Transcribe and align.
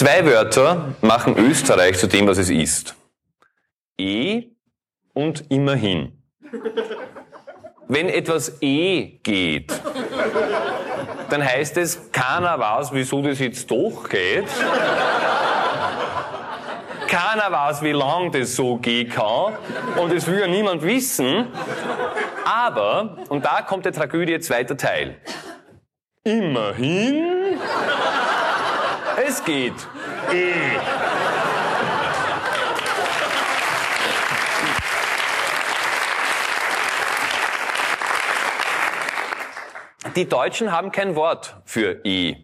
Zwei 0.00 0.24
Wörter 0.24 0.94
machen 1.02 1.36
Österreich 1.36 1.98
zu 1.98 2.06
dem, 2.06 2.26
was 2.26 2.38
es 2.38 2.48
ist. 2.48 2.96
Eh 3.98 4.44
und 5.12 5.44
immerhin. 5.50 6.22
Wenn 7.86 8.08
etwas 8.08 8.62
eh 8.62 9.18
geht, 9.22 9.78
dann 11.28 11.44
heißt 11.44 11.76
es, 11.76 12.10
keiner 12.12 12.58
weiß, 12.58 12.94
wieso 12.94 13.20
das 13.20 13.40
jetzt 13.40 13.70
doch 13.70 14.08
geht. 14.08 14.46
Keiner 17.06 17.52
weiß, 17.52 17.82
wie 17.82 17.92
lang 17.92 18.32
das 18.32 18.56
so 18.56 18.78
gehen 18.78 19.10
kann. 19.10 19.52
Und 19.98 20.14
es 20.14 20.26
will 20.26 20.40
ja 20.40 20.46
niemand 20.46 20.82
wissen. 20.82 21.48
Aber, 22.46 23.18
und 23.28 23.44
da 23.44 23.60
kommt 23.60 23.84
der 23.84 23.92
Tragödie 23.92 24.40
zweiter 24.40 24.78
Teil. 24.78 25.18
Immerhin, 26.24 27.58
es 29.26 29.44
geht. 29.44 29.74
Eh. 30.32 30.52
Die 40.16 40.28
Deutschen 40.28 40.72
haben 40.72 40.90
kein 40.90 41.14
Wort 41.14 41.56
für 41.64 42.00
E. 42.04 42.36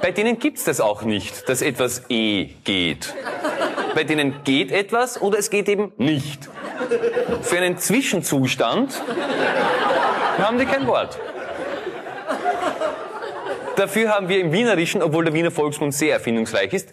Bei 0.00 0.10
denen 0.10 0.38
gibt's 0.38 0.64
das 0.64 0.80
auch 0.80 1.02
nicht, 1.02 1.48
dass 1.48 1.62
etwas 1.62 2.02
E 2.08 2.46
geht. 2.64 3.14
Bei 3.94 4.04
denen 4.04 4.42
geht 4.42 4.72
etwas 4.72 5.20
oder 5.20 5.38
es 5.38 5.50
geht 5.50 5.68
eben 5.68 5.92
nicht. 5.96 6.48
Für 7.42 7.58
einen 7.58 7.78
Zwischenzustand 7.78 9.00
haben 10.38 10.58
die 10.58 10.66
kein 10.66 10.86
Wort. 10.86 11.18
Dafür 13.76 14.10
haben 14.10 14.28
wir 14.28 14.40
im 14.40 14.52
Wienerischen, 14.52 15.02
obwohl 15.02 15.24
der 15.24 15.34
Wiener 15.34 15.50
Volksmund 15.50 15.94
sehr 15.94 16.14
erfindungsreich 16.14 16.72
ist, 16.72 16.92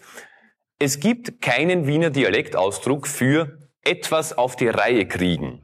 es 0.79 0.99
gibt 0.99 1.41
keinen 1.41 1.87
Wiener 1.87 2.09
Dialektausdruck 2.09 3.05
für 3.05 3.57
etwas 3.83 4.37
auf 4.37 4.55
die 4.55 4.69
Reihe 4.69 5.05
kriegen. 5.05 5.61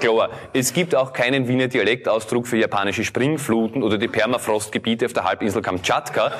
Klar, 0.00 0.30
es 0.52 0.72
gibt 0.72 0.94
auch 0.94 1.12
keinen 1.12 1.48
Wiener 1.48 1.68
Dialektausdruck 1.68 2.46
für 2.46 2.56
japanische 2.56 3.04
Springfluten 3.04 3.82
oder 3.82 3.98
die 3.98 4.08
Permafrostgebiete 4.08 5.06
auf 5.06 5.12
der 5.12 5.24
Halbinsel 5.24 5.62
Kamtschatka. 5.62 6.32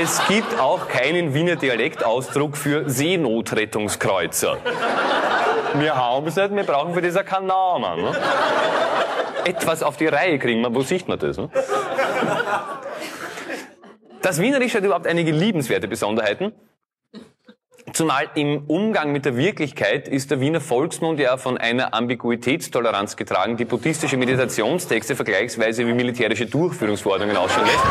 Es 0.00 0.26
gibt 0.26 0.58
auch 0.58 0.88
keinen 0.88 1.34
Wiener 1.34 1.56
Dialektausdruck 1.56 2.56
für 2.56 2.88
Seenotrettungskreuzer. 2.88 4.58
Wir 5.78 5.94
haben 5.94 6.26
es 6.26 6.36
nicht, 6.36 6.54
wir 6.54 6.64
brauchen 6.64 6.94
für 6.94 7.02
das 7.02 7.24
keinen 7.24 7.46
Namen. 7.46 8.02
Ne? 8.02 8.12
Etwas 9.44 9.82
auf 9.82 9.96
die 9.96 10.06
Reihe 10.06 10.38
kriegen, 10.38 10.64
wo 10.74 10.82
sieht 10.82 11.08
man 11.08 11.18
das? 11.18 11.36
Ne? 11.36 11.50
Das 14.22 14.40
Wienerische 14.40 14.78
hat 14.78 14.84
überhaupt 14.84 15.06
einige 15.06 15.30
liebenswerte 15.30 15.86
Besonderheiten. 15.86 16.52
Zumal 17.92 18.28
im 18.34 18.64
Umgang 18.66 19.12
mit 19.12 19.24
der 19.24 19.36
Wirklichkeit 19.36 20.08
ist 20.08 20.30
der 20.30 20.40
Wiener 20.40 20.60
Volksmund 20.60 21.20
ja 21.20 21.36
von 21.36 21.56
einer 21.56 21.94
Ambiguitätstoleranz 21.94 23.16
getragen, 23.16 23.56
die 23.56 23.64
buddhistische 23.64 24.16
Meditationstexte 24.16 25.14
vergleichsweise 25.14 25.86
wie 25.86 25.92
militärische 25.92 26.46
Durchführungsverordnungen 26.46 27.36
ausschauen 27.36 27.66
lässt. 27.66 27.84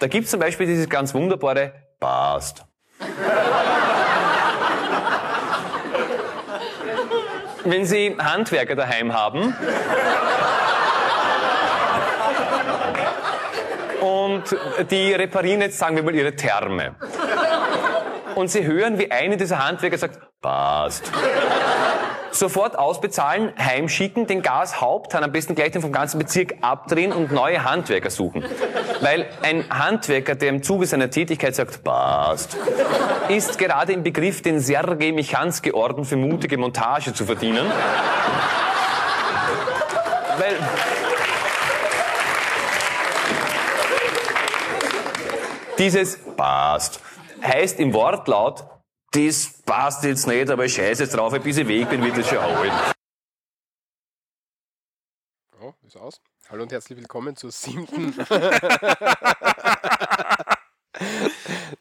Da 0.00 0.06
gibt 0.06 0.24
es 0.24 0.30
zum 0.30 0.40
Beispiel 0.40 0.66
dieses 0.66 0.88
ganz 0.88 1.14
wunderbare 1.14 1.72
Passt. 2.00 2.64
Wenn 7.64 7.84
Sie 7.84 8.16
Handwerker 8.18 8.76
daheim 8.76 9.12
haben, 9.12 9.54
und 14.00 14.44
die 14.90 15.12
reparieren 15.12 15.60
jetzt, 15.60 15.78
sagen 15.78 15.96
wir 15.96 16.02
mal, 16.02 16.14
ihre 16.14 16.34
Therme. 16.34 16.94
Und 18.34 18.48
sie 18.50 18.64
hören, 18.64 18.98
wie 18.98 19.10
eine 19.10 19.36
dieser 19.36 19.64
Handwerker 19.66 19.98
sagt, 19.98 20.18
passt. 20.40 21.10
Sofort 22.30 22.78
ausbezahlen, 22.78 23.52
heimschicken, 23.58 24.26
den 24.26 24.42
Gashaupthahn 24.42 25.24
am 25.24 25.32
besten 25.32 25.54
gleich 25.54 25.72
den 25.72 25.82
vom 25.82 25.92
ganzen 25.92 26.18
Bezirk 26.18 26.54
abdrehen 26.60 27.12
und 27.12 27.32
neue 27.32 27.64
Handwerker 27.64 28.10
suchen. 28.10 28.44
Weil 29.00 29.26
ein 29.42 29.64
Handwerker, 29.70 30.34
der 30.34 30.50
im 30.50 30.62
Zuge 30.62 30.86
seiner 30.86 31.10
Tätigkeit 31.10 31.54
sagt, 31.54 31.82
passt, 31.82 32.56
ist 33.28 33.58
gerade 33.58 33.92
im 33.92 34.02
Begriff, 34.02 34.42
den 34.42 34.60
Sergei 34.60 35.12
Michanski-Orden 35.12 36.04
für 36.04 36.16
mutige 36.16 36.58
Montage 36.58 37.12
zu 37.12 37.24
verdienen. 37.24 37.66
Weil 40.38 40.56
Dieses 45.78 46.18
passt 46.36 47.00
heißt 47.40 47.78
im 47.78 47.94
Wortlaut, 47.94 48.64
das 49.10 49.62
passt 49.64 50.04
jetzt 50.04 50.26
nicht, 50.26 50.50
aber 50.50 50.64
ich 50.64 50.74
scheiße 50.74 51.04
jetzt 51.04 51.14
drauf, 51.14 51.32
bis 51.40 51.56
ich 51.56 51.66
weg 51.66 51.88
bin, 51.88 52.02
wird 52.02 52.18
das 52.18 52.28
schon 52.28 52.42
holen. 52.44 52.72
Oh, 55.60 55.72
ist 55.86 55.96
aus. 55.96 56.20
Hallo 56.50 56.62
und 56.62 56.72
herzlich 56.72 56.98
willkommen 56.98 57.36
zur 57.36 57.50
siebten. 57.50 58.14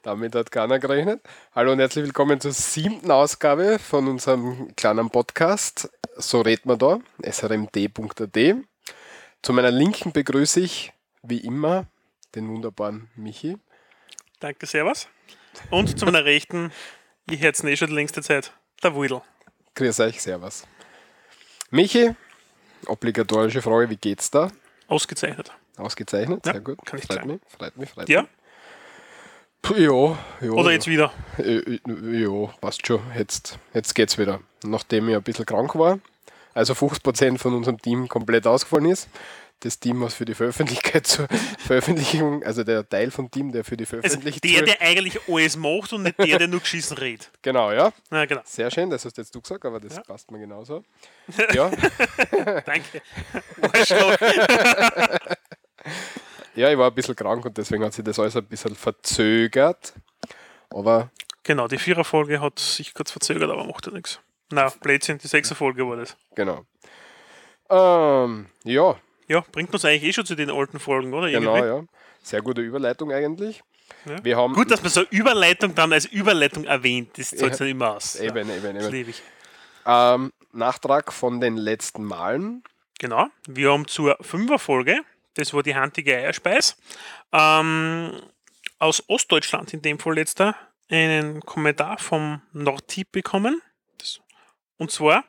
Damit 0.02 0.36
hat 0.36 0.52
keiner 0.52 0.80
gerechnet. 0.80 1.22
Hallo 1.54 1.72
und 1.74 1.80
herzlich 1.80 2.06
willkommen 2.06 2.40
zur 2.40 2.52
siebten 2.52 3.12
Ausgabe 3.12 3.80
von 3.80 4.08
unserem 4.08 4.76
kleinen 4.76 5.10
Podcast. 5.10 5.90
So 6.16 6.42
redet 6.42 6.66
man 6.66 6.80
da, 6.80 7.00
srmd.at. 7.24 8.38
Zu 9.42 9.54
meiner 9.54 9.72
Linken 9.72 10.12
begrüße 10.12 10.60
ich, 10.60 10.94
wie 11.24 11.40
immer, 11.40 11.88
den 12.36 12.48
wunderbaren 12.50 13.10
Michi. 13.16 13.58
Danke, 14.40 14.66
Servus. 14.66 15.08
Und 15.70 15.98
zu 16.00 16.06
meiner 16.06 16.26
Rechten, 16.26 16.72
ich 17.30 17.42
hätte 17.42 17.60
es 17.60 17.64
eh 17.64 17.76
schon 17.78 17.90
die 17.90 17.96
längste 17.96 18.22
Zeit, 18.22 18.52
der 18.84 18.94
Wudel. 18.96 19.22
Grüß 19.76 20.00
euch, 20.00 20.22
Servus. 20.22 20.66
Michi, 21.70 22.16
obligatorische 22.88 23.62
Frage, 23.62 23.90
wie 23.90 23.98
geht's 23.98 24.32
da? 24.32 24.52
Ausgezeichnet. 24.88 25.52
Ausgezeichnet, 25.78 26.46
Ja, 26.46 26.54
sehr 26.54 26.62
gut. 26.62 26.80
kann 26.86 27.00
ich 27.00 27.06
freut 27.06 27.18
sagen. 27.18 27.28
mich, 27.30 27.42
freut 27.48 27.78
mich, 27.78 27.90
freut 27.92 28.10
Ja? 28.10 28.22
mich. 28.22 28.30
Ja, 29.78 30.18
ja. 30.42 30.52
Oder 30.52 30.72
jetzt 30.72 30.88
wieder? 30.88 31.12
Äh, 31.38 31.58
äh, 31.58 31.80
Ja, 32.22 32.48
passt 32.62 32.88
schon. 32.88 33.02
Jetzt, 33.18 33.60
jetzt 33.74 33.94
geht's 33.96 34.18
wieder. 34.18 34.40
Nachdem 34.64 35.10
ich 35.10 35.16
ein 35.16 35.24
bisschen 35.24 35.46
krank 35.46 35.76
war, 35.76 36.00
also 36.54 36.74
50% 36.74 37.38
von 37.38 37.54
unserem 37.54 37.78
Team 37.82 38.08
komplett 38.08 38.48
ausgefallen 38.48 38.86
ist. 38.86 39.10
Das 39.62 39.80
Team, 39.80 40.02
was 40.02 40.14
für 40.14 40.26
die 40.26 40.36
Veröffentlichkeit 40.36 41.08
zur 41.08 41.28
Veröffentlichung, 41.58 42.44
also 42.44 42.64
der 42.64 42.88
Teil 42.88 43.10
vom 43.10 43.32
Team, 43.32 43.52
der 43.52 43.64
für 43.64 43.76
die 43.76 43.86
Also 43.86 43.98
Veröffentlichung. 44.02 44.42
der, 44.44 44.62
der 44.64 44.82
eigentlich 44.82 45.20
alles 45.28 45.56
macht 45.58 45.94
und 45.94 46.04
nicht 46.04 46.20
der, 46.20 46.38
der 46.38 46.48
nur 46.48 46.60
geschissen 46.60 46.96
redet. 46.98 47.32
genau, 47.42 47.72
ja. 47.72 47.92
Na 48.12 48.26
genau. 48.26 48.42
Sehr 48.46 48.70
schön, 48.70 48.90
das 48.92 49.04
hast 49.04 49.18
jetzt 49.18 49.34
du 49.34 49.42
gesagt, 49.42 49.66
aber 49.66 49.80
das 49.80 49.96
Ja. 49.96 50.04
passt 50.04 50.30
mir 50.32 50.40
genauso. 50.40 50.84
Ja, 51.54 51.72
Danke. 52.66 53.02
Ja, 56.56 56.72
ich 56.72 56.78
war 56.78 56.90
ein 56.90 56.96
bisschen 56.96 57.16
krank 57.16 57.46
und 57.46 57.58
deswegen 57.58 57.84
hat 57.84 57.94
sich 57.94 58.04
das 58.04 58.20
alles 58.20 58.36
ein 58.36 58.46
bisschen 58.46 58.76
verzögert. 58.76 59.94
Aber 60.70 61.10
Genau, 61.44 61.68
die 61.68 61.78
Viererfolge 61.78 62.42
hat 62.42 62.60
sich 62.60 62.94
kurz 62.94 63.12
verzögert, 63.12 63.50
aber 63.50 63.64
macht 63.64 63.86
ja 63.86 63.94
nichts. 63.94 64.20
Na, 64.52 64.70
Blödsinn, 64.82 65.18
die 65.18 65.28
Sechserfolge 65.28 65.88
war 65.88 65.96
das. 65.98 66.16
genau. 66.36 66.66
Ähm, 67.70 68.48
ja, 68.64 68.96
Ja, 69.28 69.44
bringt 69.52 69.74
uns 69.74 69.84
eigentlich 69.86 70.04
eh 70.04 70.14
schon 70.14 70.26
zu 70.26 70.36
den 70.36 70.50
alten 70.50 70.80
Folgen, 70.80 71.14
oder? 71.14 71.30
genau, 71.30 71.56
Irgendwie? 71.56 71.70
ja. 71.82 71.84
Sehr 72.24 72.42
gute 72.42 72.62
Überleitung 72.62 73.12
eigentlich. 73.12 73.62
Ja. 74.06 74.24
Wir 74.24 74.38
haben 74.38 74.54
Gut, 74.54 74.70
dass 74.72 74.82
man 74.82 74.92
so 74.92 75.04
Überleitung 75.10 75.76
dann 75.76 75.94
als 75.94 76.06
Überleitung 76.06 76.66
erwähnt, 76.66 77.18
das 77.18 77.30
zahlt 77.30 77.54
Ja. 77.54 77.58
dann 77.60 77.68
immer 77.68 77.96
aus. 77.96 78.16
eben, 78.18 78.50
eben, 78.50 78.76
Das 78.76 78.86
eben. 78.86 78.94
liebe 78.94 79.10
ich. 79.12 79.22
Ähm, 79.86 80.32
Nachtrag 80.52 81.14
von 81.14 81.40
den 81.40 81.56
letzten 81.58 82.04
Malen. 82.04 82.64
Genau, 83.00 83.28
wir 83.48 83.72
haben 83.72 83.88
zur 83.88 84.18
Fünferfolge, 84.22 85.02
das 85.36 85.54
war 85.54 85.64
die 85.64 85.76
handige 85.76 86.16
Eierspeis, 86.18 86.78
ähm, 87.32 88.12
aus 88.80 89.04
Ostdeutschland 89.08 89.74
in 89.74 89.82
dem 89.82 90.00
Fall 90.00 90.16
letzter, 90.16 90.56
einen 90.90 91.42
Kommentar 91.42 91.98
vom 92.00 92.42
Nordtip 92.54 93.12
bekommen. 93.12 93.62
Das, 94.00 94.20
und 94.78 94.92
zwar, 94.92 95.24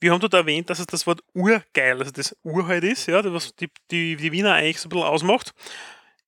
wir 0.00 0.12
haben 0.12 0.20
dort 0.20 0.34
erwähnt, 0.34 0.70
dass 0.70 0.78
es 0.78 0.86
das 0.86 1.06
Wort 1.06 1.20
urgeil, 1.34 1.98
also 1.98 2.10
das 2.10 2.36
Ur 2.42 2.66
halt 2.66 2.84
ist, 2.84 3.06
ja, 3.06 3.22
was 3.32 3.54
die, 3.56 3.68
die, 3.90 4.16
die 4.16 4.32
Wiener 4.32 4.54
eigentlich 4.54 4.80
so 4.80 4.86
ein 4.86 4.90
bisschen 4.90 5.06
ausmacht. 5.06 5.52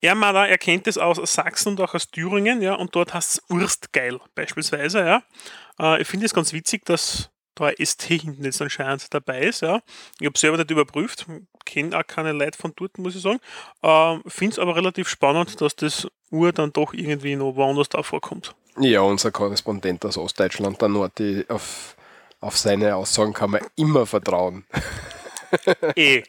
Er, 0.01 0.15
meint 0.15 0.35
auch, 0.35 0.43
er 0.43 0.57
kennt 0.57 0.85
das 0.85 0.97
aus 0.97 1.33
Sachsen 1.33 1.69
und 1.69 1.81
auch 1.81 1.93
aus 1.93 2.09
Thüringen, 2.09 2.61
ja, 2.61 2.75
und 2.75 2.93
dort 2.95 3.13
heißt 3.13 3.35
es 3.35 3.41
Urstgeil 3.49 4.19
beispielsweise, 4.35 4.99
ja. 4.99 5.23
Äh, 5.79 6.01
ich 6.01 6.07
finde 6.07 6.25
es 6.25 6.33
ganz 6.33 6.51
witzig, 6.53 6.85
dass 6.85 7.29
da 7.55 7.65
ein 7.65 7.75
ST 7.85 8.03
hinten 8.03 8.43
jetzt 8.43 8.61
anscheinend 8.61 9.13
dabei 9.13 9.41
ist, 9.41 9.61
ja. 9.61 9.81
Ich 10.19 10.25
habe 10.25 10.37
selber 10.37 10.57
nicht 10.57 10.71
überprüft, 10.71 11.25
kenne 11.65 11.97
auch 11.97 12.05
keine 12.05 12.31
Leute 12.31 12.57
von 12.57 12.73
dort, 12.75 12.97
muss 12.97 13.15
ich 13.15 13.21
sagen. 13.21 13.39
Ähm, 13.81 14.23
finde 14.27 14.53
es 14.53 14.59
aber 14.59 14.75
relativ 14.75 15.07
spannend, 15.07 15.61
dass 15.61 15.75
das 15.75 16.07
Ur 16.31 16.51
dann 16.51 16.73
doch 16.73 16.93
irgendwie 16.93 17.35
noch 17.35 17.55
woanders 17.55 17.89
da 17.89 18.03
vorkommt. 18.03 18.55
Ja, 18.79 19.01
unser 19.01 19.31
Korrespondent 19.31 20.03
aus 20.05 20.17
Ostdeutschland, 20.17 20.81
der 20.81 20.89
Nordi, 20.89 21.45
auf, 21.47 21.95
auf 22.43 22.57
seine 22.57 22.95
Aussagen 22.95 23.33
kann 23.33 23.51
man 23.51 23.61
immer 23.75 24.05
vertrauen. 24.05 24.65
Eh, 25.95 26.23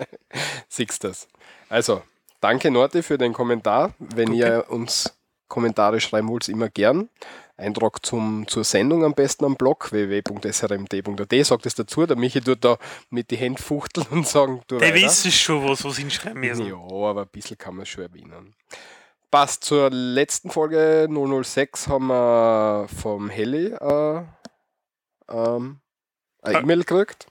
Siehst 0.69 1.03
das. 1.03 1.29
Also, 1.71 2.03
danke 2.43 2.71
Norti 2.71 3.03
für 3.03 3.17
den 3.17 3.33
Kommentar. 3.33 3.95
Wenn 3.99 4.29
Okay. 4.29 4.39
ihr 4.39 4.65
uns 4.69 5.17
Kommentare 5.49 5.99
schreiben 5.99 6.29
wollt, 6.29 6.47
immer 6.51 6.69
gern. 6.69 7.09
Eintrag 7.57 8.05
zum, 8.05 8.47
zur 8.49 8.65
Sendung 8.65 9.03
am 9.03 9.15
besten 9.15 9.47
am 9.47 9.57
Blog 9.57 9.91
www.srmd.at. 9.93 11.47
Sagt 11.47 11.65
es 11.65 11.75
dazu. 11.75 12.05
Der 12.05 12.17
Michi 12.19 12.43
tut 12.43 12.63
da 12.67 12.77
mit 13.09 13.31
die 13.31 13.37
Hände 13.37 13.63
fuchteln 13.63 14.07
und 14.11 14.27
sagen, 14.29 14.61
du 14.67 14.77
Der 14.77 14.89
weiter. 14.93 15.07
wissen 15.07 15.31
schon, 15.33 15.67
was, 15.67 15.83
was 15.85 15.97
hinschreiben 15.97 16.41
müssen. 16.41 16.67
Ja, 16.67 16.75
aber 16.77 17.23
ein 17.23 17.29
bisschen 17.29 17.57
kann 17.57 17.77
man 17.77 17.85
es 17.85 17.89
schon 17.89 18.03
erwähnen. 18.03 18.55
Passt 19.31 19.65
zur 19.65 19.89
letzten 19.91 20.51
Folge 20.51 21.09
006 21.11 21.89
haben 21.89 22.09
wir 22.09 22.89
vom 23.01 23.31
Heli 23.31 23.69
äh, 23.69 24.23
ähm, 25.31 25.81
eine 26.45 26.59
Ah. 26.59 26.61
E-Mail 26.61 26.81
gekriegt. 26.85 27.27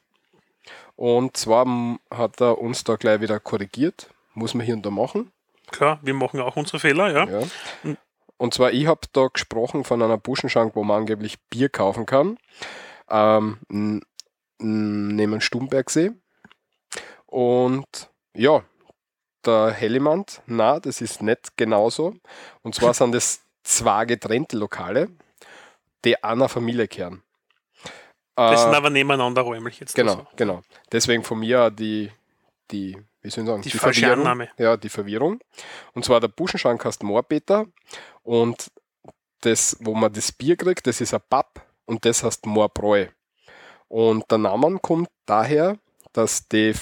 Und 0.95 1.38
zwar 1.38 1.65
hat 2.12 2.39
er 2.42 2.60
uns 2.60 2.83
da 2.83 2.95
gleich 2.95 3.21
wieder 3.21 3.39
korrigiert. 3.39 4.10
Muss 4.33 4.54
man 4.54 4.65
hier 4.65 4.75
und 4.75 4.86
da 4.86 4.89
machen. 4.89 5.31
Klar, 5.71 6.00
wir 6.01 6.13
machen 6.13 6.39
auch 6.39 6.56
unsere 6.56 6.80
Fehler, 6.80 7.12
ja. 7.12 7.39
Ja. 7.39 7.48
Mhm. 7.83 7.98
Und 8.38 8.54
zwar, 8.54 8.71
ich 8.71 8.88
habe 8.88 9.01
da 9.13 9.27
gesprochen 9.27 9.83
von 9.83 10.01
einer 10.01 10.18
Buschenschank, 10.18 10.75
wo 10.75 10.83
man 10.83 11.01
angeblich 11.01 11.39
Bier 11.50 11.69
kaufen 11.69 12.06
kann. 12.06 12.38
Ähm, 13.10 14.01
neben 14.60 15.42
Stumbergsee. 15.42 16.12
Und 17.25 18.10
ja, 18.36 18.63
der 19.45 19.71
Hellimand, 19.71 20.42
na, 20.45 20.80
das 20.80 21.01
ist 21.01 21.21
nicht 21.21 21.57
genauso. 21.57 22.15
Und 22.62 22.75
zwar 22.75 22.94
sind 22.94 23.13
das 23.13 23.42
zwei 23.63 24.06
getrennte 24.06 24.57
Lokale, 24.57 25.10
die 26.06 26.24
einer 26.24 26.50
Familie 26.50 26.88
kehren. 26.88 27.24
Das 28.35 28.62
Äh, 28.62 28.63
sind 28.65 28.74
aber 28.75 28.89
nebeneinander 28.89 29.41
räumlich 29.41 29.80
jetzt. 29.80 29.95
Genau, 29.95 30.13
also. 30.13 30.27
genau. 30.35 30.62
Deswegen 30.91 31.24
von 31.24 31.39
mir 31.39 31.69
die, 31.69 32.12
die 32.71 32.97
wie 33.21 33.30
soll 33.30 33.44
ich 33.44 33.50
sagen, 33.50 33.62
Die 33.62 33.69
falsche 33.71 34.01
Verwirrung. 34.01 34.25
Annahme. 34.25 34.50
Ja, 34.57 34.75
die 34.75 34.89
Verwirrung. 34.89 35.39
Und 35.94 36.03
zwar 36.03 36.19
der 36.19 36.27
Buschenschank 36.27 36.83
heißt 36.83 37.03
Moorbeter 37.03 37.65
und 38.24 38.71
das, 39.41 39.77
wo 39.81 39.94
man 39.94 40.12
das 40.12 40.31
Bier 40.31 40.56
kriegt, 40.57 40.85
das 40.88 41.00
ist 41.01 41.13
ein 41.13 41.21
Pub 41.30 41.62
und 41.85 42.03
das 42.06 42.24
heißt 42.24 42.45
Moorbräu. 42.45 43.07
Und 43.88 44.30
der 44.31 44.38
Name 44.39 44.79
kommt 44.81 45.09
daher, 45.25 45.77
dass 46.13 46.47
die 46.47 46.74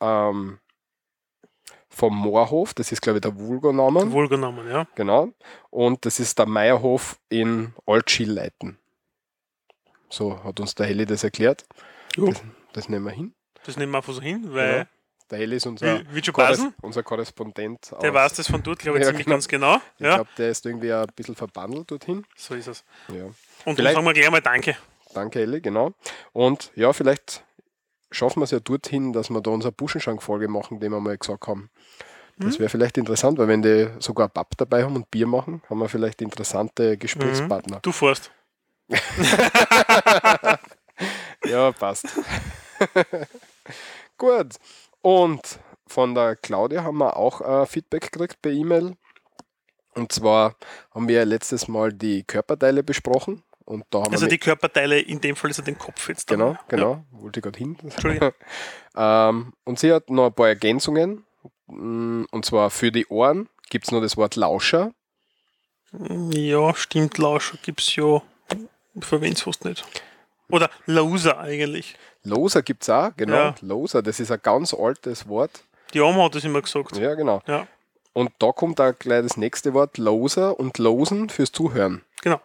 ähm, 0.00 0.58
vom 1.88 2.16
Moorhof, 2.16 2.74
das 2.74 2.92
ist 2.92 3.00
glaube 3.02 3.18
ich 3.18 3.22
der 3.22 3.38
Vulgoname, 3.38 4.10
Wohlgenommen, 4.12 4.68
ja. 4.68 4.86
genau, 4.94 5.28
und 5.70 6.04
das 6.04 6.18
ist 6.20 6.38
der 6.38 6.46
Meierhof 6.46 7.18
in 7.28 7.72
Altschilleiten. 7.86 8.78
So 10.14 10.42
hat 10.44 10.60
uns 10.60 10.74
der 10.74 10.86
Heli 10.86 11.06
das 11.06 11.24
erklärt. 11.24 11.64
Das, 12.16 12.42
das 12.72 12.88
nehmen 12.88 13.04
wir 13.06 13.12
hin. 13.12 13.34
Das 13.66 13.76
nehmen 13.76 13.92
wir 13.92 13.98
einfach 13.98 14.12
so 14.12 14.20
hin, 14.20 14.44
weil 14.52 14.76
Ja. 14.78 14.86
Der 15.30 15.38
Heli 15.38 15.56
ist 15.56 15.66
unser, 15.66 16.00
Wie- 16.12 16.20
Korres 16.20 16.58
passen. 16.58 16.74
unser 16.82 17.02
Korrespondent. 17.02 17.90
der 18.02 18.10
aus- 18.10 18.14
weiß 18.14 18.32
das 18.34 18.46
von 18.50 18.62
dort, 18.62 18.78
glaube 18.80 18.98
ich, 18.98 19.02
Ja, 19.04 19.08
ziemlich 19.08 19.24
genau. 19.24 19.34
ganz 19.36 19.48
genau. 19.48 19.76
Ich 19.96 20.04
Ja, 20.04 20.14
glaube, 20.16 20.30
der 20.36 20.50
ist 20.50 20.66
irgendwie 20.66 20.92
ein 20.92 21.06
bisschen 21.16 21.34
verbandelt 21.34 21.90
dorthin. 21.90 22.24
so 22.36 22.54
ist 22.54 22.68
es. 22.68 22.84
Ja. 23.08 23.24
Und 23.24 23.34
dann 23.64 23.76
Vielleicht- 23.76 23.94
sagen 23.94 24.06
wir 24.06 24.12
gleich 24.12 24.30
mal 24.30 24.40
Danke. 24.42 24.76
Danke, 25.14 25.40
Elli, 25.40 25.60
genau. 25.62 25.94
Und 26.34 26.70
ja, 26.76 26.92
vielleicht 26.92 27.42
schaffen 28.10 28.40
wir 28.40 28.44
es 28.44 28.50
ja 28.50 28.60
dorthin, 28.60 29.12
dass 29.14 29.30
wir 29.30 29.40
da 29.40 29.50
unsere 29.50 29.72
Buschenschank-Folge 29.72 30.46
machen, 30.48 30.78
die 30.78 30.90
wir 30.90 31.00
mal 31.00 31.16
gesagt 31.16 31.46
haben. 31.46 31.70
Mhm. 32.36 32.44
Das 32.44 32.58
wäre 32.58 32.68
vielleicht 32.68 32.98
interessant, 32.98 33.38
weil 33.38 33.48
wenn 33.48 33.62
die 33.62 33.88
sogar 34.00 34.28
Pub 34.28 34.48
dabei 34.58 34.84
haben 34.84 34.94
und 34.94 35.10
Bier 35.10 35.26
machen, 35.26 35.62
haben 35.70 35.78
wir 35.78 35.88
vielleicht 35.88 36.20
interessante 36.20 36.92
Mhm. 36.92 36.98
Gesprächspartner. 36.98 37.80
Du 37.80 37.92
fährst. 37.92 38.30
Ja, 41.46 41.72
passt. 41.72 42.06
Gut. 44.18 44.54
Und 45.02 45.58
von 45.86 46.14
der 46.14 46.36
Claudia 46.36 46.84
haben 46.84 46.98
wir 46.98 47.16
auch 47.16 47.40
äh, 47.40 47.66
Feedback 47.66 48.12
gekriegt 48.12 48.40
per 48.40 48.52
E-Mail. 48.52 48.96
Und 49.94 50.12
zwar 50.12 50.56
haben 50.94 51.08
wir 51.08 51.24
letztes 51.24 51.68
Mal 51.68 51.92
die 51.92 52.24
Körperteile 52.24 52.82
besprochen. 52.82 53.42
Und 53.64 53.84
da 53.90 54.00
haben 54.02 54.12
Also 54.12 54.26
wir 54.26 54.30
die 54.30 54.38
Körperteile, 54.38 55.00
in 55.00 55.20
dem 55.20 55.36
Fall 55.36 55.50
ist 55.50 55.58
er 55.58 55.64
den 55.64 55.78
Kopf 55.78 56.08
jetzt. 56.08 56.30
da. 56.30 56.34
Genau, 56.36 56.52
Ja. 56.52 56.60
genau. 56.68 57.04
Wollte 57.10 57.40
ich 57.40 57.44
gerade 57.44 57.58
hin. 57.58 57.76
Entschuldigung. 57.82 58.32
ähm, 58.96 59.52
und 59.64 59.78
sie 59.78 59.92
hat 59.92 60.10
noch 60.10 60.26
ein 60.26 60.34
paar 60.34 60.48
Ergänzungen. 60.48 61.24
Mm, 61.66 62.24
Und 62.30 62.44
zwar 62.44 62.70
für 62.70 62.92
die 62.92 63.06
Ohren 63.08 63.48
gibt 63.70 63.86
es 63.86 63.92
noch 63.92 64.00
das 64.00 64.16
Wort 64.16 64.36
Lauscher. 64.36 64.92
Ja, 65.92 66.74
stimmt, 66.74 67.18
Lausch 67.18 67.54
gibt 67.62 67.80
es 67.80 67.94
ja. 67.96 68.22
Verwende 69.00 69.36
es 69.36 69.42
fast 69.42 69.64
nicht. 69.64 69.84
Oder 70.48 70.70
Lauser 70.86 71.38
eigentlich. 71.38 71.96
Loser 72.22 72.62
gibt 72.62 72.82
es 72.82 72.90
auch, 72.90 73.10
genau. 73.16 73.34
Ja. 73.34 73.54
Loser, 73.60 74.02
das 74.02 74.20
ist 74.20 74.30
ein 74.30 74.40
ganz 74.42 74.74
altes 74.74 75.28
Wort. 75.28 75.64
Die 75.92 76.00
Oma 76.00 76.24
hat 76.24 76.34
das 76.34 76.44
immer 76.44 76.62
gesagt. 76.62 76.96
Ja, 76.96 77.14
genau. 77.14 77.42
Ja. 77.46 77.66
Und 78.12 78.30
da 78.38 78.52
kommt 78.52 78.80
auch 78.80 78.92
gleich 78.98 79.22
das 79.22 79.36
nächste 79.36 79.74
Wort, 79.74 79.98
Loser 79.98 80.58
und 80.58 80.78
Losen 80.78 81.28
fürs 81.28 81.50
Zuhören. 81.50 82.02
Genau. 82.22 82.40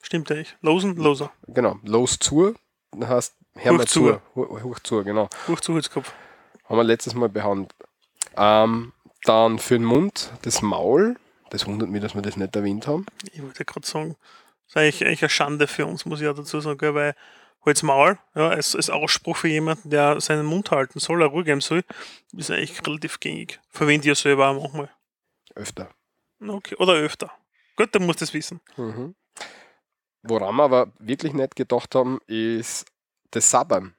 Stimmt 0.00 0.30
eigentlich. 0.30 0.56
Losen, 0.62 0.96
Loser. 0.96 1.30
Genau, 1.46 1.78
los 1.84 2.18
zu, 2.18 2.54
heißt 2.98 3.34
hör 3.54 3.72
mal 3.72 3.86
zu. 3.86 4.18
Hoch, 4.34 4.78
zu, 4.80 5.04
genau. 5.04 5.28
Hoch 5.48 5.60
zu 5.60 5.74
Holzkopf. 5.74 6.12
Haben 6.68 6.76
wir 6.76 6.84
letztes 6.84 7.14
Mal 7.14 7.28
behandelt. 7.28 7.74
Ähm, 8.36 8.92
dann 9.24 9.58
für 9.58 9.74
den 9.74 9.84
Mund 9.84 10.32
das 10.42 10.62
Maul. 10.62 11.16
Das 11.50 11.66
wundert 11.66 11.90
mich, 11.90 12.00
dass 12.00 12.14
wir 12.14 12.22
das 12.22 12.36
nicht 12.36 12.56
erwähnt 12.56 12.86
haben. 12.86 13.04
Ich 13.32 13.42
wollte 13.42 13.64
gerade 13.64 13.86
sagen, 13.86 14.16
das 14.16 14.41
ist 14.72 14.76
eigentlich, 14.76 15.04
eigentlich 15.06 15.22
eine 15.22 15.28
Schande 15.30 15.66
für 15.66 15.86
uns, 15.86 16.06
muss 16.06 16.20
ich 16.20 16.28
auch 16.28 16.34
dazu 16.34 16.60
sagen, 16.60 16.78
gell, 16.78 16.94
weil 16.94 17.14
Holz 17.64 17.82
Maul, 17.82 18.18
ja, 18.34 18.48
als, 18.48 18.74
als 18.74 18.90
Ausspruch 18.90 19.36
für 19.36 19.48
jemanden, 19.48 19.90
der 19.90 20.20
seinen 20.20 20.46
Mund 20.46 20.70
halten 20.70 20.98
soll, 20.98 21.22
er 21.22 21.28
Ruhe 21.28 21.44
geben 21.44 21.60
soll, 21.60 21.84
ist 22.32 22.50
eigentlich 22.50 22.84
relativ 22.84 23.20
gängig. 23.20 23.60
Verwende 23.68 24.02
ich 24.02 24.08
ja 24.08 24.14
selber 24.14 24.48
auch 24.48 24.62
manchmal. 24.62 24.90
Öfter. 25.54 25.90
Okay. 26.40 26.74
Oder 26.76 26.94
öfter. 26.94 27.30
Gut, 27.76 27.94
dann 27.94 28.04
musst 28.04 28.20
du 28.20 28.24
es 28.24 28.34
wissen. 28.34 28.60
Mhm. 28.76 29.14
Woran 30.22 30.56
wir 30.56 30.64
aber 30.64 30.92
wirklich 30.98 31.34
nicht 31.34 31.54
gedacht 31.54 31.94
haben, 31.94 32.18
ist 32.26 32.86
das 33.30 33.50
Sabbern 33.50 33.94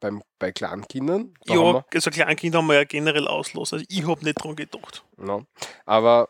beim, 0.00 0.22
bei 0.38 0.50
Kleinkindern. 0.50 1.34
Da 1.46 1.54
ja, 1.54 1.84
also 1.92 2.10
Kleinkinder 2.10 2.58
haben 2.58 2.66
wir 2.66 2.74
ja 2.74 2.84
generell 2.84 3.28
auslos. 3.28 3.72
Also 3.72 3.84
ich 3.88 4.06
habe 4.06 4.24
nicht 4.24 4.42
dran 4.42 4.56
gedacht. 4.56 5.04
ja. 5.18 5.40
Aber 5.84 6.28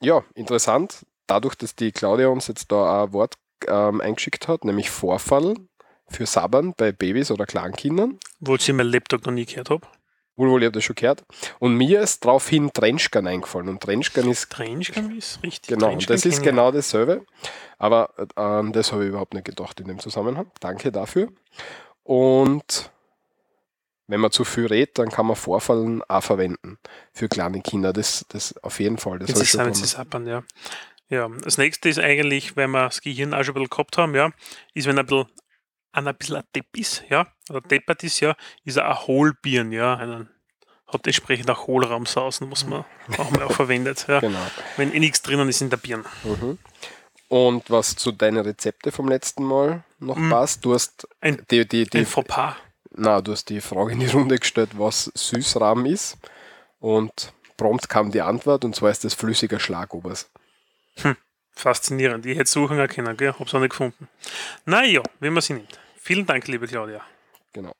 ja, 0.00 0.22
interessant, 0.34 1.06
dadurch, 1.26 1.54
dass 1.54 1.74
die 1.74 1.92
Claudia 1.92 2.28
uns 2.28 2.48
jetzt 2.48 2.70
da 2.70 3.04
ein 3.04 3.12
Wort 3.12 3.34
ähm, 3.66 4.00
eingeschickt 4.00 4.48
hat, 4.48 4.64
nämlich 4.64 4.90
Vorfall 4.90 5.54
für 6.08 6.26
Sabbern 6.26 6.74
bei 6.76 6.92
Babys 6.92 7.30
oder 7.30 7.46
Kleinkindern. 7.46 8.18
Wo 8.40 8.54
ich 8.56 8.72
mein 8.72 8.86
Laptop 8.86 9.26
noch 9.26 9.32
nie 9.32 9.46
gehört 9.46 9.70
habe. 9.70 9.86
Wohl, 10.36 10.50
wohl, 10.50 10.62
ich 10.62 10.66
habe 10.66 10.74
das 10.74 10.84
schon 10.84 10.96
gehört. 10.96 11.24
Und 11.60 11.76
mir 11.76 12.00
ist 12.00 12.24
daraufhin 12.24 12.72
Trenchkan 12.72 13.26
eingefallen. 13.26 13.68
Und 13.68 13.80
Trenchkan 13.80 14.28
ist 14.28 14.50
Trenchkan 14.50 15.16
ist 15.16 15.40
richtig. 15.44 15.74
Genau, 15.74 15.92
und 15.92 16.10
das 16.10 16.26
ist 16.26 16.42
genau 16.42 16.72
dasselbe. 16.72 17.24
Aber 17.78 18.10
äh, 18.18 18.40
an 18.40 18.72
das 18.72 18.92
habe 18.92 19.04
ich 19.04 19.10
überhaupt 19.10 19.34
nicht 19.34 19.44
gedacht 19.44 19.78
in 19.78 19.86
dem 19.86 20.00
Zusammenhang. 20.00 20.50
Danke 20.58 20.90
dafür. 20.90 21.28
Und 22.02 22.90
wenn 24.08 24.20
man 24.20 24.32
zu 24.32 24.44
viel 24.44 24.66
redet, 24.66 24.98
dann 24.98 25.08
kann 25.08 25.26
man 25.26 25.36
Vorfallen 25.36 26.02
auch 26.02 26.22
verwenden 26.22 26.78
für 27.12 27.28
kleine 27.28 27.60
Kinder. 27.62 27.92
Das, 27.92 28.26
das 28.28 28.56
auf 28.62 28.80
jeden 28.80 28.98
Fall. 28.98 29.20
Das 29.20 29.38
sie 29.38 29.56
gemacht. 29.56 29.76
sappern, 29.76 30.26
ja. 30.26 30.42
Ja, 31.10 31.28
das 31.28 31.58
nächste 31.58 31.88
ist 31.88 31.98
eigentlich, 31.98 32.56
wenn 32.56 32.70
wir 32.70 32.84
das 32.84 33.00
Gehirn 33.00 33.34
auch 33.34 33.42
schon 33.44 33.52
ein 33.54 33.62
bisschen 33.62 33.70
gehabt 33.70 33.98
haben, 33.98 34.14
ja, 34.14 34.30
ist, 34.72 34.86
wenn 34.86 34.98
ein 34.98 35.06
bisschen, 35.06 35.26
einer 35.92 36.10
ein 36.10 36.16
bisschen 36.16 36.36
ein 36.36 36.44
Depp 36.54 36.76
ist, 36.76 37.04
ja, 37.08 37.26
oder 37.50 37.60
deppert 37.60 38.02
ist, 38.04 38.20
ja, 38.20 38.34
ist 38.64 38.76
er 38.76 38.88
ein 38.88 39.06
Hohlbirn, 39.06 39.70
ja, 39.72 39.94
einen, 39.96 40.28
hat 40.86 41.06
entsprechend 41.06 41.50
auch 41.50 41.66
Hohlraum 41.66 42.06
sausen, 42.06 42.50
was 42.50 42.64
man 42.66 42.84
auch 43.18 43.30
mal 43.30 43.42
auch 43.44 43.52
verwendet, 43.52 44.06
ja, 44.08 44.20
Genau. 44.20 44.38
wenn 44.76 44.92
eh 44.94 44.98
nichts 44.98 45.22
drinnen 45.22 45.48
ist 45.48 45.60
in 45.60 45.70
der 45.70 45.76
Birn. 45.76 46.04
Mhm. 46.24 46.58
Und 47.28 47.70
was 47.70 47.96
zu 47.96 48.12
deinen 48.12 48.38
Rezepte 48.44 48.92
vom 48.92 49.08
letzten 49.08 49.44
Mal 49.44 49.82
noch 49.98 50.16
Mhm. 50.16 50.30
passt, 50.30 50.64
du 50.64 50.74
hast 50.74 51.06
Ein- 51.20 51.44
die, 51.50 51.66
die, 51.66 51.84
die, 51.84 51.98
Ein 51.98 52.06
Fauxpas. 52.06 52.54
na, 52.92 53.20
du 53.20 53.32
hast 53.32 53.48
die 53.50 53.60
Frage 53.60 53.92
in 53.92 54.00
die 54.00 54.06
Runde 54.06 54.38
gestellt, 54.38 54.70
was 54.78 55.10
Süßrahmen 55.14 55.86
ist. 55.86 56.16
Und 56.80 57.32
prompt 57.56 57.88
kam 57.88 58.10
die 58.10 58.20
Antwort, 58.20 58.64
und 58.64 58.76
zwar 58.76 58.90
ist 58.90 59.04
das 59.04 59.14
flüssiger 59.14 59.58
Schlagobers. 59.58 60.30
Faszinierend. 61.56 62.26
Ich 62.26 62.36
hätte 62.36 62.50
suchen 62.50 62.80
auch 62.80 62.88
können, 62.88 63.16
gell? 63.16 63.34
Hab's 63.38 63.54
auch 63.54 63.60
nicht 63.60 63.70
gefunden. 63.70 64.08
Naja, 64.64 65.02
wie 65.20 65.30
man 65.30 65.40
sie 65.40 65.54
nimmt. 65.54 65.78
Vielen 65.96 66.26
Dank, 66.26 66.46
liebe 66.48 66.66
Claudia. 66.66 67.00
Genau. 67.52 67.72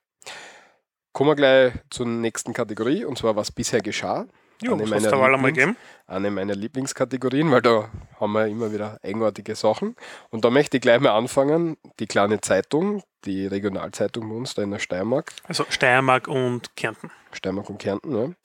Kommen 1.13 1.31
wir 1.31 1.37
gleich 1.37 1.73
zur 1.91 2.07
nächsten 2.07 2.53
Kategorie, 2.53 3.05
und 3.05 3.19
zwar 3.19 3.37
was 3.37 3.51
bisher 3.53 3.81
geschah. 3.81 4.27
Ja, 4.63 4.73
Eine 4.73 4.87
meiner 4.87 5.13
Wahl 5.13 5.35
einmal 5.35 5.53
gegeben? 5.53 5.77
Eine 6.07 6.31
meiner 6.31 6.55
Lieblingskategorien, 6.55 7.51
weil 7.51 7.63
da 7.63 7.91
haben 8.21 8.33
wir 8.33 8.47
immer 8.47 8.73
wieder 8.73 8.99
eigenartige 9.03 9.57
Sachen. 9.57 9.97
Und 10.31 10.45
da 10.45 10.51
möchte 10.51 10.77
ich 10.77 10.81
gleich 10.81 11.01
mal 11.01 11.11
anfangen. 11.11 11.77
Die 11.99 12.07
kleine 12.07 12.41
Zeitung, 12.41 13.03
die 13.25 13.47
Regionalzeitung 13.47 14.29
bei 14.29 14.35
uns 14.35 14.55
da 14.55 14.63
in 14.63 14.71
der 14.71 14.79
Steiermark, 14.79 15.33
Also 15.45 15.67
Steiermark 15.69 16.29
und 16.29 16.77
Kärnten. 16.77 17.11
Steiermark 17.33 17.69
und 17.69 17.79
Kärnten, 17.79 18.37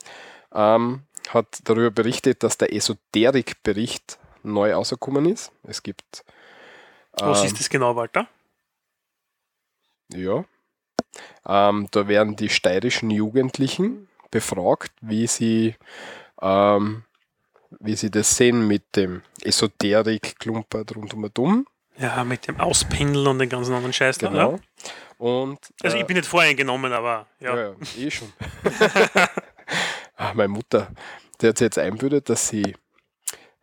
ja, 0.51 0.75
ähm, 0.75 1.03
hat 1.29 1.59
darüber 1.63 1.91
berichtet, 1.91 2.41
dass 2.43 2.57
der 2.57 2.73
Esoterik-Bericht 2.73 4.17
neu 4.43 4.73
rausgekommen 4.73 5.25
ist. 5.25 5.51
Es 5.63 5.83
gibt 5.83 6.23
Was 7.13 7.39
ähm, 7.39 7.45
ist 7.45 7.59
das 7.59 7.69
genau, 7.69 7.95
Walter? 7.95 8.27
Ja. 10.13 10.43
Ähm, 11.45 11.87
da 11.91 12.07
werden 12.07 12.35
die 12.35 12.49
steirischen 12.49 13.09
Jugendlichen 13.09 14.07
befragt, 14.31 14.91
wie 15.01 15.27
sie, 15.27 15.75
ähm, 16.41 17.03
wie 17.79 17.95
sie 17.95 18.11
das 18.11 18.35
sehen 18.35 18.67
mit 18.67 18.95
dem 18.95 19.21
Esoterik-Klumper 19.41 20.83
rund 20.95 21.13
um 21.13 21.23
und 21.23 21.39
um. 21.39 21.67
Ja, 21.97 22.23
mit 22.23 22.47
dem 22.47 22.59
Auspindeln 22.59 23.27
und 23.27 23.39
den 23.39 23.49
ganzen 23.49 23.73
anderen 23.73 23.93
Scheiß. 23.93 24.17
da, 24.19 24.29
Genau. 24.29 24.51
Ja? 24.53 24.59
Und, 25.17 25.59
Also 25.83 25.97
äh, 25.97 26.01
ich 26.01 26.07
bin 26.07 26.15
nicht 26.15 26.27
voreingenommen, 26.27 26.93
aber 26.93 27.27
ja. 27.39 27.55
Ja, 27.55 27.63
ja, 27.69 27.75
eh 27.97 28.09
schon. 28.09 28.31
ah, 30.15 30.33
meine 30.33 30.47
Mutter, 30.47 30.87
die 31.41 31.47
hat 31.47 31.57
sich 31.57 31.65
jetzt 31.65 31.77
einbildet, 31.77 32.29
dass 32.29 32.47
sie 32.47 32.75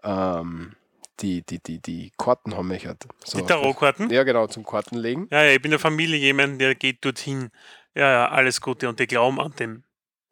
ähm, 0.07 0.73
die, 1.21 1.43
die, 1.43 1.59
die, 1.59 1.81
die 1.81 2.13
Karten 2.17 2.57
haben 2.57 2.69
möchte. 2.69 2.97
So, 3.25 3.39
Die 3.39 3.47
Tarotkarten? 3.47 4.11
Ja, 4.11 4.23
genau, 4.23 4.47
zum 4.47 4.65
Kartenlegen. 4.65 5.29
Ja, 5.31 5.45
ja, 5.45 5.53
ich 5.53 5.63
bin 5.63 5.71
der 5.71 5.81
Familie 5.81 6.19
jemand, 6.19 6.61
der 6.61 6.75
geht 6.75 7.05
dorthin. 7.05 7.51
Ja, 7.95 8.11
ja, 8.11 8.29
alles 8.29 8.61
Gute. 8.61 8.89
Und 8.89 9.01
die 9.01 9.07
glauben 9.07 9.41
an 9.41 9.53
den, 9.59 9.85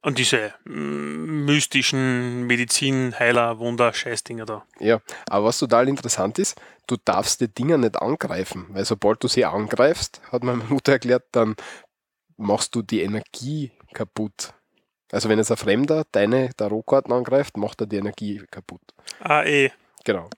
an 0.03 0.15
diese 0.15 0.53
mm, 0.65 1.47
mystischen 1.47 2.47
Medizin, 2.47 3.19
Heiler, 3.19 3.59
Wunder, 3.59 3.93
Scheißdinger 3.93 4.45
da. 4.45 4.67
Ja, 4.79 5.01
aber 5.29 5.47
was 5.47 5.59
total 5.59 5.89
interessant 5.89 6.39
ist, 6.39 6.61
du 6.87 6.97
darfst 7.03 7.41
die 7.41 7.49
Dinger 7.49 7.79
nicht 7.79 7.97
angreifen, 7.97 8.67
weil 8.71 8.85
sobald 8.85 9.23
du 9.25 9.29
sie 9.29 9.47
angreifst, 9.47 10.21
hat 10.31 10.45
meine 10.45 10.65
Mutter 10.65 10.93
erklärt, 10.93 11.25
dann 11.33 11.57
machst 12.37 12.75
du 12.75 12.83
die 12.83 13.01
Energie 13.01 13.73
kaputt. 13.95 14.53
Also 15.15 15.29
wenn 15.29 15.39
jetzt 15.39 15.53
ein 15.53 15.57
Fremder 15.57 16.05
deine 16.11 16.53
Tarotkarten 16.57 17.13
angreift, 17.13 17.57
macht 17.57 17.81
er 17.81 17.87
die 17.87 17.99
Energie 17.99 18.43
kaputt. 18.51 18.81
Ah, 19.21 19.45
eh. 19.45 19.71
Genau. 20.05 20.29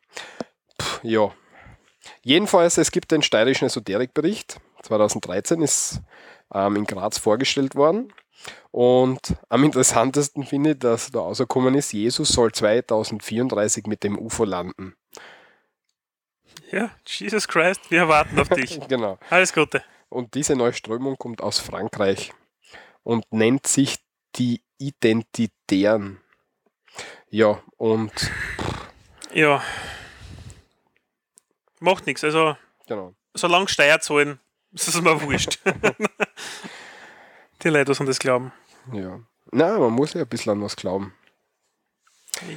Puh, 0.76 0.98
ja. 1.02 1.32
Jedenfalls, 2.22 2.76
es 2.76 2.90
gibt 2.90 3.10
den 3.10 3.22
steirischen 3.22 3.66
Esoterikbericht. 3.66 4.58
2013 4.82 5.62
ist 5.62 6.02
ähm, 6.52 6.76
in 6.76 6.84
Graz 6.84 7.16
vorgestellt 7.16 7.74
worden. 7.74 8.12
Und 8.70 9.36
am 9.48 9.64
interessantesten 9.64 10.44
finde 10.44 10.72
ich, 10.72 10.78
dass 10.78 11.10
da 11.10 11.20
rausgekommen 11.20 11.74
ist, 11.74 11.92
Jesus 11.92 12.28
soll 12.28 12.52
2034 12.52 13.86
mit 13.86 14.04
dem 14.04 14.18
UFO 14.18 14.44
landen. 14.44 14.94
Ja, 16.70 16.90
Jesus 17.06 17.48
Christ, 17.48 17.90
wir 17.90 18.08
warten 18.08 18.38
auf 18.38 18.50
dich. 18.50 18.78
Genau. 18.88 19.18
Alles 19.30 19.54
Gute. 19.54 19.82
Und 20.10 20.34
diese 20.34 20.54
neue 20.54 20.74
Strömung 20.74 21.16
kommt 21.16 21.40
aus 21.40 21.58
Frankreich 21.58 22.34
und 23.02 23.24
nennt 23.32 23.66
sich 23.66 23.96
die 24.36 24.60
Identitären. 24.78 26.20
Ja, 27.30 27.62
und 27.76 28.12
Ja. 29.32 29.62
Macht 31.80 32.06
nichts. 32.06 32.24
Also, 32.24 32.56
genau. 32.86 33.14
solange 33.34 33.68
Steuer 33.68 34.00
zahlen, 34.00 34.40
ist 34.72 34.88
es 34.88 35.00
mir 35.00 35.20
wurscht. 35.22 35.58
die 37.62 37.68
Leute, 37.68 37.92
die 37.92 38.04
das 38.04 38.18
glauben. 38.18 38.52
Ja. 38.92 39.20
Na, 39.52 39.78
man 39.78 39.92
muss 39.92 40.14
ja 40.14 40.22
ein 40.22 40.28
bisschen 40.28 40.52
an 40.52 40.62
was 40.62 40.76
glauben. 40.76 41.14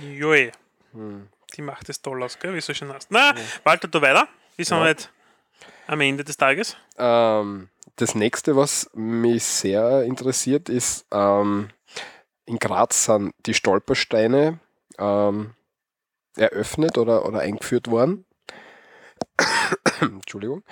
Joi. 0.01 0.51
Hm. 0.93 1.27
Die 1.55 1.61
macht 1.61 1.89
es 1.89 2.01
toll 2.01 2.21
aus, 2.23 2.37
gell? 2.39 2.53
Wie 2.53 2.61
so 2.61 2.73
schön 2.73 2.91
hast. 2.93 3.11
Na, 3.11 3.33
Walter, 3.63 3.87
du 3.87 4.01
weiter. 4.01 4.27
Wir 4.55 4.65
sind 4.65 4.77
Ja. 4.77 4.83
halt 4.83 5.11
am 5.87 6.01
Ende 6.01 6.23
des 6.23 6.37
Tages. 6.37 6.75
Ähm, 6.97 7.69
das 7.95 8.15
nächste, 8.15 8.55
was 8.55 8.89
mich 8.93 9.43
sehr 9.43 10.03
interessiert, 10.03 10.69
ist, 10.69 11.05
ähm, 11.11 11.69
in 12.49 12.57
Graz 12.57 13.05
sind 13.05 13.33
die 13.45 13.53
Stolpersteine 13.53 14.59
ähm, 14.97 15.53
eröffnet 16.35 16.97
oder, 16.97 17.25
oder 17.25 17.39
eingeführt 17.39 17.89
worden. 17.89 18.25
Entschuldigung. 20.01 20.63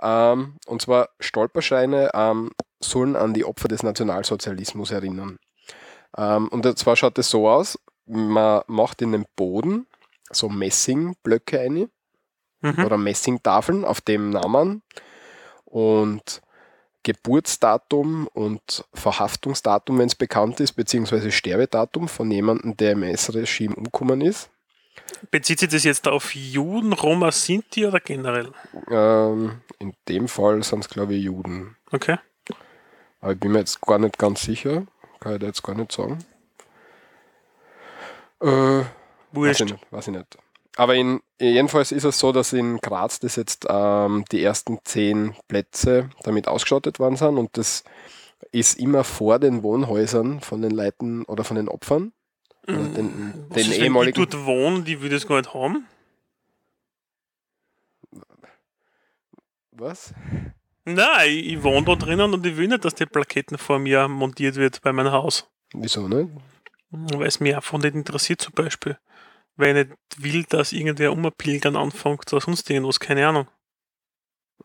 Ähm, 0.00 0.56
und 0.66 0.80
zwar 0.80 1.10
Stolpersteine 1.18 2.10
ähm, 2.14 2.52
sollen 2.80 3.16
an 3.16 3.34
die 3.34 3.44
Opfer 3.44 3.68
des 3.68 3.82
Nationalsozialismus 3.82 4.90
erinnern. 4.90 5.38
Ähm, 6.16 6.48
und 6.48 6.78
zwar 6.78 6.96
schaut 6.96 7.18
es 7.18 7.30
so 7.30 7.48
aus, 7.48 7.78
man 8.06 8.62
macht 8.66 9.02
in 9.02 9.12
den 9.12 9.26
Boden 9.34 9.86
so 10.30 10.48
Messingblöcke 10.48 11.60
ein 11.60 11.90
Mhm. 12.64 12.84
oder 12.86 12.96
Messingtafeln 12.96 13.84
auf 13.84 14.00
dem 14.00 14.30
Namen 14.30 14.82
und 15.66 16.40
Geburtsdatum 17.04 18.26
und 18.32 18.84
Verhaftungsdatum, 18.92 19.98
wenn 19.98 20.06
es 20.06 20.14
bekannt 20.16 20.58
ist, 20.58 20.72
beziehungsweise 20.72 21.30
Sterbedatum 21.30 22.08
von 22.08 22.30
jemandem, 22.30 22.76
der 22.76 22.92
im 22.92 23.04
S-Regime 23.04 23.76
umgekommen 23.76 24.20
ist. 24.20 24.50
Bezieht 25.30 25.60
sich 25.60 25.68
das 25.68 25.84
jetzt 25.84 26.08
auf 26.08 26.34
Juden, 26.34 26.92
Roma, 26.92 27.30
Sinti 27.30 27.86
oder 27.86 28.00
generell? 28.00 28.52
Ähm, 28.90 29.60
in 29.78 29.94
dem 30.08 30.28
Fall 30.28 30.62
sind 30.62 30.84
es, 30.84 30.88
glaube 30.88 31.14
ich, 31.14 31.24
Juden. 31.24 31.76
Okay. 31.92 32.18
Aber 33.20 33.32
ich 33.32 33.40
bin 33.40 33.52
mir 33.52 33.60
jetzt 33.60 33.80
gar 33.80 33.98
nicht 33.98 34.18
ganz 34.18 34.42
sicher. 34.42 34.86
Kann 35.20 35.34
ich 35.34 35.40
da 35.40 35.46
jetzt 35.46 35.62
gar 35.62 35.74
nicht 35.74 35.92
sagen. 35.92 36.18
Äh, 38.40 38.46
Weiß 38.46 38.86
Wurscht. 39.32 39.60
ich 39.62 39.72
nicht. 39.72 39.86
Weiß 39.92 40.08
ich 40.08 40.14
nicht. 40.14 40.38
Aber 40.76 40.94
in, 40.96 41.20
jedenfalls 41.40 41.92
ist 41.92 42.04
es 42.04 42.18
so, 42.18 42.32
dass 42.32 42.52
in 42.52 42.78
Graz 42.78 43.20
das 43.20 43.36
jetzt 43.36 43.66
ähm, 43.68 44.24
die 44.32 44.42
ersten 44.42 44.78
zehn 44.84 45.34
Plätze 45.46 46.10
damit 46.24 46.48
ausgestattet 46.48 46.98
worden 46.98 47.16
sind 47.16 47.38
und 47.38 47.56
das 47.56 47.84
ist 48.50 48.78
immer 48.78 49.04
vor 49.04 49.38
den 49.38 49.62
Wohnhäusern 49.62 50.40
von 50.40 50.62
den 50.62 50.72
Leuten 50.72 51.24
oder 51.24 51.44
von 51.44 51.56
den 51.56 51.68
Opfern. 51.68 52.12
Also 52.66 52.82
den, 52.82 53.46
Was 53.48 53.56
den 53.56 53.70
ist, 53.70 53.78
wenn 53.78 53.84
ehemaligen. 53.84 54.22
die 54.22 54.30
dort 54.30 54.46
wohnen, 54.46 54.84
die 54.84 55.00
würde 55.00 55.16
es 55.16 55.26
gar 55.26 55.36
nicht 55.36 55.54
haben? 55.54 55.86
Was? 59.72 60.14
Nein, 60.84 61.28
ich, 61.28 61.46
ich 61.52 61.62
wohne 61.62 61.84
da 61.84 61.94
drinnen 61.94 62.32
und 62.32 62.44
ich 62.46 62.56
will 62.56 62.68
nicht, 62.68 62.84
dass 62.84 62.94
die 62.94 63.06
Plaketten 63.06 63.58
vor 63.58 63.78
mir 63.78 64.08
montiert 64.08 64.56
wird 64.56 64.82
bei 64.82 64.92
meinem 64.92 65.12
Haus. 65.12 65.48
Wieso 65.72 66.08
nicht? 66.08 66.30
Weil 66.90 67.26
es 67.26 67.40
mich 67.40 67.56
einfach 67.56 67.78
nicht 67.78 67.94
interessiert 67.94 68.40
zum 68.40 68.54
Beispiel. 68.54 68.98
Weil 69.56 69.76
ich 69.76 69.88
nicht 69.88 70.22
will, 70.22 70.44
dass 70.48 70.72
irgendwer 70.72 71.12
umpilgern 71.12 71.76
anfängt 71.76 72.32
oder 72.32 72.40
sonst 72.40 72.68
irgendwas, 72.70 73.00
keine 73.00 73.26
Ahnung. 73.28 73.46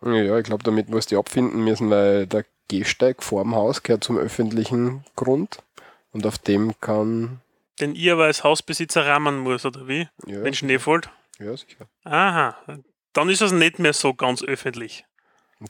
Ja, 0.02 0.38
ich 0.38 0.46
glaube, 0.46 0.64
damit 0.64 0.90
muss 0.90 1.06
die 1.08 1.16
abfinden 1.18 1.64
müssen, 1.64 1.90
weil 1.90 2.26
der 2.28 2.46
Gehsteig 2.68 3.22
vor 3.24 3.44
dem 3.44 3.56
Haus 3.56 3.84
gehört 3.84 4.04
zum 4.04 4.18
öffentlichen 4.18 5.04
Grund 5.16 5.60
und 6.12 6.26
auf 6.26 6.38
dem 6.38 6.80
kann. 6.80 7.42
Den 7.80 7.96
ich 7.96 8.12
aber 8.12 8.26
als 8.26 8.44
Hausbesitzer 8.44 9.06
rahmen 9.06 9.40
muss, 9.40 9.66
oder 9.66 9.88
wie? 9.88 10.08
Ja, 10.26 10.44
Wenn 10.44 10.54
Schnee 10.54 10.80
fällt. 10.80 11.10
ja 11.40 11.56
sicher. 11.58 11.88
Aha, 12.04 12.56
dann 13.14 13.30
ist 13.30 13.42
es 13.42 13.52
nicht 13.52 13.80
mehr 13.80 13.94
so 13.94 14.14
ganz 14.14 14.44
öffentlich. 14.44 15.06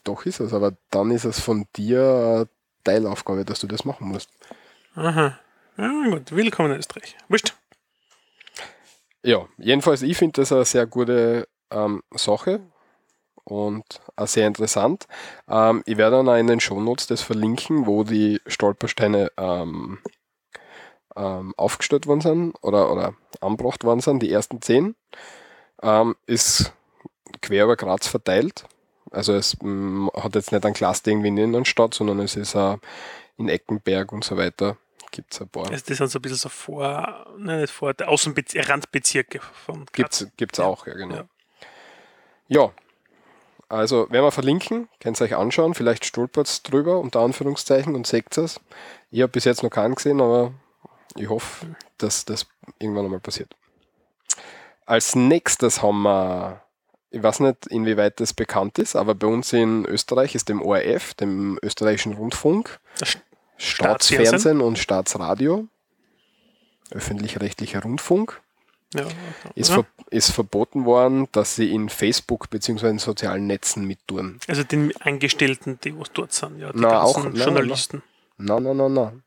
Doch 0.04 0.26
ist 0.26 0.40
es, 0.40 0.54
aber 0.54 0.74
dann 0.92 1.12
ist 1.12 1.26
es 1.26 1.40
von 1.40 1.66
dir 1.76 2.48
Teilaufgabe, 2.84 3.46
dass 3.46 3.60
du 3.60 3.68
das 3.68 3.86
machen 3.86 4.08
musst. 4.10 4.30
Aha. 4.96 5.40
Ja, 5.78 6.04
gut, 6.10 6.32
willkommen 6.32 6.72
in 6.74 6.80
Österreich. 6.80 7.16
Wurscht. 7.30 7.56
Ja, 9.24 9.48
jedenfalls, 9.58 10.02
ich 10.02 10.18
finde 10.18 10.42
das 10.42 10.52
eine 10.52 10.66
sehr 10.66 10.86
gute 10.86 11.48
ähm, 11.72 12.04
Sache 12.16 12.62
und 13.44 13.84
auch 14.16 14.28
sehr 14.28 14.48
interessant. 14.48 15.08
Ähm, 15.50 15.84
ich 15.86 15.98
werde 15.98 16.18
dann 16.18 16.30
auch 16.30 16.38
in 16.38 16.48
den 16.48 16.60
Shownotes 16.60 17.08
das 17.08 17.22
verlinken, 17.22 17.86
wo 17.86 18.04
die 18.04 18.40
Stolpersteine 18.48 19.32
ähm, 19.38 20.00
ähm, 21.16 21.54
aufgestellt 21.58 22.08
worden 22.08 22.22
sind 22.22 22.56
oder, 22.62 22.92
oder 22.92 23.14
angebracht 23.42 23.84
worden 23.84 24.00
sind, 24.00 24.24
die 24.24 24.32
ersten 24.32 24.62
zehn. 24.62 24.96
Ähm, 25.82 26.16
ist 26.26 26.74
quer 27.42 27.66
über 27.66 27.76
Graz 27.76 28.08
verteilt. 28.08 28.66
Also 29.12 29.34
es 29.34 29.58
mm, 29.62 30.10
hat 30.16 30.36
jetzt 30.36 30.52
nicht 30.52 30.66
ein 30.66 30.74
Cluster 30.74 31.12
irgendwie 31.12 31.30
in 31.30 31.36
der 31.36 31.46
Innenstadt, 31.46 31.94
sondern 31.94 32.20
es 32.20 32.36
ist 32.36 32.56
auch 32.56 32.78
in 33.38 33.50
Eckenberg 33.50 34.12
und 34.12 34.24
so 34.24 34.38
weiter. 34.38 34.78
Gibt 35.12 35.34
es 35.34 35.42
ein 35.42 35.50
paar. 35.50 35.70
Also 35.70 35.84
das 35.88 35.98
sind 35.98 36.08
so 36.10 36.20
ein 36.20 36.22
bisschen 36.22 36.38
so 36.38 36.50
vor, 36.50 37.26
nein, 37.38 37.62
nicht 37.62 37.74
vor, 37.74 37.94
der 37.94 38.10
Außenbezirke, 38.10 38.70
Randbezirke 38.70 39.40
von 39.66 39.86
Graz. 39.92 40.28
Gibt's 40.38 40.60
Ja. 40.60 40.66
auch, 40.66 40.86
ja, 40.88 40.94
genau. 40.94 41.16
Ja. 41.16 41.26
Ja. 42.48 42.72
Also, 43.72 44.10
werden 44.10 44.24
wir 44.26 44.32
verlinken, 44.32 44.90
könnt 45.00 45.22
ihr 45.22 45.26
euch 45.26 45.36
anschauen, 45.36 45.76
vielleicht 45.76 46.04
stolpert's 46.04 46.64
drüber, 46.64 47.00
unter 47.00 47.20
Anführungszeichen, 47.20 47.94
und 47.96 48.08
seht 48.08 48.36
es. 48.36 48.60
Ich 49.12 49.22
habe 49.22 49.32
bis 49.32 49.46
jetzt 49.46 49.62
noch 49.62 49.70
keinen 49.70 49.94
gesehen, 49.94 50.22
aber 50.22 50.54
ich 51.16 51.30
hoffe, 51.30 51.68
dass 52.00 52.26
das 52.26 52.48
irgendwann 52.80 53.06
einmal 53.06 53.20
passiert. 53.20 53.56
Als 54.88 55.14
nächstes 55.16 55.84
haben 55.84 56.02
wir, 56.02 56.64
ich 57.12 57.22
weiß 57.22 57.42
nicht, 57.42 57.68
inwieweit 57.68 58.20
das 58.20 58.34
bekannt 58.34 58.80
ist, 58.80 58.96
aber 58.96 59.14
bei 59.14 59.28
uns 59.28 59.54
in 59.54 59.86
Österreich 59.86 60.34
ist 60.34 60.50
dem 60.50 60.64
ORF, 60.64 61.14
dem 61.14 61.60
österreichischen 61.62 62.14
Rundfunk, 62.14 62.80
Das 62.98 63.18
Staatsfernsehen 63.60 64.62
und 64.62 64.80
Staatsradio, 64.80 65.68
öffentlich-rechtlicher 66.92 67.84
Rundfunk, 67.84 68.42
Ja, 68.96 69.06
ist, 69.56 69.70
ja. 69.70 69.76
ver 69.76 69.86
ist 70.10 70.32
verboten 70.32 70.86
worden, 70.86 71.28
dass 71.32 71.56
sie 71.56 71.72
in 71.72 71.90
Facebook 71.90 72.50
bzw. 72.50 72.90
in 72.90 73.00
sozialen 73.00 73.46
Netzen 73.48 73.86
mittun. 73.86 74.40
Also 74.48 74.64
den 74.64 74.96
Angestellten, 75.02 75.80
die 75.84 75.98
was 75.98 76.12
dort 76.14 76.34
sind, 76.34 76.58
ja, 76.60 76.72
die 76.74 76.80
Na, 76.80 77.02
auch- 77.04 77.24
na, 77.24 77.30
Journalisten. 77.46 78.02
Nein, 78.38 78.64
nein, 78.64 78.78
nein, 78.78 78.94
nein. 78.94 79.24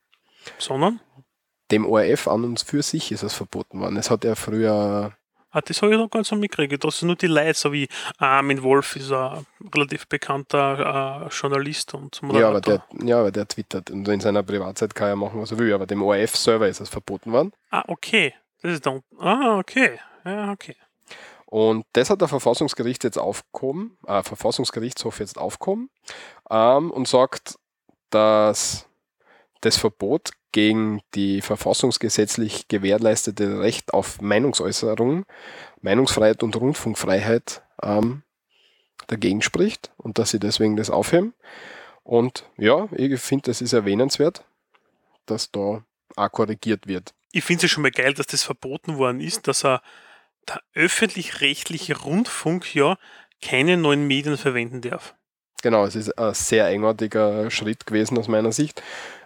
Sondern? 0.59 1.01
Dem 1.71 1.87
ORF 1.87 2.27
an 2.27 2.45
und 2.45 2.61
für 2.61 2.83
sich 2.83 3.13
ist 3.13 3.23
es 3.23 3.35
verboten 3.35 3.79
worden. 3.81 3.97
Es 3.97 4.11
hat 4.11 4.25
ja 4.25 4.35
früher 4.35 5.13
Ah, 5.53 5.61
das 5.61 5.83
habe 5.83 5.93
ich 5.93 5.99
noch 5.99 6.09
ganz 6.09 6.29
so 6.29 6.37
mitgekriegt. 6.37 6.83
Das 6.83 6.99
sind 6.99 7.09
nur 7.09 7.17
die 7.17 7.27
Leute, 7.27 7.55
so 7.55 7.73
wie 7.73 7.87
Armin 8.17 8.63
Wolf 8.63 8.97
ist 8.97 9.13
ein 9.13 9.47
relativ 9.75 10.07
bekannter 10.07 11.27
äh, 11.27 11.29
Journalist 11.29 11.93
und 11.93 12.21
Ja 12.33 12.49
aber, 12.49 12.63
der, 12.63 12.83
ja, 13.05 13.21
aber 13.21 13.31
der 13.31 13.47
twittert 13.47 13.91
und 13.91 14.09
in 14.09 14.21
seiner 14.21 14.43
Privatzeit 14.43 14.95
kann 14.95 15.09
er 15.09 15.17
machen, 15.17 15.41
was 15.41 15.53
er 15.53 15.59
will. 15.59 15.73
Aber 15.75 15.87
dem 15.87 16.03
ORF-Server 16.03 16.69
ist 16.69 16.81
es 16.81 16.89
verboten 16.89 17.33
worden. 17.33 17.53
Ah, 17.71 17.85
okay. 17.87 18.35
Das 18.63 18.73
ist 18.73 18.87
dann. 18.87 19.03
Ah, 19.19 19.59
okay. 19.59 19.99
Ja, 20.25 20.53
okay. 20.53 20.77
Und 21.45 21.85
das 21.93 22.09
hat 22.09 22.23
der 22.23 22.29
Verfassungsgericht 22.29 23.05
jetzt 23.05 23.19
aufgehoben, 23.19 23.99
äh, 24.07 24.23
Verfassungsgerichtshof 24.23 25.21
jetzt 25.21 25.37
aufgehoben 25.37 25.91
ähm, 26.49 26.91
und 26.91 27.07
sagt, 27.07 27.59
dass 28.09 28.87
das 29.61 29.77
Verbot 29.77 30.31
gegen 30.53 31.01
die 31.15 31.41
verfassungsgesetzlich 31.41 32.69
gewährleistete 32.69 33.61
Recht 33.61 33.93
auf 33.95 34.21
Meinungsäußerung, 34.21 35.25
Meinungsfreiheit 35.81 36.43
und 36.43 36.57
Rundfunkfreiheit 36.57 37.63
ähm, 37.83 38.23
dagegen 39.07 39.43
spricht 39.43 39.91
und 39.97 40.19
dass 40.19 40.31
sie 40.31 40.39
deswegen 40.39 40.77
das 40.77 40.91
aufheben. 40.91 41.35
Und 42.05 42.45
ja, 42.57 42.89
ich 42.93 43.21
finde, 43.21 43.51
das 43.51 43.61
ist 43.61 43.73
erwähnenswert, 43.73 44.45
dass 45.27 45.51
da 45.51 45.85
auch 46.17 46.33
korrigiert 46.33 46.87
wird. 46.87 47.15
Ich 47.33 47.45
finde 47.45 47.59
es 47.59 47.63
ja 47.63 47.69
schon 47.75 47.83
mal 47.83 47.91
geil, 47.91 48.13
dass 48.15 48.27
das 48.27 48.43
verboten 48.43 48.99
worden 48.99 49.21
ist, 49.21 49.49
dass 49.49 49.65
er 49.65 49.83
der 50.49 50.61
öffentlich-rechtliche 50.75 51.99
Rundfunk 51.99 52.75
ja 52.75 52.99
keine 53.41 53.77
neuen 53.77 54.07
Medien 54.07 54.37
verwenden 54.37 54.81
darf. 54.81 55.15
Genau, 55.63 55.85
es 55.85 55.95
ist 55.95 56.19
ein 56.19 56.35
sehr 56.35 56.67
eigenartiger 56.67 57.51
Schritt 57.51 57.87
gewesen 57.87 58.19
aus 58.19 58.27
meiner 58.27 58.53
Sicht, 58.53 58.83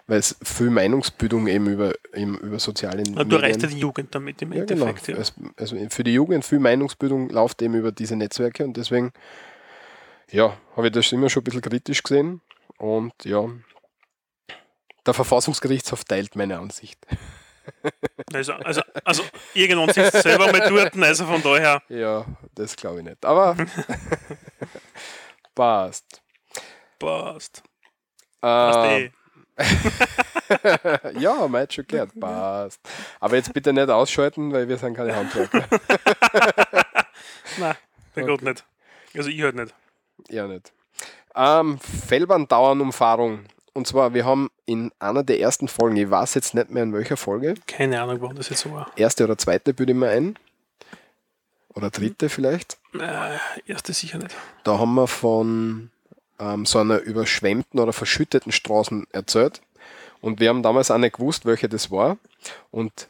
weil 0.07 0.19
es 0.19 0.37
viel 0.41 0.69
Meinungsbildung 0.69 1.47
eben 1.47 1.67
über, 1.67 1.93
eben 2.13 2.37
über 2.39 2.59
soziale 2.59 3.03
Na, 3.09 3.23
Du 3.25 3.35
erreichst 3.35 3.61
ja 3.61 3.67
die 3.67 3.79
Jugend 3.79 4.15
damit 4.15 4.41
im 4.41 4.53
ja, 4.53 4.63
genau. 4.63 4.85
Endeffekt. 4.85 5.05
Genau. 5.07 5.17
Ja. 5.19 5.21
Es, 5.21 5.33
also 5.57 5.89
für 5.89 6.03
die 6.03 6.13
Jugend 6.13 6.45
viel 6.45 6.59
Meinungsbildung 6.59 7.29
läuft 7.29 7.61
eben 7.61 7.75
über 7.75 7.91
diese 7.91 8.15
Netzwerke 8.15 8.63
und 8.63 8.77
deswegen 8.77 9.11
ja, 10.31 10.57
habe 10.75 10.87
ich 10.87 10.93
das 10.93 11.11
immer 11.11 11.29
schon 11.29 11.41
ein 11.41 11.43
bisschen 11.43 11.61
kritisch 11.61 12.03
gesehen 12.03 12.41
und 12.77 13.13
ja, 13.23 13.49
der 15.05 15.13
Verfassungsgerichtshof 15.13 16.03
teilt 16.05 16.35
meine 16.35 16.59
Ansicht. 16.59 16.99
Also, 18.33 18.53
also, 18.53 18.81
also 19.03 19.23
irgendwann 19.53 19.93
sitzt 19.93 20.23
selber 20.23 20.49
mal 20.51 20.69
dort, 20.69 20.97
also 20.97 21.25
von 21.25 21.41
daher. 21.41 21.81
Ja, 21.89 22.25
das 22.55 22.77
glaube 22.77 22.99
ich 22.99 23.05
nicht. 23.05 23.25
Aber 23.25 23.57
passt. 25.55 26.21
Passt. 26.97 27.63
Passt 28.39 28.79
eh. 28.79 29.11
ja, 31.19 31.49
hat 31.51 31.73
schon 31.73 31.87
gehört. 31.87 32.19
Passt. 32.19 32.79
Aber 33.19 33.35
jetzt 33.35 33.53
bitte 33.53 33.73
nicht 33.73 33.89
ausschalten, 33.89 34.51
weil 34.53 34.67
wir 34.67 34.77
sind 34.77 34.95
keine 34.95 35.15
Handwerker. 35.15 35.65
Nein, 37.57 37.75
der 38.15 38.23
okay. 38.23 38.31
geht 38.33 38.41
nicht. 38.43 38.65
Also 39.15 39.29
ich 39.29 39.41
halt 39.41 39.55
nicht. 39.55 39.73
Ja, 40.29 40.47
nicht. 40.47 40.71
Ähm, 41.35 41.79
Fellbahndauernumfahrung. 41.79 43.45
Und 43.73 43.87
zwar, 43.87 44.13
wir 44.13 44.25
haben 44.25 44.49
in 44.65 44.91
einer 44.99 45.23
der 45.23 45.39
ersten 45.39 45.67
Folgen, 45.67 45.97
ich 45.97 46.09
weiß 46.09 46.33
jetzt 46.33 46.55
nicht 46.55 46.71
mehr 46.71 46.83
in 46.83 46.93
welcher 46.93 47.17
Folge. 47.17 47.55
Keine 47.67 48.01
Ahnung, 48.01 48.21
warum 48.21 48.35
das 48.35 48.49
jetzt 48.49 48.61
so 48.61 48.71
war. 48.71 48.91
Erste 48.95 49.23
oder 49.23 49.37
zweite 49.37 49.77
würde 49.77 49.91
ich 49.91 49.97
mal 49.97 50.09
ein. 50.09 50.37
Oder 51.75 51.91
dritte 51.91 52.29
vielleicht. 52.29 52.79
Äh, 52.99 53.37
erste 53.67 53.93
sicher 53.93 54.17
nicht. 54.17 54.35
Da 54.63 54.79
haben 54.79 54.95
wir 54.95 55.07
von 55.07 55.91
ähm, 56.39 56.65
so 56.65 56.79
einer 56.79 56.99
überschwemmten 56.99 57.79
oder 57.79 57.93
verschütteten 57.93 58.51
Straßen 58.51 59.07
erzählt. 59.11 59.61
Und 60.21 60.39
wir 60.39 60.49
haben 60.49 60.63
damals 60.63 60.91
auch 60.91 60.97
nicht 60.97 61.17
gewusst, 61.17 61.45
welche 61.45 61.69
das 61.69 61.91
war. 61.91 62.17
Und 62.71 63.07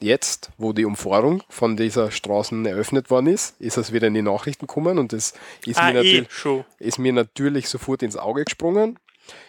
jetzt, 0.00 0.50
wo 0.58 0.72
die 0.72 0.84
Umfahrung 0.84 1.42
von 1.48 1.76
dieser 1.76 2.10
Straße 2.10 2.54
eröffnet 2.66 3.10
worden 3.10 3.28
ist, 3.28 3.60
ist 3.60 3.76
es 3.76 3.92
wieder 3.92 4.08
in 4.08 4.14
die 4.14 4.22
Nachrichten 4.22 4.66
gekommen 4.66 4.98
und 4.98 5.12
das 5.12 5.34
ist, 5.64 5.78
ah, 5.78 5.92
mir, 5.92 6.02
eh, 6.02 6.26
ist 6.78 6.98
mir 6.98 7.12
natürlich 7.12 7.68
sofort 7.68 8.02
ins 8.02 8.16
Auge 8.16 8.44
gesprungen. 8.44 8.98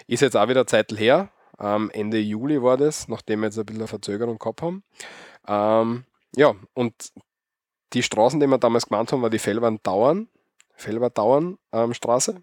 Ist 0.08 0.22
jetzt 0.22 0.38
auch 0.38 0.48
wieder 0.48 0.68
Zeit 0.68 0.92
her. 0.92 1.30
Ähm, 1.60 1.90
Ende 1.94 2.20
Juli 2.20 2.62
war 2.62 2.78
das, 2.78 3.08
nachdem 3.08 3.42
wir 3.42 3.48
jetzt 3.48 3.58
ein 3.58 3.66
bisschen 3.66 3.82
eine 3.82 3.88
Verzögerung 3.88 4.38
gehabt 4.38 4.62
haben. 4.62 4.84
Ähm, 5.48 6.04
ja, 6.36 6.54
und 6.74 6.94
die 7.94 8.04
Straßen, 8.04 8.40
die 8.40 8.48
wir 8.48 8.58
damals 8.58 8.88
gemeint 8.88 9.12
haben, 9.12 9.22
war 9.22 9.30
die 9.30 9.40
Fellwand 9.40 9.86
Dauern, 9.86 10.28
Fellwand 10.76 11.18
Dauern 11.18 11.58
ähm, 11.72 11.94
Straße. 11.94 12.42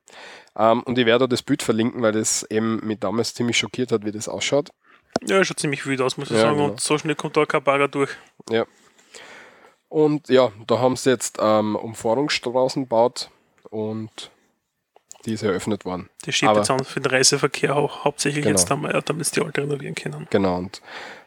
Ähm, 0.57 0.83
und 0.83 0.99
ich 0.99 1.07
werde 1.07 1.29
das 1.29 1.43
Bild 1.43 1.63
verlinken, 1.63 2.03
weil 2.03 2.13
das 2.13 2.45
eben 2.51 2.87
mich 2.87 3.01
damals 3.01 3.35
ziemlich 3.35 3.59
schockiert 3.59 3.93
hat, 3.93 4.05
wie 4.05 4.13
das 4.13 4.29
ausschaut. 4.29 4.71
Ja, 5.27 5.45
schaut 5.45 5.59
ziemlich 5.59 5.87
wild 5.87 6.01
aus, 6.01 6.17
muss 6.17 6.31
ich 6.31 6.37
ja, 6.37 6.43
sagen. 6.43 6.57
Genau. 6.57 6.71
Und 6.71 6.81
so 6.81 6.97
schnell 6.99 7.15
kommt 7.15 7.37
da 7.37 7.45
kein 7.47 7.63
Bagger 7.63 7.89
durch. 7.89 8.11
Ja. 8.49 8.65
Und 9.89 10.29
ja, 10.29 10.53
da 10.67 10.79
haben 10.79 10.97
sie 10.97 11.11
jetzt 11.11 11.39
ähm, 11.41 11.75
Umfahrungsstraßen 11.75 12.85
gebaut 12.85 13.31
und 13.71 14.31
die 15.25 15.35
ist 15.35 15.43
eröffnet 15.43 15.85
worden. 15.85 16.09
Die 16.25 16.33
schiebt 16.33 16.57
jetzt 16.57 16.71
an 16.71 16.85
für 16.85 17.01
den 17.01 17.11
Reiseverkehr 17.11 17.77
auch 17.77 18.05
hauptsächlich 18.05 18.45
genau. 18.45 18.57
jetzt 18.57 18.71
einmal, 18.71 19.03
damit 19.05 19.27
sie 19.27 19.41
die 19.41 19.47
alte 19.47 19.63
renovieren 19.63 19.95
können. 19.95 20.27
Genau, 20.31 20.57
und 20.57 20.81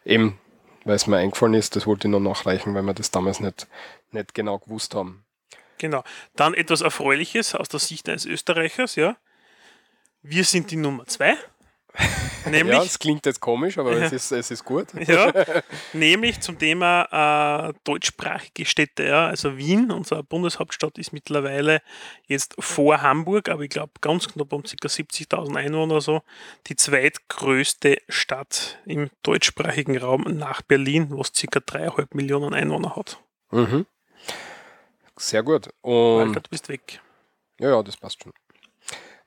eben, 0.06 0.40
weil 0.86 0.96
es 0.96 1.08
mir 1.08 1.18
eingefallen 1.18 1.54
ist, 1.54 1.76
das 1.76 1.86
wollte 1.86 2.08
ich 2.08 2.12
noch 2.12 2.20
nachreichen, 2.20 2.74
weil 2.74 2.84
wir 2.84 2.94
das 2.94 3.12
damals 3.12 3.40
nicht, 3.40 3.68
nicht 4.12 4.34
genau 4.34 4.58
gewusst 4.60 4.96
haben. 4.96 5.26
Genau. 5.78 6.04
Dann 6.36 6.54
etwas 6.54 6.82
Erfreuliches 6.82 7.56
aus 7.56 7.70
der 7.70 7.80
Sicht 7.80 8.08
eines 8.10 8.26
Österreichers, 8.26 8.96
ja. 8.96 9.18
Wir 10.22 10.44
sind 10.44 10.72
die 10.72 10.78
Nummer 10.78 11.06
zwei. 11.06 11.38
Nämlich, 12.50 12.76
ja, 12.76 12.84
es 12.84 12.98
klingt 12.98 13.26
jetzt 13.26 13.40
komisch, 13.40 13.78
aber 13.78 13.92
es, 13.92 14.12
ist, 14.12 14.32
es 14.32 14.52
ist 14.52 14.66
gut. 14.66 14.88
Ja, 15.08 15.32
nämlich 15.94 16.42
zum 16.42 16.58
Thema 16.58 17.70
äh, 17.70 17.74
deutschsprachige 17.84 18.66
Städte. 18.66 19.06
Ja. 19.06 19.28
Also 19.28 19.58
Wien, 19.58 19.92
unsere 19.92 20.24
Bundeshauptstadt, 20.24 20.98
ist 20.98 21.14
mittlerweile 21.14 21.82
jetzt 22.28 22.56
vor 22.60 23.02
Hamburg, 23.02 23.50
aber 23.50 23.64
ich 23.64 23.70
glaube 23.70 23.94
ganz 24.02 24.28
knapp 24.28 24.52
um 24.54 24.64
ca. 24.64 24.70
70.000 24.70 25.56
Einwohner 25.56 25.94
oder 25.94 26.02
so, 26.02 26.22
die 26.68 26.76
zweitgrößte 26.76 27.98
Stadt 28.10 28.80
im 28.86 29.10
deutschsprachigen 29.22 29.98
Raum 29.98 30.24
nach 30.24 30.62
Berlin, 30.62 31.08
was 31.12 31.32
ca. 31.32 31.60
3,5 31.60 32.08
Millionen 32.14 32.54
Einwohner 32.54 32.96
hat. 32.96 33.22
Mhm. 33.52 33.86
Sehr 35.18 35.44
gut. 35.44 35.70
Und 35.82 36.28
Alter, 36.28 36.42
du 36.42 36.50
bist 36.50 36.70
weg. 36.70 37.02
Ja, 37.60 37.70
ja, 37.70 37.84
das 37.84 37.98
passt 37.98 38.24
schon. 38.24 38.34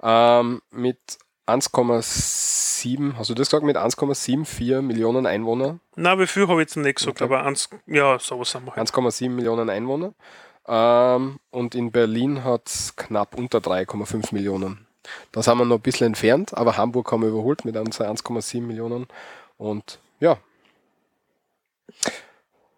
Ähm, 0.02 0.60
mit 0.70 0.98
1,7, 1.46 3.16
hast 3.16 3.30
du 3.30 3.34
das 3.34 3.48
gesagt, 3.48 3.64
mit 3.64 3.76
1,74 3.76 4.82
Millionen 4.82 5.26
Einwohner? 5.26 5.78
Na, 5.94 6.18
wie 6.18 6.26
viel 6.26 6.48
habe 6.48 6.60
ich 6.60 6.68
jetzt 6.68 6.76
nicht 6.76 6.96
gesagt, 6.96 7.22
okay. 7.22 7.32
aber 7.32 7.44
1, 7.44 7.70
ja, 7.86 8.18
sowas 8.18 8.54
haben 8.54 8.66
wir 8.66 8.74
halt. 8.74 8.90
1,7 8.90 9.30
Millionen 9.30 9.70
Einwohner. 9.70 10.12
Ähm, 10.66 11.38
und 11.50 11.74
in 11.74 11.92
Berlin 11.92 12.42
hat 12.42 12.66
es 12.66 12.96
knapp 12.96 13.38
unter 13.38 13.58
3,5 13.58 14.34
Millionen. 14.34 14.86
Da 15.30 15.42
sind 15.42 15.56
wir 15.58 15.64
noch 15.64 15.76
ein 15.76 15.82
bisschen 15.82 16.08
entfernt, 16.08 16.52
aber 16.54 16.76
Hamburg 16.76 17.12
haben 17.12 17.22
wir 17.22 17.28
überholt 17.28 17.64
mit 17.64 17.76
1,7 17.76 18.60
Millionen. 18.60 19.06
Und 19.56 20.00
ja, 20.18 20.38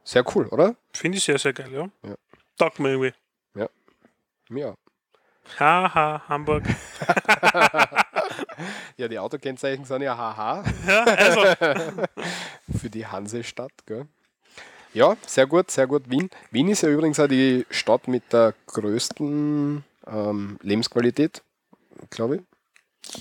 sehr 0.05 0.25
cool, 0.35 0.47
oder? 0.47 0.75
Finde 0.93 1.19
ich 1.19 1.25
sehr, 1.25 1.39
sehr 1.39 1.53
geil, 1.53 1.71
ja. 1.73 1.89
ja. 2.09 2.17
Irgendwie. 2.59 3.13
Ja, 3.55 3.69
mir 4.49 4.77
Haha, 5.59 6.23
Hamburg. 6.29 6.65
ja, 8.97 9.09
die 9.09 9.19
Autokennzeichen 9.19 9.85
sind 9.85 10.03
ja 10.03 10.17
haha. 10.17 10.65
Ja, 10.87 11.05
also. 11.05 11.41
Für 12.79 12.91
die 12.91 13.07
Hansestadt, 13.07 13.73
gell? 13.87 14.07
Ja, 14.93 15.17
sehr 15.27 15.47
gut, 15.47 15.71
sehr 15.71 15.87
gut. 15.87 16.11
Wien. 16.11 16.29
Wien 16.51 16.69
ist 16.69 16.83
ja 16.83 16.89
übrigens 16.89 17.21
auch 17.21 17.29
die 17.29 17.67
Stadt 17.71 18.09
mit 18.09 18.33
der 18.33 18.55
größten 18.67 19.85
ähm, 20.07 20.59
Lebensqualität, 20.63 21.43
glaube 22.11 22.37
ich 22.37 22.43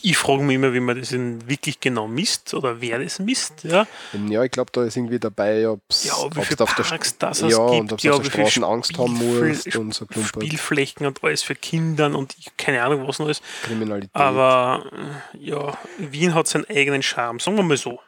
ich 0.01 0.17
frage 0.17 0.43
mich 0.43 0.55
immer, 0.55 0.73
wie 0.73 0.79
man 0.79 0.99
das 0.99 1.11
wirklich 1.11 1.79
genau 1.79 2.07
misst 2.07 2.53
oder 2.53 2.81
wer 2.81 2.99
das 2.99 3.19
misst. 3.19 3.63
Ja, 3.63 3.87
ja 4.27 4.43
ich 4.43 4.51
glaube, 4.51 4.71
da 4.71 4.83
ist 4.83 4.97
irgendwie 4.97 5.19
dabei, 5.19 5.67
ob 5.69 5.81
es 5.89 6.05
ja, 6.05 6.13
wie 6.13 6.59
auf 6.59 6.75
Parks 6.75 7.17
der, 7.17 7.29
das 7.29 7.41
ja, 7.41 7.47
gibt, 7.47 7.81
und 7.81 7.93
ob 7.93 7.99
ja, 8.01 8.11
auf 8.11 8.21
der 8.21 8.31
Straßen 8.31 8.63
Angst 8.63 8.97
haben 8.97 9.13
musst 9.13 9.75
und 9.75 9.93
so 9.93 10.05
Klumpert. 10.05 10.43
Spielflächen 10.43 11.05
und 11.05 11.23
alles 11.23 11.43
für 11.43 11.55
Kindern 11.55 12.15
und 12.15 12.35
ich, 12.37 12.55
keine 12.57 12.83
Ahnung, 12.83 13.07
was 13.07 13.19
noch 13.19 13.29
ist. 13.29 13.41
Kriminalität. 13.63 14.13
Aber 14.13 14.85
ja, 15.33 15.77
Wien 15.97 16.33
hat 16.33 16.47
seinen 16.47 16.65
eigenen 16.69 17.03
Charme, 17.03 17.39
sagen 17.39 17.57
wir 17.57 17.63
mal 17.63 17.77
so. 17.77 17.99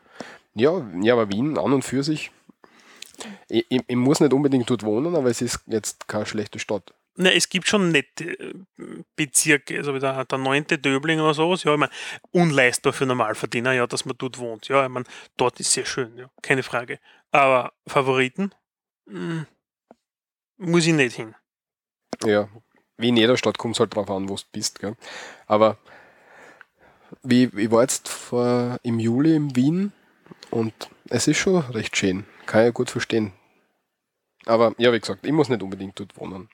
Ja, 0.55 0.85
ja 1.01 1.13
aber 1.13 1.29
Wien 1.29 1.57
an 1.57 1.73
und 1.73 1.83
für 1.83 2.03
sich, 2.03 2.31
ich, 3.47 3.65
ich, 3.69 3.81
ich 3.87 3.95
muss 3.95 4.19
nicht 4.19 4.33
unbedingt 4.33 4.69
dort 4.69 4.83
wohnen, 4.83 5.15
aber 5.15 5.29
es 5.29 5.41
ist 5.41 5.61
jetzt 5.67 6.07
keine 6.07 6.25
schlechte 6.25 6.59
Stadt. 6.59 6.93
Na, 7.15 7.31
es 7.31 7.49
gibt 7.49 7.67
schon 7.67 7.91
nette 7.91 8.39
äh, 8.39 8.53
Bezirke, 9.15 9.77
also 9.77 9.93
wie 9.93 9.99
der, 9.99 10.23
der 10.25 10.37
9. 10.37 10.65
Döbling 10.67 11.19
oder 11.19 11.33
sowas, 11.33 11.63
ja, 11.63 11.73
ich 11.73 11.79
meine, 11.79 11.91
unleistbar 12.31 12.93
für 12.93 13.05
Normalverdiener, 13.05 13.73
ja, 13.73 13.87
dass 13.87 14.05
man 14.05 14.15
dort 14.17 14.37
wohnt. 14.37 14.67
Ja, 14.69 14.83
ich 14.83 14.89
meine, 14.89 15.05
dort 15.35 15.59
ist 15.59 15.73
sehr 15.73 15.85
schön, 15.85 16.17
ja, 16.17 16.29
keine 16.41 16.63
Frage. 16.63 16.99
Aber 17.31 17.73
Favoriten? 17.87 18.53
Hm, 19.07 19.45
muss 20.57 20.87
ich 20.87 20.93
nicht 20.93 21.15
hin. 21.15 21.35
Ja, 22.23 22.47
wie 22.97 23.09
in 23.09 23.17
jeder 23.17 23.37
Stadt 23.37 23.57
kommt 23.57 23.75
es 23.75 23.79
halt 23.79 23.95
drauf 23.95 24.09
an, 24.09 24.29
wo 24.29 24.35
du 24.35 24.43
bist, 24.51 24.79
gell? 24.79 24.95
Aber 25.47 25.77
wie, 27.23 27.49
ich 27.55 27.71
war 27.71 27.81
jetzt 27.81 28.07
vor, 28.07 28.79
im 28.83 28.99
Juli 28.99 29.35
in 29.35 29.55
Wien 29.55 29.91
und 30.51 30.73
es 31.09 31.27
ist 31.27 31.37
schon 31.37 31.57
recht 31.57 31.97
schön. 31.97 32.25
Kann 32.45 32.67
ich 32.67 32.73
gut 32.73 32.89
verstehen. 32.89 33.33
Aber 34.45 34.73
ja, 34.77 34.91
wie 34.93 34.99
gesagt, 34.99 35.25
ich 35.25 35.31
muss 35.31 35.49
nicht 35.49 35.63
unbedingt 35.63 35.99
dort 35.99 36.17
wohnen. 36.17 36.49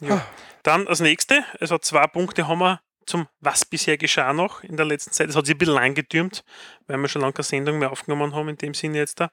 Ja. 0.00 0.24
Dann 0.62 0.86
als 0.86 1.00
nächste, 1.00 1.44
also 1.60 1.78
zwei 1.78 2.06
Punkte 2.06 2.46
haben 2.48 2.58
wir 2.58 2.80
zum 3.06 3.26
Was 3.40 3.64
bisher 3.64 3.96
geschah 3.96 4.32
noch 4.32 4.62
in 4.62 4.76
der 4.76 4.86
letzten 4.86 5.12
Zeit. 5.12 5.30
Es 5.30 5.36
hat 5.36 5.46
sich 5.46 5.54
ein 5.54 5.58
bisschen 5.58 5.78
eingetürmt, 5.78 6.44
weil 6.86 6.98
wir 6.98 7.08
schon 7.08 7.22
lange 7.22 7.32
keine 7.32 7.44
Sendung 7.44 7.78
mehr 7.78 7.90
aufgenommen 7.90 8.34
haben, 8.34 8.48
in 8.48 8.58
dem 8.58 8.74
Sinne 8.74 8.98
jetzt 8.98 9.20
da. 9.20 9.30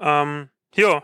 Ähm, 0.00 0.48
ja, 0.74 1.02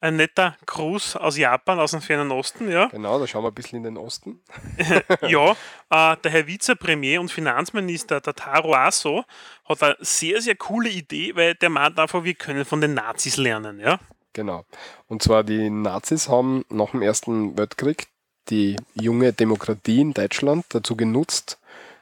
ein 0.00 0.16
netter 0.16 0.56
Gruß 0.64 1.16
aus 1.16 1.36
Japan, 1.36 1.80
aus 1.80 1.90
dem 1.90 2.00
fernen 2.00 2.30
Osten, 2.30 2.70
ja. 2.70 2.86
Genau, 2.86 3.18
da 3.18 3.26
schauen 3.26 3.42
wir 3.42 3.48
ein 3.48 3.54
bisschen 3.54 3.78
in 3.78 3.82
den 3.82 3.96
Osten. 3.96 4.42
ja, 5.22 5.52
äh, 5.90 6.16
der 6.16 6.30
Herr 6.30 6.46
Vizepremier 6.46 7.20
und 7.20 7.30
Finanzminister, 7.30 8.20
der 8.20 8.34
Taro 8.34 8.74
Aso, 8.74 9.24
hat 9.64 9.82
eine 9.82 9.96
sehr, 10.00 10.40
sehr 10.40 10.56
coole 10.56 10.88
Idee, 10.88 11.34
weil 11.34 11.54
der 11.56 11.70
meint 11.70 11.98
einfach, 11.98 12.22
wir 12.24 12.34
können 12.34 12.64
von 12.64 12.80
den 12.80 12.94
Nazis 12.94 13.36
lernen, 13.36 13.80
ja. 13.80 13.98
Genau. 14.32 14.64
Und 15.08 15.22
zwar 15.22 15.44
die 15.44 15.70
Nazis 15.70 16.28
haben 16.28 16.64
nach 16.68 16.90
dem 16.90 17.02
Ersten 17.02 17.56
Weltkrieg 17.56 18.08
die 18.50 18.76
junge 18.94 19.32
Demokratie 19.32 20.00
in 20.00 20.14
Deutschland 20.14 20.64
dazu 20.70 20.96
genutzt, 20.96 21.58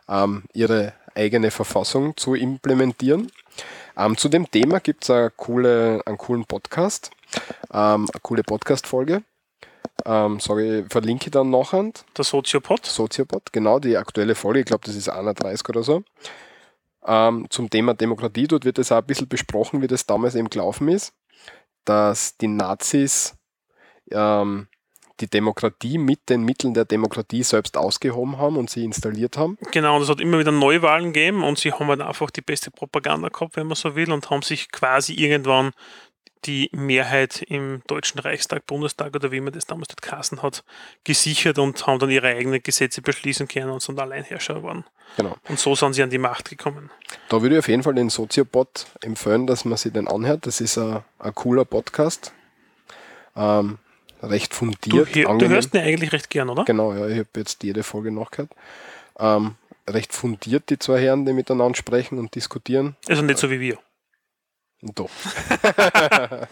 ähm, 0.09 0.45
ihre 0.53 0.93
eigene 1.15 1.51
Verfassung 1.51 2.17
zu 2.17 2.35
implementieren. 2.35 3.33
Ähm, 3.97 4.17
zu 4.17 4.29
dem 4.29 4.51
Thema 4.51 4.81
gibt 4.81 5.09
es 5.09 5.33
coole, 5.37 6.03
einen 6.05 6.19
coolen 6.19 6.45
Podcast, 6.45 7.11
ähm, 7.73 8.07
eine 8.13 8.21
coole 8.23 8.43
Podcast-Folge. 8.43 9.23
Ähm, 10.05 10.39
ich, 10.39 10.93
verlinke 10.93 11.27
ich 11.27 11.31
dann 11.31 11.51
nachher. 11.51 11.91
Der 12.17 12.25
Soziopod. 12.25 12.85
Soziopod, 12.85 13.53
genau, 13.53 13.79
die 13.79 13.97
aktuelle 13.97 14.35
Folge, 14.35 14.61
ich 14.61 14.67
glaube, 14.67 14.85
das 14.85 14.95
ist 14.95 15.09
31 15.09 15.69
oder 15.69 15.83
so. 15.83 16.03
Ähm, 17.07 17.47
zum 17.51 17.71
Thema 17.71 17.95
Demokratie, 17.95 18.47
dort 18.49 18.65
wird 18.65 18.79
es 18.79 18.93
auch 18.93 18.99
ein 18.99 19.07
bisschen 19.07 19.29
besprochen, 19.29 19.81
wie 19.81 19.87
das 19.87 20.07
damals 20.07 20.35
eben 20.35 20.51
gelaufen 20.51 20.89
ist, 20.89 21.13
dass 21.87 22.37
die 22.37 22.49
Nazis 22.49 23.35
ähm, 24.11 24.69
die 25.21 25.29
Demokratie 25.29 25.99
mit 25.99 26.29
den 26.29 26.43
Mitteln 26.43 26.75
der 26.75 26.85
Demokratie 26.85 27.43
selbst 27.43 27.77
ausgehoben 27.77 28.39
haben 28.39 28.57
und 28.57 28.69
sie 28.69 28.85
installiert 28.85 29.39
haben. 29.39 29.57
Genau, 29.73 29.97
und 29.97 30.03
es 30.03 30.09
hat 30.09 30.21
immer 30.21 30.39
wieder 30.39 30.53
Neuwahlen 30.53 31.13
gegeben 31.13 31.43
und 31.43 31.59
sie 31.59 31.73
haben 31.73 31.87
halt 31.87 32.03
einfach 32.03 32.31
die 32.31 32.43
beste 32.43 32.71
Propaganda 32.71 33.29
gehabt, 33.29 33.57
wenn 33.57 33.67
man 33.67 33.77
so 33.77 33.97
will, 33.97 34.13
und 34.13 34.29
haben 34.29 34.43
sich 34.43 34.71
quasi 34.71 35.15
irgendwann 35.15 35.73
die 36.45 36.71
Mehrheit 36.73 37.43
im 37.43 37.83
Deutschen 37.87 38.21
Reichstag, 38.21 38.67
Bundestag 38.67 39.15
oder 39.15 39.33
wie 39.33 39.41
man 39.41 39.53
das 39.53 39.67
damals 39.67 39.89
dort 39.89 40.03
Kassen 40.03 40.43
hat, 40.43 40.65
gesichert 41.05 41.59
und 41.59 41.87
haben 41.87 41.99
dann 41.99 42.11
ihre 42.11 42.29
eigenen 42.29 42.63
Gesetze 42.63 43.03
beschließen 43.03 43.49
können 43.49 43.71
und 43.71 43.83
sind 43.83 43.99
Alleinherrscher 43.99 44.55
geworden. 44.55 44.85
Genau. 45.17 45.37
Und 45.49 45.59
so 45.59 45.75
sind 45.75 45.95
sie 45.95 46.03
an 46.03 46.11
die 46.11 46.19
Macht 46.19 46.51
gekommen. 46.51 46.91
Da 47.29 47.43
würde 47.43 47.57
ich 47.57 47.59
auf 47.61 47.69
jeden 47.69 47.83
Fall 47.83 47.95
den 47.95 48.11
Soziopod 48.11 48.87
empfehlen, 49.01 49.47
dass 49.47 49.65
man 49.65 49.77
sich 49.77 49.93
den 49.93 50.09
anhört. 50.09 50.47
Das 50.47 50.61
ist 50.61 50.79
ein, 50.79 51.03
ein 51.19 51.35
cooler 51.35 51.65
Podcast. 51.65 52.33
Ähm, 53.35 53.79
recht 54.23 54.55
fundiert. 54.55 55.15
Du, 55.15 55.39
du 55.39 55.49
hörst 55.49 55.75
ihn 55.75 55.81
eigentlich 55.81 56.13
recht 56.13 56.31
gern, 56.31 56.49
oder? 56.49 56.65
Genau, 56.65 56.93
ja, 56.93 57.09
ich 57.09 57.19
habe 57.19 57.29
jetzt 57.37 57.63
jede 57.63 57.83
Folge 57.83 58.11
nachgehört. 58.11 58.51
Ähm, 59.19 59.55
recht 59.89 60.13
fundiert 60.13 60.69
die 60.71 60.79
zwei 60.79 61.01
Herren, 61.01 61.25
die 61.27 61.33
miteinander 61.33 61.77
sprechen 61.77 62.19
und 62.19 62.35
diskutieren. 62.35 62.97
Also 63.09 63.23
nicht 63.23 63.39
so 63.39 63.51
wie 63.51 63.61
wir. 63.61 63.79
Doch. 64.95 65.11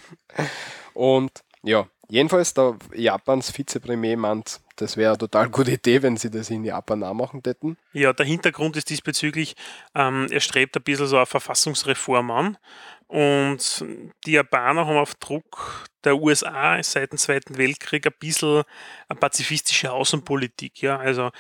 und 0.95 1.33
ja, 1.63 1.87
jedenfalls 2.09 2.55
der 2.55 2.77
Japans 2.95 3.57
Vizepremier 3.57 4.17
meint, 4.17 4.61
das 4.77 4.97
wäre 4.97 5.11
eine 5.11 5.19
total 5.19 5.49
gute 5.49 5.73
Idee, 5.73 6.03
wenn 6.03 6.17
sie 6.17 6.31
das 6.31 6.51
in 6.51 6.65
Japan 6.65 7.03
auch 7.03 7.15
machen 7.15 7.43
hätten. 7.45 7.77
Ja, 7.93 8.13
der 8.13 8.27
Hintergrund 8.27 8.77
ist 8.77 8.91
diesbezüglich, 8.91 9.57
ähm, 9.95 10.27
er 10.31 10.41
strebt 10.41 10.77
ein 10.77 10.83
bisschen 10.83 11.07
so 11.07 11.17
eine 11.17 11.27
Verfassungsreform 11.27 12.31
an. 12.31 12.59
Und 13.07 13.85
die 14.27 14.33
Japaner 14.33 14.87
haben 14.87 14.97
auf 14.97 15.15
Druck 15.17 15.87
der 16.05 16.17
USA 16.17 16.83
seit 16.83 17.13
dem 17.13 17.19
Zweiten 17.19 17.57
Weltkrieg 17.57 18.07
ein 18.07 18.13
bisschen 18.19 18.63
eine 19.09 19.19
pazifistische 19.19 19.93
Außenpolitik. 19.93 20.83
Ja? 20.83 20.99
Also 20.99 21.31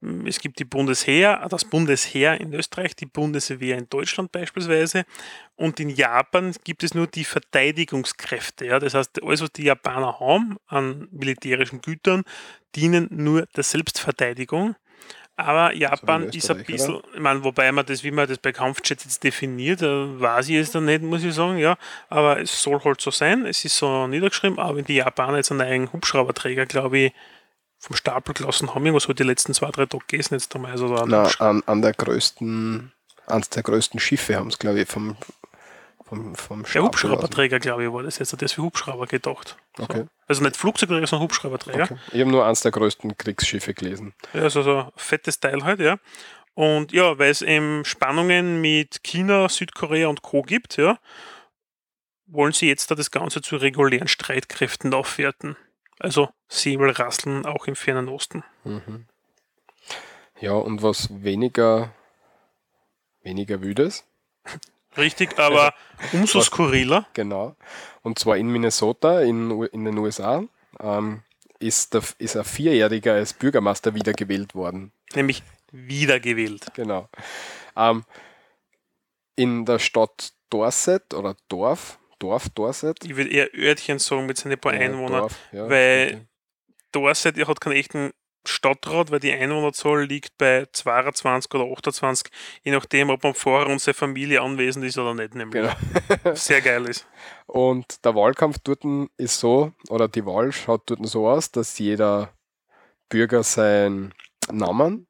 hm, 0.00 0.26
es 0.26 0.40
gibt 0.40 0.58
die 0.58 0.64
Bundesheer, 0.64 1.46
das 1.48 1.64
Bundesheer 1.64 2.40
in 2.40 2.52
Österreich, 2.52 2.96
die 2.96 3.06
Bundeswehr 3.06 3.78
in 3.78 3.88
Deutschland 3.88 4.32
beispielsweise. 4.32 5.04
Und 5.56 5.80
in 5.80 5.90
Japan 5.90 6.54
gibt 6.64 6.82
es 6.82 6.94
nur 6.94 7.06
die 7.06 7.24
Verteidigungskräfte. 7.24 8.66
Ja? 8.66 8.78
Das 8.78 8.94
heißt, 8.94 9.22
alles, 9.22 9.42
was 9.42 9.52
die 9.52 9.64
Japaner 9.64 10.18
haben 10.20 10.56
an 10.66 11.08
militärischen 11.12 11.80
Gütern, 11.80 12.22
dienen 12.74 13.08
nur 13.10 13.46
der 13.56 13.64
Selbstverteidigung. 13.64 14.76
Aber 15.36 15.74
Japan 15.74 16.30
so 16.30 16.38
ist 16.38 16.50
ein 16.50 16.64
bisschen, 16.64 16.96
oder? 16.96 17.08
ich 17.14 17.20
meine, 17.20 17.42
wobei 17.42 17.72
man 17.72 17.86
das, 17.86 18.04
wie 18.04 18.10
man 18.10 18.28
das 18.28 18.38
bei 18.38 18.52
Kampfjets 18.52 19.04
jetzt 19.04 19.24
definiert, 19.24 19.82
äh, 19.82 20.20
weiß 20.20 20.50
ich 20.50 20.56
es 20.56 20.72
dann 20.72 20.84
nicht, 20.84 21.02
muss 21.02 21.24
ich 21.24 21.34
sagen, 21.34 21.56
ja. 21.56 21.76
Aber 22.10 22.40
es 22.40 22.62
soll 22.62 22.80
halt 22.84 23.00
so 23.00 23.10
sein, 23.10 23.46
es 23.46 23.64
ist 23.64 23.76
so 23.76 24.06
niedergeschrieben, 24.06 24.58
aber 24.58 24.76
wenn 24.76 24.84
die 24.84 24.96
Japaner 24.96 25.38
jetzt 25.38 25.50
einen 25.50 25.62
eigenen 25.62 25.92
Hubschrauberträger, 25.92 26.66
glaube 26.66 26.98
ich, 26.98 27.12
vom 27.78 27.96
Stapel 27.96 28.34
gelassen 28.34 28.72
haben, 28.74 28.84
irgendwas 28.84 29.08
halt 29.08 29.18
die 29.18 29.24
letzten 29.24 29.54
zwei, 29.54 29.70
drei 29.70 29.86
Tage 29.86 30.04
gegessen 30.06 30.34
jetzt 30.34 30.54
einmal. 30.54 30.70
Also 30.70 30.86
Na, 31.06 31.24
an, 31.38 31.62
an 31.66 31.82
der 31.82 31.94
größten, 31.94 32.92
eines 33.26 33.48
der 33.48 33.62
größten 33.64 33.98
Schiffe 33.98 34.36
haben 34.36 34.48
es, 34.48 34.58
glaube 34.58 34.80
ich, 34.80 34.88
vom, 34.88 35.16
vom, 36.12 36.34
vom 36.34 36.62
Der 36.64 36.82
Hubschrauberträger, 36.82 37.58
glaube 37.58 37.84
ich, 37.84 37.92
war 37.92 38.02
das 38.02 38.18
jetzt. 38.18 38.38
Der 38.38 38.44
ist 38.44 38.52
für 38.52 38.62
Hubschrauber 38.62 39.06
gedacht. 39.06 39.56
Okay. 39.78 40.00
So. 40.00 40.08
Also 40.26 40.42
nicht 40.42 40.56
Flugzeugträger, 40.58 41.06
sondern 41.06 41.24
Hubschrauberträger. 41.24 41.84
Okay. 41.84 41.96
Ich 42.12 42.20
habe 42.20 42.30
nur 42.30 42.44
eins 42.44 42.60
der 42.60 42.70
größten 42.70 43.16
Kriegsschiffe 43.16 43.72
gelesen. 43.72 44.12
Ja, 44.34 44.42
also 44.42 44.62
so 44.62 44.78
ein 44.78 44.90
fettes 44.96 45.40
Teil 45.40 45.64
halt, 45.64 45.80
ja. 45.80 45.98
Und 46.54 46.92
ja, 46.92 47.18
weil 47.18 47.30
es 47.30 47.40
eben 47.40 47.86
Spannungen 47.86 48.60
mit 48.60 49.02
China, 49.02 49.48
Südkorea 49.48 50.08
und 50.08 50.20
Co. 50.20 50.42
gibt, 50.42 50.76
ja, 50.76 50.98
wollen 52.26 52.52
sie 52.52 52.68
jetzt 52.68 52.90
da 52.90 52.94
das 52.94 53.10
Ganze 53.10 53.40
zu 53.40 53.56
regulären 53.56 54.08
Streitkräften 54.08 54.92
aufwerten. 54.92 55.56
Also 55.98 56.28
Säbelrasseln 56.48 57.46
auch 57.46 57.66
im 57.66 57.76
fernen 57.76 58.10
Osten. 58.10 58.44
Mhm. 58.64 59.06
Ja, 60.40 60.52
und 60.52 60.82
was 60.82 61.08
weniger, 61.22 61.94
weniger 63.22 63.62
wüdes? 63.62 64.04
Richtig, 64.96 65.38
aber 65.38 65.74
umso 66.12 66.40
skurriler. 66.42 67.06
Genau. 67.14 67.56
Und 68.02 68.18
zwar 68.18 68.36
in 68.36 68.48
Minnesota, 68.48 69.20
in, 69.20 69.62
in 69.66 69.84
den 69.84 69.98
USA, 69.98 70.44
ähm, 70.80 71.22
ist, 71.58 71.94
der, 71.94 72.02
ist 72.18 72.36
ein 72.36 72.44
Vierjähriger 72.44 73.14
als 73.14 73.32
Bürgermeister 73.32 73.94
wiedergewählt 73.94 74.54
worden. 74.54 74.92
Nämlich 75.14 75.42
wiedergewählt. 75.70 76.66
Genau. 76.74 77.08
Ähm, 77.76 78.04
in 79.36 79.64
der 79.64 79.78
Stadt 79.78 80.32
Dorset 80.50 81.14
oder 81.14 81.36
Dorf, 81.48 81.98
Dorf, 82.18 82.50
Dorset. 82.50 82.96
Ich 83.04 83.16
würde 83.16 83.30
eher 83.30 83.48
Örtchen 83.54 83.98
sagen 83.98 84.26
mit 84.26 84.36
seinen 84.36 84.58
paar 84.58 84.74
ja, 84.74 84.80
Einwohnern, 84.80 85.28
ja, 85.52 85.68
weil 85.70 86.06
okay. 86.08 86.26
Dorset 86.92 87.48
hat 87.48 87.60
keinen 87.60 87.76
echten 87.76 88.12
Stadtrat, 88.44 89.10
weil 89.10 89.20
die 89.20 89.32
Einwohnerzahl 89.32 90.04
liegt 90.04 90.36
bei 90.38 90.66
22 90.72 91.52
oder 91.54 91.72
28, 91.72 92.32
je 92.62 92.72
nachdem, 92.72 93.10
ob 93.10 93.24
am 93.24 93.34
Fahrer 93.34 93.68
und 93.68 93.80
seine 93.80 93.94
Familie 93.94 94.42
anwesend 94.42 94.84
ist 94.84 94.98
oder 94.98 95.14
nicht. 95.14 95.34
Nämlich. 95.34 95.62
Genau. 95.62 96.34
Sehr 96.34 96.60
geil 96.60 96.86
ist. 96.86 97.06
Und 97.46 98.04
der 98.04 98.14
Wahlkampf 98.14 98.58
dort 98.64 98.82
ist 99.16 99.38
so, 99.38 99.72
oder 99.88 100.08
die 100.08 100.26
Wahl 100.26 100.52
schaut 100.52 100.90
dort 100.90 101.06
so 101.06 101.28
aus, 101.28 101.50
dass 101.50 101.78
jeder 101.78 102.32
Bürger 103.08 103.42
seinen 103.42 104.14
Namen 104.50 105.06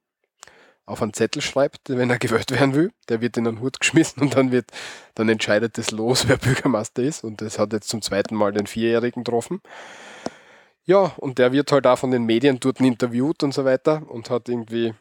auf 0.84 1.02
einen 1.02 1.14
Zettel 1.14 1.42
schreibt, 1.42 1.88
wenn 1.88 2.10
er 2.10 2.18
gewählt 2.18 2.50
werden 2.50 2.74
will. 2.74 2.92
Der 3.08 3.20
wird 3.20 3.36
in 3.36 3.44
den 3.44 3.60
Hut 3.60 3.80
geschmissen 3.80 4.22
und 4.22 4.34
dann 4.34 4.52
wird, 4.52 4.70
dann 5.14 5.28
entscheidet 5.28 5.78
das 5.78 5.90
los, 5.90 6.28
wer 6.28 6.36
Bürgermeister 6.36 7.02
ist. 7.02 7.24
Und 7.24 7.40
das 7.40 7.58
hat 7.58 7.72
jetzt 7.72 7.88
zum 7.88 8.02
zweiten 8.02 8.34
Mal 8.34 8.52
den 8.52 8.66
Vierjährigen 8.66 9.24
getroffen. 9.24 9.60
Ja, 10.84 11.12
und 11.18 11.38
der 11.38 11.52
wird 11.52 11.70
halt 11.70 11.86
auch 11.86 11.98
von 11.98 12.10
den 12.10 12.24
Medien 12.24 12.58
dort 12.58 12.80
interviewt 12.80 13.42
und 13.42 13.54
so 13.54 13.64
weiter 13.64 14.02
und 14.08 14.30
hat 14.30 14.48
irgendwie, 14.48 14.94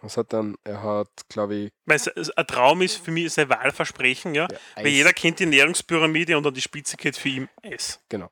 was 0.00 0.16
hat 0.16 0.32
dann, 0.32 0.56
er 0.64 0.82
hat, 0.82 1.08
glaube 1.28 1.54
ich. 1.56 1.72
Weil 1.84 2.00
ein 2.36 2.46
Traum 2.46 2.82
ist 2.82 2.96
für 2.96 3.10
mich 3.10 3.38
ein 3.38 3.48
Wahlversprechen, 3.48 4.34
ja. 4.34 4.48
ja 4.50 4.58
Weil 4.76 4.88
jeder 4.88 5.12
kennt 5.12 5.38
die 5.38 5.44
Ernährungspyramide 5.44 6.36
und 6.36 6.46
an 6.46 6.54
die 6.54 6.62
Spitze 6.62 6.96
geht 6.96 7.16
für 7.16 7.28
ihn 7.28 7.48
Eis. 7.62 8.00
Genau. 8.08 8.30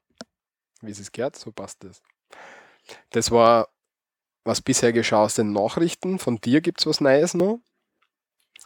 Wie 0.81 0.91
es 0.91 1.13
gehört, 1.13 1.37
so 1.37 1.53
passt 1.53 1.85
das. 1.85 2.03
Das 3.11 3.31
war, 3.31 3.69
was 4.45 4.61
bisher 4.61 4.93
geschah 4.93 5.25
aus 5.25 5.35
den 5.35 5.53
Nachrichten. 5.53 6.19
Von 6.19 6.41
dir 6.41 6.61
gibt 6.61 6.81
es 6.81 6.87
was 6.87 7.01
Neues 7.01 7.35
noch? 7.35 7.61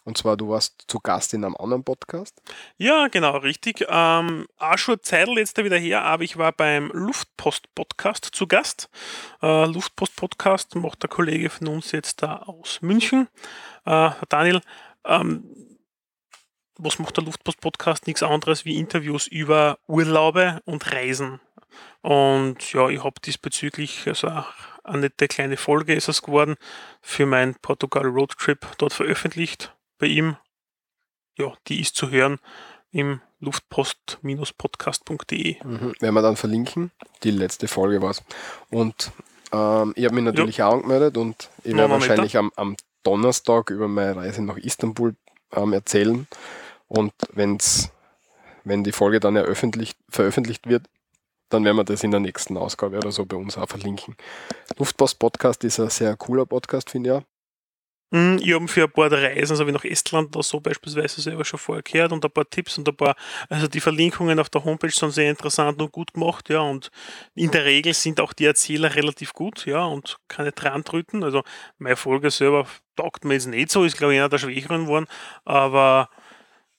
Und 0.08 0.16
zwar, 0.16 0.38
du 0.38 0.48
warst 0.48 0.84
zu 0.86 1.00
Gast 1.00 1.34
in 1.34 1.44
einem 1.44 1.54
anderen 1.58 1.84
Podcast. 1.84 2.40
Ja, 2.78 3.08
genau, 3.08 3.36
richtig. 3.36 3.84
Ähm, 3.90 4.46
auch 4.56 4.78
schon 4.78 5.02
Zeit 5.02 5.28
jetzt 5.36 5.62
wieder 5.62 5.76
her, 5.76 6.02
aber 6.02 6.22
ich 6.22 6.38
war 6.38 6.50
beim 6.52 6.90
Luftpost-Podcast 6.94 8.24
zu 8.24 8.46
Gast. 8.46 8.88
Äh, 9.42 9.66
Luftpost-Podcast 9.66 10.76
macht 10.76 11.02
der 11.02 11.10
Kollege 11.10 11.50
von 11.50 11.68
uns 11.68 11.92
jetzt 11.92 12.22
da 12.22 12.36
aus 12.36 12.80
München. 12.80 13.28
Äh, 13.84 14.12
Daniel, 14.30 14.62
ähm, 15.04 15.44
was 16.78 16.98
macht 16.98 17.18
der 17.18 17.24
Luftpost-Podcast? 17.24 18.06
Nichts 18.06 18.22
anderes 18.22 18.64
wie 18.64 18.78
Interviews 18.78 19.26
über 19.26 19.78
Urlaube 19.88 20.62
und 20.64 20.90
Reisen. 20.90 21.38
Und 22.00 22.72
ja, 22.72 22.88
ich 22.88 23.04
habe 23.04 23.20
diesbezüglich 23.22 24.06
also 24.06 24.28
eine 24.84 25.00
nette 25.00 25.28
kleine 25.28 25.58
Folge 25.58 25.92
ist 25.92 26.08
es 26.08 26.22
geworden 26.22 26.56
für 27.02 27.26
meinen 27.26 27.56
Portugal 27.56 28.06
Roadtrip 28.06 28.66
dort 28.78 28.94
veröffentlicht 28.94 29.74
bei 29.98 30.06
ihm, 30.06 30.36
ja, 31.36 31.52
die 31.66 31.80
ist 31.80 31.96
zu 31.96 32.10
hören 32.10 32.38
im 32.90 33.20
luftpost-podcast.de. 33.40 35.64
Mhm. 35.64 35.94
Werden 36.00 36.14
wir 36.14 36.22
dann 36.22 36.36
verlinken. 36.36 36.92
Die 37.22 37.30
letzte 37.30 37.68
Folge 37.68 38.02
war 38.02 38.10
es. 38.10 38.24
Und 38.70 39.12
ähm, 39.52 39.92
ich 39.96 40.04
habe 40.04 40.14
mich 40.14 40.24
natürlich 40.24 40.62
auch 40.62 40.74
angemeldet 40.74 41.16
und 41.16 41.48
ich 41.64 41.74
werde 41.76 41.92
wahrscheinlich 41.92 42.36
am, 42.36 42.52
am 42.56 42.76
Donnerstag 43.02 43.70
über 43.70 43.88
meine 43.88 44.16
Reise 44.16 44.42
nach 44.42 44.56
Istanbul 44.56 45.14
ähm, 45.52 45.72
erzählen. 45.72 46.26
Und 46.88 47.12
wenn's, 47.32 47.90
wenn 48.64 48.84
die 48.84 48.92
Folge 48.92 49.20
dann 49.20 49.36
eröffentlicht, 49.36 49.98
veröffentlicht 50.08 50.68
wird, 50.68 50.84
dann 51.48 51.64
werden 51.64 51.76
wir 51.76 51.84
das 51.84 52.02
in 52.02 52.10
der 52.10 52.20
nächsten 52.20 52.58
Ausgabe 52.58 52.98
oder 52.98 53.12
so 53.12 53.24
bei 53.24 53.36
uns 53.36 53.56
auch 53.56 53.68
verlinken. 53.68 54.16
Luftpost 54.76 55.18
Podcast 55.18 55.64
ist 55.64 55.80
ein 55.80 55.90
sehr 55.90 56.14
cooler 56.16 56.44
Podcast, 56.44 56.90
finde 56.90 57.10
ich. 57.10 57.16
auch. 57.16 57.22
Hm, 58.12 58.38
Ich 58.40 58.54
habe 58.54 58.66
für 58.68 58.84
ein 58.84 58.90
paar 58.92 59.12
Reisen, 59.12 59.54
so 59.56 59.66
wie 59.66 59.72
nach 59.72 59.84
Estland 59.84 60.34
oder 60.34 60.42
so 60.42 60.60
beispielsweise 60.60 61.20
selber 61.20 61.44
schon 61.44 61.58
vorher 61.58 61.82
gehört 61.82 62.12
und 62.12 62.24
ein 62.24 62.30
paar 62.30 62.48
Tipps 62.48 62.78
und 62.78 62.88
ein 62.88 62.96
paar, 62.96 63.14
also 63.50 63.68
die 63.68 63.80
Verlinkungen 63.80 64.38
auf 64.40 64.48
der 64.48 64.64
Homepage 64.64 64.90
sind 64.90 65.10
sehr 65.12 65.28
interessant 65.30 65.80
und 65.82 65.92
gut 65.92 66.14
gemacht, 66.14 66.48
ja, 66.48 66.60
und 66.60 66.90
in 67.34 67.50
der 67.50 67.64
Regel 67.66 67.92
sind 67.92 68.20
auch 68.20 68.32
die 68.32 68.46
Erzähler 68.46 68.94
relativ 68.94 69.34
gut, 69.34 69.66
ja, 69.66 69.84
und 69.84 70.16
keine 70.28 70.54
Träntrüten, 70.54 71.22
also 71.22 71.42
meine 71.78 71.96
Folge 71.96 72.30
selber 72.30 72.66
taugt 72.96 73.24
mir 73.26 73.34
jetzt 73.34 73.46
nicht 73.46 73.70
so, 73.70 73.84
ist 73.84 73.98
glaube 73.98 74.14
ich 74.14 74.20
einer 74.20 74.28
der 74.30 74.38
schwächeren 74.38 74.84
geworden, 74.84 75.06
aber 75.44 76.08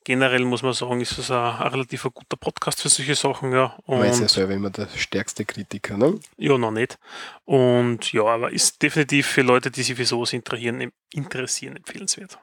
generell 0.04 0.46
muss 0.46 0.64
man 0.64 0.74
sagen, 0.74 1.02
ist 1.02 1.18
es 1.18 1.32
ein, 1.32 1.38
ein 1.38 1.68
relativ 1.68 2.04
guter 2.04 2.38
Podcast 2.38 2.82
für 2.82 2.90
solche 2.90 3.16
Sachen, 3.16 3.52
ja, 3.52 3.78
Man 3.88 4.04
ist 4.04 4.18
ja 4.18 4.22
und 4.24 4.30
selber 4.30 4.54
immer 4.54 4.70
der 4.70 4.88
stärkste 4.96 5.46
Kritiker. 5.46 5.98
Ne? 5.98 6.20
ja, 6.38 6.58
noch 6.58 6.72
nicht. 6.72 6.98
Und 7.46 8.12
ja, 8.12 8.24
aber 8.24 8.52
ist 8.52 8.82
definitiv 8.82 9.28
für 9.28 9.42
Leute, 9.42 9.72
die 9.72 9.84
sich 9.84 9.96
für 9.96 10.06
sowas 10.06 10.34
interessieren, 10.34 10.92
interessieren 11.14 11.76
empfehlenswert. 11.76 12.40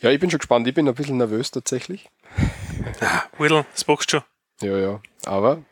Ja, 0.00 0.10
ich 0.10 0.20
bin 0.20 0.30
schon 0.30 0.38
gespannt. 0.38 0.66
Ich 0.68 0.74
bin 0.74 0.88
ein 0.88 0.94
bisschen 0.94 1.16
nervös 1.16 1.50
tatsächlich. 1.50 2.08
Whittle, 3.38 3.66
das 3.72 3.84
boxt 3.84 4.10
schon. 4.10 4.22
Ja, 4.60 4.78
ja. 4.78 5.00
Aber 5.24 5.62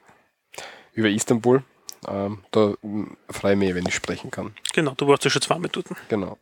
über 0.94 1.08
Istanbul, 1.08 1.62
ähm, 2.08 2.44
da 2.50 2.74
freue 3.30 3.52
ich 3.52 3.58
mich, 3.58 3.74
wenn 3.74 3.86
ich 3.86 3.94
sprechen 3.94 4.30
kann. 4.30 4.54
Genau, 4.72 4.94
du 4.96 5.06
warst 5.06 5.24
ja 5.24 5.30
schon 5.30 5.42
zweimal 5.42 5.70
dort. 5.72 5.86
Genau. 6.08 6.38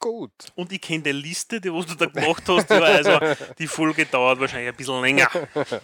Gut. 0.00 0.32
Und 0.54 0.72
ich 0.72 0.80
kenne 0.80 1.02
die 1.02 1.12
Liste, 1.12 1.60
die 1.60 1.72
was 1.72 1.84
du 1.86 1.94
da 1.94 2.06
gemacht 2.06 2.42
hast. 2.48 2.70
Ja, 2.70 2.80
also 2.80 3.20
die 3.58 3.66
Folge 3.66 4.06
dauert 4.06 4.40
wahrscheinlich 4.40 4.70
ein 4.70 4.76
bisschen 4.76 5.00
länger. 5.00 5.30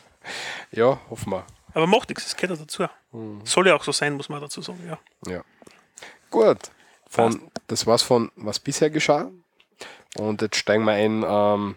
Ja, 0.72 0.98
hoffen 1.09 1.31
wir. 1.31 1.46
Aber 1.72 1.87
macht 1.87 2.09
nichts, 2.09 2.26
es 2.26 2.37
gehört 2.37 2.61
dazu. 2.61 2.85
Mhm. 3.12 3.42
Soll 3.44 3.68
ja 3.68 3.76
auch 3.76 3.85
so 3.85 3.92
sein, 3.92 4.14
muss 4.14 4.29
man 4.29 4.40
dazu 4.40 4.61
sagen. 4.61 4.81
Ja. 4.88 4.98
Ja. 5.31 5.44
Gut. 6.31 6.72
Von, 7.09 7.48
das 7.68 7.87
war's 7.87 8.02
von 8.02 8.33
was 8.35 8.59
bisher 8.59 8.90
geschah. 8.90 9.31
Und 10.16 10.42
jetzt 10.42 10.57
steigen 10.57 10.83
wir 10.83 10.94
ein. 10.94 11.24
Ähm, 11.24 11.76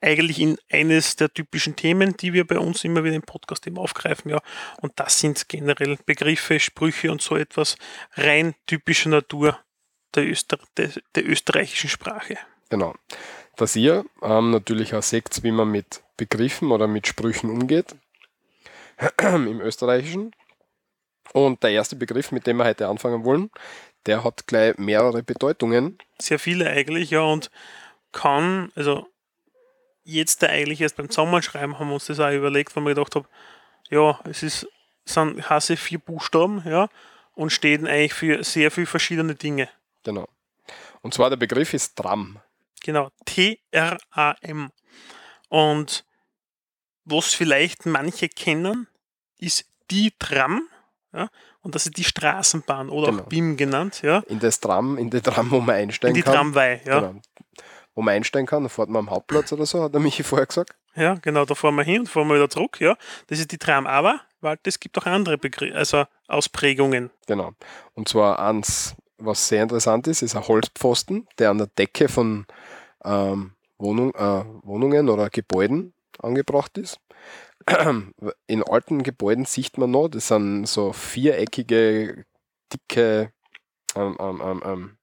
Eigentlich 0.00 0.40
in 0.40 0.58
eines 0.68 1.14
der 1.14 1.32
typischen 1.32 1.76
Themen, 1.76 2.16
die 2.16 2.32
wir 2.32 2.44
bei 2.44 2.58
uns 2.58 2.82
immer 2.82 3.04
wieder 3.04 3.14
im 3.14 3.22
Podcast 3.22 3.66
eben 3.68 3.78
aufgreifen. 3.78 4.30
Ja. 4.30 4.40
Und 4.80 4.94
das 4.96 5.20
sind 5.20 5.48
generell 5.48 5.96
Begriffe, 6.06 6.58
Sprüche 6.58 7.12
und 7.12 7.22
so 7.22 7.36
etwas 7.36 7.76
rein 8.14 8.56
typischer 8.66 9.10
Natur 9.10 9.60
der, 10.16 10.26
Öster 10.26 10.58
der, 10.76 10.90
der 11.14 11.28
österreichischen 11.28 11.90
Sprache. 11.90 12.38
genau. 12.70 12.94
Dass 13.56 13.74
ihr 13.74 14.04
ähm, 14.22 14.50
natürlich 14.50 14.94
auch 14.94 15.02
seht, 15.02 15.42
wie 15.42 15.50
man 15.50 15.70
mit 15.70 16.02
Begriffen 16.18 16.72
oder 16.72 16.86
mit 16.86 17.06
Sprüchen 17.06 17.48
umgeht. 17.48 17.94
Im 19.22 19.60
Österreichischen. 19.60 20.32
Und 21.32 21.62
der 21.62 21.70
erste 21.70 21.96
Begriff, 21.96 22.32
mit 22.32 22.46
dem 22.46 22.58
wir 22.58 22.64
heute 22.64 22.88
anfangen 22.88 23.24
wollen, 23.24 23.50
der 24.06 24.24
hat 24.24 24.46
gleich 24.46 24.78
mehrere 24.78 25.22
Bedeutungen. 25.22 25.98
sehr 26.18 26.38
viele 26.38 26.68
eigentlich, 26.70 27.10
ja, 27.10 27.20
und 27.20 27.50
kann, 28.12 28.72
also 28.74 29.06
jetzt 30.04 30.42
da 30.42 30.46
eigentlich 30.46 30.80
erst 30.80 30.96
beim 30.96 31.10
Zusammenschreiben 31.10 31.78
haben 31.78 31.88
wir 31.88 31.94
uns 31.94 32.06
das 32.06 32.20
auch 32.20 32.30
überlegt, 32.30 32.74
weil 32.76 32.84
wir 32.84 32.94
gedacht 32.94 33.14
haben, 33.16 33.26
ja, 33.90 34.18
es 34.24 34.42
ist, 34.42 34.68
sind 35.04 35.50
Hasse 35.50 35.76
vier 35.76 35.98
Buchstaben, 35.98 36.62
ja, 36.64 36.88
und 37.34 37.50
stehen 37.50 37.86
eigentlich 37.86 38.14
für 38.14 38.42
sehr 38.44 38.70
viele 38.70 38.86
verschiedene 38.86 39.34
Dinge. 39.34 39.68
Genau. 40.06 40.28
Und 41.02 41.12
zwar 41.14 41.30
der 41.30 41.36
Begriff 41.36 41.74
ist 41.74 41.96
Tram. 41.96 42.38
Genau, 42.82 43.10
T-R-A-M. 43.24 44.70
Und 45.48 46.04
was 47.04 47.34
vielleicht 47.34 47.86
manche 47.86 48.28
kennen, 48.28 48.86
ist 49.38 49.64
die 49.90 50.12
Tram, 50.18 50.62
ja, 51.12 51.28
und 51.60 51.74
das 51.74 51.86
ist 51.86 51.96
die 51.96 52.04
Straßenbahn 52.04 52.88
oder 52.88 53.10
Genau. 53.10 53.22
auch 53.24 53.26
BIM 53.28 53.56
genannt, 53.56 54.02
ja, 54.02 54.18
In 54.28 54.38
das 54.38 54.60
Tram, 54.60 54.96
in 54.98 55.10
die 55.10 55.20
Tram, 55.20 55.50
wo 55.50 55.60
man 55.60 55.76
in 55.76 55.82
einsteigen 55.82 56.14
die 56.14 56.22
kann. 56.22 56.34
Tramway, 56.34 56.80
ja. 56.84 57.00
Genau. 57.00 57.20
Wo 57.94 58.02
man 58.02 58.14
einsteigen 58.14 58.46
kann, 58.46 58.62
da 58.62 58.68
fährt 58.68 58.88
man 58.88 59.00
am 59.00 59.10
Hauptplatz 59.10 59.52
oder 59.52 59.66
so, 59.66 59.82
hat 59.82 59.92
der 59.94 60.00
Michi 60.00 60.22
vorher 60.22 60.46
gesagt. 60.46 60.76
Ja, 60.94 61.14
genau, 61.14 61.44
da 61.44 61.54
fahren 61.54 61.74
wir 61.74 61.84
hin 61.84 62.00
und 62.00 62.08
fahren 62.08 62.28
wir 62.28 62.36
wieder 62.36 62.48
zurück, 62.50 62.80
ja. 62.80 62.96
Das 63.26 63.38
ist 63.38 63.50
die 63.52 63.58
Tram, 63.58 63.86
aber, 63.86 64.20
weil 64.40 64.58
es 64.64 64.78
gibt 64.80 64.96
auch 64.98 65.06
andere 65.06 65.38
Begr 65.38 65.74
also 65.74 66.04
Ausprägungen. 66.28 67.10
Genau. 67.26 67.52
Und 67.94 68.08
zwar 68.08 68.38
eins, 68.38 68.94
was 69.18 69.48
sehr 69.48 69.62
interessant 69.62 70.06
ist, 70.06 70.22
ist 70.22 70.36
ein 70.36 70.46
Holzpfosten, 70.46 71.26
der 71.38 71.50
an 71.50 71.58
der 71.58 71.68
Decke 71.68 72.08
von 72.08 72.46
ähm, 73.04 73.52
Wohnung, 73.78 74.14
äh, 74.14 74.44
Wohnungen 74.62 75.08
oder 75.08 75.30
Gebäuden 75.30 75.94
angebracht 76.18 76.78
ist. 76.78 76.98
In 78.46 78.62
alten 78.62 79.02
Gebäuden 79.02 79.44
sieht 79.44 79.78
man 79.78 79.90
noch, 79.90 80.08
das 80.08 80.28
sind 80.28 80.66
so 80.66 80.92
viereckige, 80.92 82.24
dicke 82.72 83.32
ähm, 83.94 84.16
ähm, 84.20 84.42
ähm, 84.44 84.62
ähm, 84.64 84.96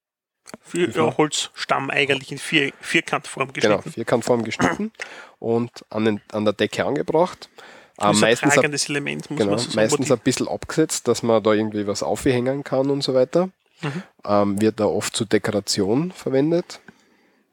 Für, 0.61 0.89
Ja. 0.89 1.17
Holzstamm 1.17 1.89
eigentlich 1.89 2.31
in 2.31 2.37
vier, 2.37 2.71
Vierkantform 2.79 3.51
genau, 3.53 3.77
geschnitten. 3.77 3.91
Vierkantform 3.91 4.43
geschnitten 4.45 4.91
und 5.39 5.71
an, 5.89 6.05
den, 6.05 6.21
an 6.31 6.45
der 6.45 6.53
Decke 6.53 6.85
angebracht. 6.85 7.49
Ein 7.97 8.19
meistens 8.19 8.51
ein 8.51 8.55
tragendes 8.55 8.89
Element, 8.89 9.29
muss 9.29 9.39
Genau, 9.39 9.57
so 9.57 9.65
sagen. 9.65 9.75
meistens 9.75 10.11
ein 10.11 10.19
bisschen 10.19 10.47
abgesetzt, 10.47 11.07
dass 11.07 11.21
man 11.21 11.43
da 11.43 11.53
irgendwie 11.53 11.85
was 11.85 12.01
aufhängen 12.01 12.63
kann 12.63 12.89
und 12.89 13.03
so 13.03 13.13
weiter. 13.13 13.49
Mhm. 13.83 14.03
Ähm, 14.25 14.61
wird 14.61 14.79
da 14.79 14.85
oft 14.85 15.15
zur 15.15 15.27
Dekoration 15.27 16.11
verwendet 16.11 16.79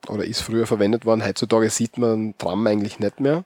oder 0.09 0.25
ist 0.25 0.41
früher 0.41 0.67
verwendet 0.67 1.05
worden. 1.05 1.25
Heutzutage 1.25 1.69
sieht 1.71 1.99
man 1.99 2.35
Tram 2.39 2.67
eigentlich 2.67 2.99
nicht 3.01 3.21
mehr. 3.21 3.45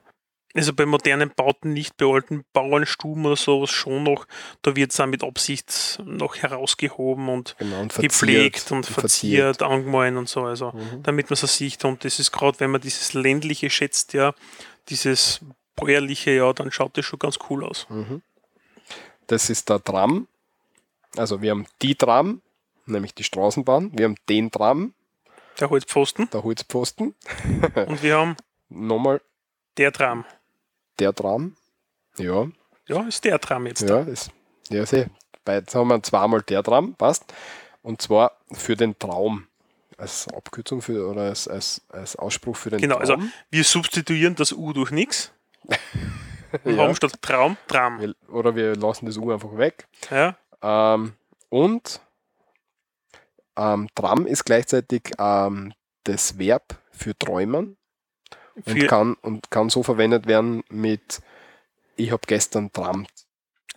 also 0.53 0.71
bei 0.73 0.85
modernen 0.85 1.31
Bauten 1.35 1.73
nicht, 1.73 1.97
bei 1.97 2.05
alten 2.05 2.45
Bauernstuben 2.53 3.25
oder 3.25 3.35
sowas 3.35 3.71
schon 3.71 4.03
noch, 4.03 4.25
da 4.61 4.75
wird 4.77 4.91
es 4.93 4.99
auch 5.01 5.05
mit 5.07 5.21
Absicht 5.23 5.99
noch 6.05 6.37
herausgehoben 6.37 7.27
und 7.27 7.55
Genau, 7.59 7.81
und 7.81 7.93
gepflegt 7.93 8.71
und 8.71 8.85
verziert. 8.85 9.57
verziert, 9.57 9.61
angemalt 9.63 10.15
und 10.15 10.29
so, 10.29 10.43
also 10.43 10.71
Mhm. 10.71 11.03
damit 11.03 11.29
man 11.29 11.33
es 11.41 11.57
sieht. 11.57 11.83
Und 11.83 12.05
das 12.05 12.19
ist 12.19 12.31
gerade, 12.31 12.57
wenn 12.61 12.71
man 12.71 12.79
dieses 12.79 13.11
ländliche 13.13 13.69
schätzt, 13.69 14.13
ja, 14.13 14.33
dieses 14.87 15.41
bäuerliche, 15.75 16.31
ja, 16.31 16.53
dann 16.53 16.71
schaut 16.71 16.97
das 16.97 17.03
schon 17.05 17.19
ganz 17.19 17.37
cool 17.49 17.65
aus. 17.65 17.85
Mhm. 17.89 18.21
Das 19.27 19.49
ist 19.49 19.67
der 19.69 19.83
Tram. 19.83 20.27
Also 21.17 21.41
wir 21.41 21.51
haben 21.51 21.65
die 21.81 21.95
Tram, 21.95 22.41
nämlich 22.85 23.13
die 23.15 23.23
Straßenbahn. 23.23 23.91
Wir 23.97 24.05
haben 24.05 24.15
den 24.29 24.51
Tram, 24.51 24.93
Der 25.59 25.69
Holzpfosten. 25.69 26.29
der 26.31 26.43
Holzpfosten. 26.43 27.15
Und 27.87 28.03
wir 28.03 28.17
haben 28.17 28.35
Nochmal 28.69 29.21
der 29.77 29.91
Tram. 29.91 30.25
der 30.99 31.13
Tram. 31.13 31.55
Ja, 32.17 32.47
Ja, 32.87 33.01
ist 33.07 33.23
der 33.25 33.39
Tram 33.39 33.67
jetzt. 33.67 33.81
Ja, 33.87 33.99
ist, 34.01 34.31
ja, 34.69 34.85
seh. 34.85 35.05
Bei, 35.43 35.55
jetzt 35.55 35.75
haben 35.75 35.87
wir 35.89 36.01
zweimal 36.01 36.41
der 36.41 36.63
dran, 36.63 36.95
passt. 36.95 37.25
Und 37.83 38.01
zwar 38.01 38.31
für 38.51 38.75
den 38.75 38.97
Traum. 38.97 39.47
Als 39.97 40.27
Abkürzung 40.27 40.81
für 40.81 41.07
oder 41.09 41.21
als, 41.21 41.47
als, 41.47 41.81
als 41.89 42.15
Ausspruch 42.17 42.57
für 42.57 42.69
den 42.71 42.81
Genau, 42.81 42.97
also 42.97 43.13
Traum. 43.13 43.31
wir 43.51 43.63
substituieren 43.63 44.35
das 44.35 44.51
U 44.51 44.73
durch 44.73 44.91
nichts 44.91 45.31
und 46.63 46.75
Ja. 46.75 46.83
haben 46.83 46.95
statt 46.95 47.13
Traum 47.21 47.55
Tram. 47.67 47.99
Wir, 48.01 48.15
oder 48.29 48.55
wir 48.55 48.75
lassen 48.75 49.05
das 49.05 49.15
U 49.17 49.31
einfach 49.31 49.55
weg. 49.57 49.87
Ja, 50.09 50.35
Ähm, 50.61 51.13
und 51.49 52.01
ähm, 53.57 53.89
Tram 53.95 54.25
ist 54.27 54.45
gleichzeitig 54.45 55.11
ähm, 55.19 55.73
das 56.03 56.37
Verb 56.37 56.79
für 56.91 57.17
träumen 57.17 57.77
und 58.65 58.87
kann, 58.87 59.13
und 59.15 59.51
kann 59.51 59.69
so 59.69 59.83
verwendet 59.83 60.27
werden 60.27 60.63
mit 60.69 61.21
ich 61.97 62.11
habe 62.11 62.21
gestern 62.27 62.71
trammt. 62.73 63.09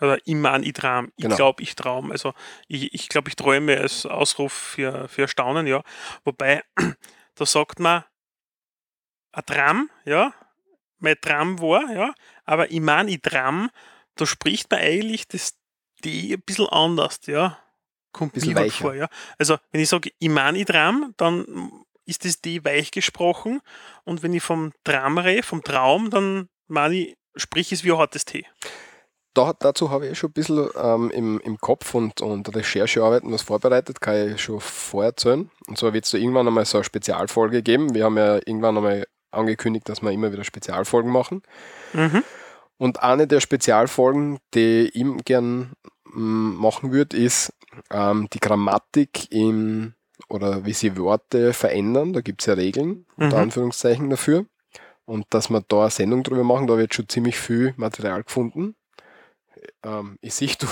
oder 0.01 0.19
Iman 0.27 0.63
i 0.65 0.73
Tram. 0.73 1.13
Ich 1.17 1.23
Genau. 1.25 1.37
glaube, 1.37 1.63
ich 1.63 1.75
traum. 1.77 2.11
Also 2.13 2.35
ich, 2.69 2.93
ich 2.95 3.09
glaube, 3.09 3.29
ich 3.29 3.37
träume 3.37 3.77
als 3.79 4.07
Ausruf 4.07 4.53
für, 4.53 5.09
für 5.09 5.23
Erstaunen, 5.23 5.67
ja. 5.67 5.83
Wobei, 6.25 6.63
da 7.35 7.47
sagt 7.47 7.79
man 7.81 8.05
ein 9.33 9.45
Tram, 9.47 9.91
ja, 10.05 10.33
mein 10.99 11.17
Tram 11.21 11.61
war, 11.61 11.91
ja, 11.93 12.15
aber 12.45 12.71
Iman 12.71 13.09
i 13.09 13.19
Tram, 13.19 13.71
da 14.17 14.27
spricht 14.27 14.71
man 14.71 14.81
eigentlich 14.81 15.29
das 15.29 15.57
D 16.05 16.33
ein 16.35 16.43
bisschen 16.43 16.69
anders, 16.69 17.21
ja. 17.27 17.59
Kommt 18.19 18.33
Bisschen 18.33 18.55
mir 18.55 18.61
halt 18.61 18.73
vor, 18.73 18.95
ja. 18.95 19.09
Also 19.39 19.57
wenn 19.71 19.81
ich 19.81 19.89
sage 19.89 20.11
Iman 20.19 20.57
i 20.57 20.65
Tram, 20.65 21.15
dann 21.17 21.71
ist 22.05 22.25
das 22.25 22.41
D 22.41 22.65
weich 22.65 22.91
gesprochen 22.91 23.61
und 24.05 24.23
wenn 24.23 24.35
ich 24.35 24.43
vom 24.43 24.73
Tram 24.83 25.19
rede, 25.19 25.43
vom 25.43 25.63
Traum, 25.63 26.11
dann 26.11 26.49
meine 26.67 26.95
ich, 26.95 27.17
sprich 27.37 27.71
es 27.71 27.85
wie 27.85 27.93
ein 27.93 27.99
hartes 27.99 28.25
T. 28.25 28.45
da, 29.35 29.53
dazu 29.53 29.91
habe 29.91 30.07
ich 30.07 30.13
eh 30.13 30.15
schon 30.17 30.31
ein 30.31 30.33
bisschen 30.33 30.69
ähm, 30.77 31.11
im, 31.11 31.41
im 31.41 31.59
Kopf 31.59 31.95
und, 31.95 32.21
und 32.21 32.55
Recherchearbeiten 32.55 33.31
was 33.33 33.43
vorbereitet, 33.43 34.01
kann 34.01 34.35
ich 34.35 34.43
schon 34.43 34.61
vorher 34.61 35.11
erzählen. 35.11 35.51
Und 35.69 35.79
zwar 35.79 35.93
wird 35.93 36.07
es 36.07 36.11
da 36.11 36.19
irgendwann 36.19 36.49
einmal 36.49 36.65
so 36.65 36.79
eine 36.79 36.85
Spezialfolge 36.85 37.63
geben. 37.63 37.95
Wir 37.95 38.05
haben 38.05 38.17
ja 38.17 38.37
irgendwann 38.37 38.77
einmal 38.77 39.07
angekündigt, 39.31 39.89
dass 39.89 40.03
wir 40.03 40.11
immer 40.11 40.33
wieder 40.33 40.45
Spezialfolgen 40.45 41.13
machen. 41.13 41.43
Mhm. 41.93 42.25
Und 42.79 43.03
eine 43.03 43.27
der 43.27 43.41
Spezialfolgen, 43.41 44.39
die 44.55 44.91
ich 44.93 45.25
gern 45.25 45.73
machen 46.19 46.93
würde, 46.93 47.17
ist 47.17 47.53
ähm, 47.91 48.29
die 48.33 48.41
Grammatik 48.41 49.31
in 49.33 49.95
oder 50.29 50.65
wie 50.65 50.73
sie 50.73 50.97
Worte 50.97 51.53
verändern. 51.53 52.13
Da 52.13 52.21
gibt 52.21 52.43
es 52.43 52.47
ja 52.47 52.55
Regeln, 52.55 53.07
unter 53.17 53.37
Mhm. 53.37 53.43
Anführungszeichen 53.45 54.11
dafür. 54.11 54.47
Und 55.05 55.27
dass 55.31 55.49
wir 55.49 55.63
da 55.67 55.83
eine 55.83 55.91
Sendung 55.91 56.23
drüber 56.23 56.45
machen, 56.45 56.67
da 56.67 56.77
wird 56.77 56.93
schon 56.95 57.09
ziemlich 57.09 57.39
viel 57.39 57.73
Material 57.77 58.23
gefunden. 58.25 58.75
Ähm, 59.85 60.19
ich 60.21 60.35
sehe, 60.35 60.51
du, 60.59 60.67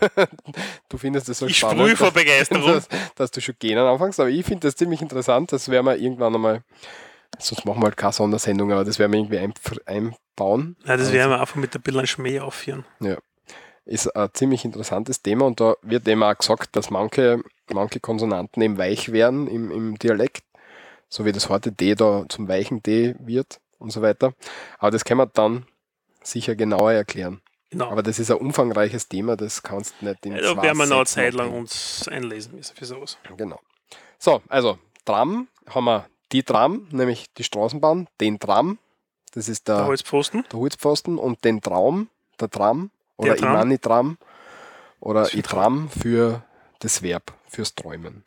du 0.88 0.98
findest 0.98 1.28
das 1.28 1.38
so 1.38 1.46
Ich 1.46 1.58
spannend, 1.58 1.80
sprühe 1.80 1.96
vor 1.96 2.12
Begeisterung. 2.12 2.66
dass, 2.72 2.88
dass 3.16 3.30
du 3.32 3.40
schon 3.40 3.56
gähnen 3.58 3.84
anfängst, 3.84 4.20
aber 4.20 4.30
ich 4.30 4.44
finde 4.46 4.66
das 4.68 4.76
ziemlich 4.76 5.02
interessant. 5.02 5.52
Das 5.52 5.68
werden 5.68 5.86
wir 5.86 5.96
irgendwann 5.96 6.34
einmal, 6.34 6.62
sonst 7.38 7.64
machen 7.64 7.80
wir 7.82 7.86
halt 7.86 7.96
keine 7.96 8.12
Sondersendung, 8.12 8.70
aber 8.72 8.84
das 8.84 8.98
werden 8.98 9.12
wir 9.12 9.18
irgendwie 9.20 9.38
ein, 9.38 9.54
einbauen. 9.86 10.76
Ja, 10.84 10.96
das 10.96 11.06
Also, 11.06 11.12
werden 11.12 11.30
wir 11.32 11.40
einfach 11.40 11.56
mit 11.56 11.74
ein 11.74 11.82
bisschen 11.82 12.06
Schmäh 12.06 12.40
aufführen. 12.40 12.84
Ist 13.90 14.14
ein 14.14 14.28
ziemlich 14.32 14.64
interessantes 14.64 15.20
Thema 15.20 15.46
und 15.46 15.60
da 15.60 15.74
wird 15.82 16.06
eben 16.06 16.22
auch 16.22 16.36
gesagt, 16.36 16.76
dass 16.76 16.90
manche, 16.90 17.42
manche 17.72 17.98
Konsonanten 17.98 18.62
eben 18.62 18.78
weich 18.78 19.10
werden 19.10 19.48
im, 19.48 19.70
im 19.72 19.98
Dialekt, 19.98 20.44
so 21.08 21.24
wie 21.24 21.32
das 21.32 21.48
harte 21.48 21.72
D 21.72 21.96
da 21.96 22.24
zum 22.28 22.46
weichen 22.46 22.82
D 22.82 23.16
wird 23.18 23.60
und 23.78 23.90
so 23.90 24.00
weiter. 24.00 24.32
Aber 24.78 24.92
das 24.92 25.04
können 25.04 25.18
wir 25.18 25.26
dann 25.26 25.66
sicher 26.22 26.54
genauer 26.54 26.92
erklären. 26.92 27.40
Genau. 27.70 27.90
Aber 27.90 28.02
das 28.04 28.20
ist 28.20 28.30
ein 28.30 28.36
umfangreiches 28.36 29.08
Thema, 29.08 29.36
das 29.36 29.62
kannst 29.62 29.94
du 30.00 30.06
nicht 30.06 30.24
in 30.24 30.36
Ja, 30.36 30.54
da 30.54 30.62
werden 30.62 30.78
wir 30.78 30.86
noch 30.86 30.96
eine 30.98 31.06
Zeit 31.06 31.34
lang 31.34 31.52
uns 31.52 32.06
einlesen 32.08 32.54
müssen 32.54 32.76
für 32.76 32.84
sowas. 32.84 33.18
Genau. 33.36 33.60
So, 34.18 34.40
also 34.48 34.78
Tram 35.04 35.48
haben 35.68 35.84
wir 35.84 36.06
die 36.30 36.44
Tram, 36.44 36.86
nämlich 36.92 37.26
die 37.34 37.44
Straßenbahn, 37.44 38.06
den 38.20 38.38
Tram, 38.38 38.78
das 39.32 39.48
ist 39.48 39.66
der, 39.66 39.78
Der 39.78 39.86
Holzpfosten. 39.86 40.44
der 40.52 40.58
Holzpfosten 40.60 41.18
und 41.18 41.44
den 41.44 41.60
Traum, 41.60 42.08
der 42.40 42.50
Tram 42.50 42.90
oder 43.20 43.34
Der 43.34 43.36
Tram. 43.36 43.54
Imani-Tram 43.54 44.18
oder 45.00 45.34
Itram 45.34 45.88
für 45.88 46.42
das 46.80 47.02
Verb, 47.02 47.32
fürs 47.48 47.74
Träumen. 47.74 48.24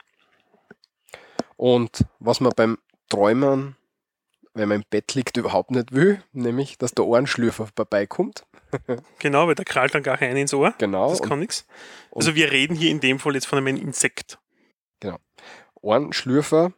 Und 1.55 2.05
was 2.19 2.39
man 2.39 2.51
beim 2.55 2.77
Träumen, 3.09 3.75
wenn 4.53 4.69
man 4.69 4.81
im 4.81 4.85
Bett 4.89 5.13
liegt, 5.13 5.37
überhaupt 5.37 5.71
nicht 5.71 5.91
will, 5.91 6.23
nämlich, 6.31 6.77
dass 6.77 6.93
der 6.93 7.05
Ohrenschlürfer 7.05 7.69
vorbeikommt. 7.75 8.45
Genau, 9.19 9.47
weil 9.47 9.53
der 9.53 9.65
krallt 9.65 9.93
dann 9.93 10.01
gar 10.01 10.19
rein 10.19 10.35
ins 10.35 10.51
Ohr. 10.51 10.73
Genau. 10.79 11.11
Das 11.11 11.21
kann 11.21 11.37
nichts. 11.37 11.67
Also 12.11 12.33
wir 12.33 12.51
reden 12.51 12.75
hier 12.75 12.89
in 12.89 12.99
dem 12.99 13.19
Fall 13.19 13.35
jetzt 13.35 13.45
von 13.45 13.59
einem 13.59 13.77
Insekt. 13.77 14.39
Ohrenschlürfer 15.83 16.73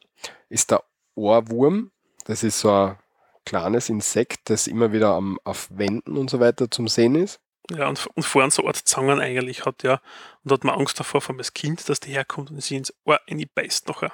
ist 0.50 0.72
der 0.72 0.84
Ohrwurm. 1.16 1.92
Das 2.26 2.44
ist 2.44 2.60
so 2.60 2.72
ein 2.72 2.98
kleines 3.46 3.90
Insekt, 3.90 4.50
das 4.50 4.68
immer 4.68 4.92
wieder 4.92 5.10
am, 5.14 5.40
auf 5.44 5.70
Wänden 5.72 6.18
und 6.18 6.30
so 6.30 6.40
weiter 6.40 6.70
zum 6.70 6.88
Sehen 6.88 7.16
ist. 7.16 7.40
Ja, 7.72 7.88
und, 7.88 8.06
und 8.08 8.24
vorhin 8.24 8.52
so 8.52 8.66
Art 8.68 8.78
Zangen 8.78 9.20
eigentlich 9.20 9.66
hat, 9.66 9.84
ja. 9.84 10.00
Und 10.44 10.52
hat 10.52 10.64
man 10.64 10.76
Angst 10.76 11.00
davor, 11.00 11.22
vom 11.22 11.40
Kind, 11.54 11.90
dass 11.90 12.00
die 12.00 12.12
herkommt 12.12 12.52
und 12.52 12.62
sie 12.62 12.76
ins 12.76 12.94
Ohr 13.06 13.20
beißt 13.56 13.88
nachher. 13.88 14.12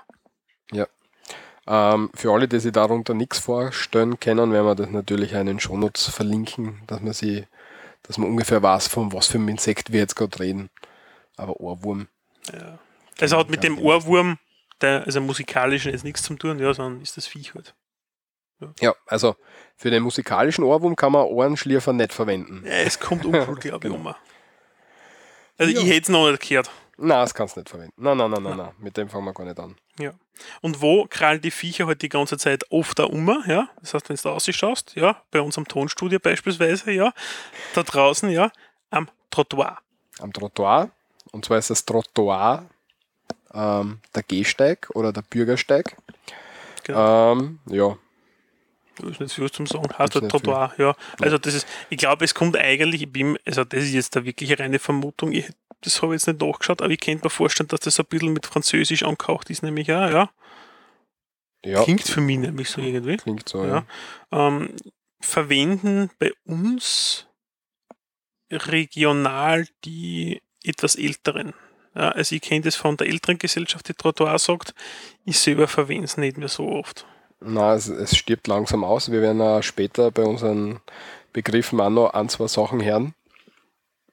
Ähm, 1.68 2.10
für 2.14 2.32
alle, 2.32 2.48
die 2.48 2.60
sich 2.60 2.72
darunter 2.72 3.14
nichts 3.14 3.40
vorstellen 3.40 4.20
können, 4.20 4.52
werden 4.52 4.66
wir 4.66 4.76
das 4.76 4.90
natürlich 4.90 5.32
den 5.32 5.60
Shownotes 5.60 6.08
verlinken, 6.08 6.82
dass 6.88 7.02
man 7.02 7.14
sie, 7.14 7.46
dass 8.04 8.18
man 8.18 8.30
ungefähr 8.30 8.64
weiß, 8.64 8.88
von 8.88 9.14
was 9.14 9.28
für 9.28 9.38
einem 9.38 9.50
Insekt 9.50 9.92
wir 9.92 10.00
jetzt 10.00 10.16
gerade 10.16 10.40
reden. 10.40 10.70
Aber 11.38 11.60
Ohrwurm. 11.60 12.08
Ja. 12.52 12.80
Also 13.20 13.38
hat 13.38 13.50
mit 13.50 13.64
dem 13.64 13.78
Ohrwurm, 13.78 14.40
der, 14.82 15.06
also 15.06 15.22
musikalischen, 15.22 15.92
jetzt 15.92 16.04
nichts 16.04 16.24
zu 16.24 16.36
tun, 16.36 16.58
ja, 16.60 16.74
sondern 16.74 17.02
ist 17.02 17.16
das 17.18 17.28
Viech 17.28 17.54
halt. 17.54 17.76
Ja, 18.80 18.94
also 19.08 19.36
für 19.76 19.90
den 19.90 20.04
musikalischen 20.04 20.64
Ohrwurm 20.64 20.96
kann 20.96 21.12
man 21.12 21.24
Ohrenschlierfer 21.26 21.94
nicht 21.94 22.14
verwenden. 22.14 22.64
Ja, 22.66 22.72
es 22.74 23.00
kommt 23.00 23.26
uncool, 23.26 23.56
glaube 23.56 23.88
ich, 23.88 23.94
Genau. 23.94 24.10
um. 24.10 24.16
Also 25.58 25.74
Ja. 25.74 25.80
ich 25.82 25.88
hätte 25.88 26.02
es 26.04 26.10
noch 26.10 26.30
nicht 26.30 26.48
gehört. 26.48 26.70
Na, 26.98 27.22
das 27.22 27.34
kannst 27.34 27.56
du 27.56 27.62
nicht 27.62 27.70
verwenden. 27.70 27.94
Nein, 27.98 28.18
nein, 28.18 28.30
nein, 28.32 28.44
nein, 28.44 28.58
nein. 28.58 28.72
Mit 28.78 28.96
dem 28.98 29.10
fangen 29.10 29.26
wir 29.26 29.34
gar 29.34 29.46
nicht 29.46 29.60
an. 29.60 29.76
Und 30.62 30.82
wo 30.82 31.06
krallen 31.08 31.42
die 31.42 31.52
Viecher 31.52 31.86
halt 31.86 32.02
die 32.02 32.10
ganze 32.10 32.38
Zeit 32.38 32.64
oft 32.72 32.98
da 32.98 33.04
um, 33.04 33.28
ja? 33.48 33.70
Das 33.80 33.94
heißt, 33.94 34.10
wenn 34.10 34.16
du 34.16 34.22
da 34.24 34.30
rausschaust, 34.32 34.96
ja, 34.96 35.22
bei 35.30 35.40
unserem 35.42 35.68
Tonstudio 35.68 36.20
beispielsweise, 36.20 36.92
ja, 36.92 37.14
da 37.76 37.84
draußen, 37.84 38.30
ja, 38.30 38.52
am 38.90 39.08
Trottoir. 39.30 39.78
Am 40.20 40.34
Trottoir. 40.34 40.90
Und 41.32 41.46
zwar 41.46 41.58
ist 41.60 41.70
das 41.70 41.86
Trottoir 41.86 42.66
ähm, 43.54 44.00
der 44.16 44.24
Gehsteig 44.24 44.90
oder 44.96 45.14
der 45.14 45.22
Bürgersteig. 45.24 45.96
Genau. 46.84 47.34
Ähm, 47.34 47.60
ja, 47.68 47.96
ist 49.10 49.20
nicht 49.20 49.34
viel 49.34 49.50
zum 49.52 49.68
sagen. 49.68 49.90
Halt 49.98 50.16
nicht 50.16 50.30
Trottoir, 50.30 50.74
ja. 50.78 50.96
Also 51.20 51.38
das 51.38 51.54
ist, 51.54 51.68
ich 51.90 51.98
glaube, 51.98 52.26
es 52.26 52.34
kommt 52.34 52.58
eigentlich, 52.58 53.04
ich 53.04 53.12
bin, 53.12 53.38
also 53.46 53.64
das 53.64 53.84
ist 53.84 53.94
jetzt 53.94 54.16
da 54.16 54.26
wirklich 54.26 54.52
eine 54.52 54.60
reine 54.60 54.80
Vermutung, 54.80 55.32
ich, 55.32 55.50
das 55.82 56.02
habe 56.02 56.16
ich 56.16 56.22
jetzt 56.22 56.28
nicht 56.28 56.42
nachgeschaut, 56.42 56.82
aber 56.82 56.92
ich 56.92 57.00
könnte 57.00 57.26
mir 57.26 57.30
vorstellen, 57.30 57.68
dass 57.70 57.82
das 57.82 58.00
ein 58.00 58.06
bisschen 58.06 58.34
mit 58.34 58.46
Französisch 58.46 59.04
angehaucht 59.04 59.50
ist, 59.50 59.64
nämlich 59.64 59.88
ja, 59.88 60.10
ja. 60.10 60.30
ja 61.66 61.84
Klingt 61.84 62.08
für 62.08 62.22
mich 62.22 62.38
nämlich 62.38 62.70
so 62.70 62.82
irgendwie. 62.82 63.18
klingt 63.18 63.48
so. 63.50 63.64
Ja. 63.66 63.86
Ja. 64.32 64.48
Ähm, 64.48 64.76
verwenden 65.20 66.10
bei 66.20 66.32
uns 66.46 67.28
regional 68.52 69.68
die 69.86 70.42
etwas 70.64 70.96
älteren. 70.96 71.54
Ja, 71.96 72.10
also 72.10 72.36
ich 72.36 72.42
kenne 72.42 72.62
das 72.62 72.76
von 72.76 72.98
der 72.98 73.08
älteren 73.08 73.38
Gesellschaft, 73.38 73.88
die 73.88 73.94
Trottoir 73.94 74.40
sagt, 74.40 74.74
ich 75.26 75.38
selber 75.38 75.68
verwende 75.68 76.06
es 76.06 76.18
nicht 76.18 76.38
mehr 76.38 76.48
so 76.48 76.70
oft. 76.70 77.06
Na, 77.44 77.74
es, 77.74 77.88
es 77.88 78.16
stirbt 78.16 78.48
langsam 78.48 78.84
aus. 78.84 79.12
Wir 79.12 79.22
werden 79.22 79.42
auch 79.42 79.62
später 79.64 80.12
bei 80.12 80.24
unseren 80.24 80.80
Begriffen 81.34 81.80
auch 81.82 81.90
noch 81.90 82.14
ein, 82.14 82.30
zwei 82.30 82.48
Sachen 82.48 82.84
hören, 82.84 83.16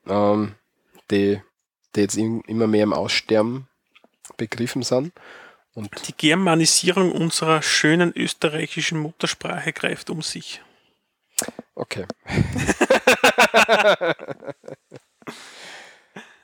ähm, 0.07 0.55
die, 1.11 1.41
die 1.95 2.01
jetzt 2.01 2.17
im- 2.17 2.43
immer 2.47 2.67
mehr 2.67 2.85
im 2.85 2.93
Aussterben 2.95 3.69
begriffen 4.37 4.83
sind. 4.83 5.13
Und 5.75 6.09
Die 6.09 6.15
Germanisierung 6.17 7.13
unserer 7.13 7.61
schönen 7.63 8.13
österreichischen 8.17 8.99
Muttersprache 8.99 9.73
greift 9.73 10.11
um 10.11 10.23
sich. 10.23 10.63
okay. 11.75 12.07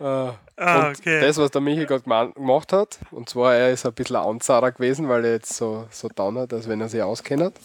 Äh, 0.01 0.31
Ah, 0.57 0.89
und 0.89 1.05
das, 1.05 1.37
was 1.39 1.51
der 1.51 1.61
Michi 1.61 1.85
gerade 1.85 2.05
gema- 2.05 2.33
gemacht 2.33 2.73
hat, 2.73 2.99
und 3.11 3.29
zwar 3.29 3.55
er 3.57 3.71
ist 3.73 3.85
ein 3.87 3.93
bisschen 3.93 4.15
ein 4.17 4.25
Anzahrer 4.25 4.71
gewesen, 4.71 5.09
weil 5.09 5.25
er 5.25 5.33
jetzt 5.33 5.53
so, 5.55 5.87
so 5.91 6.09
down 6.09 6.39
hat, 6.39 6.53
als 6.53 6.69
wenn 6.69 6.81
er 6.81 6.89
sich 6.89 7.03
auskennt. 7.03 7.57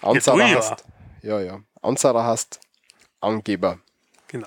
Anzahrer 0.00 0.38
du 0.38 0.42
ja. 0.44 0.56
heißt, 0.56 0.84
ja, 1.22 1.40
ja. 1.40 1.60
Anzahrer 1.82 2.24
heißt 2.26 2.60
Angeber. 3.20 3.78
Genau. 4.28 4.46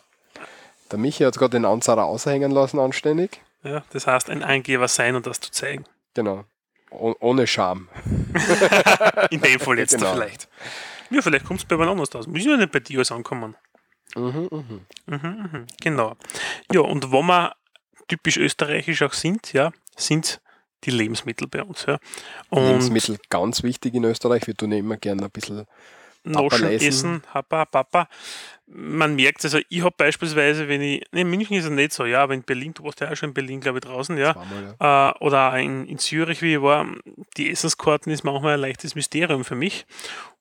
Der 0.92 0.98
Michi 1.00 1.24
hat 1.24 1.38
gerade 1.38 1.52
den 1.52 1.66
Anzahrer 1.66 2.06
aushängen 2.06 2.50
lassen, 2.52 2.80
anständig. 2.80 3.42
Ja, 3.64 3.84
das 3.92 4.08
heißt, 4.08 4.30
ein 4.32 4.42
Angeber 4.44 4.88
sein 4.88 5.16
und 5.16 5.28
das 5.28 5.40
zu 5.40 5.52
zeigen. 5.52 5.84
Genau. 6.16 6.46
Oh, 6.90 7.14
ohne 7.20 7.46
Scham. 7.48 7.90
In 9.30 9.42
dem 9.42 9.60
Fall 9.60 9.78
jetzt 9.80 9.96
Genau. 9.96 10.14
vielleicht. 10.14 10.48
Ja, 11.10 11.22
vielleicht 11.22 11.46
kommt 11.46 11.60
es 11.60 11.66
bei 11.66 11.76
jemand 11.76 11.92
anders 11.92 12.14
aus. 12.16 12.28
Muss 12.28 12.44
ja 12.44 12.58
nicht 12.58 12.72
bei 12.72 12.80
dir 12.80 12.98
alles 13.00 13.12
ankommen. 13.12 13.56
Mhm, 14.16 14.48
mhm. 14.52 14.86
Mhm, 15.06 15.50
mhm, 15.52 15.68
genau. 15.82 16.16
Ja, 16.72 16.82
und 16.82 17.12
wo 17.12 17.22
wir 17.22 17.56
typisch 18.08 18.38
österreichisch 18.38 19.02
auch 19.02 19.14
sind, 19.14 19.54
ja, 19.54 19.72
sind 19.96 20.42
die 20.84 20.92
Lebensmittel 20.92 21.48
bei 21.48 21.64
uns. 21.64 21.86
Ja. 21.86 22.00
Und 22.50 22.68
Lebensmittel 22.68 23.18
ganz 23.30 23.64
wichtig 23.64 23.94
in 23.96 24.04
Österreich. 24.04 24.48
Wir 24.48 24.56
tun 24.56 24.72
ja 24.72 24.78
immer 24.78 24.98
gerne 24.98 25.24
ein 25.24 25.32
bisschen. 25.32 25.66
Lesen. 26.36 26.88
Essen, 26.88 27.22
Papa, 27.22 27.66
Papa. 27.66 28.08
Man 28.70 29.16
merkt, 29.16 29.46
also 29.46 29.60
ich 29.70 29.82
habe 29.82 29.96
beispielsweise, 29.98 30.68
wenn 30.68 30.82
ich, 30.82 31.06
in 31.14 31.30
München 31.30 31.56
ist 31.56 31.64
es 31.66 31.70
nicht 31.72 31.94
so, 31.94 32.06
ja, 32.06 32.22
aber 32.24 32.34
in 32.34 32.44
Berlin, 32.44 32.74
du 32.74 32.84
warst 32.84 33.00
ja 33.00 33.10
auch 33.10 33.16
schon 33.16 33.30
in 33.30 33.34
Berlin, 33.34 33.62
glaube 33.62 33.78
ich, 33.78 33.86
draußen, 33.86 34.18
ja, 34.18 34.34
Zweimal, 34.34 34.76
ja. 34.82 35.10
äh, 35.12 35.14
oder 35.20 35.58
in, 35.58 35.88
in 35.88 35.98
Zürich, 36.00 36.42
wie 36.42 36.56
ich 36.56 36.62
war, 36.62 36.86
die 37.38 37.50
Essenskarten 37.50 38.12
ist 38.12 38.26
manchmal 38.26 38.56
ein 38.56 38.60
leichtes 38.60 38.94
Mysterium 38.96 39.46
für 39.46 39.56
mich. 39.56 39.86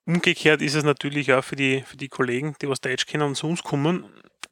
Umgekehrt 0.05 0.61
ist 0.61 0.75
es 0.75 0.83
natürlich 0.83 1.31
auch 1.31 1.43
für 1.43 1.55
die, 1.55 1.83
für 1.85 1.95
die 1.95 2.09
Kollegen, 2.09 2.55
die 2.61 2.67
was 2.67 2.81
Deutsch 2.81 3.05
kennen 3.05 3.23
und 3.23 3.35
zu 3.35 3.47
uns 3.47 3.63
kommen, 3.63 4.05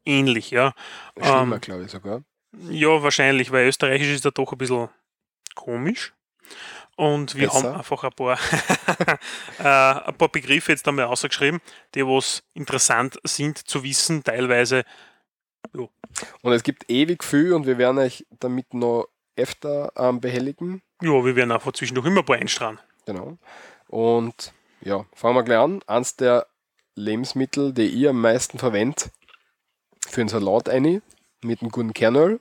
ähnlich, 0.06 0.52
ja. 0.52 0.74
Schlimmer, 1.22 1.56
Ähm, 1.56 1.62
glaube 1.62 1.84
ich 1.84 1.92
sogar. 1.92 2.24
ja, 2.70 3.04
wahrscheinlich, 3.04 3.52
weil 3.52 3.68
Österreichisch 3.68 4.08
ist 4.14 4.24
da 4.26 4.32
doch 4.32 4.54
ein 4.54 4.58
bisschen 4.58 4.88
komisch. 5.54 6.14
Und 6.96 7.36
wir 7.36 7.48
Besser. 7.48 7.64
haben 7.64 7.78
einfach 7.78 8.04
ein 8.06 8.12
paar, 8.12 8.40
äh, 9.60 10.08
ein 10.08 10.16
paar 10.16 10.30
Begriffe 10.30 10.72
jetzt 10.72 10.88
einmal 10.88 11.06
ausgeschrieben, 11.06 11.60
die 11.94 12.06
was 12.06 12.44
interessant 12.54 13.20
sind 13.24 13.58
zu 13.58 13.84
wissen, 13.84 14.24
teilweise. 14.24 14.86
Und 15.74 16.54
es 16.54 16.64
gibt 16.64 16.90
ewig 16.90 17.24
viel 17.24 17.54
und 17.54 17.66
wir 17.66 17.78
werden 17.78 17.98
euch 17.98 18.26
damit 18.40 18.74
noch 18.74 19.08
öfter 19.36 19.92
ähm, 19.98 20.22
behelligen. 20.22 20.82
Ja, 21.02 21.26
wir 21.26 21.36
werden 21.36 21.52
einfach 21.52 21.74
zwischendurch 21.74 22.08
immer 22.08 22.22
ein 22.22 22.26
paar 22.26 22.38
einstrahlen. 22.38 22.80
Genau. 23.06 23.38
Und 23.88 24.54
ja, 24.82 25.06
fangen 25.14 25.36
wir 25.36 25.44
gleich 25.44 25.60
an. 25.60 25.82
Eins 25.88 26.16
der 26.16 26.48
Lebensmittel, 26.96 27.74
die 27.74 27.88
ich 27.88 28.08
am 28.08 28.22
meisten 28.22 28.58
verwende, 28.58 29.04
für 30.08 30.22
einen 30.22 30.30
Salat 30.30 30.70
eine 30.70 31.02
mit 31.44 31.62
einem 31.62 31.72
guten 31.72 31.94
Kernöl. 31.94 32.40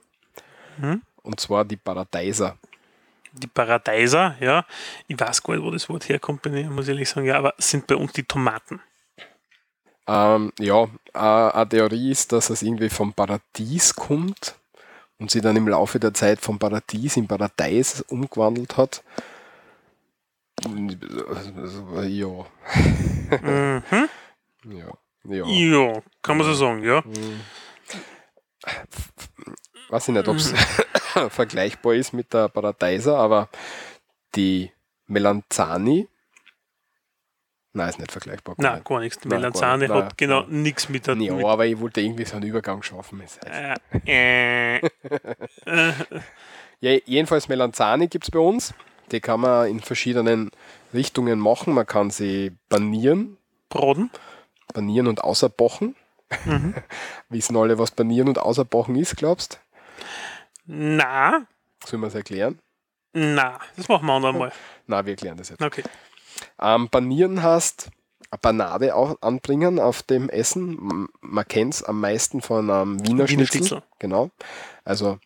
Mhm. 0.77 1.01
Und 1.21 1.39
zwar 1.39 1.65
die 1.65 1.77
Paradeiser. 1.77 2.57
Die 3.39 3.47
Paradeiser, 3.47 4.35
ja. 4.39 4.65
Ich 5.07 5.19
weiß 5.19 5.43
gar 5.43 5.55
nicht, 5.55 5.63
wo 5.63 5.71
das 5.71 5.89
Wort 5.89 6.07
herkommt, 6.09 6.45
ich, 6.45 6.69
muss 6.69 6.85
ich 6.85 6.89
ehrlich 6.89 7.09
sagen, 7.09 7.25
ja, 7.25 7.37
aber 7.37 7.53
sind 7.57 7.87
bei 7.87 7.95
uns 7.95 8.13
die 8.13 8.23
Tomaten. 8.23 8.81
Ähm, 10.07 10.51
ja, 10.59 10.87
eine 11.13 11.69
Theorie 11.69 12.11
ist, 12.11 12.31
dass 12.31 12.49
es 12.49 12.61
irgendwie 12.61 12.89
vom 12.89 13.13
Paradies 13.13 13.95
kommt 13.95 14.55
und 15.17 15.31
sie 15.31 15.41
dann 15.41 15.55
im 15.55 15.67
Laufe 15.67 15.99
der 15.99 16.13
Zeit 16.13 16.41
vom 16.41 16.59
Paradies 16.59 17.17
in 17.17 17.27
Paradeis 17.27 18.01
umgewandelt 18.09 18.77
hat. 18.77 19.03
Ja. 20.63 22.45
Mhm. 23.41 24.09
Ja. 24.65 24.91
Ja. 25.27 25.45
Ja, 25.47 26.01
kann 26.21 26.37
man 26.37 26.45
so 26.45 26.53
sagen, 26.53 26.83
ja. 26.83 27.03
Weiß 29.89 30.07
ich 30.07 30.13
nicht, 30.13 30.27
ob 30.27 30.37
es 30.37 30.53
vergleichbar 31.29 31.93
ist 31.93 32.13
mit 32.13 32.33
der 32.33 32.49
Paradeiser, 32.49 33.17
aber 33.17 33.49
die 34.35 34.71
Melanzani, 35.07 36.07
nein, 37.73 37.89
ist 37.89 37.99
nicht 37.99 38.11
vergleichbar. 38.11 38.55
Nein, 38.57 38.81
gar 38.83 38.99
nichts. 38.99 39.19
Die 39.19 39.27
Melanzane 39.27 39.87
hat 39.89 40.17
genau 40.17 40.41
Nein. 40.41 40.63
nichts 40.63 40.89
mit 40.89 41.07
der. 41.07 41.15
Ja, 41.17 41.33
mit, 41.33 41.45
aber 41.45 41.65
ich 41.65 41.79
wollte 41.79 42.01
irgendwie 42.01 42.25
so 42.25 42.35
einen 42.35 42.45
Übergang 42.47 42.81
schaffen. 42.83 43.21
Es 43.21 43.39
heißt- 43.39 44.07
äh, 44.07 44.77
äh, 44.77 44.89
Ja, 46.81 46.91
jedenfalls 47.05 47.47
Melanzani 47.47 48.07
gibt 48.07 48.25
es 48.25 48.31
bei 48.31 48.39
uns. 48.39 48.73
Die 49.11 49.19
kann 49.21 49.39
man 49.39 49.67
in 49.69 49.79
verschiedenen 49.79 50.51
Richtungen 50.93 51.39
machen. 51.39 51.73
Man 51.73 51.85
kann 51.85 52.09
sie 52.09 52.51
panieren, 52.69 53.37
Broden. 53.69 54.09
panieren 54.73 55.07
und 55.07 55.23
außerbochen. 55.23 55.95
Wissen 57.29 57.55
alle, 57.55 57.77
was 57.77 57.91
panieren 57.91 58.27
und 58.27 58.39
außerbochen 58.39 58.95
ist, 58.95 59.15
glaubst 59.15 59.59
Na, 60.65 61.45
Sollen 61.85 62.01
wir 62.01 62.07
es 62.07 62.15
erklären? 62.15 62.59
na, 63.13 63.59
das 63.77 63.87
machen 63.87 64.05
wir 64.07 64.13
anderen 64.13 64.37
mal. 64.37 64.51
Na, 64.87 65.05
wir 65.05 65.11
erklären 65.13 65.37
das 65.37 65.49
jetzt. 65.49 65.61
Okay. 65.63 65.83
Ähm, 66.59 66.89
panieren 66.89 67.41
heißt 67.41 67.89
eine 68.31 68.39
Panade 68.39 68.93
auch 68.95 69.21
anbringen 69.21 69.79
auf 69.79 70.03
dem 70.03 70.27
Essen. 70.29 71.07
Man 71.21 71.47
kennt 71.47 71.75
es 71.75 71.83
am 71.83 72.01
meisten 72.01 72.41
von 72.41 72.69
einem 72.69 72.99
Wiener, 72.99 73.09
Wiener 73.09 73.27
Schnitzel. 73.27 73.57
Schnitzel. 73.59 73.83
Genau. 73.99 74.31
Also, 74.83 75.19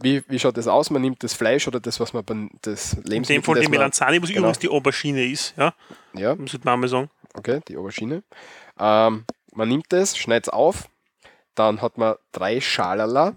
wie, 0.00 0.22
wie 0.28 0.38
schaut 0.38 0.56
das 0.56 0.66
aus? 0.66 0.88
Man 0.90 1.02
nimmt 1.02 1.22
das 1.22 1.34
Fleisch 1.34 1.68
oder 1.68 1.78
das, 1.78 2.00
was 2.00 2.12
man 2.14 2.24
das 2.62 2.94
Lebensmittel, 3.04 3.18
In 3.18 3.26
dem 3.26 3.42
Fall 3.42 3.54
das 3.56 3.64
die 3.64 3.70
Melanzane, 3.70 4.22
was 4.22 4.28
genau. 4.28 4.40
übrigens 4.40 4.58
die 4.60 4.68
Aubergine 4.70 5.24
ist, 5.24 5.54
ja, 5.56 5.74
Ja, 6.14 6.34
muss 6.34 6.58
man 6.64 6.80
mal 6.80 6.88
sagen. 6.88 7.10
okay, 7.34 7.60
die 7.68 7.76
Aubergine. 7.76 8.22
Ähm, 8.78 9.24
man 9.54 9.68
nimmt 9.68 9.86
das, 9.90 10.16
schneidet 10.16 10.46
es 10.46 10.52
auf, 10.52 10.88
dann 11.54 11.82
hat 11.82 11.98
man 11.98 12.14
drei 12.32 12.60
Schalala, 12.60 13.34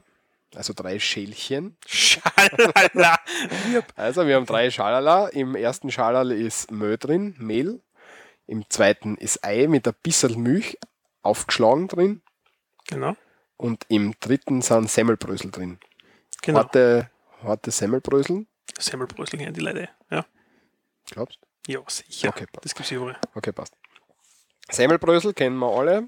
also 0.56 0.74
drei 0.74 0.99
Schälchen. 0.99 1.78
Schalala. 1.86 3.20
Also 3.95 4.26
wir 4.28 4.36
haben 4.36 4.45
drei 4.45 4.72
Schalala. 4.72 5.28
Im 5.30 5.56
ersten 5.56 5.91
Schalal 5.91 6.32
ist 6.32 6.72
Mehl 6.72 6.97
drin, 6.97 7.36
Mehl. 7.38 7.82
Im 8.47 8.70
zweiten 8.70 9.16
ist 9.18 9.43
Ei 9.43 9.68
mit 9.68 9.88
ein 9.88 9.93
bisschen 10.03 10.41
Milch 10.41 10.78
aufgeschlagen 11.24 11.88
drin. 11.88 12.22
Genau, 12.88 13.16
Und 13.58 13.84
im 13.88 14.14
dritten 14.20 14.62
sind 14.62 14.89
Semmelbrösel 14.91 15.49
drin. 15.49 15.80
genau. 16.43 16.60
Harte, 16.60 17.10
harte 17.43 17.72
Semmelbrösel, 17.72 18.45
Semmelbrösel 18.78 19.39
kennen 19.39 19.53
die 19.56 19.62
Leute, 19.62 19.89
ja. 20.12 20.24
glaubst 21.10 21.39
Ja, 21.66 21.80
sicher. 21.88 22.30
Okay, 22.30 22.45
passt. 22.45 22.66
das 22.66 22.76
gibt 22.76 22.86
es 22.86 22.91
überall. 22.91 23.18
Okay, 23.34 23.51
passt. 23.51 23.74
Semmelbrösel 24.70 25.34
kennen 25.34 25.58
wir 25.58 25.68
alle. 25.76 26.08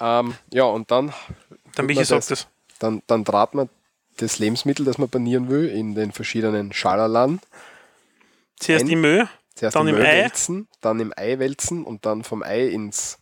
Ähm, 0.00 0.34
ja, 0.50 0.64
und 0.64 0.90
dann, 0.90 1.12
Der 1.76 1.84
Michi 1.84 2.04
sagt 2.04 2.30
das. 2.30 2.48
Dann, 2.78 3.02
dann 3.06 3.24
draht 3.24 3.54
man 3.54 3.68
das 4.18 4.38
Lebensmittel, 4.38 4.84
das 4.84 4.98
man 4.98 5.08
panieren 5.08 5.48
will, 5.48 5.68
in 5.68 5.94
den 5.94 6.12
verschiedenen 6.12 6.72
Schalalan. 6.72 7.40
Zuerst 8.58 8.84
ein- 8.84 8.90
im 8.90 9.04
Öl, 9.04 9.28
Zuerst 9.54 9.74
Dann 9.74 9.88
im 9.88 9.96
Öl 9.96 10.06
Ei. 10.06 10.22
wälzen, 10.22 10.68
dann 10.80 11.00
im 11.00 11.12
Ei 11.16 11.38
wälzen 11.40 11.84
und 11.84 12.06
dann 12.06 12.22
vom 12.22 12.42
Ei 12.44 12.68
ins 12.68 13.18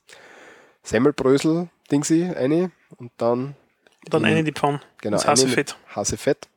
Semmelbrösel 0.83 1.69
Dingsi 1.91 2.25
eine 2.25 2.71
und 2.97 3.11
dann 3.17 3.57
dann 4.09 4.23
Mhm. 4.23 4.27
eine 4.29 4.39
in 4.41 4.45
die 4.45 4.53
Pfanne. 4.53 4.81
genau 4.99 5.17
ins 5.17 5.25
eine 5.25 5.33
heiße 5.33 5.47
mit 5.47 5.55
Fett. 5.55 5.77
Hasefett. 5.95 6.49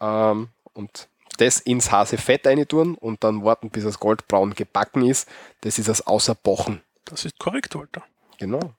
Ähm, 0.00 0.48
und 0.72 1.08
das 1.38 1.60
ins 1.60 1.90
Hasefett 1.90 2.46
eine 2.46 2.66
tun 2.66 2.94
und 2.94 3.24
dann 3.24 3.44
warten, 3.44 3.70
bis 3.70 3.84
es 3.84 3.98
goldbraun 3.98 4.54
gebacken 4.54 5.04
ist. 5.06 5.28
Das 5.62 5.78
ist 5.78 5.88
das 5.88 6.06
Außerbochen. 6.06 6.80
Das 7.04 7.24
ist 7.24 7.38
korrekt, 7.38 7.74
Walter. 7.74 8.02
Genau. 8.38 8.72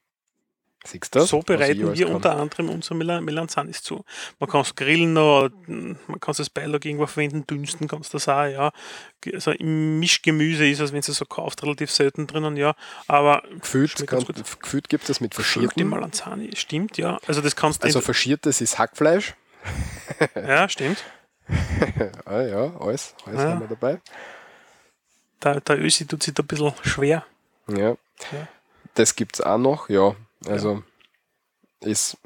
Siehst 0.86 1.16
du 1.16 1.20
das? 1.20 1.30
so 1.30 1.40
bereiten 1.40 1.94
wir 1.96 2.10
unter 2.10 2.36
anderem 2.38 2.70
unsere 2.70 2.96
Mel 2.96 3.22
Melanzanis 3.22 3.82
zu. 3.84 4.04
Man 4.40 4.50
kann 4.50 4.62
es 4.62 4.76
grillen, 4.76 5.14
noch, 5.14 5.50
man 5.68 6.20
kann 6.20 6.36
es 6.38 6.50
Beilage 6.50 6.90
irgendwo 6.90 7.08
verwenden, 7.08 7.48
dünsten 7.48 7.88
kannst 7.88 8.14
du 8.14 8.18
das 8.18 8.28
auch, 8.28 8.46
ja. 8.46 8.72
Also 9.34 9.52
im 9.52 10.00
Mischgemüse 10.00 10.68
ist 10.68 10.80
es, 10.82 10.92
wenn 10.92 11.00
es 11.00 11.06
so 11.06 11.26
kauft, 11.26 11.64
relativ 11.64 11.90
selten 11.90 12.28
drinnen, 12.28 12.58
ja. 12.58 12.76
Aber 13.08 13.44
Gefühlt, 13.60 14.06
kann, 14.08 14.26
gibt 14.90 15.10
es 15.10 15.22
mit 15.22 15.32
die 15.32 15.36
verschierten. 15.36 15.90
Melanzani, 15.90 16.56
stimmt, 16.56 16.98
ja. 16.98 17.18
Also 17.28 17.40
das 17.42 17.56
kannst 17.56 17.82
du, 17.82 17.86
Also 17.86 18.02
verschiertes 18.02 18.60
ist 18.60 18.78
Hackfleisch. 18.78 19.36
ja, 20.36 20.68
stimmt. 20.68 21.04
Ah, 22.26 22.42
ja, 22.42 22.72
alles, 22.80 23.16
alles 23.26 23.42
Ja. 23.42 23.50
haben 23.50 23.60
wir 23.62 23.68
dabei. 23.68 24.00
Der, 25.44 25.60
der 25.60 25.80
Ösi 25.80 26.06
tut 26.06 26.24
sich 26.24 26.34
da 26.34 26.42
ein 26.44 26.48
bisschen 26.48 26.74
schwer. 26.84 27.26
Ja. 27.68 27.96
Ja. 28.32 28.48
Das 28.94 29.16
gibt 29.16 29.36
es 29.36 29.42
auch 29.42 29.58
noch, 29.58 29.90
ja. 29.90 30.16
Also 30.48 30.84
ist, 31.82 32.18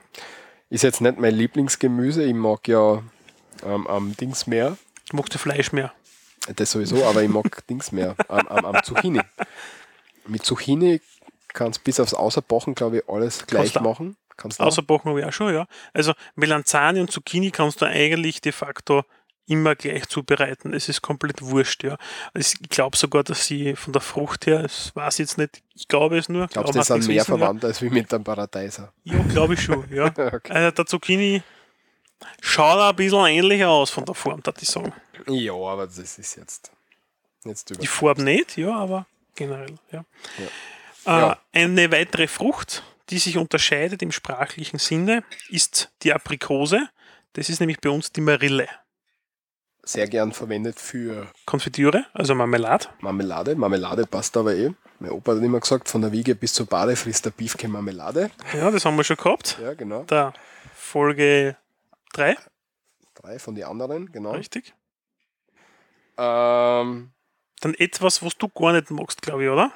ist 0.69 0.83
jetzt 0.83 1.01
nicht 1.01 1.17
mein 1.19 1.33
Lieblingsgemüse. 1.33 2.23
Ich 2.23 2.33
mag 2.33 2.67
ja 2.67 3.03
ähm, 3.63 3.87
am 3.87 4.15
Dings 4.17 4.47
mehr. 4.47 4.77
Du 5.09 5.17
magst 5.17 5.33
du 5.33 5.37
Fleisch 5.37 5.71
mehr. 5.71 5.93
Das 6.55 6.71
sowieso, 6.71 7.03
aber 7.05 7.23
ich 7.23 7.29
mag 7.29 7.65
Dings 7.69 7.91
mehr. 7.91 8.15
Am, 8.27 8.47
am, 8.47 8.65
am 8.65 8.83
Zucchini. 8.83 9.21
Mit 10.27 10.45
Zucchini 10.45 11.01
kannst 11.53 11.83
bis 11.83 11.99
aufs 11.99 12.13
Außerbochen, 12.13 12.75
glaube 12.75 12.97
ich, 12.97 13.09
alles 13.09 13.45
gleich 13.47 13.73
du 13.73 13.79
auch. 13.79 13.83
machen. 13.83 14.17
Kannst 14.35 14.59
du. 14.59 14.63
Außerbochen 14.63 15.09
habe 15.09 15.19
ich 15.21 15.25
auch 15.25 15.33
schon, 15.33 15.53
ja. 15.53 15.67
Also 15.93 16.13
Melanzani 16.35 16.99
und 16.99 17.11
Zucchini 17.11 17.51
kannst 17.51 17.81
du 17.81 17.85
eigentlich 17.85 18.39
de 18.41 18.51
facto 18.51 19.03
immer 19.47 19.75
gleich 19.75 20.07
zubereiten. 20.07 20.73
Es 20.73 20.89
ist 20.89 21.01
komplett 21.01 21.41
wurscht, 21.41 21.83
ja. 21.83 21.97
Also 22.33 22.57
ich 22.61 22.69
glaube 22.69 22.97
sogar, 22.97 23.23
dass 23.23 23.45
sie 23.47 23.75
von 23.75 23.93
der 23.93 24.01
Frucht 24.01 24.45
her, 24.45 24.61
das 24.63 24.95
weiß 24.95 25.15
ich 25.15 25.19
jetzt 25.19 25.37
nicht, 25.37 25.63
ich 25.73 25.87
glaube 25.87 26.17
es 26.17 26.29
nur. 26.29 26.47
Glaubst 26.47 26.75
du, 26.75 26.77
das 26.77 26.87
sind 26.87 27.07
mehr 27.07 27.25
verwandt 27.25 27.63
als 27.65 27.81
wie 27.81 27.89
mit 27.89 28.11
dem 28.11 28.23
Paradeiser? 28.23 28.93
Ja, 29.03 29.15
ja 29.15 29.23
glaube 29.23 29.55
ich 29.55 29.61
schon, 29.61 29.85
ja. 29.91 30.05
Okay. 30.17 30.51
Also 30.51 30.71
der 30.71 30.85
Zucchini 30.85 31.41
schaut 32.41 32.79
ein 32.79 32.95
bisschen 32.95 33.25
ähnlicher 33.25 33.69
aus 33.69 33.89
von 33.89 34.05
der 34.05 34.15
Form, 34.15 34.45
würde 34.45 34.59
ich 34.61 34.69
sagen. 34.69 34.93
Ja, 35.27 35.53
aber 35.53 35.85
das 35.87 35.97
ist 35.97 36.35
jetzt, 36.35 36.71
jetzt 37.45 37.71
über. 37.71 37.79
Die 37.79 37.87
Farbe 37.87 38.23
nicht, 38.23 38.57
ja, 38.57 38.75
aber 38.75 39.05
generell, 39.35 39.75
ja. 39.91 40.03
Äh, 41.05 41.09
Ja. 41.09 41.39
Eine 41.53 41.91
weitere 41.91 42.27
Frucht, 42.27 42.83
die 43.09 43.19
sich 43.19 43.37
unterscheidet 43.37 44.01
im 44.01 44.11
sprachlichen 44.11 44.77
Sinne, 44.79 45.23
ist 45.49 45.89
die 46.03 46.13
Aprikose. 46.13 46.89
Das 47.33 47.47
ist 47.49 47.61
nämlich 47.61 47.79
bei 47.79 47.89
uns 47.89 48.11
die 48.11 48.21
Marille. 48.21 48.67
Sehr 49.87 50.05
gern 50.07 50.33
verwendet 50.33 50.79
für 50.81 51.27
Konfitüre, 51.45 52.05
also 52.13 52.35
Marmelade. 52.35 52.87
Marmelade. 52.99 53.55
Marmelade 53.55 54.05
passt 54.05 54.35
aber 54.35 54.53
eh. 54.53 54.71
Mein 54.99 55.11
Opa 55.11 55.33
hat 55.33 55.41
immer 55.41 55.61
gesagt, 55.61 55.87
von 55.87 56.01
der 56.01 56.11
Wiege 56.11 56.35
bis 56.35 56.51
zur 56.53 56.65
Bade 56.65 56.97
frisst 56.97 57.23
der 57.25 57.29
Beefke 57.29 57.69
Marmelade. 57.69 58.29
Ja, 58.53 58.69
das 58.69 58.83
haben 58.83 58.97
wir 58.97 59.05
schon 59.05 59.15
gehabt. 59.15 59.57
Ja, 59.61 59.73
genau. 59.75 60.03
Da 60.07 60.33
Folge 60.75 61.55
3, 62.13 62.35
Drei 63.15 63.39
von 63.39 63.55
den 63.55 63.63
anderen, 63.63 64.11
genau. 64.11 64.31
richtig. 64.31 64.73
Ähm, 66.17 67.11
Dann 67.61 67.73
etwas, 67.75 68.21
was 68.21 68.37
du 68.37 68.49
gar 68.49 68.73
nicht 68.73 68.91
magst, 68.91 69.21
glaube 69.21 69.45
ich, 69.45 69.49
oder? 69.49 69.71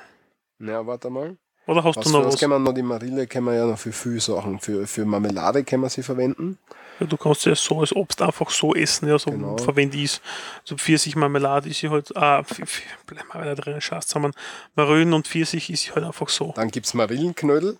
na, 0.57 0.86
warte 0.86 1.09
mal. 1.09 1.38
Oder 1.68 1.84
hast 1.86 1.95
Was, 1.97 2.05
du 2.05 2.12
noch 2.12 2.26
was 2.26 2.34
was? 2.34 2.41
wir 2.41 2.59
noch? 2.59 2.74
Die 2.74 2.82
Marille 2.82 3.28
können 3.28 3.45
wir 3.45 3.53
ja 3.53 3.66
noch 3.66 3.80
für 3.80 3.93
viele 3.93 4.20
Sachen. 4.20 4.59
Für, 4.59 4.86
für 4.88 5.05
Marmelade 5.05 5.64
können 5.64 5.84
wir 5.84 5.89
sie 5.89 6.03
verwenden. 6.03 6.57
Ja, 7.02 7.08
du 7.08 7.18
kannst 7.18 7.45
ja 7.47 7.56
so 7.56 7.80
als 7.80 7.95
Obst 7.95 8.22
einfach 8.22 8.52
so 8.52 8.76
essen, 8.76 9.10
ja, 9.10 9.18
so 9.18 9.32
Genau. 9.32 9.58
verwende 9.58 9.97
ich 9.97 10.04
es. 10.06 10.22
So 10.64 10.78
Pfirsichmarmelade 10.78 11.68
ist 11.70 11.80
sie 11.80 11.89
halt, 11.89 12.16
ah, 12.16 12.43
bleiben 13.08 13.28
wir 13.34 13.41
wieder 13.41 13.56
drin, 13.56 13.82
Schatz 13.82 14.06
zusammen. 14.08 14.34
Marönen 14.76 15.14
und 15.14 15.28
Pfirsich 15.28 15.72
ist 15.72 15.82
sie 15.84 15.91
halt 15.91 16.06
einfach 16.06 16.30
so. 16.30 16.54
Dann 16.56 16.70
gibt 16.70 16.86
es 16.86 16.93
Marillenknödel. 16.93 17.80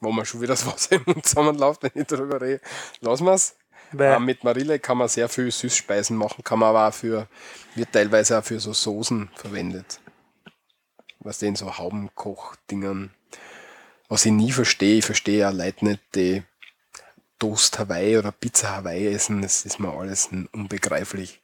Wo 0.00 0.10
man 0.10 0.24
schon 0.24 0.40
wieder 0.40 0.54
das 0.54 0.66
Wasser 0.66 0.96
im 0.96 1.02
Mund 1.06 1.26
zusammenläuft, 1.26 1.82
wenn 1.82 1.92
ich 1.94 2.06
darüber 2.06 2.40
rede. 2.40 2.60
Lassen 3.00 3.24
wir 3.26 3.34
es. 3.34 3.56
Ähm, 3.98 4.24
mit 4.24 4.42
Marille 4.42 4.78
kann 4.80 4.98
man 4.98 5.08
sehr 5.08 5.28
viel 5.28 5.50
Süßspeisen 5.50 6.16
machen, 6.16 6.42
kann 6.42 6.58
man 6.58 6.70
aber 6.70 6.88
auch 6.88 6.94
für, 6.94 7.28
wird 7.74 7.92
teilweise 7.92 8.38
auch 8.38 8.44
für 8.44 8.58
so 8.58 8.72
Soßen 8.72 9.30
verwendet. 9.36 10.00
Was 11.20 11.38
den 11.38 11.54
so 11.56 11.76
Haubenkoch-Dingern. 11.78 13.14
Was 14.08 14.26
ich 14.26 14.32
nie 14.32 14.50
verstehe, 14.52 14.98
ich 14.98 15.04
verstehe 15.04 15.38
ja 15.40 15.50
Leute 15.50 15.84
nicht, 15.84 16.00
die 16.14 16.42
Toast 17.38 17.78
Hawaii 17.78 18.16
oder 18.16 18.32
Pizza 18.32 18.76
Hawaii 18.76 19.08
essen, 19.08 19.42
das 19.42 19.64
ist 19.64 19.78
mir 19.78 19.92
alles 19.92 20.30
unbegreiflich. 20.52 21.40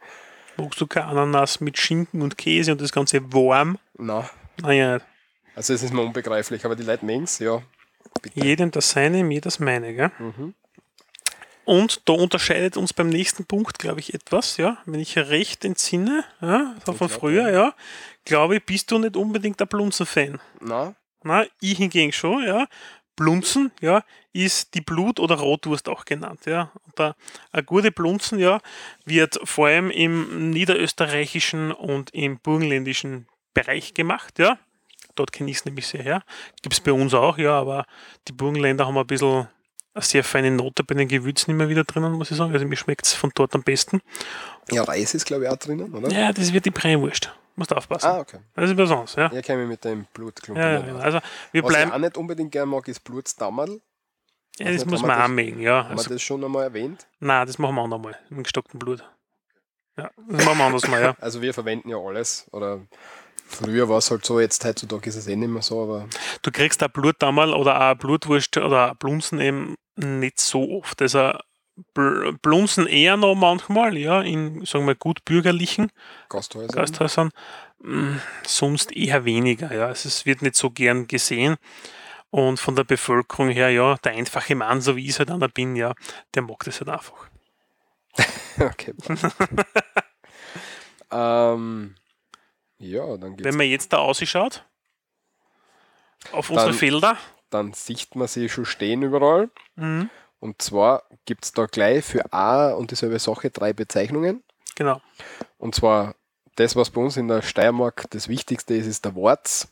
magst 0.56 0.80
du 0.80 0.86
kein 0.86 1.04
Ananas 1.04 1.60
mit 1.60 1.78
Schinken 1.78 2.22
und 2.22 2.38
Käse 2.38 2.72
und 2.72 2.80
das 2.80 2.92
Ganze 2.92 3.32
warm? 3.32 3.78
Na, 3.98 4.28
Naja, 4.62 5.00
also 5.54 5.74
es 5.74 5.82
ist 5.82 5.92
mir 5.92 6.02
unbegreiflich, 6.02 6.64
aber 6.64 6.76
die 6.76 6.82
Leute 6.84 7.04
mögen 7.04 7.26
ja. 7.40 7.62
Bitte. 8.22 8.40
jedem 8.40 8.70
das 8.70 8.90
seine, 8.90 9.24
mir 9.24 9.40
das 9.40 9.58
meine, 9.58 9.94
gell? 9.94 10.10
Mhm. 10.18 10.54
Und 11.64 12.08
da 12.08 12.14
unterscheidet 12.14 12.76
uns 12.76 12.92
beim 12.92 13.08
nächsten 13.08 13.44
Punkt, 13.44 13.78
glaube 13.78 14.00
ich, 14.00 14.14
etwas, 14.14 14.56
ja. 14.56 14.78
Wenn 14.86 15.00
ich 15.00 15.16
recht 15.16 15.64
entsinne, 15.64 16.24
ja, 16.40 16.74
so 16.84 16.92
von 16.92 17.08
früher, 17.08 17.50
ja, 17.50 17.74
glaube 18.24 18.56
ich, 18.56 18.64
bist 18.64 18.90
du 18.90 18.98
nicht 18.98 19.16
unbedingt 19.16 19.60
ein 19.60 19.68
Blunzen-Fan. 19.68 20.40
Na, 20.60 20.94
Na, 21.22 21.44
ich 21.60 21.76
hingegen 21.78 22.12
schon, 22.12 22.42
ja. 22.44 22.66
Blunzen, 23.20 23.70
ja, 23.82 24.02
ist 24.32 24.72
die 24.72 24.80
Blut- 24.80 25.20
oder 25.20 25.34
Rotwurst 25.36 25.90
auch 25.90 26.06
genannt, 26.06 26.46
ja. 26.46 26.72
Und 26.86 26.98
da, 26.98 27.14
eine 27.52 27.62
gute 27.62 27.92
Blunzen, 27.92 28.38
ja, 28.38 28.60
wird 29.04 29.38
vor 29.44 29.66
allem 29.66 29.90
im 29.90 30.48
niederösterreichischen 30.48 31.70
und 31.70 32.14
im 32.14 32.38
burgenländischen 32.38 33.28
Bereich 33.52 33.92
gemacht, 33.92 34.38
ja. 34.38 34.58
Dort 35.16 35.32
kenne 35.32 35.50
ich 35.50 35.58
es 35.58 35.64
nämlich 35.66 35.86
sehr 35.86 36.02
her. 36.02 36.22
Gibt 36.62 36.72
es 36.72 36.80
bei 36.80 36.94
uns 36.94 37.12
auch, 37.12 37.36
ja, 37.36 37.52
aber 37.58 37.84
die 38.26 38.32
Burgenländer 38.32 38.86
haben 38.86 38.96
ein 38.96 39.06
bisschen 39.06 39.48
eine 39.92 40.02
sehr 40.02 40.24
feine 40.24 40.50
Note 40.50 40.82
bei 40.82 40.94
den 40.94 41.06
Gewürzen 41.06 41.50
immer 41.50 41.68
wieder 41.68 41.84
drinnen, 41.84 42.12
muss 42.12 42.30
ich 42.30 42.38
sagen. 42.38 42.54
Also 42.54 42.64
mir 42.64 42.76
schmeckt 42.76 43.04
es 43.04 43.12
von 43.12 43.32
dort 43.34 43.54
am 43.54 43.62
besten. 43.62 44.00
ja, 44.70 44.82
Reis 44.82 45.12
ist, 45.12 45.26
glaube 45.26 45.44
ich, 45.44 45.50
auch 45.50 45.58
drinnen, 45.58 45.92
oder? 45.92 46.10
Ja, 46.10 46.32
das 46.32 46.54
wird 46.54 46.64
die 46.64 46.70
Brennwurst. 46.70 47.34
Musst 47.60 47.76
aufpassen. 47.76 48.06
Ah, 48.06 48.20
okay. 48.20 48.38
Das 48.54 48.70
ist 48.70 48.78
was 48.78 48.90
anderes, 48.90 49.14
ja. 49.16 49.30
Ja, 49.30 49.42
käme 49.42 49.66
mit 49.66 49.84
dem 49.84 50.06
Blutklumpen. 50.14 50.64
Ja, 50.64 50.72
ja, 50.72 50.80
genau. 50.80 50.98
Also 50.98 51.18
wir 51.52 51.62
Was 51.62 51.70
ich 51.70 51.76
bleiben. 51.76 51.92
auch 51.92 51.98
nicht 51.98 52.16
unbedingt 52.16 52.52
gerne 52.52 52.70
mag, 52.70 52.88
ist 52.88 53.00
Blutsdammerl. 53.04 53.82
Ja, 54.58 54.66
weiß 54.66 54.76
das 54.76 54.86
muss 54.86 55.02
man 55.02 55.18
wir 55.18 55.28
mögen, 55.28 55.60
ja. 55.60 55.84
Haben 55.84 55.90
wir 55.90 55.98
Also, 55.98 56.08
das 56.10 56.22
schon 56.22 56.42
einmal 56.42 56.64
erwähnt? 56.64 57.06
nein, 57.18 57.46
das 57.46 57.58
machen 57.58 57.74
wir 57.74 57.82
auch 57.82 57.86
nochmal. 57.88 58.18
Mit 58.30 58.44
gestocktem 58.44 58.78
Blut. 58.78 59.04
Ja, 59.98 60.10
das 60.30 60.42
machen 60.46 60.56
wir 60.56 60.64
anders 60.64 60.88
mal, 60.88 61.02
ja. 61.02 61.14
Also 61.20 61.42
wir 61.42 61.52
verwenden 61.52 61.90
ja 61.90 61.98
alles. 61.98 62.46
Oder 62.52 62.80
früher 63.46 63.90
war 63.90 63.98
es 63.98 64.10
halt 64.10 64.24
so, 64.24 64.40
jetzt 64.40 64.64
heutzutage 64.64 65.10
ist 65.10 65.16
es 65.16 65.26
eh 65.26 65.36
nicht 65.36 65.50
mehr 65.50 65.60
so, 65.60 65.82
aber 65.82 66.06
Du 66.40 66.50
kriegst 66.50 66.82
auch 66.82 66.88
Blutdammerl 66.88 67.52
oder 67.52 67.90
auch 67.90 67.94
Blutwurst 67.94 68.56
oder 68.56 68.94
Blunzen 68.94 69.38
eben 69.38 69.74
nicht 69.96 70.40
so 70.40 70.78
oft. 70.78 71.02
Also 71.02 71.32
Bl- 71.94 72.36
Blunzen 72.42 72.86
eher 72.86 73.16
noch 73.16 73.34
manchmal, 73.34 73.96
ja, 73.96 74.20
in, 74.22 74.64
sagen 74.64 74.86
wir, 74.86 74.94
gut 74.94 75.24
bürgerlichen 75.24 75.90
Gasthäuser. 76.28 76.74
Gasthäusern. 76.74 77.30
Mm, 77.82 78.16
Sonst 78.46 78.92
eher 78.94 79.24
weniger, 79.24 79.72
ja. 79.74 79.86
Also 79.86 80.08
es 80.08 80.26
wird 80.26 80.42
nicht 80.42 80.56
so 80.56 80.70
gern 80.70 81.06
gesehen. 81.06 81.56
Und 82.30 82.60
von 82.60 82.76
der 82.76 82.84
Bevölkerung 82.84 83.48
her, 83.48 83.70
ja, 83.70 83.96
der 83.96 84.12
einfache 84.12 84.54
Mann, 84.54 84.80
so 84.80 84.94
wie 84.96 85.04
ich 85.04 85.10
es 85.10 85.18
halt 85.18 85.30
einer 85.30 85.48
bin, 85.48 85.74
ja, 85.76 85.94
der 86.34 86.42
mag 86.42 86.62
das 86.64 86.80
halt 86.80 86.90
einfach. 86.90 87.28
okay. 88.60 88.94
ähm, 91.10 91.94
ja, 92.78 93.16
dann 93.16 93.36
Wenn 93.42 93.56
man 93.56 93.66
jetzt 93.66 93.92
da 93.92 93.98
ausschaut, 93.98 94.64
auf 96.32 96.50
unsere 96.50 96.70
Dann- 96.70 96.78
Felder, 96.78 97.16
dann 97.50 97.72
sieht 97.72 98.14
man 98.14 98.28
sie 98.28 98.48
schon 98.48 98.64
stehen 98.64 99.02
überall. 99.02 99.50
mhm. 99.76 100.08
Und 100.40 100.60
zwar 100.62 101.04
gibt 101.26 101.44
es 101.44 101.52
da 101.52 101.66
gleich 101.66 102.04
für 102.04 102.32
A 102.32 102.72
und 102.72 102.90
dieselbe 102.90 103.18
Sache 103.18 103.50
drei 103.50 103.72
Bezeichnungen. 103.72 104.42
genau, 104.74 105.00
Und 105.58 105.74
zwar 105.74 106.14
das, 106.56 106.76
was 106.76 106.90
bei 106.90 107.00
uns 107.00 107.16
in 107.16 107.28
der 107.28 107.42
Steiermark 107.42 108.06
das 108.10 108.28
Wichtigste 108.28 108.74
ist, 108.74 108.86
ist 108.86 109.04
der 109.04 109.14
Worts. 109.14 109.68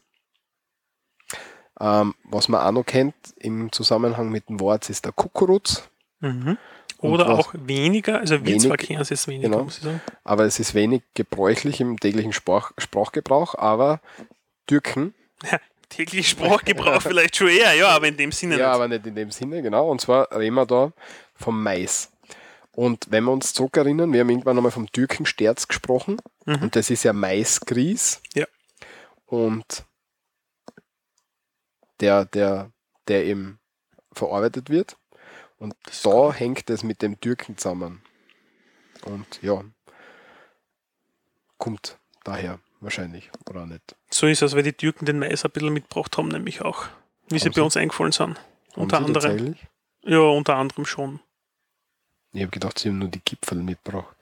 Ähm, 1.81 2.14
was 2.25 2.49
man 2.49 2.61
auch 2.61 2.73
noch 2.73 2.85
kennt 2.85 3.14
im 3.37 3.71
Zusammenhang 3.73 4.31
mit 4.31 4.49
dem 4.49 4.61
Worts 4.61 4.91
ist 4.91 5.05
der 5.05 5.12
Kukuruz. 5.12 5.89
mhm. 6.21 6.59
Oder 7.01 7.29
auch 7.29 7.55
weniger, 7.55 8.19
also 8.19 8.41
wir 8.41 8.47
Wenig- 8.47 8.62
zwar 8.62 8.77
kennen 8.77 9.01
es 9.01 9.11
jetzt 9.11 9.29
weniger, 9.29 9.51
genau. 9.51 9.62
muss 9.62 9.79
ich 9.79 9.85
sagen. 9.85 10.01
Aber 10.25 10.45
es 10.47 10.59
ist 10.59 10.75
wenig 10.75 11.03
gebräuchlich 11.14 11.81
im 11.81 12.01
täglichen 12.01 12.33
Sprach 12.33 12.73
Sprachgebrauch. 12.77 13.55
Aber 13.55 14.01
Türken, 14.66 15.14
Täglich 15.89 16.28
Sprachgebrauch 16.28 17.03
vielleicht 17.03 17.36
schon 17.36 17.49
eher, 17.49 17.74
ja, 17.74 17.89
aber 17.89 18.09
in 18.09 18.16
dem 18.16 18.32
Sinne 18.32 18.59
ja, 18.59 18.68
nicht. 18.68 18.74
aber 18.74 18.89
nicht 18.89 19.07
in 19.07 19.14
dem 19.14 19.30
Sinne, 19.30 19.62
genau. 19.62 19.91
Und 19.91 20.01
zwar 20.01 20.30
reden 20.36 20.55
wir 20.55 20.66
da 20.66 20.93
vom 21.34 21.62
Mais. 21.62 22.11
Und 22.72 23.11
wenn 23.11 23.24
wir 23.24 23.32
uns 23.32 23.55
zurückerinnern, 23.55 24.12
wir 24.12 24.20
haben 24.20 24.30
irgendwann 24.30 24.57
einmal 24.57 24.70
vom 24.70 24.91
Türkensterz 24.91 25.66
gesprochen. 25.66 26.20
Mhm. 26.47 26.62
Und 26.62 26.76
das 26.76 26.91
ist 26.91 27.03
ja 27.03 27.12
Maisgrieß. 27.12 28.22
Ja. 28.34 28.47
Und 29.26 29.84
der, 32.01 32.24
der, 32.24 32.70
der 33.09 33.24
eben 33.24 33.59
verarbeitet 34.12 34.70
wird. 34.70 34.97
Und 35.59 35.74
da 36.05 36.32
hängt 36.32 36.70
es 36.70 36.84
mit 36.84 37.03
dem 37.03 37.18
Türken 37.18 37.57
zusammen. 37.57 38.03
Und 39.05 39.43
ja, 39.43 39.64
kommt 41.57 41.99
daher 42.24 42.61
wahrscheinlich, 42.80 43.30
oder 43.51 43.66
nicht. 43.66 43.97
So 44.19 44.27
ist 44.27 44.43
es, 44.43 44.57
weil 44.57 44.64
die 44.64 44.73
Türken 44.73 45.07
den 45.07 45.21
Mais 45.21 45.45
ein 45.45 45.51
bisschen 45.53 45.73
mitgebracht 45.73 46.19
haben, 46.19 46.27
nämlich 46.27 46.61
auch. 46.62 46.87
Wie 47.29 47.39
sie 47.39 47.45
Haben 47.45 47.53
bei 47.53 47.55
sie? 47.55 47.61
uns 47.61 47.77
eingefallen 47.77 48.11
sind. 48.11 48.41
Unter 48.75 48.97
anderem. 48.97 49.55
Ja, 50.03 50.19
unter 50.19 50.57
anderem 50.57 50.87
schon. 50.87 51.21
Ich 52.33 52.43
habe 52.43 52.51
gedacht, 52.51 52.81
sie 52.81 52.89
haben 52.89 52.99
nur 52.99 53.11
die 53.11 53.21
Gipfel 53.25 53.59
mitgebracht. 53.59 54.16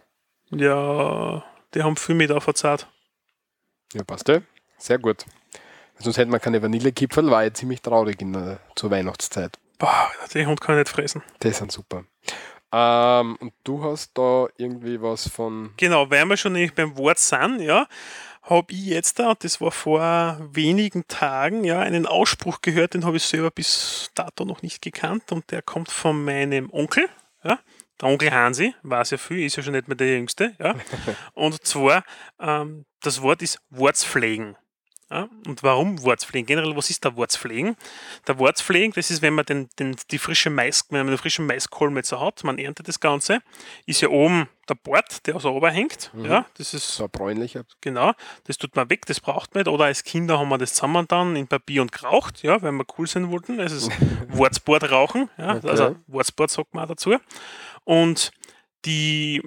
Ja, 0.50 1.42
die 1.72 1.82
haben 1.82 1.96
viel 1.96 2.14
mit 2.14 2.30
aufgezahlt. 2.30 2.86
Ja, 3.94 4.04
passt 4.04 4.28
ja. 4.28 4.42
Sehr 4.76 4.98
gut. 4.98 5.24
Sonst 5.98 6.18
hätte 6.18 6.30
man 6.30 6.42
keine 6.42 6.60
Vanillekipferl, 6.60 7.30
war 7.30 7.44
ja 7.44 7.54
ziemlich 7.54 7.80
traurig 7.80 8.20
in 8.20 8.34
der, 8.34 8.60
zur 8.74 8.90
Weihnachtszeit. 8.90 9.58
Boah, 9.78 10.10
den 10.34 10.46
Hund 10.46 10.60
kann 10.60 10.74
ich 10.74 10.80
nicht 10.80 10.94
fressen. 10.94 11.22
Die 11.42 11.52
sind 11.52 11.72
super. 11.72 12.04
Ähm, 12.70 13.36
und 13.36 13.54
du 13.64 13.82
hast 13.82 14.10
da 14.18 14.46
irgendwie 14.58 15.00
was 15.00 15.26
von. 15.26 15.72
Genau, 15.78 16.10
weil 16.10 16.26
wir 16.26 16.36
schon 16.36 16.52
nämlich 16.52 16.74
beim 16.74 16.98
Wort 16.98 17.18
sind, 17.18 17.60
ja, 17.60 17.86
habe 18.46 18.72
ich 18.72 18.86
jetzt 18.86 19.18
da, 19.18 19.30
und 19.30 19.42
das 19.44 19.60
war 19.60 19.72
vor 19.72 20.38
wenigen 20.52 21.06
Tagen, 21.08 21.64
ja, 21.64 21.80
einen 21.80 22.06
Ausspruch 22.06 22.60
gehört, 22.62 22.94
den 22.94 23.04
habe 23.04 23.16
ich 23.16 23.24
selber 23.24 23.50
bis 23.50 24.10
dato 24.14 24.44
noch 24.44 24.62
nicht 24.62 24.80
gekannt 24.80 25.32
und 25.32 25.50
der 25.50 25.62
kommt 25.62 25.90
von 25.90 26.24
meinem 26.24 26.72
Onkel, 26.72 27.08
ja, 27.42 27.58
der 28.00 28.08
Onkel 28.08 28.30
Hansi, 28.30 28.74
weiß 28.82 29.10
ja 29.10 29.18
viel, 29.18 29.44
ist 29.44 29.56
ja 29.56 29.62
schon 29.62 29.72
nicht 29.72 29.88
mehr 29.88 29.96
der 29.96 30.14
Jüngste, 30.14 30.54
ja, 30.60 30.76
und 31.34 31.64
zwar, 31.66 32.04
ähm, 32.40 32.86
das 33.00 33.20
Wort 33.20 33.42
ist 33.42 33.58
Wortspflegen. 33.70 34.56
Ja, 35.08 35.28
und 35.46 35.62
warum 35.62 36.02
Wortspflegen? 36.02 36.46
Generell, 36.46 36.74
was 36.76 36.90
ist 36.90 37.04
der 37.04 37.14
Wortspflegen? 37.14 37.76
Der 38.26 38.40
Wortspflegen, 38.40 38.92
das 38.92 39.08
ist, 39.12 39.22
wenn 39.22 39.34
man 39.34 39.44
den, 39.44 39.68
den, 39.78 39.94
die 40.10 40.18
frische 40.18 40.50
Mais, 40.50 40.84
wenn 40.90 41.00
man 41.06 41.08
den 41.14 41.18
frischen 41.18 41.46
Maiskolben 41.46 41.96
jetzt 41.96 42.10
hat, 42.10 42.42
man 42.42 42.58
erntet 42.58 42.88
das 42.88 42.98
Ganze, 42.98 43.38
ist 43.86 44.00
ja 44.00 44.08
oben 44.08 44.48
der 44.68 44.74
Bord, 44.74 45.24
der 45.28 45.38
so 45.38 45.52
oben 45.52 45.70
hängt. 45.70 46.10
Ja, 46.24 46.44
das 46.58 46.74
ist 46.74 46.88
So 46.88 47.04
ein 47.04 47.10
bräunlicher. 47.10 47.64
genau, 47.80 48.14
das 48.48 48.58
tut 48.58 48.74
man 48.74 48.90
weg, 48.90 49.06
das 49.06 49.20
braucht 49.20 49.54
man 49.54 49.60
nicht. 49.62 49.68
Oder 49.72 49.84
als 49.84 50.02
Kinder 50.02 50.40
haben 50.40 50.48
wir 50.48 50.58
das 50.58 50.74
zusammen 50.74 51.06
dann 51.06 51.36
in 51.36 51.46
Papier 51.46 51.82
und 51.82 51.92
geraucht, 51.92 52.42
ja, 52.42 52.60
weil 52.62 52.72
wir 52.72 52.84
cool 52.98 53.06
sein 53.06 53.30
wollten. 53.30 53.60
Es 53.60 53.70
ist 53.70 53.90
Wortsport 54.30 54.90
rauchen, 54.90 55.30
ja, 55.38 55.54
Okay. 55.54 55.68
also 55.68 55.96
Wortsport 56.08 56.50
sagt 56.50 56.74
man 56.74 56.82
auch 56.84 56.88
dazu. 56.88 57.14
Und 57.84 58.32
die 58.84 59.40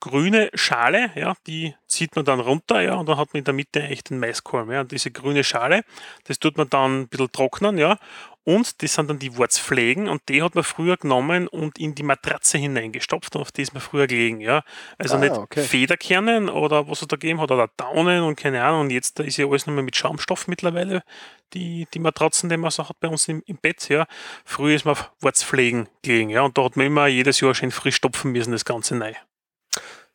grüne 0.00 0.50
Schale, 0.54 1.10
ja, 1.14 1.34
die 1.46 1.74
zieht 1.86 2.16
man 2.16 2.24
dann 2.24 2.40
runter, 2.40 2.80
ja, 2.80 2.94
und 2.94 3.08
dann 3.08 3.18
hat 3.18 3.32
man 3.32 3.38
in 3.38 3.44
der 3.44 3.54
Mitte 3.54 3.82
echt 3.82 4.10
den 4.10 4.18
Maiskolben, 4.18 4.72
ja, 4.72 4.80
und 4.80 4.92
diese 4.92 5.10
grüne 5.10 5.44
Schale, 5.44 5.82
das 6.24 6.38
tut 6.38 6.56
man 6.56 6.68
dann 6.68 7.02
ein 7.02 7.08
bisschen 7.08 7.30
trocknen, 7.32 7.78
ja, 7.78 7.98
und 8.44 8.82
das 8.82 8.94
sind 8.94 9.08
dann 9.08 9.20
die 9.20 9.36
Wurzpflegen 9.36 10.08
und 10.08 10.22
die 10.28 10.42
hat 10.42 10.56
man 10.56 10.64
früher 10.64 10.96
genommen 10.96 11.46
und 11.46 11.78
in 11.78 11.94
die 11.94 12.02
Matratze 12.02 12.58
hineingestopft 12.58 13.36
und 13.36 13.42
auf 13.42 13.52
die 13.52 13.62
ist 13.62 13.72
man 13.72 13.80
früher 13.80 14.08
gelegen, 14.08 14.40
ja. 14.40 14.64
Also 14.98 15.16
Ah, 15.16 15.20
nicht 15.20 15.32
okay. 15.32 15.62
Federkernen 15.62 16.48
oder 16.48 16.88
was 16.88 17.02
es 17.02 17.08
da 17.08 17.16
gegeben 17.16 17.40
hat 17.40 17.52
oder 17.52 17.68
Daunen 17.76 18.24
und 18.24 18.34
keine 18.36 18.64
Ahnung 18.64 18.82
und 18.82 18.90
jetzt 18.90 19.18
da 19.20 19.22
ist 19.22 19.36
ja 19.36 19.46
alles 19.46 19.66
nochmal 19.66 19.84
mit 19.84 19.94
Schaumstoff 19.94 20.48
mittlerweile, 20.48 21.04
die, 21.52 21.86
die 21.94 22.00
Matratzen, 22.00 22.48
die 22.48 22.56
man 22.56 22.70
so 22.72 22.88
hat 22.88 22.98
bei 22.98 23.08
uns 23.08 23.28
im, 23.28 23.42
im 23.46 23.58
Bett, 23.58 23.88
ja. 23.88 24.06
Früher 24.44 24.74
ist 24.74 24.84
man 24.84 24.92
auf 24.92 25.12
Wurzpflegen 25.20 25.88
gelegen, 26.02 26.30
ja, 26.30 26.42
und 26.42 26.58
da 26.58 26.64
hat 26.64 26.76
man 26.76 26.86
immer 26.86 27.06
jedes 27.06 27.38
Jahr 27.40 27.54
schön 27.54 27.70
frisch 27.70 27.96
stopfen 27.96 28.32
müssen, 28.32 28.50
das 28.50 28.64
Ganze 28.64 28.96
neu. 28.96 29.12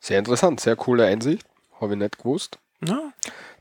Sehr 0.00 0.18
interessant, 0.18 0.60
sehr 0.60 0.76
coole 0.76 1.06
Einsicht. 1.06 1.46
Habe 1.80 1.92
ich 1.94 1.98
nicht 1.98 2.18
gewusst. 2.18 2.58
Ja, 2.84 3.12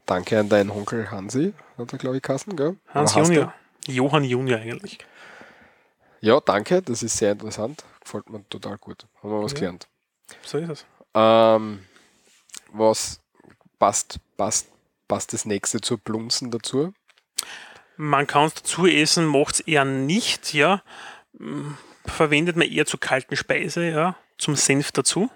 Danke 0.06 0.40
an 0.40 0.48
deinen 0.48 0.70
Onkel 0.70 1.12
Hansi, 1.12 1.54
hat 1.78 1.92
er, 1.92 2.00
glaube 2.00 2.16
ich, 2.16 2.22
Kassen, 2.24 2.56
gell? 2.56 2.78
Hans 2.94 3.14
Junior. 3.16 3.54
Johann 3.88 4.24
Junior 4.24 4.58
eigentlich. 4.60 5.00
Ja, 6.22 6.40
danke, 6.40 6.82
das 6.82 7.04
ist 7.04 7.18
sehr 7.18 7.34
interessant. 7.34 7.84
Gefällt 8.02 8.30
mir 8.30 8.48
total 8.50 8.78
gut. 8.78 9.06
Haben 9.22 9.32
wir 9.32 9.44
was 9.44 9.52
Ja. 9.52 9.60
gelernt. 9.60 9.88
So 10.44 10.58
ist 10.60 10.70
es. 10.70 10.86
Ähm, 11.14 11.84
was 12.72 13.20
passt, 13.80 14.20
passt, 14.38 14.70
passt 15.10 15.34
das 15.34 15.44
nächste 15.46 15.82
zur 15.82 15.98
Blunzen 15.98 16.52
dazu? 16.52 16.94
Man 17.98 18.28
kann 18.28 18.46
es 18.46 18.54
dazu 18.54 18.86
essen, 18.88 19.26
macht 19.26 19.56
es 19.56 19.60
eher 19.62 19.84
nicht, 19.84 20.54
ja. 20.54 20.82
Mm, 21.34 21.72
Verwendet 22.06 22.56
man 22.56 22.70
eher 22.70 22.86
zur 22.86 23.02
kalten 23.02 23.36
Speise, 23.36 23.90
ja. 23.90 24.16
Zum 24.38 24.56
Senf 24.56 24.94
dazu. 24.94 25.30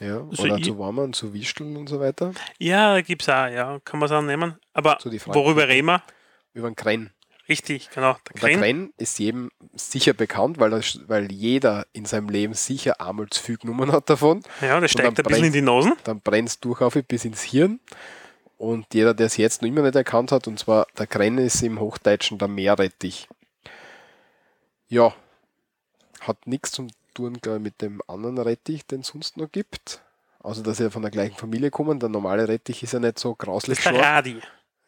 Ja, 0.00 0.20
Also 0.30 0.44
oder 0.44 0.56
ich- 0.56 0.64
zu 0.64 0.78
warmen, 0.78 1.12
zu 1.12 1.32
wischeln 1.34 1.76
und 1.76 1.88
so 1.88 1.98
weiter. 2.00 2.32
Ja, 2.58 3.00
gibt 3.00 3.22
es 3.22 3.28
auch, 3.28 3.46
ja. 3.48 3.80
Kann 3.84 3.98
man 4.00 4.06
es 4.08 4.12
auch 4.12 4.22
nehmen. 4.22 4.56
Aber 4.72 4.98
So 5.00 5.10
worüber 5.34 5.66
reden 5.68 5.86
wir? 5.86 6.02
Über 6.54 6.70
den 6.70 6.76
Kren. 6.76 7.10
Richtig, 7.48 7.88
genau. 7.90 8.12
Der 8.26 8.34
Und 8.34 8.42
der 8.42 8.58
Kren. 8.58 8.92
Ist 8.98 9.18
jedem 9.18 9.50
sicher 9.74 10.12
bekannt, 10.12 10.58
weil, 10.60 10.70
das, 10.70 11.00
weil 11.08 11.32
jeder 11.32 11.86
in 11.92 12.04
seinem 12.04 12.28
Leben 12.28 12.52
sicher 12.54 13.00
einmal 13.00 13.26
zu 13.30 13.42
viel 13.42 13.56
genommen 13.56 13.90
hat 13.90 14.10
davon. 14.10 14.42
Ja, 14.60 14.78
der 14.78 14.88
steigt 14.88 15.18
ein 15.18 15.24
bisschen 15.24 15.44
in 15.46 15.52
die 15.52 15.62
Nasen. 15.62 15.94
Dann 16.04 16.20
brennt 16.20 16.48
es 16.50 16.60
durchauf 16.60 16.94
bis 17.08 17.24
ins 17.24 17.42
Hirn. 17.42 17.80
Und 18.58 18.92
jeder, 18.92 19.14
der 19.14 19.26
es 19.26 19.36
jetzt 19.36 19.62
noch 19.62 19.68
immer 19.68 19.82
nicht 19.82 19.94
erkannt 19.94 20.30
hat, 20.30 20.46
und 20.46 20.58
zwar 20.58 20.86
der 20.98 21.06
Kren 21.06 21.38
ist 21.38 21.62
im 21.62 21.80
Hochdeutschen 21.80 22.38
der 22.38 22.48
Meerrettich. 22.48 23.28
Ja, 24.88 25.14
hat 26.20 26.46
nichts 26.46 26.72
zum 26.72 26.88
tun, 27.18 27.34
glaube 27.42 27.58
ich, 27.58 27.64
mit 27.64 27.82
dem 27.82 28.00
anderen 28.06 28.38
Rettich, 28.38 28.86
den 28.86 29.00
es 29.00 29.08
sonst 29.08 29.36
noch 29.36 29.50
gibt. 29.50 30.00
Also, 30.42 30.62
dass 30.62 30.76
sie 30.76 30.90
von 30.90 31.02
der 31.02 31.10
gleichen 31.10 31.36
Familie 31.36 31.70
kommen. 31.70 31.98
Der 31.98 32.08
normale 32.08 32.46
Rettich 32.48 32.82
ist 32.82 32.92
ja 32.92 33.00
nicht 33.00 33.18
so 33.18 33.34
grauslich 33.34 33.78
Der 33.80 33.90
scharf. 33.90 34.02
Radi. 34.02 34.40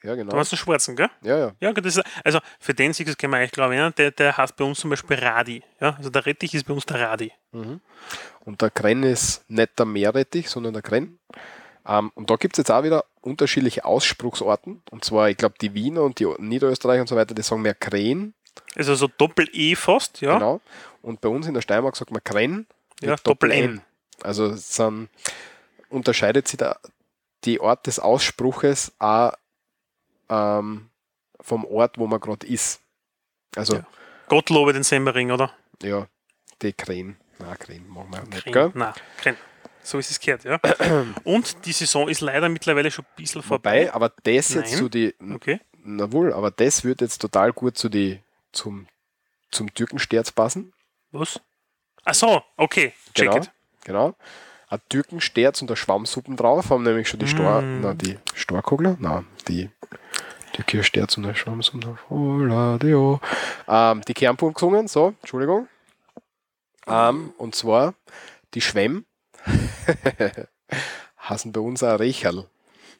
Ja, 0.02 0.12
Du 0.12 0.16
genau. 0.16 0.36
hast 0.36 0.52
den 0.52 0.56
schwarzen, 0.56 0.96
gell? 0.96 1.10
Ja, 1.22 1.36
ja. 1.38 1.52
Ja, 1.60 1.72
das 1.74 1.96
ist, 1.96 2.04
also 2.24 2.38
für 2.58 2.72
den 2.72 2.94
sich 2.94 3.04
das 3.04 3.18
können 3.18 3.32
wir 3.34 3.38
eigentlich 3.38 3.50
glaube 3.52 3.74
ich, 3.76 3.94
der, 3.96 4.12
der 4.12 4.36
heißt 4.36 4.56
bei 4.56 4.64
uns 4.64 4.80
zum 4.80 4.88
Beispiel 4.88 5.18
Radi. 5.18 5.62
Ja? 5.78 5.94
Also 5.98 6.08
der 6.08 6.24
Rettich 6.24 6.54
ist 6.54 6.64
bei 6.66 6.72
uns 6.72 6.86
der 6.86 7.00
Radi. 7.00 7.32
Und 7.52 8.62
der 8.62 8.70
Krenn 8.70 9.02
ist 9.02 9.44
nicht 9.50 9.78
der 9.78 9.84
Meerrettich, 9.84 10.48
sondern 10.48 10.72
der 10.72 10.82
Krenn. 10.82 11.18
Ähm, 11.86 12.12
und 12.14 12.30
da 12.30 12.36
gibt 12.36 12.54
es 12.54 12.58
jetzt 12.58 12.70
auch 12.70 12.82
wieder 12.82 13.04
unterschiedliche 13.20 13.84
Ausspruchsorten. 13.84 14.82
Und 14.90 15.04
zwar, 15.04 15.28
ich 15.28 15.36
glaube, 15.36 15.56
die 15.60 15.74
Wiener 15.74 16.02
und 16.02 16.18
die 16.18 16.32
Niederösterreicher 16.38 17.02
und 17.02 17.08
so 17.08 17.16
weiter, 17.16 17.34
die 17.34 17.42
sagen 17.42 17.60
mehr 17.62 17.74
Krähen. 17.74 18.32
Also 18.76 18.94
so 18.94 19.08
Doppel-E 19.08 19.74
fast, 19.74 20.20
ja. 20.20 20.34
Genau. 20.34 20.60
Und 21.02 21.20
bei 21.20 21.28
uns 21.28 21.46
in 21.46 21.54
der 21.54 21.62
Steiermark 21.62 21.96
sagt 21.96 22.10
man 22.10 22.22
Krenn 22.22 22.66
Ja, 23.00 23.16
Doppel-N. 23.16 23.80
Also 24.22 24.46
es 24.46 24.80
unterscheidet 25.88 26.46
sich 26.48 26.58
da 26.58 26.78
die 27.44 27.60
Art 27.60 27.86
des 27.86 27.98
Ausspruches 27.98 28.92
auch 28.98 29.32
ähm, 30.28 30.90
vom 31.40 31.64
Ort, 31.64 31.98
wo 31.98 32.06
man 32.06 32.20
gerade 32.20 32.46
ist. 32.46 32.80
Also, 33.56 33.76
Ja. 33.76 33.86
Gottlobe 34.28 34.72
den 34.72 34.82
Semmering, 34.84 35.30
oder? 35.32 35.52
ja, 35.82 36.06
die 36.62 36.72
Krähen. 36.72 37.16
Nein, 37.38 37.58
Krähen 37.58 37.88
machen 37.88 38.10
wir 38.12 38.22
nicht, 38.34 38.44
gell? 38.52 38.70
Nein, 38.74 38.92
Kren. 39.16 39.36
So 39.82 39.98
ist 39.98 40.10
es 40.10 40.20
gehört, 40.20 40.44
ja. 40.44 40.60
Und 41.24 41.64
die 41.64 41.72
Saison 41.72 42.06
ist 42.08 42.20
leider 42.20 42.48
mittlerweile 42.50 42.90
schon 42.90 43.04
ein 43.06 43.14
bisschen 43.16 43.42
Vorbei, 43.42 43.86
vorbei. 43.86 43.94
aber 43.94 44.10
das 44.22 44.50
jetzt 44.50 44.54
Nein. 44.54 44.66
zu 44.78 44.88
die, 44.90 45.14
Okay. 45.34 45.60
na 45.82 46.12
wohl, 46.12 46.32
aber 46.34 46.50
das 46.50 46.84
wird 46.84 47.00
jetzt 47.00 47.18
total 47.18 47.52
gut 47.54 47.78
zu 47.78 47.88
die, 47.88 48.20
zum, 48.52 48.86
zum 49.50 49.72
Türkensterz 49.74 50.32
passen. 50.32 50.72
Was? 51.12 51.40
Ach 52.04 52.14
so, 52.14 52.42
okay. 52.56 52.92
Check 53.14 53.30
Genau. 53.30 53.36
it. 53.36 53.50
Genau. 53.84 54.14
Ein 54.68 54.80
Türkensterz 54.88 55.62
und 55.62 55.70
ein 55.70 55.76
Schwammsuppen 55.76 56.36
drauf, 56.36 56.70
haben 56.70 56.84
nämlich 56.84 57.08
schon 57.08 57.18
die 57.20 57.26
Stor, 57.26 57.60
Mm. 57.60 57.80
na, 57.80 57.94
die 57.94 58.18
Storkogler, 58.34 58.96
nein, 59.00 59.26
die 59.48 59.68
Türkischersterz 60.52 61.16
und 61.16 61.26
ein 61.26 61.34
Schwammsuppen 61.34 61.80
drauf. 61.80 61.98
Hola, 62.08 62.78
Dio. 62.78 63.20
Ähm, 63.66 64.02
die 64.06 64.14
Kernpunkt 64.14 64.56
gesungen, 64.56 64.86
so, 64.88 65.14
Entschuldigung. 65.20 65.68
Ähm, 66.86 67.32
und 67.38 67.54
zwar 67.54 67.94
die 68.54 68.60
Schwemm 68.60 69.04
hassen 71.16 71.52
bei 71.52 71.60
uns 71.60 71.82
ein 71.82 71.96
Recherl. 71.96 72.48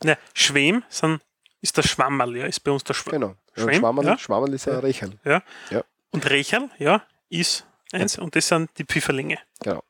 Ne, 0.02 0.16
Schwem 0.34 0.82
sind, 0.88 1.20
ist 1.60 1.76
der 1.76 1.82
Schwammerl, 1.82 2.36
ja, 2.36 2.46
ist 2.46 2.60
bei 2.60 2.70
uns 2.72 2.84
der 2.84 2.94
Schwammerl. 2.94 3.20
Genau. 3.20 3.36
Ja, 3.56 3.62
Schwemm, 3.64 3.74
Schwammerl, 3.74 4.06
ja. 4.06 4.18
Schwammerl 4.18 4.54
ist 4.54 4.68
ein 4.68 4.78
Recherl. 4.78 5.12
Ja. 5.24 5.42
Ja. 5.70 5.82
Und 6.10 6.28
Recherl, 6.28 6.70
ja, 6.78 7.02
ist 7.28 7.66
eins. 7.92 8.18
Und 8.18 8.36
das 8.36 8.48
sind 8.48 8.70
die 8.78 8.84
Pfifferlinge. 8.84 9.38
Genau. 9.62 9.82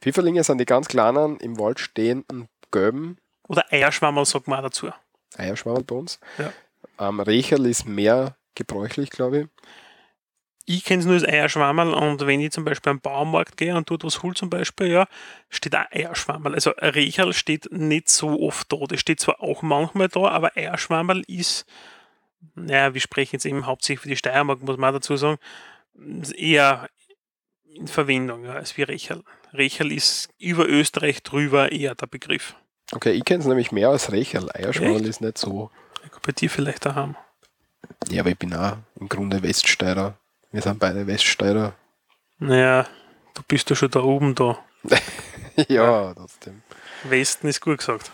Pfifferlinge 0.00 0.44
sind 0.44 0.58
die 0.58 0.66
ganz 0.66 0.88
kleinen, 0.88 1.38
im 1.38 1.58
Wald 1.58 1.80
stehenden, 1.80 2.48
gelben 2.70 3.18
Oder 3.48 3.64
Eierschwammerl 3.72 4.26
sagt 4.26 4.48
man 4.48 4.58
auch 4.58 4.64
dazu. 4.64 4.90
Eierschwammerl 5.36 5.84
bei 5.84 5.94
uns. 5.94 6.20
Ja. 6.38 6.52
Ähm, 6.98 7.20
Recherl 7.20 7.66
ist 7.66 7.86
mehr 7.86 8.36
gebräuchlich, 8.54 9.10
glaube 9.10 9.40
ich. 9.40 9.46
Ich 10.66 10.84
kenne 10.84 11.00
es 11.00 11.06
nur 11.06 11.14
als 11.14 11.24
Eierschwammerl 11.24 11.92
und 11.92 12.26
wenn 12.26 12.40
ich 12.40 12.52
zum 12.52 12.64
Beispiel 12.64 12.90
am 12.90 13.00
Baumarkt 13.00 13.58
gehe 13.58 13.76
und 13.76 13.90
dort 13.90 14.02
was 14.02 14.22
hol 14.22 14.34
zum 14.34 14.48
Beispiel, 14.48 14.86
ja, 14.86 15.06
steht 15.50 15.76
auch 15.76 15.90
Eierschwammerl. 15.90 16.54
Also 16.54 16.70
Recherl 16.70 17.34
steht 17.34 17.70
nicht 17.70 18.08
so 18.08 18.40
oft 18.40 18.72
da. 18.72 18.78
Das 18.88 19.00
steht 19.00 19.20
zwar 19.20 19.42
auch 19.42 19.60
manchmal 19.62 20.08
da, 20.08 20.28
aber 20.28 20.56
Eierschwammerl 20.56 21.22
ist, 21.26 21.66
naja, 22.54 22.94
wir 22.94 23.00
sprechen 23.00 23.36
jetzt 23.36 23.46
eben 23.46 23.66
hauptsächlich 23.66 24.00
für 24.00 24.08
die 24.08 24.16
Steiermark, 24.16 24.62
muss 24.62 24.76
man 24.76 24.94
dazu 24.94 25.16
sagen, 25.16 25.38
eher 26.36 26.88
in 27.74 27.88
Verwendung 27.88 28.44
ja, 28.44 28.52
als 28.52 28.76
wie 28.76 28.82
Recherl. 28.82 29.22
Recherl 29.52 29.92
ist 29.92 30.28
über 30.38 30.68
Österreich 30.68 31.22
drüber 31.22 31.72
eher 31.72 31.94
der 31.94 32.06
Begriff. 32.06 32.54
Okay, 32.92 33.12
ich 33.12 33.24
kenne 33.24 33.40
es 33.40 33.46
nämlich 33.46 33.72
mehr 33.72 33.88
als 33.88 34.12
Recherl. 34.12 34.50
Eierschwammerl 34.52 35.00
Echt? 35.00 35.08
ist 35.08 35.20
nicht 35.20 35.38
so. 35.38 35.70
Bei 36.22 36.32
dir 36.32 36.50
vielleicht 36.50 36.86
daheim. 36.86 37.16
Ja, 38.08 38.22
aber 38.22 38.30
ich 38.30 38.38
bin 38.38 38.54
auch 38.54 38.76
im 38.98 39.08
Grunde 39.08 39.42
Weststeirer. 39.42 40.16
Wir 40.52 40.62
sind 40.62 40.78
beide 40.78 41.06
Weststeirer. 41.06 41.74
Naja, 42.38 42.86
du 43.34 43.42
bist 43.46 43.68
ja 43.70 43.76
schon 43.76 43.90
da 43.90 44.00
oben 44.00 44.34
da. 44.34 44.58
ja, 45.68 46.14
trotzdem. 46.14 46.62
Westen 47.04 47.48
ist 47.48 47.60
gut 47.60 47.78
gesagt. 47.78 48.10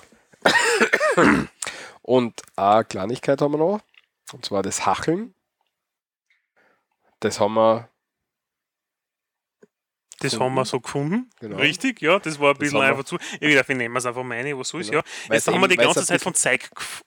Und 2.02 2.42
eine 2.56 2.84
Kleinigkeit 2.84 3.40
haben 3.40 3.52
wir 3.52 3.58
noch. 3.58 3.80
Und 4.32 4.44
zwar 4.44 4.62
das 4.62 4.86
Hacheln. 4.86 5.34
Das 7.20 7.40
haben 7.40 7.54
wir. 7.54 7.88
Das 10.20 10.32
Gefunden. 10.32 10.44
haben 10.44 10.54
wir 10.54 10.64
so 10.66 10.80
gefunden. 10.80 11.30
Genau. 11.40 11.56
Richtig, 11.56 12.02
ja, 12.02 12.18
das 12.18 12.38
war 12.38 12.48
ein 12.50 12.54
Das 12.54 12.58
bisschen 12.58 12.78
wir- 12.78 12.84
einfach 12.88 13.04
zu. 13.04 13.16
Ich 13.40 13.54
dachte, 13.54 13.72
ich 13.72 13.78
nehme 13.78 13.98
es 13.98 14.04
einfach 14.06 14.22
meine, 14.22 14.56
was 14.58 14.68
soll's, 14.68 14.90
Genau. 14.90 15.02
ja. 15.28 15.34
Jetzt 15.34 15.48
haben 15.48 15.60
wir 15.60 15.68
die 15.68 15.76
ganze 15.76 16.04
Zeit 16.04 16.20
von 16.20 16.34
gef- 16.34 17.00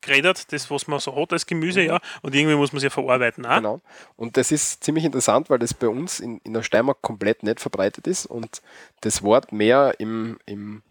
geredet, 0.00 0.52
das, 0.52 0.70
was 0.70 0.86
man 0.86 1.00
so 1.00 1.14
hat 1.16 1.32
als 1.32 1.46
Gemüse, 1.46 1.82
ja. 1.82 2.00
Und 2.22 2.32
irgendwie 2.34 2.54
muss 2.54 2.72
man 2.72 2.78
es 2.78 2.84
ja 2.84 2.90
verarbeiten 2.90 3.44
auch. 3.44 3.50
Mhm. 3.50 3.56
Genau. 3.56 3.80
Und 4.16 4.36
das 4.36 4.52
ist 4.52 4.84
ziemlich 4.84 5.04
interessant, 5.04 5.50
weil 5.50 5.58
das 5.58 5.74
bei 5.74 5.88
uns 5.88 6.20
in, 6.20 6.38
in 6.44 6.52
der 6.54 6.62
Steiermark 6.62 7.02
komplett 7.02 7.42
nicht 7.42 7.58
verbreitet 7.60 8.06
ist 8.06 8.24
und 8.26 8.62
das 9.00 9.22
Wort 9.24 9.50
mehr 9.50 9.96
im, 9.98 10.38
im 10.46 10.82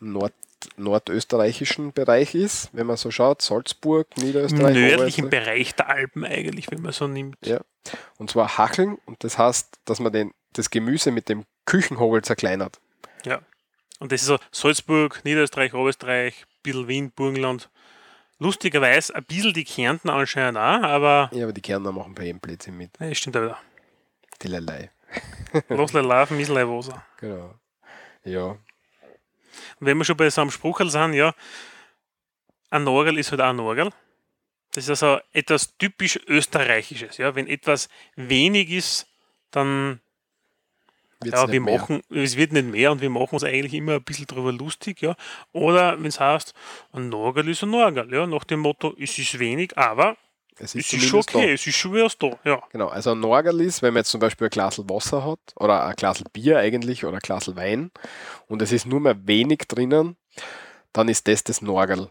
Nord, 0.00 0.32
nordösterreichischen 0.76 1.92
Bereich 1.92 2.34
ist, 2.34 2.70
wenn 2.72 2.86
man 2.86 2.96
so 2.96 3.10
schaut, 3.10 3.42
Salzburg, 3.42 4.06
Im 4.16 4.24
Niederösterreich. 4.24 4.74
nördlichen 4.74 5.26
Oberösterreich. 5.26 5.44
Bereich 5.44 5.74
der 5.74 5.88
Alpen 5.88 6.24
eigentlich, 6.24 6.70
wenn 6.70 6.82
man 6.82 6.92
so 6.92 7.06
nimmt. 7.06 7.36
Ja. 7.46 7.60
Und 8.18 8.30
zwar 8.30 8.58
Hacheln 8.58 8.98
und 9.06 9.22
das 9.24 9.38
heißt, 9.38 9.78
dass 9.84 10.00
man 10.00 10.12
den, 10.12 10.32
das 10.52 10.70
Gemüse 10.70 11.10
mit 11.10 11.28
dem 11.28 11.44
Küchenhobel 11.64 12.22
zerkleinert. 12.22 12.80
Ja. 13.24 13.40
Und 14.00 14.12
das 14.12 14.20
ist 14.22 14.26
so 14.28 14.38
Salzburg, 14.52 15.20
Niederösterreich, 15.24 15.74
Oberösterreich, 15.74 16.44
bisschen 16.62 16.88
Wien, 16.88 17.10
Burgenland. 17.12 17.70
Lustigerweise 18.38 19.14
ein 19.16 19.24
bisschen 19.24 19.52
die 19.52 19.64
Kärnten 19.64 20.08
anscheinend 20.10 20.58
auch, 20.58 20.82
aber 20.82 21.28
Ja, 21.32 21.44
aber 21.44 21.52
die 21.52 21.60
Kärntner 21.62 21.90
machen 21.90 22.14
bei 22.14 22.24
jedem 22.24 22.38
Blödsinn 22.38 22.76
mit. 22.76 22.90
ja, 23.00 23.12
stimmt 23.14 23.34
wieder. 23.36 23.58
Die 24.42 24.48
Lelei. 24.48 24.90
Losle 25.68 26.02
laufen, 26.02 26.36
Mislei. 26.36 26.64
Genau. 27.18 27.54
Ja. 28.24 28.56
Und 29.80 29.86
wenn 29.86 29.98
wir 29.98 30.04
schon 30.04 30.16
bei 30.16 30.30
so 30.30 30.40
einem 30.40 30.50
Spruch 30.50 30.80
sind, 30.80 31.14
ja, 31.14 31.34
ein 32.70 32.84
Norgel 32.84 33.18
ist 33.18 33.30
halt 33.30 33.40
auch 33.40 33.50
ein 33.50 33.56
Norgel. 33.56 33.90
Das 34.72 34.84
ist 34.84 35.02
also 35.02 35.20
etwas 35.32 35.76
typisch 35.78 36.18
Österreichisches. 36.26 37.16
Ja. 37.16 37.34
Wenn 37.34 37.46
etwas 37.46 37.88
wenig 38.16 38.70
ist, 38.70 39.06
dann 39.50 40.00
Wird's 41.20 41.40
ja, 41.40 41.50
wir 41.50 41.60
mehr. 41.60 41.78
machen, 41.78 42.02
es 42.10 42.36
wird 42.36 42.52
nicht 42.52 42.66
mehr 42.66 42.92
und 42.92 43.00
wir 43.00 43.10
machen 43.10 43.34
uns 43.34 43.42
eigentlich 43.42 43.74
immer 43.74 43.94
ein 43.94 44.04
bisschen 44.04 44.26
drüber 44.26 44.52
lustig, 44.52 45.02
ja. 45.02 45.16
Oder 45.52 45.98
wenn 45.98 46.06
es 46.06 46.20
heißt, 46.20 46.54
ein 46.92 47.08
Norgel 47.08 47.48
ist 47.48 47.62
ein 47.64 47.70
Norgel, 47.70 48.12
ja, 48.12 48.26
nach 48.26 48.44
dem 48.44 48.60
Motto, 48.60 48.94
es 48.98 49.18
ist 49.18 49.38
wenig, 49.40 49.76
aber 49.76 50.16
Es 50.60 50.74
es 50.74 50.92
ist 50.92 51.04
schon 51.04 51.22
zumindest 51.22 51.34
da. 51.34 51.38
okay, 51.38 51.52
es 51.52 51.66
ist 51.66 51.76
schon 51.76 51.92
was 51.92 52.18
da, 52.18 52.38
ja. 52.44 52.62
Genau, 52.70 52.88
also 52.88 53.12
ein 53.12 53.20
Norgerl 53.20 53.60
ist, 53.60 53.82
wenn 53.82 53.94
man 53.94 54.00
jetzt 54.00 54.10
zum 54.10 54.20
Beispiel 54.20 54.48
ein 54.48 54.50
Glas 54.50 54.78
Wasser 54.78 55.24
hat 55.24 55.38
oder 55.56 55.86
ein 55.86 55.94
Glas 55.94 56.22
Bier 56.32 56.58
eigentlich 56.58 57.04
oder 57.04 57.14
ein 57.14 57.20
Glas 57.20 57.54
Wein 57.56 57.90
und 58.48 58.62
es 58.62 58.72
ist 58.72 58.86
nur 58.86 59.00
mehr 59.00 59.16
wenig 59.26 59.60
drinnen, 59.68 60.16
dann 60.92 61.08
ist 61.08 61.28
das 61.28 61.44
das 61.44 61.62
Norgerl. 61.62 62.10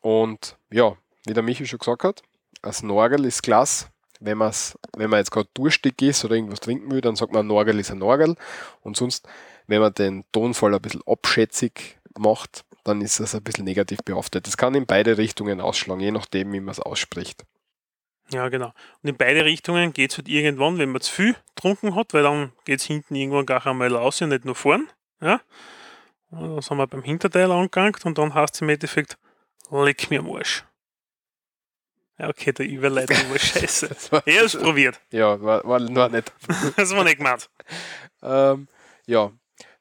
Und 0.00 0.56
ja, 0.70 0.96
wie 1.26 1.34
der 1.34 1.42
Michi 1.42 1.66
schon 1.66 1.78
gesagt 1.78 2.04
hat, 2.04 2.22
das 2.62 2.82
Norgerl 2.82 3.24
ist 3.24 3.42
Glas. 3.42 3.88
Wenn, 4.20 4.38
man's, 4.38 4.76
wenn 4.96 5.10
man 5.10 5.20
jetzt 5.20 5.30
gerade 5.30 5.48
durstig 5.54 6.02
ist 6.02 6.24
oder 6.24 6.34
irgendwas 6.34 6.60
trinken 6.60 6.90
will, 6.90 7.00
dann 7.00 7.14
sagt 7.14 7.32
man, 7.32 7.44
ein 7.44 7.46
Norgerl 7.46 7.78
ist 7.78 7.92
ein 7.92 7.98
Norgerl. 7.98 8.34
Und 8.82 8.96
sonst, 8.96 9.28
wenn 9.68 9.80
man 9.80 9.94
den 9.94 10.24
Tonfall 10.32 10.74
ein 10.74 10.82
bisschen 10.82 11.02
abschätzig 11.06 11.98
macht, 12.18 12.64
dann 12.82 13.00
ist 13.00 13.20
das 13.20 13.34
ein 13.34 13.42
bisschen 13.42 13.64
negativ 13.64 13.98
behaftet. 14.04 14.46
Das 14.46 14.56
kann 14.56 14.74
in 14.74 14.86
beide 14.86 15.18
Richtungen 15.18 15.60
ausschlagen, 15.60 16.00
je 16.00 16.10
nachdem, 16.10 16.52
wie 16.52 16.60
man 16.60 16.72
es 16.72 16.80
ausspricht. 16.80 17.44
Ja, 18.30 18.48
genau. 18.48 18.72
Und 19.02 19.08
in 19.08 19.16
beide 19.16 19.44
Richtungen 19.44 19.92
geht 19.92 20.10
es 20.12 20.18
halt 20.18 20.28
irgendwann, 20.28 20.78
wenn 20.78 20.90
man 20.90 21.00
zu 21.00 21.12
viel 21.12 21.36
getrunken 21.54 21.94
hat, 21.94 22.12
weil 22.12 22.22
dann 22.22 22.52
geht 22.64 22.80
es 22.80 22.86
hinten 22.86 23.14
irgendwann 23.14 23.46
gar 23.46 23.66
einmal 23.66 23.94
raus 23.94 24.20
und 24.20 24.28
nicht 24.30 24.44
nur 24.44 24.54
vorn. 24.54 24.88
Ja? 25.20 25.40
Und 26.30 26.40
dann 26.40 26.60
sind 26.60 26.76
wir 26.76 26.86
beim 26.86 27.02
Hinterteil 27.02 27.50
angegangen 27.50 27.94
und 28.04 28.18
dann 28.18 28.34
heißt 28.34 28.56
es 28.56 28.60
im 28.60 28.68
Endeffekt, 28.68 29.16
leck 29.70 30.10
mir 30.10 30.20
am 30.20 30.30
Arsch. 30.30 30.64
Ja, 32.18 32.28
okay, 32.28 32.52
der 32.52 32.66
Überleitung 32.66 33.16
war 33.30 33.38
scheiße. 33.38 33.90
War, 34.10 34.26
Er 34.26 34.42
ist 34.42 34.60
probiert. 34.60 35.00
ja, 35.10 35.40
war, 35.40 35.64
war 35.64 35.78
nur 35.80 36.08
nicht 36.08 36.32
Das 36.76 36.90
war 36.94 37.04
nicht 37.04 37.18
gemeint. 37.18 37.48
Ähm, 38.22 38.68
ja, 39.06 39.30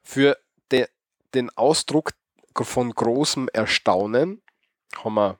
für 0.03 0.37
de, 0.71 0.87
den 1.33 1.49
Ausdruck 1.57 2.11
von 2.55 2.91
großem 2.91 3.49
Erstaunen 3.51 4.41
haben 5.03 5.15
wir 5.15 5.39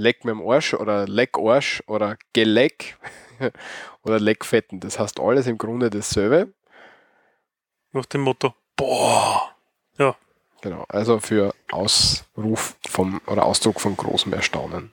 Leck 0.00 0.24
mit 0.24 0.32
dem 0.32 0.46
Arsch 0.46 0.74
oder 0.74 1.06
Leck 1.06 1.38
Arsch 1.38 1.82
oder 1.86 2.16
Geleck 2.32 2.96
oder 4.02 4.18
Leckfetten. 4.18 4.80
Das 4.80 4.98
heißt 4.98 5.20
alles 5.20 5.46
im 5.46 5.58
Grunde 5.58 5.90
dasselbe. 5.90 6.52
Nach 7.92 8.06
dem 8.06 8.22
Motto, 8.22 8.54
boah. 8.76 9.54
Ja, 9.98 10.16
Genau, 10.62 10.84
also 10.88 11.20
für 11.20 11.54
Ausruf 11.70 12.76
vom 12.86 13.20
oder 13.26 13.46
Ausdruck 13.46 13.80
von 13.80 13.96
großem 13.96 14.32
Erstaunen. 14.32 14.92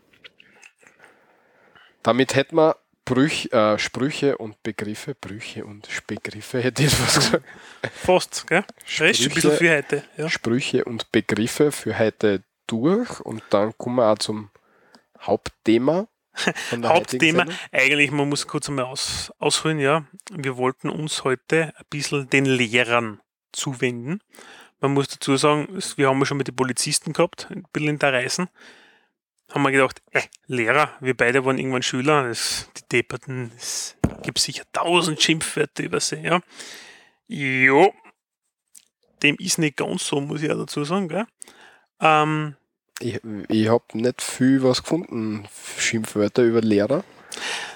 Damit 2.03 2.36
hätten 2.36 2.55
wir 2.55 2.78
Sprüch, 3.08 3.53
äh, 3.53 3.80
Sprüche 3.80 4.38
und 4.38 4.62
Begriffe, 4.64 5.16
Brüche 5.16 5.64
und 5.64 5.88
Begriffe 6.08 6.60
hätte 6.60 6.84
ich 6.84 6.91
was 6.99 7.16
gesagt. 7.16 7.45
Fast, 7.93 8.47
gell? 8.47 8.66
Schon 8.86 9.08
ein 9.08 9.12
bisschen 9.12 9.32
Sprüche. 9.32 9.51
viel 9.51 9.70
heute. 9.70 10.03
Ja. 10.18 10.30
Sprüche 10.30 10.84
und 10.84 11.10
Begriffe 11.14 11.72
für 11.72 11.97
heute 11.97 12.43
durch 12.68 13.22
und 13.22 13.43
dann 13.49 13.78
kommen 13.78 13.95
wir 13.95 14.12
auch 14.12 14.18
zum 14.18 14.49
Hauptthema. 15.22 16.07
Hauptthema, 16.84 17.45
eigentlich, 17.72 18.11
man 18.11 18.30
muss 18.30 18.47
kurz 18.47 18.70
einmal 18.70 18.86
aus, 18.86 19.32
ausholen, 19.39 19.80
ja. 19.80 20.05
Wir 20.32 20.57
wollten 20.57 20.89
uns 20.89 21.24
heute 21.24 21.74
ein 21.76 21.86
bisschen 21.89 22.30
den 22.30 22.45
Lehrern 22.45 23.20
zuwenden. 23.51 24.22
Man 24.80 24.93
muss 24.93 25.07
dazu 25.07 25.36
sagen, 25.38 25.68
wir 25.95 26.09
haben 26.09 26.20
ja 26.20 26.26
schon 26.26 26.38
mit 26.38 26.47
den 26.47 26.55
Polizisten 26.55 27.13
gehabt, 27.13 27.47
ein 27.49 27.63
bisschen 27.74 27.89
in 27.89 27.99
der 27.99 28.13
Reisen. 28.13 28.49
Haben 29.49 29.63
wir 29.63 29.72
gedacht, 29.72 30.01
äh, 30.11 30.22
Lehrer, 30.45 30.91
wir 30.99 31.15
beide 31.15 31.43
waren 31.45 31.57
irgendwann 31.57 31.82
Schüler, 31.82 32.28
das, 32.28 32.70
die 32.78 32.84
Depperten, 32.91 33.51
es 33.55 33.95
gibt 34.22 34.39
sicher 34.39 34.65
tausend 34.74 35.22
Schimpfwörter 35.22 35.84
über 35.84 35.99
sie, 35.99 36.18
ja. 36.18 36.41
Jo, 37.28 37.93
dem 39.24 39.36
ist 39.39 39.57
nicht 39.57 39.78
ganz 39.78 40.05
so, 40.05 40.22
muss 40.22 40.43
ich 40.43 40.51
auch 40.51 40.57
dazu 40.57 40.84
sagen, 40.84 41.07
gell. 41.07 41.26
Ähm, 41.99 42.55
Ich, 43.00 43.20
ich 43.50 43.68
habe 43.68 43.84
nicht 43.93 44.22
viel 44.22 44.64
was 44.64 44.82
gefunden, 44.82 45.48
Schimpfwörter 45.78 46.43
über 46.43 46.62
Lehrer. 46.62 47.04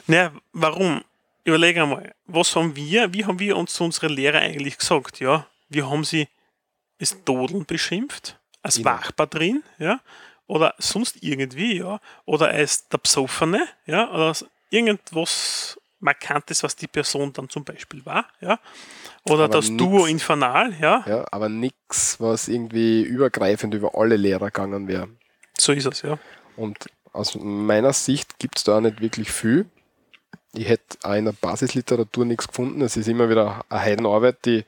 Naja, 0.07 0.32
warum? 0.53 1.03
Überleg 1.43 1.78
einmal, 1.78 2.13
was 2.26 2.55
haben 2.55 2.76
wir, 2.76 3.13
wie 3.13 3.26
haben 3.26 3.39
wir 3.39 3.57
uns 3.57 3.74
zu 3.74 3.84
unseren 3.84 4.11
Lehrer 4.13 4.39
eigentlich 4.39 4.78
gesagt, 4.78 5.19
ja? 5.19 5.47
Wir 5.69 5.89
haben 5.89 6.03
sie 6.03 6.28
als 6.99 7.24
Dodeln 7.24 7.65
beschimpft, 7.65 8.39
als 8.61 8.78
Genau. 8.78 8.89
Ja? 9.80 10.01
Oder 10.47 10.76
sonst 10.78 11.24
irgendwie, 11.24 11.78
ja? 11.78 11.99
Oder 12.26 12.49
als 12.49 12.88
der 12.89 12.99
Psoffene, 12.99 13.67
ja? 13.86 14.11
Oder 14.11 14.36
irgendwas 14.69 15.80
Markantes, 16.02 16.64
was 16.64 16.76
die 16.76 16.88
Person 16.88 17.32
dann 17.34 17.49
zum 17.49 17.64
Beispiel 17.64 18.06
war, 18.06 18.26
ja? 18.41 18.60
Oder 19.26 19.45
Aber 19.45 19.54
das 19.54 19.70
nix. 19.70 19.78
Duo 19.78 20.06
Infernal, 20.06 20.74
ja? 20.80 21.04
Ja, 21.08 21.26
aber 21.32 21.47
nichts, 21.47 22.20
was 22.20 22.47
irgendwie 22.47 23.02
übergreifend 23.04 23.74
über 23.74 23.95
alle 23.95 24.18
Lehrer 24.18 24.47
gegangen 24.47 24.88
wäre. 24.88 25.10
So 25.58 25.72
ist 25.74 25.86
es, 25.86 26.02
ja. 26.02 26.18
Und 26.58 26.89
aus 27.14 27.36
meiner 27.36 27.93
Sicht 27.93 28.39
gibt 28.39 28.58
es 28.58 28.64
da 28.64 28.78
auch 28.78 28.82
nicht 28.82 29.02
wirklich 29.02 29.32
viel. 29.32 29.66
Ich 30.54 30.68
hätte 30.68 30.97
auch 31.04 31.14
in 31.14 31.26
der 31.26 31.34
Basisliteratur 31.34 32.26
nichts 32.26 32.47
gefunden. 32.47 32.82
Es 32.82 32.97
ist 32.97 33.08
immer 33.08 33.30
wieder 33.30 33.64
eine 33.70 33.82
Heidenarbeit, 33.82 34.45
die 34.45 34.66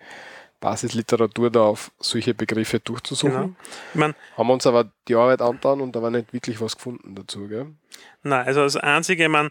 Basisliteratur 0.63 1.51
da 1.51 1.63
auf 1.63 1.91
solche 1.99 2.33
Begriffe 2.33 2.79
durchzusuchen. 2.79 3.33
Genau. 3.33 3.55
Ich 3.93 3.99
meine, 3.99 4.15
Haben 4.37 4.47
wir 4.47 4.53
uns 4.53 4.65
aber 4.65 4.89
die 5.09 5.15
Arbeit 5.15 5.41
angetan 5.41 5.81
und 5.81 5.93
da 5.93 6.01
war 6.01 6.09
nicht 6.09 6.31
wirklich 6.31 6.61
was 6.61 6.77
gefunden 6.77 7.15
dazu. 7.15 7.49
Gell? 7.49 7.75
Nein, 8.23 8.47
also 8.47 8.61
das 8.61 8.77
Einzige, 8.77 9.23
ich 9.23 9.29
mein, 9.29 9.49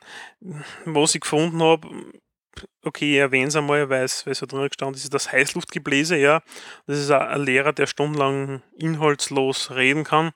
was 0.87 1.15
ich 1.15 1.21
gefunden 1.21 1.63
habe, 1.63 1.87
okay, 2.83 3.13
ich 3.13 3.19
erwähne 3.19 3.49
es 3.49 3.57
einmal, 3.57 3.91
weil 3.91 4.05
es, 4.05 4.21
so 4.21 4.47
drin 4.47 4.67
gestanden 4.67 4.95
ist, 4.95 5.05
ist 5.05 5.13
das 5.13 5.31
Heißluftgebläse, 5.31 6.17
ja. 6.17 6.41
Das 6.87 6.99
ist 6.99 7.11
ein 7.11 7.43
Lehrer, 7.43 7.75
der 7.75 7.87
stundenlang 7.87 8.63
inhaltslos 8.79 9.71
reden 9.73 10.05
kann. 10.05 10.31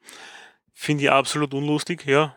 Finde 0.75 1.05
ich 1.05 1.11
absolut 1.11 1.55
unlustig, 1.55 2.05
ja. 2.05 2.37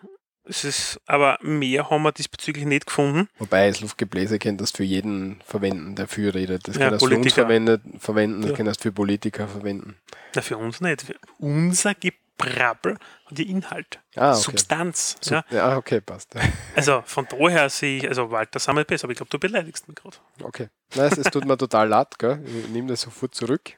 Es 0.49 0.63
ist, 0.63 0.99
aber 1.05 1.37
mehr 1.41 1.89
haben 1.91 2.01
wir 2.01 2.11
diesbezüglich 2.11 2.65
nicht 2.65 2.87
gefunden. 2.87 3.29
Wobei 3.37 3.67
das 3.67 3.81
Luftgebläse 3.81 4.39
kennt 4.39 4.59
das 4.59 4.71
für 4.71 4.83
jeden 4.83 5.39
verwenden, 5.45 5.95
der 5.95 6.07
viel 6.07 6.29
redet. 6.31 6.67
Das 6.67 6.75
Ja, 6.75 6.81
kann 6.85 6.91
das 6.93 7.01
für 7.01 7.05
uns 7.05 7.13
Politiker. 7.13 7.35
verwendet, 7.43 7.81
verwenden, 7.99 8.41
das 8.41 8.51
Ja. 8.51 8.57
kann 8.57 8.65
das 8.65 8.77
für 8.77 8.91
Politiker 8.91 9.47
verwenden. 9.47 9.95
Na, 10.33 10.41
für 10.41 10.57
uns 10.57 10.81
nicht. 10.81 11.03
Für 11.03 11.13
unser 11.37 11.93
Gebrabbel 11.93 12.97
hat 13.27 13.37
ja 13.37 13.45
Inhalt. 13.45 13.99
Ah, 14.15 14.31
okay. 14.31 14.41
Substanz. 14.41 15.17
So, 15.21 15.35
Ja. 15.35 15.43
ja, 15.51 15.77
okay, 15.77 16.01
passt. 16.01 16.33
Also 16.75 17.03
von 17.05 17.27
daher 17.29 17.69
sehe 17.69 17.97
ich, 17.99 18.07
also 18.07 18.31
Walter 18.31 18.59
wir 18.73 18.83
besser, 18.85 19.03
aber 19.05 19.11
ich 19.11 19.17
glaube, 19.17 19.29
du 19.29 19.37
beleidigst 19.37 19.87
mich 19.87 19.97
gerade. 19.97 20.17
Okay. 20.41 20.69
Nein, 20.95 21.11
es, 21.11 21.17
es 21.19 21.27
tut 21.31 21.45
mir 21.45 21.57
total 21.57 21.87
leid, 21.87 22.17
gell? 22.17 22.43
Ich 22.45 22.69
nehme 22.69 22.87
das 22.87 23.01
sofort 23.01 23.35
zurück. 23.35 23.73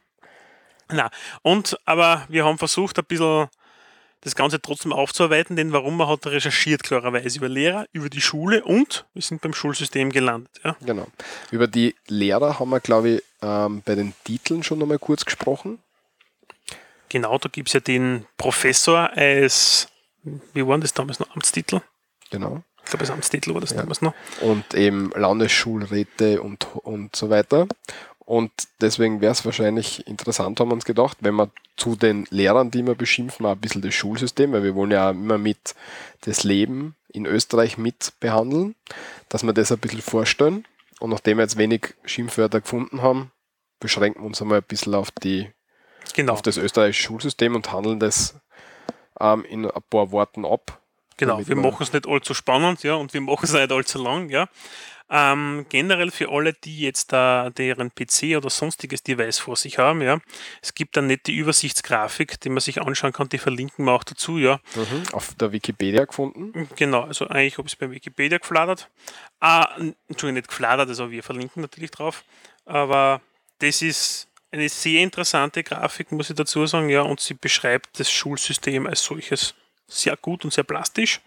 Na, 0.90 1.10
und 1.42 1.78
aber 1.86 2.26
wir 2.30 2.46
haben 2.46 2.58
versucht, 2.58 2.98
ein 3.00 3.06
bisschen 3.06 3.48
das 4.22 4.36
Ganze 4.36 4.62
trotzdem 4.62 4.94
aufzuarbeiten, 4.94 5.56
denn 5.56 5.72
warum 5.74 5.98
man 5.98 6.08
hat 6.08 6.26
recherchiert 6.28 6.84
klarerweise 6.84 7.38
über 7.40 7.50
Lehrer, 7.50 7.86
über 7.92 8.10
die 8.10 8.22
Schule 8.22 8.64
und 8.64 9.06
wir 9.14 9.22
sind 9.22 9.42
beim 9.42 9.54
Schulsystem 9.54 10.12
gelandet. 10.12 10.52
Ja. 10.64 10.76
Genau. 10.86 11.08
Über 11.50 11.68
die 11.68 11.96
Lehrer 12.08 12.60
haben 12.60 12.70
wir, 12.70 12.80
glaube 12.80 13.10
ich, 13.10 13.24
ähm, 13.42 13.82
bei 13.84 13.96
den 13.96 14.14
Titeln 14.24 14.64
schon 14.64 14.80
nochmal 14.80 15.00
kurz 15.00 15.26
gesprochen. 15.26 15.80
Genau, 17.10 17.38
da 17.38 17.50
gibt 17.50 17.70
es 17.70 17.74
ja 17.74 17.80
den 17.80 18.26
Professor 18.38 19.10
als, 19.18 19.88
wie 20.54 20.66
war 20.66 20.78
das 20.78 20.94
damals 20.94 21.20
noch, 21.20 21.30
Amtstitel? 21.36 21.82
Genau. 22.30 22.64
Ich 22.84 22.90
glaube, 22.90 23.02
als 23.02 23.12
Amtstitel 23.12 23.54
war 23.54 23.62
das 23.62 23.72
Ja. 23.72 23.78
damals 23.78 24.02
noch. 24.02 24.14
Und 24.42 24.74
eben 24.74 25.12
Landesschulräte 25.16 26.42
und, 26.42 26.68
und 26.76 27.16
so 27.16 27.30
weiter. 27.30 27.68
Und 28.32 28.50
deswegen 28.80 29.20
wäre 29.20 29.34
es 29.34 29.44
wahrscheinlich 29.44 30.08
interessant, 30.08 30.58
haben 30.62 30.70
wir 30.70 30.76
uns 30.76 30.86
gedacht, 30.86 31.18
wenn 31.20 31.36
wir 31.36 31.50
zu 31.76 31.98
den 31.98 32.26
Lehrern, 32.30 32.72
die 32.72 32.82
wir 32.88 32.96
beschimpfen, 32.96 33.46
auch 33.46 33.52
ein 33.52 33.60
bisschen 33.60 33.82
das 33.82 33.94
Schulsystem, 33.94 34.54
weil 34.54 34.64
wir 34.64 34.74
wollen 34.74 34.92
ja 34.92 35.10
immer 35.10 35.38
mit 35.38 35.76
das 36.22 36.46
Leben 36.46 36.96
in 37.10 37.26
Österreich 37.26 37.78
mit 37.78 38.14
behandeln, 38.22 38.76
dass 39.28 39.44
wir 39.44 39.52
das 39.52 39.74
ein 39.74 39.80
bisschen 39.80 40.02
vorstellen. 40.02 40.66
Und 41.02 41.10
nachdem 41.10 41.40
wir 41.40 41.44
jetzt 41.44 41.58
wenig 41.58 41.94
Schimpfwörter 42.06 42.62
gefunden 42.62 43.02
haben, 43.02 43.32
beschränken 43.82 44.22
wir 44.22 44.28
uns 44.28 44.42
einmal 44.42 44.60
ein 44.60 44.64
bisschen 44.66 44.96
auf 44.96 45.12
die 45.12 45.50
Genau, 46.14 46.32
auf 46.32 46.42
das 46.42 46.56
österreichische 46.56 47.04
Schulsystem 47.04 47.54
und 47.54 47.74
handeln 47.74 48.00
das 48.00 48.36
ähm, 49.20 49.44
in 49.44 49.66
ein 49.70 49.82
paar 49.90 50.12
Worten 50.14 50.46
ab. 50.46 50.80
genau. 51.18 51.46
wir- 51.46 51.56
machen 51.58 51.84
es 51.84 51.92
nicht 51.92 52.08
allzu 52.08 52.34
spannend, 52.34 52.82
ja, 52.84 52.94
und 52.96 53.14
wir 53.14 53.20
machen 53.20 53.44
es 53.44 53.52
nicht 53.52 53.72
allzu 53.74 54.02
lang, 54.02 54.30
ja. 54.30 54.48
Ähm, 55.14 55.66
generell 55.68 56.10
für 56.10 56.32
alle, 56.32 56.54
die 56.54 56.80
jetzt 56.80 57.12
da 57.12 57.50
deren 57.50 57.92
PC 57.94 58.38
oder 58.38 58.50
sonstiges 58.50 59.04
Device 59.04 59.40
vor 59.40 59.58
sich 59.58 59.78
haben, 59.78 60.02
ja, 60.02 60.22
es 60.62 60.74
gibt 60.74 60.98
eine 60.98 61.08
nette 61.08 61.34
Übersichtsgrafik, 61.34 62.40
die 62.40 62.50
man 62.50 62.62
sich 62.62 62.82
anschauen 62.82 63.12
kann, 63.12 63.28
die 63.28 63.38
verlinken 63.38 63.84
wir 63.84 63.92
auch 63.92 64.06
dazu, 64.06 64.38
ja. 64.38 64.62
Auf 65.12 65.34
der 65.36 65.52
Wikipedia 65.52 66.06
gefunden. 66.06 66.70
Genau, 66.78 67.02
also 67.02 67.28
eigentlich 67.28 67.58
habe 67.58 67.68
ich 67.68 67.74
es 67.74 67.76
bei 67.78 67.92
Wikipedia 67.92 68.38
gefladert. 68.38 68.90
Ah, 69.42 69.76
Entschuldigung, 70.08 70.36
nicht 70.36 70.48
gefladert, 70.48 70.88
also 70.88 71.12
wir 71.12 71.24
verlinken 71.24 71.62
natürlich 71.62 71.92
drauf. 71.92 72.24
Aber 72.66 73.20
das 73.60 73.82
ist 73.82 74.30
eine 74.52 74.70
sehr 74.70 75.02
interessante 75.02 75.64
Grafik, 75.64 76.14
muss 76.14 76.30
ich 76.30 76.36
dazu 76.38 76.66
sagen, 76.66 76.90
ja, 76.90 77.02
und 77.02 77.20
sie 77.20 77.34
beschreibt 77.34 78.00
das 78.00 78.10
Schulsystem 78.10 78.88
als 78.88 79.04
solches 79.04 79.56
sehr 79.88 80.16
gut 80.16 80.46
und 80.46 80.54
sehr 80.54 80.64
plastisch. 80.64 81.20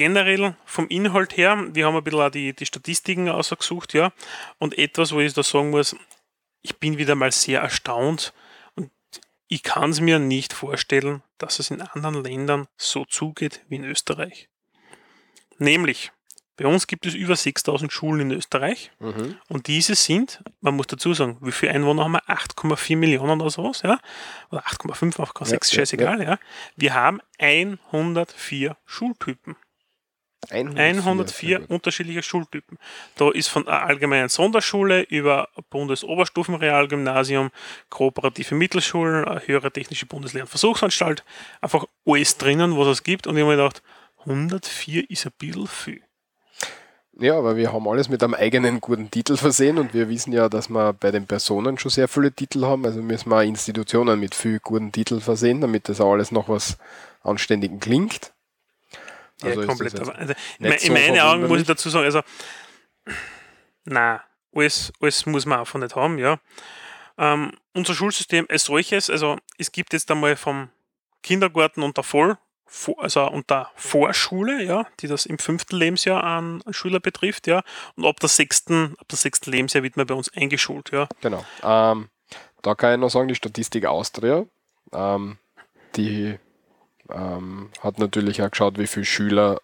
Generell 0.00 0.54
vom 0.64 0.88
Inhalt 0.88 1.36
her, 1.36 1.62
wir 1.74 1.84
haben 1.84 1.94
ein 1.94 2.02
bisschen 2.02 2.20
auch 2.22 2.30
die, 2.30 2.54
die 2.54 2.64
Statistiken 2.64 3.28
ausgesucht, 3.28 3.92
ja, 3.92 4.14
und 4.56 4.78
etwas, 4.78 5.12
wo 5.12 5.20
ich 5.20 5.34
da 5.34 5.42
sagen 5.42 5.68
muss, 5.68 5.94
ich 6.62 6.78
bin 6.78 6.96
wieder 6.96 7.14
mal 7.16 7.30
sehr 7.32 7.60
erstaunt 7.60 8.32
und 8.76 8.90
ich 9.48 9.62
kann 9.62 9.90
es 9.90 10.00
mir 10.00 10.18
nicht 10.18 10.54
vorstellen, 10.54 11.22
dass 11.36 11.58
es 11.58 11.70
in 11.70 11.82
anderen 11.82 12.24
Ländern 12.24 12.66
so 12.78 13.04
zugeht 13.04 13.62
wie 13.68 13.76
in 13.76 13.84
Österreich. 13.84 14.48
Nämlich, 15.58 16.12
bei 16.56 16.64
uns 16.64 16.86
gibt 16.86 17.04
es 17.04 17.12
über 17.12 17.36
6000 17.36 17.92
Schulen 17.92 18.30
in 18.30 18.30
Österreich 18.38 18.92
Mhm. 19.00 19.36
und 19.48 19.66
diese 19.66 19.94
sind, 19.96 20.42
man 20.62 20.76
muss 20.76 20.86
dazu 20.86 21.12
sagen, 21.12 21.36
wie 21.42 21.52
viele 21.52 21.72
Einwohner 21.72 22.04
haben 22.04 22.12
wir? 22.12 22.26
8,4 22.26 22.96
Millionen 22.96 23.38
oder 23.42 23.50
sowas, 23.50 23.82
ja? 23.82 24.00
Oder 24.50 24.66
8,5, 24.66 25.20
8,6, 25.20 25.50
Ja, 25.72 25.76
scheißegal, 25.80 26.22
ja. 26.22 26.38
Wir 26.76 26.94
haben 26.94 27.20
104 27.38 28.78
Schultypen. 28.86 29.56
104 30.48 31.68
unterschiedliche 31.68 32.22
Schultypen. 32.22 32.78
Da 33.16 33.30
ist 33.30 33.48
von 33.48 33.68
einer 33.68 33.82
allgemeinen 33.82 34.28
Sonderschule 34.28 35.02
über 35.02 35.48
Bundesoberstufenrealgymnasium, 35.68 37.50
kooperative 37.90 38.54
Mittelschulen, 38.54 39.26
höhere 39.46 39.70
technische 39.70 40.06
Bundeslehre- 40.06 40.44
und 40.44 40.50
Versuchsanstalt, 40.50 41.24
einfach 41.60 41.84
alles 42.06 42.38
drinnen, 42.38 42.76
was 42.76 42.88
es 42.88 43.02
gibt. 43.02 43.26
Und 43.26 43.36
ich 43.36 43.42
habe 43.42 43.52
mir 43.52 43.56
gedacht, 43.58 43.82
104 44.20 45.10
ist 45.10 45.26
ein 45.26 45.32
bisschen 45.38 45.66
viel. 45.66 46.02
Ja, 47.18 47.36
aber 47.36 47.56
wir 47.56 47.70
haben 47.70 47.86
alles 47.86 48.08
mit 48.08 48.22
einem 48.22 48.32
eigenen 48.32 48.80
guten 48.80 49.10
Titel 49.10 49.36
versehen 49.36 49.76
und 49.76 49.92
wir 49.92 50.08
wissen 50.08 50.32
ja, 50.32 50.48
dass 50.48 50.70
wir 50.70 50.94
bei 50.94 51.10
den 51.10 51.26
Personen 51.26 51.76
schon 51.76 51.90
sehr 51.90 52.08
viele 52.08 52.32
Titel 52.32 52.64
haben. 52.64 52.86
Also 52.86 53.02
müssen 53.02 53.30
wir 53.30 53.42
Institutionen 53.44 54.18
mit 54.18 54.34
viel 54.34 54.58
guten 54.58 54.90
Titeln 54.90 55.20
versehen, 55.20 55.60
damit 55.60 55.90
das 55.90 56.00
auch 56.00 56.12
alles 56.12 56.32
noch 56.32 56.48
was 56.48 56.78
Anständigen 57.22 57.78
klingt. 57.78 58.32
Also 59.42 59.60
ja, 59.60 59.66
komplett. 59.66 59.98
also, 59.98 60.12
in 60.58 60.78
so 60.78 60.86
in 60.86 60.92
meinen 60.92 61.18
Augen 61.20 61.46
muss 61.46 61.60
ich 61.60 61.66
dazu 61.66 61.90
sagen, 61.90 62.04
also, 62.04 62.22
na, 63.84 64.22
alles, 64.54 64.92
alles 65.00 65.26
muss 65.26 65.46
man 65.46 65.60
einfach 65.60 65.78
nicht 65.78 65.96
haben, 65.96 66.18
ja. 66.18 66.38
Ähm, 67.18 67.52
unser 67.74 67.94
Schulsystem 67.94 68.46
als 68.48 68.64
solches, 68.64 69.10
also 69.10 69.38
es 69.58 69.72
gibt 69.72 69.92
jetzt 69.92 70.10
einmal 70.10 70.36
vom 70.36 70.70
Kindergarten 71.22 71.82
und 71.82 71.96
der 71.96 72.04
Voll, 72.04 72.38
also 72.98 73.28
und 73.28 73.50
der 73.50 73.70
Vorschule, 73.74 74.62
ja, 74.62 74.86
die 75.00 75.08
das 75.08 75.26
im 75.26 75.38
fünften 75.38 75.76
Lebensjahr 75.76 76.22
an, 76.22 76.62
an 76.64 76.72
Schüler 76.72 77.00
betrifft, 77.00 77.46
ja, 77.46 77.62
und 77.96 78.06
ab 78.06 78.20
der 78.20 78.28
sechsten, 78.28 78.94
ab 78.98 79.08
der 79.08 79.18
sechsten 79.18 79.50
Lebensjahr 79.50 79.82
wird 79.82 79.96
man 79.96 80.06
bei 80.06 80.14
uns 80.14 80.32
eingeschult, 80.34 80.92
ja. 80.92 81.08
Genau. 81.20 81.44
Ähm, 81.62 82.08
da 82.62 82.74
kann 82.74 82.94
ich 82.94 83.00
noch 83.00 83.10
sagen, 83.10 83.28
die 83.28 83.34
Statistik 83.34 83.86
Austria, 83.86 84.46
ähm, 84.92 85.38
die 85.96 86.38
Ähm, 87.14 87.70
hat 87.80 87.98
natürlich 87.98 88.42
auch 88.42 88.50
geschaut, 88.50 88.78
wie 88.78 88.86
viele 88.86 89.06
Schüler 89.06 89.60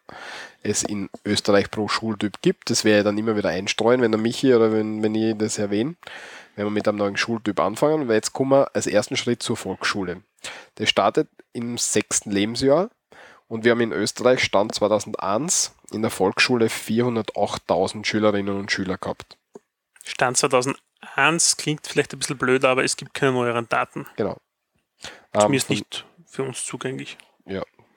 es 0.63 0.83
in 0.83 1.09
Österreich 1.25 1.71
pro 1.71 1.89
Schultyp 1.89 2.43
gibt. 2.43 2.71
Das 2.71 2.85
werde 2.85 2.99
ich 2.99 3.05
dann 3.05 3.19
immer 3.19 3.37
wieder 3.37 3.51
einstreuen, 3.51 4.01
wenn 4.01 4.13
der 4.13 4.21
Michi 4.21 4.55
oder 4.55 4.73
wenn, 4.73 5.03
wenn 5.03 5.15
ich 5.15 5.37
das 5.39 5.59
erwähne, 5.59 5.95
wenn 6.57 6.67
wir 6.67 6.71
mit 6.71 6.89
einem 6.89 6.99
neuen 6.99 7.17
Schultyp 7.17 7.61
anfangen. 7.61 8.09
Weil 8.09 8.17
jetzt 8.17 8.33
kommen 8.33 8.51
wir 8.53 8.75
als 8.75 8.87
ersten 8.87 9.17
Schritt 9.17 9.43
zur 9.43 9.57
Volksschule. 9.57 10.23
Das 10.77 10.89
startet 10.89 11.29
im 11.53 11.79
sechsten 11.79 12.31
Lebensjahr 12.31 12.91
und 13.49 13.65
wir 13.65 13.73
haben 13.73 13.81
in 13.81 13.93
Österreich 13.93 14.43
Stand 14.43 14.75
2001 14.75 15.75
in 15.93 16.03
der 16.03 16.11
Volksschule 16.11 16.67
408.000 16.67 18.05
Schülerinnen 18.05 18.59
und 18.59 18.73
Schüler 18.73 18.99
gehabt. 18.99 19.37
Stand 20.05 20.37
2001 20.37 21.57
klingt 21.57 21.87
vielleicht 21.87 22.13
ein 22.13 22.19
bisschen 22.19 22.39
blöd, 22.39 22.65
aber 22.65 22.85
es 22.85 22.97
gibt 22.97 23.15
keine 23.15 23.33
neueren 23.33 23.69
Daten. 23.69 24.07
Genau. 24.17 24.37
Zumindest 25.33 25.71
Ähm, 25.71 25.77
nicht 25.77 26.05
für 26.27 26.43
uns 26.43 26.65
zugänglich. 26.65 27.19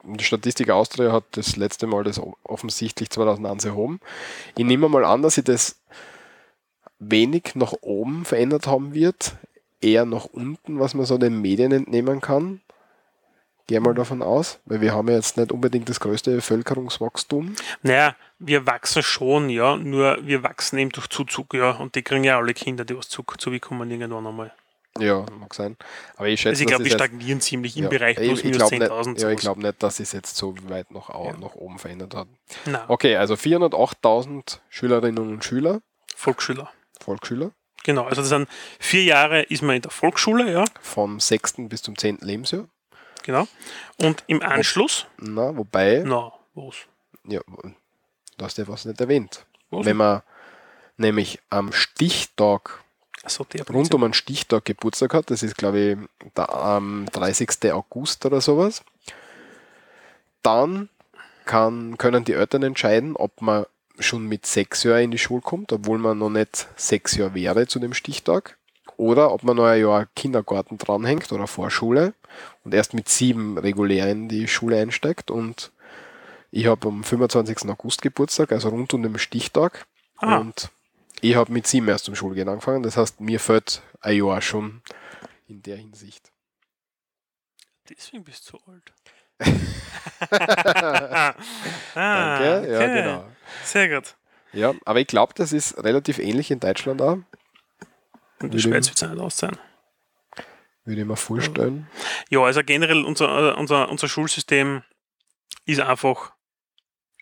Die 0.02 0.24
Statistik 0.24 0.70
Austria 0.70 1.12
hat 1.12 1.24
das 1.32 1.56
letzte 1.56 1.86
Mal 1.86 2.04
das 2.04 2.20
offensichtlich 2.42 3.10
2001 3.10 3.64
erhoben. 3.64 4.00
Ich 4.56 4.64
nehme 4.64 4.88
mal 4.88 5.04
an, 5.04 5.22
dass 5.22 5.34
sich 5.34 5.44
das 5.44 5.80
wenig 6.98 7.54
nach 7.54 7.74
oben 7.80 8.24
verändert 8.24 8.66
haben 8.66 8.94
wird, 8.94 9.34
eher 9.80 10.04
nach 10.04 10.26
unten, 10.26 10.78
was 10.78 10.94
man 10.94 11.06
so 11.06 11.18
den 11.18 11.40
Medien 11.40 11.72
entnehmen 11.72 12.20
kann. 12.20 12.60
Gehe 13.66 13.80
mal 13.80 13.94
davon 13.94 14.22
aus, 14.22 14.58
weil 14.64 14.80
wir 14.80 14.94
haben 14.94 15.08
ja 15.08 15.14
jetzt 15.14 15.36
nicht 15.36 15.52
unbedingt 15.52 15.88
das 15.88 16.00
größte 16.00 16.34
Bevölkerungswachstum. 16.34 17.54
Naja, 17.82 18.16
wir 18.38 18.66
wachsen 18.66 19.02
schon, 19.02 19.48
ja, 19.48 19.76
nur 19.76 20.18
wir 20.22 20.42
wachsen 20.42 20.78
eben 20.78 20.90
durch 20.90 21.08
Zuzug, 21.08 21.54
ja, 21.54 21.70
und 21.72 21.94
die 21.94 22.02
kriegen 22.02 22.24
ja 22.24 22.36
alle 22.38 22.52
Kinder, 22.52 22.84
die 22.84 22.96
was 22.96 23.08
zu, 23.08 23.22
zubekommen 23.38 23.90
irgendwann 23.90 24.26
einmal. 24.26 24.52
Ja, 24.98 25.24
mag 25.38 25.54
sein. 25.54 25.76
Aber 26.16 26.26
ich 26.28 26.40
schätze, 26.40 26.50
Also 26.50 26.62
ich 26.62 26.66
glaube, 26.68 26.84
die 26.84 26.90
stagnieren 26.90 27.40
ziemlich 27.40 27.76
im 27.76 27.84
ja, 27.84 27.88
Bereich 27.90 28.18
ich- 28.18 28.26
plus 28.26 28.38
ich 28.40 28.44
minus 28.46 28.58
glaub 28.58 28.70
10.000. 28.72 29.12
Nicht, 29.12 29.22
ja, 29.22 29.30
ich 29.30 29.38
glaube 29.38 29.60
nicht, 29.62 29.82
dass 29.82 30.00
es 30.00 30.12
jetzt 30.12 30.36
so 30.36 30.54
weit 30.68 30.90
nach, 30.90 31.08
Ja. 31.10 31.32
nach 31.36 31.54
oben 31.54 31.78
verändert 31.78 32.14
hat. 32.14 32.28
Nein, 32.66 32.82
Okay, 32.88 33.16
also 33.16 33.36
408.000 33.36 34.60
Schülerinnen 34.68 35.18
und 35.32 35.44
Schüler, 35.44 35.80
Volksschüler. 36.16 36.70
Volksschüler, 37.00 37.52
Genau, 37.84 38.04
also 38.04 38.20
das 38.20 38.28
sind 38.28 38.46
vier 38.78 39.04
Jahre 39.04 39.42
ist 39.42 39.62
man 39.62 39.76
in 39.76 39.82
der 39.82 39.90
Volksschule, 39.90 40.52
ja, 40.52 40.64
vom 40.82 41.18
6. 41.20 41.68
bis 41.68 41.82
zum 41.82 41.96
10. 41.96 42.18
Lebensjahr. 42.20 42.66
genau. 43.22 43.46
Und 43.96 44.22
im 44.26 44.42
Anschluss, 44.42 45.06
Na, 45.18 45.56
wobei, 45.56 46.02
na, 46.04 46.32
was? 46.54 46.74
ja, 47.26 47.40
du 48.36 48.44
hast 48.44 48.58
ja 48.58 48.66
was 48.68 48.84
nicht 48.84 49.00
erwähnt. 49.00 49.46
Was? 49.70 49.86
Wenn 49.86 49.96
man 49.96 50.22
nämlich 50.98 51.38
am 51.48 51.72
Stichtag, 51.72 52.80
Der 53.52 53.66
rund 53.66 53.94
um 53.94 54.04
einen 54.04 54.14
Stichtag 54.14 54.64
Geburtstag 54.64 55.12
hat, 55.12 55.30
das 55.30 55.42
ist 55.42 55.56
glaube 55.56 55.78
ich 55.78 56.30
der 56.36 56.52
am 56.54 57.06
30. 57.12 57.72
August 57.72 58.24
oder 58.24 58.40
sowas, 58.40 58.82
dann 60.42 60.88
kann, 61.44 61.98
können 61.98 62.24
die 62.24 62.32
Eltern 62.32 62.62
entscheiden, 62.62 63.16
ob 63.16 63.42
man 63.42 63.66
schon 63.98 64.26
mit 64.26 64.46
sechs 64.46 64.84
Jahren 64.84 65.04
in 65.04 65.10
die 65.10 65.18
Schule 65.18 65.42
kommt, 65.42 65.72
obwohl 65.72 65.98
man 65.98 66.18
noch 66.18 66.30
nicht 66.30 66.68
sechs 66.76 67.16
Jahre 67.16 67.34
wäre 67.34 67.66
zu 67.66 67.78
dem 67.78 67.92
Stichtag, 67.92 68.56
oder 69.00 69.32
ob 69.32 69.42
man 69.44 69.56
noch 69.56 69.64
ein 69.64 69.80
Jahr 69.80 70.06
Kindergarten 70.14 70.76
dranhängt 70.76 71.32
oder 71.32 71.46
Vorschule 71.46 72.12
und 72.64 72.74
erst 72.74 72.92
mit 72.94 73.08
sieben 73.08 73.56
regulär 73.56 74.10
in 74.10 74.28
die 74.28 74.46
Schule 74.46 74.78
einsteigt. 74.78 75.30
Und 75.30 75.72
ich 76.50 76.66
habe 76.66 76.88
am 76.88 77.02
25. 77.02 77.68
August 77.70 78.02
Geburtstag, 78.02 78.52
also 78.52 78.68
rund 78.68 78.92
um 78.92 79.02
den 79.02 79.18
Stichtag. 79.18 79.86
Ah. 80.18 80.38
Und 80.38 80.70
ich 81.20 81.34
habe 81.36 81.52
mit 81.52 81.66
sieben 81.66 81.88
erst 81.88 82.04
zum 82.04 82.14
Schulgehen 82.14 82.48
angefangen. 82.48 82.82
Das 82.82 82.96
heißt, 82.96 83.20
mir 83.20 83.40
fällt 83.40 83.82
ein 84.00 84.16
Jahr 84.16 84.40
schon 84.40 84.82
in 85.46 85.62
der 85.62 85.76
Hinsicht. 85.76 86.32
Deswegen 87.88 88.24
bist 88.24 88.52
du 88.52 88.58
alt. 88.70 88.92
Danke. 90.30 91.34
ah, 91.94 92.40
Ja, 92.40 92.58
okay. 92.60 93.02
genau. 93.02 93.24
Sehr 93.64 93.88
gut. 93.88 94.16
Ja, 94.52 94.74
aber 94.84 95.00
ich 95.00 95.06
glaube, 95.06 95.32
das 95.34 95.52
ist 95.52 95.82
relativ 95.82 96.18
ähnlich 96.18 96.50
in 96.50 96.60
Deutschland 96.60 97.00
auch. 97.02 97.18
Und 98.40 98.54
die 98.54 98.60
Schweiz 98.60 98.88
wird 98.88 99.00
es 99.02 99.08
nicht 99.08 99.20
aus 99.20 99.38
sein. 99.38 99.56
Würde 100.84 101.00
ich 101.02 101.06
mir 101.06 101.16
vorstellen. 101.16 101.88
Ja, 102.30 102.40
also 102.40 102.62
generell 102.64 103.04
unser, 103.04 103.54
äh, 103.54 103.58
unser, 103.58 103.88
unser 103.90 104.08
Schulsystem 104.08 104.82
ist 105.66 105.80
einfach 105.80 106.32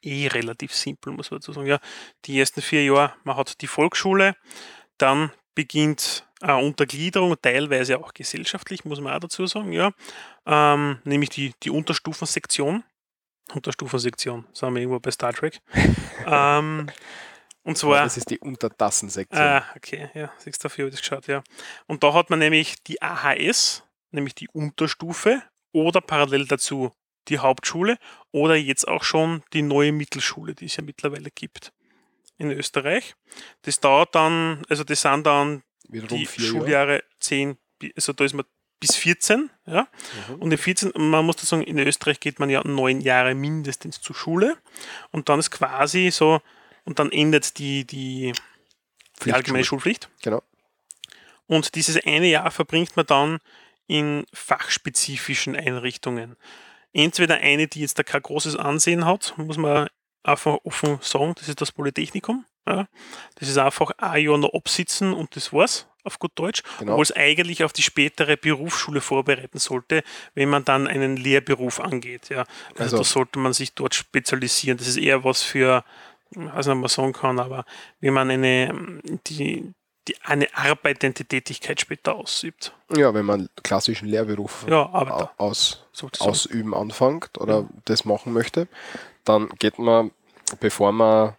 eh 0.03 0.29
relativ 0.29 0.75
simpel, 0.75 1.13
muss 1.13 1.31
man 1.31 1.41
dazu 1.41 1.53
sagen. 1.53 1.67
Ja, 1.67 1.79
die 2.25 2.39
ersten 2.39 2.63
vier 2.63 2.85
Jahre, 2.85 3.15
man 3.25 3.37
hat 3.37 3.61
die 3.61 3.67
Volksschule, 3.67 4.37
dann 4.99 5.31
beginnt 5.55 6.27
eine 6.41 6.59
Untergliederung, 6.59 7.37
teilweise 7.41 7.99
auch 7.99 8.15
gesellschaftlich, 8.15 8.85
muss 8.85 9.01
man 9.01 9.13
auch 9.13 9.21
dazu 9.21 9.47
sagen, 9.47 9.73
ja. 9.73 9.93
Ähm, 10.47 10.99
nämlich 11.05 11.31
die, 11.31 11.53
die 11.63 11.71
Unterstufensektion. 11.71 12.85
Unterstufensektion, 13.55 14.47
sagen 14.53 14.75
wir 14.75 14.83
irgendwo 14.83 15.01
bei 15.01 15.11
Star 15.11 15.33
Trek. 15.33 15.61
ähm, 16.27 16.89
und 17.63 17.77
zwar. 17.77 18.05
das 18.05 18.17
ist 18.17 18.31
die 18.31 18.39
Untertassensektion. 18.39 19.43
Ah, 19.43 19.65
okay, 19.77 20.11
ja, 20.15 20.33
siehst 20.39 20.63
du, 20.63 20.69
dafür 20.69 20.85
habe 20.85 20.89
ich 20.91 21.01
das 21.01 21.09
geschaut, 21.09 21.27
ja. 21.27 21.43
Und 21.87 22.03
da 22.03 22.15
hat 22.15 22.31
man 22.31 22.39
nämlich 22.39 22.77
die 22.85 23.03
AHS, 23.03 23.83
nämlich 24.11 24.35
die 24.35 24.49
Unterstufe, 24.49 25.43
oder 25.73 26.01
parallel 26.01 26.47
dazu 26.47 26.93
die 27.29 27.39
Hauptschule 27.39 27.99
oder 28.33 28.55
jetzt 28.57 28.87
auch 28.89 29.05
schon 29.05 29.43
die 29.53 29.63
neue 29.63 29.93
Mittelschule, 29.93 30.55
die 30.55 30.67
es 30.67 30.77
ja 30.77 30.83
mittlerweile 30.83 31.31
gibt 31.31 31.73
in 32.39 32.51
Österreich. 32.51 33.15
Das 33.63 33.81
dauert 33.81 34.15
dann, 34.15 34.63
also 34.69 34.85
das 34.85 35.01
sind 35.03 35.27
dann 35.27 35.63
Wiederum 35.89 36.19
die 36.19 36.25
Jahre. 36.25 36.41
Schuljahre 36.47 37.05
10, 37.21 37.57
bi- 37.79 37.93
also 37.97 38.13
da 38.13 38.25
ist 38.25 38.35
man 38.35 38.45
bis 38.81 38.95
14, 38.95 39.51
ja. 39.67 39.89
Mhm. 40.29 40.35
Und 40.37 40.53
in 40.53 40.59
14, 40.59 40.93
man 40.95 41.25
muss 41.27 41.37
dazu 41.37 41.47
sagen, 41.47 41.63
in 41.65 41.79
Österreich 41.79 42.21
geht 42.21 42.39
man 42.39 42.49
ja 42.49 42.63
neun 42.65 43.01
Jahre 43.01 43.35
mindestens 43.35 44.01
zur 44.01 44.15
Schule 44.15 44.57
und 45.11 45.29
dann 45.29 45.41
ist 45.41 45.51
quasi 45.51 46.11
so, 46.13 46.41
und 46.85 46.99
dann 47.01 47.11
endet 47.11 47.59
die, 47.59 47.85
die, 47.85 48.33
die 49.25 49.33
allgemeine 49.33 49.65
Schulpflicht. 49.65 50.09
Genau. 50.23 50.43
Und 51.49 51.75
dieses 51.75 52.05
eine 52.07 52.27
Jahr 52.29 52.51
verbringt 52.53 52.97
man 52.97 53.07
dann 53.07 53.39
in 53.89 54.27
fachspezifischen 54.33 55.57
Einrichtungen. 55.57 56.37
Entweder 56.93 57.37
eine, 57.37 57.69
die 57.69 57.81
jetzt 57.81 57.99
da 57.99 58.03
kein 58.03 58.23
großes 58.23 58.57
Ansehen 58.57 59.05
hat, 59.05 59.35
muss 59.37 59.57
man 59.59 59.89
einfach 60.23 60.59
offen 60.65 60.99
sagen, 61.01 61.35
das 61.39 61.49
ist 61.49 61.61
das 61.61 61.73
Polytechnikum. 61.73 62.45
Ja. 62.67 62.87
Das 63.37 63.49
ist 63.49 63.57
einfach 63.59 63.93
ein 63.99 64.23
Jahr 64.25 64.37
noch 64.39 64.53
absitzen 64.53 65.13
und 65.15 65.35
das 65.37 65.53
war's, 65.53 65.87
auf 66.05 66.19
gut 66.19 66.33
Deutsch. 66.35 66.63
Genau. 66.79 66.93
Obwohl 66.93 67.03
es 67.03 67.13
eigentlich 67.13 67.65
auf 67.65 67.73
die 67.73 67.83
spätere 67.83 68.37
Berufsschule 68.37 69.01
vorbereiten 69.01 69.59
sollte, 69.59 70.03
wenn 70.35 70.49
man 70.51 70.65
dann 70.65 70.87
einen 70.87 71.17
Lehrberuf 71.17 71.81
angeht. 71.81 72.29
Ja. 72.29 72.45
Also, 72.73 72.83
Also- 72.83 72.97
da 72.99 73.05
sollte 73.05 73.39
man 73.39 73.53
sich 73.55 73.75
dort 73.75 73.95
spezialisieren. 73.95 74.77
Das 74.79 74.87
ist 74.89 74.97
eher 74.99 75.25
was 75.25 75.43
für, 75.43 75.85
ich 76.31 76.39
weiß 76.39 76.67
nicht, 76.67 76.75
ob 76.75 76.81
man 76.81 76.89
sagen 76.89 77.13
kann, 77.15 77.39
aber 77.39 77.65
wenn 78.01 78.13
man 78.15 78.31
eine, 78.31 79.01
die, 79.27 79.73
die, 80.09 80.17
eine 80.23 80.49
arbeitende 80.55 81.25
Tätigkeit 81.25 81.81
später 81.81 82.15
ausübt. 82.17 82.73
Ja, 82.97 83.13
wenn 83.15 83.25
man 83.27 83.49
klassischen 83.63 84.09
Lehrberuf 84.09 84.65
Ja, 84.69 84.87
aus, 85.37 85.85
ausüben 86.19 86.75
anfängt 86.75 87.39
oder 87.39 87.69
das 87.85 88.05
machen 88.05 88.33
möchte, 88.33 88.67
dann 89.25 89.49
geht 89.59 89.79
man, 89.79 90.11
bevor 90.61 90.93
man 90.93 91.37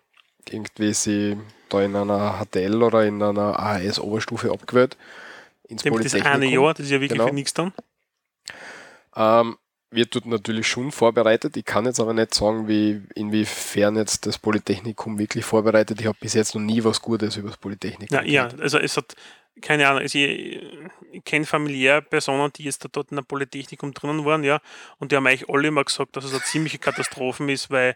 irgendwie 0.48 0.94
sie 0.94 1.38
da 1.70 1.82
in 1.82 1.96
einer 1.96 2.40
HTL 2.44 2.82
oder 2.82 3.06
in 3.06 3.22
einer 3.22 3.60
AHS-Oberstufe 3.60 4.52
abgewählt, 4.52 4.98
ins 5.68 5.84
Nämlich 5.84 6.12
das 6.12 6.22
eine 6.26 6.46
Jahr, 6.46 6.74
das 6.74 6.86
ist 6.86 6.92
ja 6.92 7.00
wirklich 7.00 7.18
Genau. 7.18 7.28
für 7.28 7.34
nichts 7.36 7.54
dann. 7.54 7.74
Ähm, 9.16 9.58
wird 9.92 10.14
dort 10.14 10.26
natürlich 10.26 10.68
schon 10.68 10.92
vorbereitet. 10.92 11.58
Ich 11.58 11.66
kann 11.66 11.86
jetzt 11.86 12.00
aber 12.00 12.14
nicht 12.14 12.34
sagen, 12.34 12.68
wie, 12.68 13.02
inwiefern 13.16 13.96
jetzt 13.96 14.26
das 14.26 14.38
Polytechnikum 14.38 15.18
wirklich 15.18 15.46
vorbereitet. 15.46 16.00
Ich 16.00 16.08
habe 16.08 16.18
bis 16.20 16.34
jetzt 16.34 16.54
noch 16.54 16.62
nie 16.62 16.84
was 16.84 17.02
Gutes 17.02 17.38
über 17.38 17.50
das 17.50 17.58
Polytechnikum 17.58 18.16
Ja, 18.16 18.24
ja, 18.24 18.50
also 18.60 18.78
es 18.78 18.98
hat, 18.98 19.16
keine 19.62 19.88
Ahnung, 19.88 20.02
also 20.02 20.20
ich, 20.20 20.62
ich 21.12 21.24
kenne 21.24 21.46
familiär 21.46 22.02
Personen, 22.02 22.52
die 22.56 22.64
jetzt 22.64 22.84
da 22.84 22.90
dort 22.92 23.10
in 23.12 23.16
der 23.18 23.24
Polytechnikum 23.24 23.94
drinnen 23.94 24.26
waren, 24.26 24.44
ja, 24.44 24.62
und 25.00 25.12
die 25.12 25.16
haben 25.16 25.26
eigentlich 25.26 25.50
alle 25.50 25.68
immer 25.68 25.84
gesagt, 25.84 26.16
dass 26.16 26.26
es 26.26 26.34
eine 26.34 26.44
ziemliche 26.44 26.78
Katastrophe 26.78 27.52
ist, 27.52 27.72
weil 27.72 27.96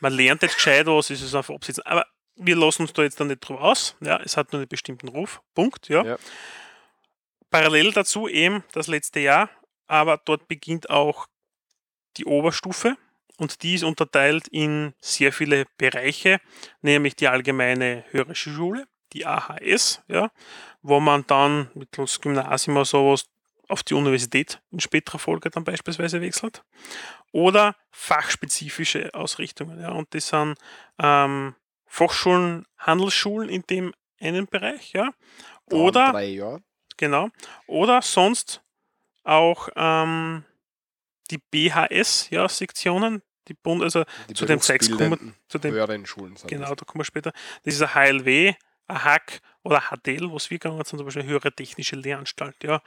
man 0.00 0.12
lernt 0.12 0.42
jetzt 0.42 0.56
gescheit 0.56 0.86
was, 0.86 1.10
es 1.10 1.22
ist 1.22 1.34
einfach 1.34 1.54
absitzen. 1.54 1.84
Aber 1.84 2.06
wir 2.36 2.56
lassen 2.56 2.82
uns 2.82 2.92
da 2.92 3.02
jetzt 3.02 3.18
dann 3.18 3.26
nicht 3.28 3.40
drüber 3.40 3.62
aus, 3.62 3.96
ja, 4.00 4.20
es 4.22 4.36
hat 4.36 4.52
nur 4.52 4.60
einen 4.60 4.68
bestimmten 4.68 5.08
Ruf, 5.08 5.40
Punkt, 5.54 5.88
ja. 5.88 6.04
Ja. 6.04 6.16
Parallel 7.50 7.92
dazu 7.92 8.28
eben 8.28 8.62
das 8.72 8.86
letzte 8.86 9.20
Jahr, 9.20 9.50
aber 9.86 10.18
dort 10.24 10.48
beginnt 10.48 10.88
auch 10.88 11.26
die 12.16 12.24
Oberstufe 12.24 12.96
und 13.38 13.62
die 13.62 13.74
ist 13.74 13.84
unterteilt 13.84 14.48
in 14.48 14.94
sehr 15.00 15.32
viele 15.32 15.66
Bereiche, 15.78 16.40
nämlich 16.80 17.16
die 17.16 17.28
allgemeine 17.28 18.04
höhere 18.10 18.34
Schule, 18.34 18.86
die 19.12 19.26
AHS, 19.26 20.02
ja, 20.08 20.30
wo 20.82 21.00
man 21.00 21.26
dann 21.26 21.70
mittels 21.74 22.20
Gymnasium 22.20 22.76
oder 22.76 22.84
sowas 22.84 23.24
auf 23.68 23.82
die 23.82 23.94
Universität 23.94 24.60
in 24.70 24.80
späterer 24.80 25.18
Folge 25.18 25.50
dann 25.50 25.64
beispielsweise 25.64 26.20
wechselt. 26.20 26.62
Oder 27.32 27.74
fachspezifische 27.90 29.14
Ausrichtungen. 29.14 29.80
Ja, 29.80 29.90
und 29.90 30.14
das 30.14 30.28
sind 30.28 30.58
ähm, 30.98 31.54
Fachschulen, 31.86 32.66
Handelsschulen 32.76 33.48
in 33.48 33.62
dem 33.62 33.94
einen 34.20 34.46
Bereich, 34.46 34.92
ja. 34.92 35.12
Oder 35.70 36.12
drei 36.12 36.26
Jahre. 36.26 36.62
Genau. 36.96 37.30
Oder 37.66 38.02
sonst 38.02 38.62
auch 39.24 39.68
ähm, 39.74 40.44
die 41.32 41.38
BHS-Sektionen, 41.38 43.22
die 43.48 43.54
Bund, 43.54 43.82
also 43.82 44.04
Die 44.28 44.34
zu 44.34 44.46
dem 44.46 44.60
Zeugs 44.60 44.86
kommen, 44.88 44.98
berufsbildenden 45.10 45.36
zu 45.48 45.58
dem, 45.58 45.74
höheren 45.74 46.06
Schulen 46.06 46.36
sind 46.36 46.48
genau, 46.48 46.68
das. 46.68 46.76
da 46.76 46.84
kommen 46.84 47.00
wir 47.00 47.04
später. 47.04 47.32
Das 47.64 47.74
ist 47.74 47.82
ein 47.82 47.94
HLW, 47.94 48.54
ein 48.86 49.04
HAC 49.04 49.40
oder 49.64 49.80
HTL, 49.90 50.32
was 50.32 50.50
wir 50.50 50.58
gegangen 50.58 50.76
sind, 50.84 50.98
zum 50.98 51.04
Beispiel 51.06 51.22
eine 51.22 51.30
höhere 51.30 51.52
technische 51.52 51.96
Lehranstalt, 51.96 52.56
ja. 52.62 52.82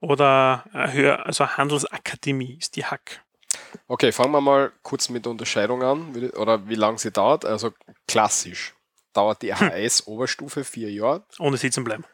Oder 0.00 0.64
eine 0.72 0.92
höher, 0.92 1.26
also 1.26 1.44
eine 1.44 1.56
Handelsakademie 1.56 2.56
ist 2.58 2.76
die 2.76 2.84
HAC. 2.84 3.22
Okay, 3.88 4.12
fangen 4.12 4.32
wir 4.32 4.40
mal 4.40 4.72
kurz 4.82 5.08
mit 5.08 5.24
der 5.24 5.30
Unterscheidung 5.32 5.82
an, 5.82 6.14
wie- 6.14 6.30
oder 6.32 6.68
wie 6.68 6.74
lange 6.74 6.98
sie 6.98 7.10
dauert. 7.10 7.44
Also 7.44 7.72
klassisch 8.06 8.74
dauert 9.12 9.42
die 9.42 9.54
Hm. 9.54 9.68
AHS-Oberstufe 9.70 10.62
vier 10.64 10.90
Jahre, 10.92 11.24
Ohne 11.38 11.56
sitzen 11.56 11.82
bleiben. 11.84 12.04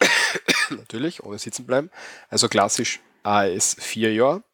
natürlich, 0.70 1.22
ohne 1.24 1.38
sitzen 1.38 1.66
bleiben. 1.66 1.90
Also 2.28 2.48
klassisch 2.48 3.00
AHS 3.22 3.76
vier 3.80 4.12
Jahre. 4.14 4.44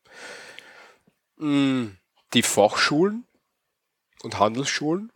Die 1.39 2.43
Fachschulen 2.43 3.25
und 4.23 4.39
Handelsschulen 4.39 5.13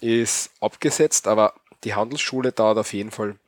ist 0.00 0.50
abgesetzt, 0.60 1.26
aber 1.28 1.54
die 1.84 1.94
Handelsschule 1.94 2.52
dauert 2.52 2.78
auf 2.78 2.92
jeden 2.92 3.10
Fall 3.10 3.38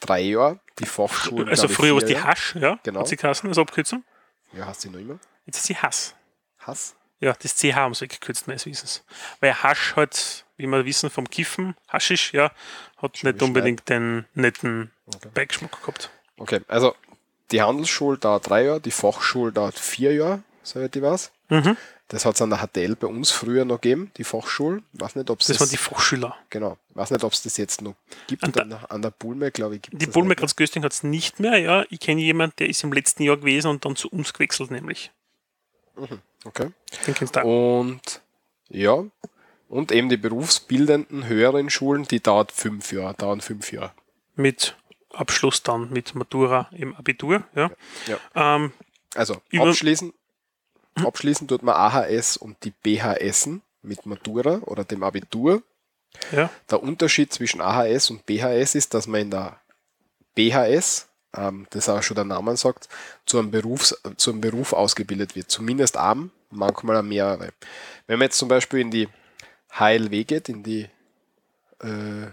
drei 0.00 0.20
Jahre. 0.20 0.60
Die 0.78 0.86
Fachschulen. 0.86 1.48
Also 1.48 1.68
früher 1.68 1.94
war 1.94 2.02
es 2.02 2.08
die. 2.08 2.20
Hasch, 2.20 2.54
ja, 2.56 2.78
Genau. 2.82 3.00
hat 3.00 3.08
sie 3.08 3.16
geheißen, 3.16 3.48
als 3.48 3.58
Abkürzung. 3.58 4.04
Ja, 4.52 4.66
hast 4.66 4.84
du 4.84 4.90
noch 4.90 4.98
immer? 4.98 5.18
Jetzt 5.46 5.56
ist 5.58 5.66
sie 5.66 5.76
Hass. 5.76 6.14
Hass? 6.58 6.94
Ja, 7.18 7.32
das 7.32 7.56
CH 7.56 7.74
haben 7.74 7.94
sie 7.94 8.02
weggekürzt, 8.02 8.46
meines 8.46 8.66
Wissens. 8.66 9.02
Weil 9.40 9.54
Hasch 9.62 9.96
halt, 9.96 10.44
wie 10.58 10.66
wir 10.66 10.84
wissen 10.84 11.08
vom 11.08 11.28
Kiffen, 11.30 11.74
Haschisch, 11.88 12.34
ja, 12.34 12.52
hat 12.98 13.24
nicht 13.24 13.40
wie 13.40 13.44
unbedingt 13.44 13.88
den 13.88 14.26
netten 14.34 14.92
Okay. 15.06 15.30
Beigeschmack 15.32 15.80
gehabt. 15.80 16.10
Okay, 16.36 16.60
also 16.68 16.94
die 17.52 17.62
Handelsschule 17.62 18.18
dauert 18.18 18.50
drei 18.50 18.64
Jahre, 18.64 18.80
die 18.82 18.90
Fachschule 18.90 19.52
dauert 19.52 19.78
vier 19.78 20.12
Jahre, 20.14 20.42
soweit 20.66 20.94
ich 20.96 21.02
weiß. 21.02 21.32
Mhm. 21.48 21.76
Das 22.08 22.24
hat 22.24 22.34
es 22.36 22.42
an 22.42 22.50
der 22.50 22.58
HTL 22.64 22.94
bei 22.96 23.06
uns 23.08 23.30
früher 23.32 23.64
noch 23.64 23.80
gegeben, 23.80 24.12
die 24.16 24.24
Fachschule. 24.24 24.82
Weiß 24.92 25.16
nicht, 25.16 25.28
ob 25.30 25.40
es 25.40 25.46
Das 25.46 25.56
das, 25.56 25.66
waren 25.66 25.70
die 25.70 25.76
Fachschüler. 25.76 26.36
genau, 26.50 26.78
weiß 26.90 27.10
nicht, 27.10 27.24
ob 27.24 27.32
es 27.32 27.42
das 27.42 27.56
jetzt 27.56 27.82
noch 27.82 27.94
gibt. 28.28 28.44
An 28.44 28.52
An 28.54 28.68
der, 28.70 28.90
an 28.92 29.02
der 29.02 29.10
Bulme, 29.10 29.50
glaube 29.50 29.76
ich, 29.76 29.82
gibt 29.82 30.00
Die 30.00 30.06
es 30.06 30.12
Bulmer 30.12 30.30
nicht 30.30 30.40
Graz 30.40 30.54
Gösting 30.54 30.84
hat 30.84 30.92
es 30.92 31.02
nicht 31.02 31.40
mehr, 31.40 31.58
ja. 31.58 31.84
Ich 31.90 32.00
kenne 32.00 32.20
jemanden, 32.20 32.54
der 32.58 32.68
ist 32.68 32.84
im 32.84 32.92
letzten 32.92 33.22
Jahr 33.24 33.36
gewesen 33.36 33.68
und 33.68 33.84
dann 33.84 33.96
zu 33.96 34.08
uns 34.08 34.32
gewechselt, 34.32 34.70
nämlich. 34.70 35.10
mehr. 35.96 36.20
Okay. 36.44 36.70
Den 37.06 37.14
kennst 37.14 37.34
du 37.36 37.40
auch. 37.40 37.80
Und 37.80 38.20
ja, 38.68 39.04
und 39.68 39.90
eben 39.90 40.08
die 40.08 40.16
berufsbildenden 40.16 41.26
höheren 41.26 41.70
Schulen, 41.70 42.04
die 42.04 42.20
dauert 42.20 42.52
fünf 42.52 42.92
Jahre, 42.92 43.14
dauern 43.14 43.40
fünf 43.40 43.72
Jahre. 43.72 43.92
Mit 44.36 44.76
Abschluss 45.12 45.62
dann 45.64 45.90
mit 45.90 46.14
Matura 46.14 46.68
im 46.72 46.94
Abitur, 46.94 47.42
ja. 47.54 47.70
Ja. 48.06 48.18
Ähm, 48.56 48.72
Also 49.14 49.40
abschließen, 49.56 50.12
abschließen 51.04 51.46
tut 51.48 51.62
man 51.62 51.74
AHS 51.74 52.36
und 52.36 52.56
die 52.64 52.70
BHS 52.70 53.48
mit 53.82 54.06
Matura 54.06 54.58
oder 54.62 54.84
dem 54.84 55.02
Abitur. 55.02 55.62
ja. 56.32 56.50
Der 56.70 56.82
Unterschied 56.82 57.32
zwischen 57.32 57.60
AHS 57.60 58.10
und 58.10 58.24
BHS 58.26 58.74
ist, 58.74 58.94
dass 58.94 59.06
man 59.06 59.20
in 59.22 59.30
der 59.30 59.60
BHS, 60.34 61.08
ähm, 61.36 61.66
das 61.70 61.88
auch 61.88 62.02
schon 62.02 62.14
der 62.14 62.24
Name 62.24 62.56
sagt, 62.56 62.88
zu 63.26 63.38
einem, 63.38 63.50
Berufs-, 63.50 64.00
zu 64.16 64.30
einem 64.30 64.40
Beruf 64.40 64.72
ausgebildet 64.72 65.34
wird. 65.36 65.50
Zumindest 65.50 65.96
am, 65.96 66.30
manchmal 66.50 66.96
an 66.96 67.08
mehrere. 67.08 67.50
Wenn 68.06 68.18
man 68.18 68.26
jetzt 68.26 68.38
zum 68.38 68.48
Beispiel 68.48 68.80
in 68.80 68.90
die 68.90 69.08
HLW 69.72 70.24
geht, 70.24 70.48
in 70.48 70.62
die 70.62 70.88
äh, 71.82 72.22
äh, 72.24 72.28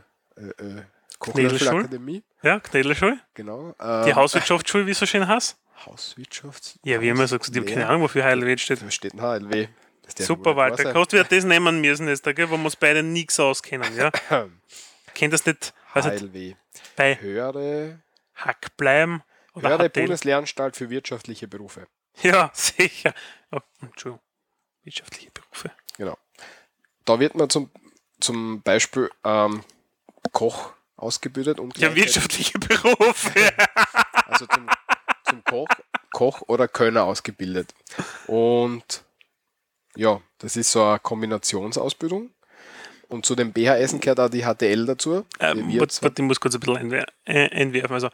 äh? 0.57 0.83
Akademie, 1.19 2.21
Ja, 2.41 2.59
Knädelschule. 2.59 3.17
genau. 3.33 3.73
Die 3.79 4.09
ähm, 4.09 4.15
Hauswirtschaftsschule, 4.15 4.85
wie 4.85 4.91
es 4.91 4.99
so 4.99 5.05
schön 5.05 5.25
heißt. 5.27 5.57
Hauswirtschaft. 5.85 6.79
Ja, 6.83 7.01
wie 7.01 7.09
immer 7.09 7.27
sagst, 7.27 7.51
ich 7.51 7.57
habe 7.57 7.69
keine. 7.69 7.87
Ahnung, 7.87 8.03
wofür 8.03 8.23
HLW 8.23 8.57
steht. 8.57 8.81
Da 8.81 8.91
steht 8.91 9.13
ein 9.13 9.21
HLW. 9.21 9.67
Super, 10.17 10.55
Walter. 10.55 10.91
Kannst 10.91 11.13
du 11.13 11.17
wieder 11.17 11.27
das 11.27 11.45
nehmen 11.45 11.81
müssen 11.81 12.07
jetzt, 12.07 12.23
gell, 12.23 12.49
wo 12.49 12.57
wir 12.57 12.65
uns 12.65 12.75
beide 12.75 13.03
nichts 13.03 13.39
auskennen, 13.39 13.95
ja? 13.95 14.11
Kennt 15.13 15.33
das 15.33 15.45
nicht, 15.45 15.73
also 15.93 16.09
HLW. 16.09 16.55
bei 16.95 17.19
Höhere, 17.19 18.01
Hack 18.35 18.75
bleiben 18.77 19.23
oder 19.53 19.69
höhere 19.69 19.89
HTL? 19.89 20.03
Bundeslehranstalt 20.03 20.75
für 20.75 20.89
wirtschaftliche 20.89 21.47
Berufe. 21.47 21.87
Ja, 22.21 22.51
sicher. 22.53 23.13
Oh, 23.51 23.59
Entschuldigung. 23.81 24.21
Wirtschaftliche 24.83 25.31
Berufe. 25.31 25.71
Genau. 25.97 26.17
Da 27.05 27.19
wird 27.19 27.35
man 27.35 27.49
zum, 27.49 27.71
zum 28.19 28.61
Beispiel 28.61 29.09
ähm, 29.23 29.63
Koch 30.31 30.73
ausgebildet 30.95 31.59
und 31.59 31.77
Ja, 31.77 31.95
wirtschaftliche 31.95 32.59
Berufe. 32.59 33.53
also 34.25 34.45
zum, 34.47 34.67
zum 35.33 35.43
Koch, 35.43 35.67
Koch 36.11 36.41
oder 36.47 36.67
Kölner 36.67 37.03
ausgebildet. 37.03 37.73
Und 38.27 39.03
ja, 39.95 40.21
das 40.39 40.55
ist 40.55 40.71
so 40.71 40.83
eine 40.83 40.99
Kombinationsausbildung. 40.99 42.31
Und 43.09 43.25
zu 43.25 43.35
den 43.35 43.53
BHS 43.53 43.99
gehört 43.99 44.19
auch 44.19 44.29
die 44.29 44.43
HTL 44.43 44.85
dazu. 44.85 45.25
die 45.39 45.45
ähm, 45.45 45.79
warte, 45.79 45.87
zwar- 45.93 46.09
warte, 46.09 46.21
ich 46.23 46.27
muss 46.27 46.39
kurz 46.39 46.55
ein 46.55 46.59
bisschen 46.61 46.91
äh, 47.25 47.49
einwerfen. 47.51 47.93
Also, 47.93 48.09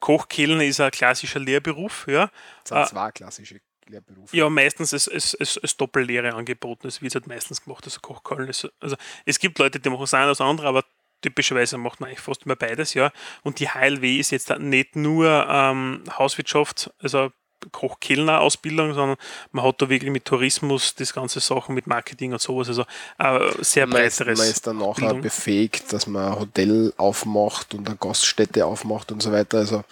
Kochkellner 0.00 0.64
ist 0.64 0.80
ein 0.80 0.90
klassischer 0.90 1.38
Lehrberuf, 1.40 2.06
ja. 2.08 2.26
das 2.64 2.68
sind 2.68 2.76
Ah. 2.76 2.86
zwei 2.86 3.10
klassische 3.12 3.60
Lehrberufe. 3.86 4.36
Ja, 4.36 4.50
meistens 4.50 4.92
ist 4.92 5.06
es 5.08 5.32
ist, 5.34 5.56
ist 5.58 5.80
Doppellehre 5.80 6.34
angeboten. 6.34 6.88
Es 6.88 7.00
wird 7.00 7.14
halt 7.14 7.26
meistens 7.28 7.62
gemacht, 7.62 7.84
also 7.84 8.00
Kochköln 8.00 8.48
ist. 8.48 8.68
Also 8.80 8.96
es 9.24 9.38
gibt 9.38 9.58
Leute, 9.58 9.78
die 9.80 9.88
machen 9.88 10.00
das 10.02 10.12
eine 10.14 10.24
oder 10.24 10.30
das 10.32 10.40
andere, 10.40 10.66
aber 10.68 10.84
typischerweise 11.22 11.78
macht 11.78 12.00
man 12.00 12.08
eigentlich 12.08 12.20
fast 12.20 12.44
immer 12.44 12.56
beides, 12.56 12.94
ja. 12.94 13.12
Und 13.42 13.60
die 13.60 13.68
HLW 13.68 14.18
ist 14.18 14.30
jetzt 14.30 14.50
nicht 14.58 14.96
nur 14.96 15.46
ähm, 15.48 16.04
Hauswirtschaft, 16.18 16.92
also 17.00 17.30
Koch-Kellner-Ausbildung, 17.70 18.94
sondern 18.94 19.16
man 19.52 19.64
hat 19.64 19.80
da 19.80 19.88
wirklich 19.88 20.10
mit 20.10 20.24
Tourismus 20.24 20.94
das 20.94 21.12
ganze 21.12 21.40
Sachen 21.40 21.74
mit 21.74 21.86
Marketing 21.86 22.32
und 22.32 22.40
sowas, 22.40 22.68
also 22.68 22.84
äh, 23.18 23.52
sehr 23.60 23.86
breiteres. 23.86 24.38
man 24.38 24.48
ist 24.48 24.66
dann 24.66 24.78
nachher 24.78 25.14
befähigt, 25.14 25.92
dass 25.92 26.06
man 26.06 26.32
ein 26.32 26.40
Hotel 26.40 26.92
aufmacht 26.96 27.74
und 27.74 27.86
eine 27.86 27.96
Gaststätte 27.96 28.66
aufmacht 28.66 29.12
und 29.12 29.22
so 29.22 29.30
weiter. 29.30 29.58
Also 29.58 29.84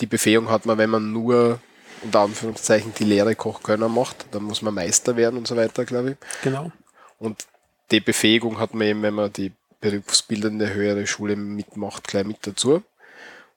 die 0.00 0.06
Befähigung 0.06 0.48
hat 0.48 0.66
man, 0.66 0.78
wenn 0.78 0.90
man 0.90 1.12
nur 1.12 1.60
unter 2.02 2.20
Anführungszeichen 2.20 2.94
die 2.96 3.04
Lehre 3.04 3.34
Kochkönner 3.34 3.88
macht, 3.88 4.26
dann 4.30 4.44
muss 4.44 4.62
man 4.62 4.74
Meister 4.74 5.16
werden 5.16 5.38
und 5.38 5.48
so 5.48 5.56
weiter, 5.56 5.84
glaube 5.84 6.12
ich. 6.12 6.16
Genau. 6.42 6.70
Und 7.18 7.46
die 7.90 8.00
Befähigung 8.00 8.60
hat 8.60 8.74
man 8.74 8.86
eben, 8.86 9.02
wenn 9.02 9.14
man 9.14 9.32
die 9.32 9.52
berufsbildende 9.80 10.72
höhere 10.74 11.06
Schule 11.06 11.36
mitmacht, 11.36 12.06
gleich 12.08 12.24
mit 12.24 12.46
dazu. 12.46 12.82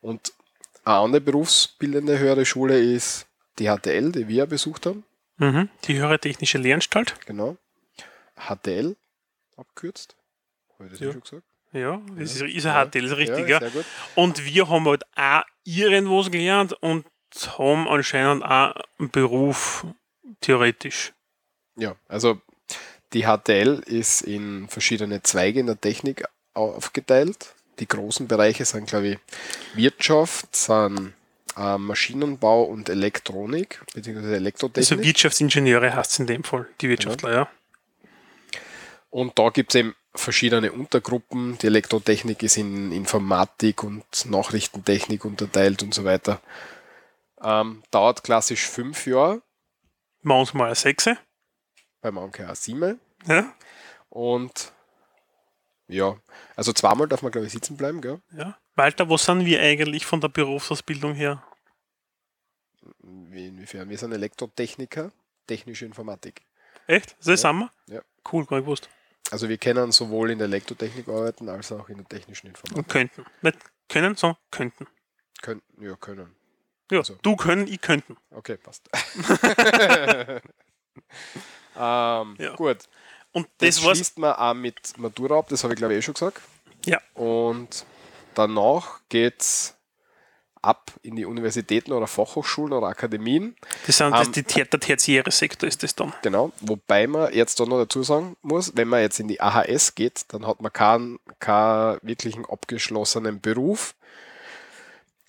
Und 0.02 0.34
eine 0.84 0.96
andere 0.98 1.22
berufsbildende 1.22 2.18
höhere 2.20 2.46
Schule 2.46 2.80
ist 2.80 3.28
die 3.60 3.68
HTL, 3.68 4.12
die 4.12 4.28
wir 4.28 4.46
besucht 4.46 4.86
haben. 4.86 5.04
Mhm. 5.38 5.70
Die 5.86 5.98
höhere 5.98 6.20
technische 6.20 6.58
Lehranstalt. 6.58 7.16
Genau. 7.26 7.58
HTL 8.38 8.96
abkürzt. 9.58 10.16
Habe 10.76 10.86
ich 10.86 10.92
das 10.92 11.00
Ja. 11.00 11.12
schon 11.12 11.22
gesagt? 11.22 11.44
Ja, 11.74 12.02
das 12.18 12.36
ist, 12.36 12.42
ist 12.42 12.66
ein 12.66 12.74
Ja. 12.74 12.86
HTL, 12.86 13.06
ist 13.06 13.18
richtig, 13.18 13.48
ja. 13.48 13.48
ja. 13.48 13.60
Sehr 13.60 13.70
gut. 13.70 13.86
Und 14.16 14.44
wir 14.46 14.70
haben 14.70 14.86
halt 14.88 15.04
auch 15.16 15.44
irgendwas 15.64 16.30
gelernt 16.32 16.74
und 16.82 17.06
haben 17.58 17.88
anscheinend 17.88 18.44
auch 18.44 18.76
einen 19.00 19.10
Beruf 19.10 19.86
theoretisch. 20.42 21.14
Ja, 21.78 21.96
also 22.10 22.42
die 23.14 23.24
HTL 23.24 23.82
ist 23.86 24.22
in 24.22 24.68
verschiedene 24.68 25.22
Zweige 25.24 25.60
in 25.60 25.68
der 25.68 25.80
Technik 25.80 26.26
aufgeteilt. 26.54 27.54
Die 27.80 27.88
großen 27.88 28.28
Bereiche 28.28 28.66
sind, 28.66 28.88
glaube 28.88 29.08
ich, 29.08 29.18
Wirtschaft, 29.74 30.56
sind 30.56 31.14
äh, 31.58 31.78
Maschinenbau 31.78 32.64
und 32.64 32.90
Elektronik, 32.90 33.82
beziehungsweise 33.94 34.36
Elektrotechnik. 34.36 35.00
Also 35.00 35.04
Wirtschaftsingenieure 35.04 35.96
heißt 35.96 36.12
es 36.12 36.20
in 36.20 36.28
dem 36.28 36.44
Fall, 36.44 36.68
die 36.82 36.90
Wirtschaftler, 36.90 37.34
ja. 37.34 37.50
Und 39.10 39.38
da 39.38 39.50
gibt 39.50 39.76
es 39.76 39.80
eben 39.80 39.96
verschiedene 40.14 40.72
Untergruppen. 40.72 41.58
Die 41.58 41.68
Elektrotechnik 41.68 42.44
ist 42.44 42.58
in 42.58 42.92
Informatik 42.92 43.84
und 43.84 44.06
Nachrichtentechnik 44.26 45.26
unterteilt 45.26 45.84
und 45.84 45.94
so 45.94 46.06
weiter. 46.06 46.42
Ähm, 47.44 47.84
dauert 47.92 48.24
klassisch 48.24 48.68
fünf 48.68 49.08
Jahre, 49.08 49.42
Manchmal 50.24 50.68
eine 50.68 50.76
Sechse. 52.02 52.12
bei 52.12 52.12
manchen 52.12 52.46
auch 52.50 52.56
sieben. 52.56 53.00
Ja. 53.26 53.54
Und 54.10 54.74
ja, 55.88 56.18
also 56.56 56.74
zweimal 56.74 57.08
darf 57.08 57.22
man, 57.22 57.32
glaube 57.32 57.48
ich, 57.48 57.54
sitzen 57.54 57.78
bleiben, 57.78 58.02
gell? 58.02 58.22
ja. 58.32 58.58
Walter, 58.76 59.10
wo 59.10 59.18
sind 59.18 59.46
wir 59.46 59.62
eigentlich 59.62 60.06
von 60.06 60.22
der 60.22 60.30
Berufsausbildung 60.30 61.14
her? 61.14 61.44
Wie, 63.00 63.48
inwiefern? 63.48 63.90
Wir 63.90 63.98
sind 63.98 64.14
Elektrotechniker, 64.14 65.12
technische 65.46 65.86
Informatik. 65.86 66.42
Echt? 66.88 67.16
Das 67.20 67.28
Ja. 67.28 67.38
sind 67.38 67.60
wir? 67.60 67.72
Ja. 67.88 68.02
Cool, 68.32 68.46
gar 68.46 68.58
nicht 68.58 68.66
gewusst. 68.66 68.90
Also 69.30 69.50
wir 69.50 69.58
können 69.58 69.92
sowohl 69.92 70.32
in 70.32 70.40
der 70.40 70.48
Elektrotechnik 70.48 71.08
arbeiten, 71.10 71.50
als 71.50 71.72
auch 71.72 71.90
in 71.90 71.98
der 71.98 72.08
technischen 72.08 72.48
Informatik. 72.48 72.78
Und 72.78 72.88
könnten. 72.90 73.26
Nicht 73.42 73.58
können, 73.90 74.16
sondern 74.16 74.38
könnten. 74.52 74.88
Könnten, 75.42 75.84
ja, 75.84 75.96
können. 75.98 76.36
Ja, 76.90 77.00
Also. 77.00 77.16
du 77.22 77.36
können, 77.36 77.68
ich 77.68 77.82
könnten. 77.82 78.18
Okay, 78.32 78.58
passt. 78.58 78.90
ähm, 81.78 82.36
Ja. 82.38 82.56
Gut. 82.56 82.78
Und 83.34 83.48
Das, 83.60 83.76
das, 83.76 83.84
schließt 83.84 84.20
man 84.20 84.34
auch 84.34 84.54
mit 84.54 84.98
Matura 84.98 85.40
ab, 85.40 85.48
das 85.50 85.64
habe 85.64 85.74
ich 85.74 85.78
glaube 85.78 85.94
ich 85.94 86.00
eh 86.00 86.02
schon 86.02 86.14
gesagt. 86.14 86.42
Ja. 86.86 87.00
Und 87.14 87.86
danach 88.34 89.00
geht's 89.10 89.76
ab 90.62 90.92
in 91.02 91.16
die 91.16 91.26
Universitäten 91.26 91.92
oder 91.92 92.08
Fachhochschulen 92.08 92.74
oder 92.74 92.88
Akademien. 92.88 93.56
Das 93.88 93.98
sind 93.98 94.12
das, 94.12 94.28
Ähm, 94.28 94.34
die, 94.34 94.44
der 94.44 94.70
tertiäre 94.70 95.32
Sektor 95.32 95.68
ist 95.68 95.82
das 95.84 95.96
dann. 95.96 96.14
Genau, 96.22 96.52
wobei 96.62 97.08
man 97.08 97.34
jetzt 97.34 97.60
da 97.60 97.66
noch 97.66 97.80
dazu 97.80 98.04
sagen 98.04 98.36
muss, 98.42 98.76
wenn 98.76 98.88
man 98.88 99.02
jetzt 99.02 99.20
in 99.20 99.28
die 99.28 99.42
AHS 99.42 99.96
geht, 99.96 100.26
dann 100.30 100.46
hat 100.46 100.62
man 100.62 100.72
keinen, 100.72 101.20
keinen 101.40 102.00
wirklichen 102.04 102.46
abgeschlossenen 102.46 103.42
Beruf. 103.42 103.96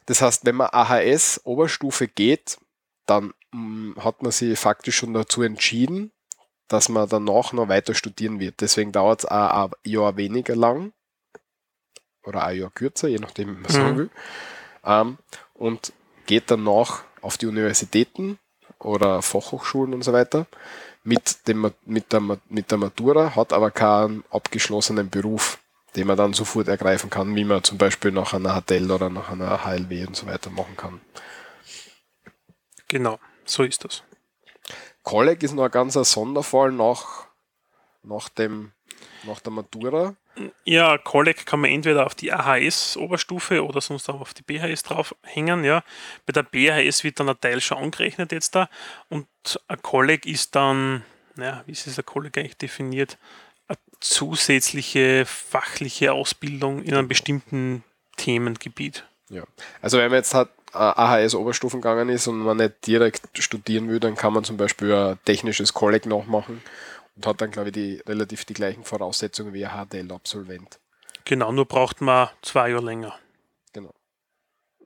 Das 0.07 0.21
heißt, 0.21 0.45
wenn 0.45 0.57
man 0.57 0.69
AHS 0.71 1.41
Oberstufe 1.45 2.09
geht, 2.09 2.59
dann 3.07 3.35
mm, 3.53 3.93
hat 3.99 4.23
man 4.23 4.33
sich 4.33 4.59
faktisch 4.59 4.97
schon 4.97 5.15
dazu 5.15 5.43
entschieden, 5.43 6.13
dass 6.69 6.89
man 6.89 7.09
danach 7.09 7.53
noch 7.53 7.69
weiter 7.69 7.95
studieren 7.95 8.41
wird. 8.41 8.61
Deswegen 8.61 8.93
dauert 8.93 9.21
es 9.21 9.27
ein 9.27 9.71
Jahr 9.85 10.17
weniger 10.17 10.57
lang 10.57 10.93
oder 12.25 12.45
ein 12.45 12.59
Jahr 12.59 12.71
kürzer, 12.71 13.09
je 13.09 13.19
nachdem, 13.19 13.57
wie 13.57 13.61
man 13.61 13.71
sagen 13.71 13.95
Mhm. 13.95 13.97
will. 13.97 14.11
Ähm, 14.85 15.19
und 15.55 15.93
geht 16.27 16.51
danach 16.51 17.03
auf 17.21 17.37
die 17.37 17.47
Universitäten 17.47 18.39
oder 18.79 19.23
Fachhochschulen 19.23 19.95
und 19.95 20.03
so 20.03 20.13
weiter 20.13 20.47
mit, 21.05 21.47
dem, 21.49 21.71
mit, 21.85 22.13
der, 22.13 22.21
mit 22.21 22.71
der 22.71 22.79
Matura, 22.79 23.35
hat 23.35 23.53
aber 23.53 23.71
keinen 23.71 24.25
abgeschlossenen 24.31 25.11
Beruf, 25.11 25.59
den 25.97 26.07
man 26.07 26.17
dann 26.17 26.33
sofort 26.33 26.69
ergreifen 26.69 27.11
kann, 27.11 27.35
wie 27.37 27.45
man 27.45 27.63
zum 27.65 27.79
Beispiel 27.79 28.13
nach 28.13 28.33
einer 28.33 28.61
HTL 28.61 28.91
oder 28.91 29.11
nach 29.11 29.31
einer 29.31 29.65
HLW 29.65 30.07
und 30.07 30.17
so 30.17 30.27
weiter 30.27 30.51
machen 30.51 30.77
kann. 30.77 31.01
Genau, 32.93 33.19
so 33.47 33.63
ist 33.63 33.83
das. 33.87 34.03
Kolleg 35.03 35.43
ist 35.43 35.55
noch 35.55 35.65
ein 35.65 35.71
ganzer 35.71 36.05
Sonderfall 36.05 36.73
nach, 36.73 37.27
nach, 38.03 38.29
dem, 38.29 38.73
nach 39.25 39.41
der 39.41 39.51
Matura. 39.51 40.15
Ja, 40.67 40.99
Kolleg 40.99 41.47
kann 41.47 41.61
man 41.61 41.71
entweder 41.71 42.05
auf 42.05 42.15
die 42.15 42.35
AHS-Oberstufe 42.35 43.65
oder 43.65 43.81
sonst 43.81 44.11
auch 44.11 44.21
auf 44.21 44.35
die 44.35 44.43
BHS 44.43 44.83
draufhängen. 44.83 45.65
Ja. 45.65 45.83
Bei 46.27 46.35
der 46.35 46.43
BHS 46.43 47.03
wird 47.03 47.19
dann 47.19 47.31
ein 47.31 47.41
Teil 47.41 47.63
schon 47.63 47.79
angerechnet 47.79 48.31
jetzt 48.31 48.55
da 48.55 48.69
und 49.09 49.27
ein 49.69 49.81
Kolleg 49.81 50.27
ist 50.27 50.55
dann, 50.55 51.03
naja, 51.35 51.63
wie 51.65 51.73
ist 51.73 51.87
es 51.87 51.99
ein 51.99 52.05
Kolleg 52.05 52.37
eigentlich 52.37 52.59
definiert? 52.59 53.17
Eine 53.69 53.79
zusätzliche 54.01 55.25
fachliche 55.25 56.13
Ausbildung 56.13 56.83
in 56.83 56.93
einem 56.93 57.09
bestimmten 57.09 57.85
Themengebiet. 58.19 59.07
Ja. 59.31 59.45
Also 59.81 59.97
wenn 59.97 60.11
man 60.11 60.19
jetzt 60.19 60.35
hat, 60.35 60.51
äh, 60.73 60.79
AHS 60.79 61.35
Oberstufen 61.35 61.81
gegangen 61.81 62.09
ist 62.09 62.27
und 62.27 62.39
man 62.39 62.57
nicht 62.57 62.87
direkt 62.87 63.43
studieren 63.43 63.89
will, 63.89 64.01
dann 64.01 64.15
kann 64.15 64.33
man 64.33 64.45
zum 64.45 64.57
Beispiel 64.57 64.93
ein 64.93 65.19
technisches 65.25 65.73
Kolleg 65.75 66.07
nachmachen 66.07 66.63
und 67.17 67.27
hat 67.27 67.41
dann, 67.41 67.51
glaube 67.51 67.69
ich, 67.69 67.75
die 67.75 68.03
relativ 68.07 68.45
die 68.45 68.55
gleichen 68.55 68.85
Voraussetzungen 68.85 69.53
wie 69.53 69.67
ein 69.67 69.87
HTL-Absolvent. 69.89 70.79
Genau, 71.25 71.53
nur 71.53 71.67
braucht 71.67 72.01
man 72.01 72.29
zwei 72.43 72.71
Jahre 72.71 72.85
länger. 72.85 73.15
Genau. 73.73 73.93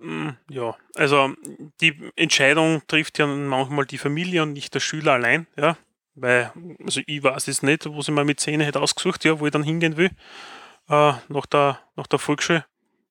Mm, 0.00 0.30
Ja, 0.50 0.76
also 0.94 1.32
die 1.80 2.10
Entscheidung 2.16 2.82
trifft 2.88 3.18
ja 3.18 3.26
manchmal 3.26 3.86
die 3.86 3.98
Familie 3.98 4.42
und 4.42 4.52
nicht 4.52 4.74
der 4.74 4.80
Schüler 4.80 5.12
allein, 5.12 5.46
ja. 5.56 5.76
Weil, 6.14 6.50
also 6.82 7.02
ich 7.06 7.22
weiß 7.22 7.48
es 7.48 7.62
nicht, 7.62 7.86
wo 7.86 8.00
ich 8.00 8.08
mir 8.08 8.24
mit 8.24 8.40
10 8.40 8.60
hätte 8.60 8.80
ausgesucht, 8.80 9.24
ja, 9.24 9.38
wo 9.38 9.46
ich 9.46 9.52
dann 9.52 9.62
hingehen 9.62 9.98
will, 9.98 10.10
äh, 10.88 11.12
nach, 11.28 11.46
der, 11.46 11.78
nach 11.94 12.06
der 12.06 12.18
Volksschule. 12.18 12.64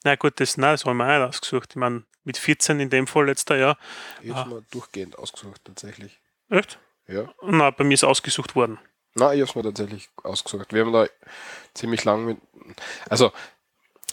Na 0.06 0.16
gut, 0.16 0.40
das, 0.40 0.56
nein, 0.56 0.74
das 0.74 0.86
habe 0.86 0.92
ich 0.94 0.98
mir 0.98 1.04
auch 1.04 1.20
nicht 1.20 1.28
ausgesucht. 1.36 1.70
Ich 1.72 1.76
meine, 1.76 2.04
mit 2.24 2.38
14 2.38 2.80
in 2.80 2.90
dem 2.90 3.08
Fall 3.08 3.26
letzter 3.26 3.58
Jahr. 3.58 3.78
Ich 4.22 4.32
Ah. 4.32 4.36
habe 4.36 4.50
es 4.50 4.56
mir 4.56 4.62
durchgehend 4.72 5.18
ausgesucht, 5.20 5.62
tatsächlich. 5.66 6.20
Echt? 6.50 6.80
Ja. 7.08 7.34
Na, 7.44 7.72
bei 7.72 7.84
mir 7.84 7.96
ist 7.96 8.04
ausgesucht 8.04 8.56
worden. 8.56 8.80
Nein, 9.16 9.36
ich 9.38 9.42
habe 9.42 9.50
es 9.50 9.56
mir 9.56 9.64
tatsächlich 9.64 10.10
ausgesucht. 10.24 10.74
Wir 10.74 10.86
haben 10.86 10.94
da 10.94 11.08
ziemlich 11.74 12.04
lang 12.04 12.26
mit. 12.26 12.38
Also 13.10 13.32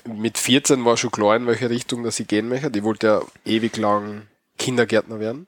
mit 0.05 0.39
14 0.39 0.85
war 0.85 0.97
schon 0.97 1.11
klar, 1.11 1.37
in 1.37 1.47
welche 1.47 1.69
Richtung 1.71 2.03
dass 2.05 2.19
ich 2.21 2.27
gehen 2.29 2.49
möchte. 2.49 2.71
Ich 2.75 2.83
wollte 2.83 3.07
ja 3.07 3.23
ewig 3.45 3.77
lang 3.77 4.29
Kindergärtner 4.59 5.21
werden. 5.21 5.47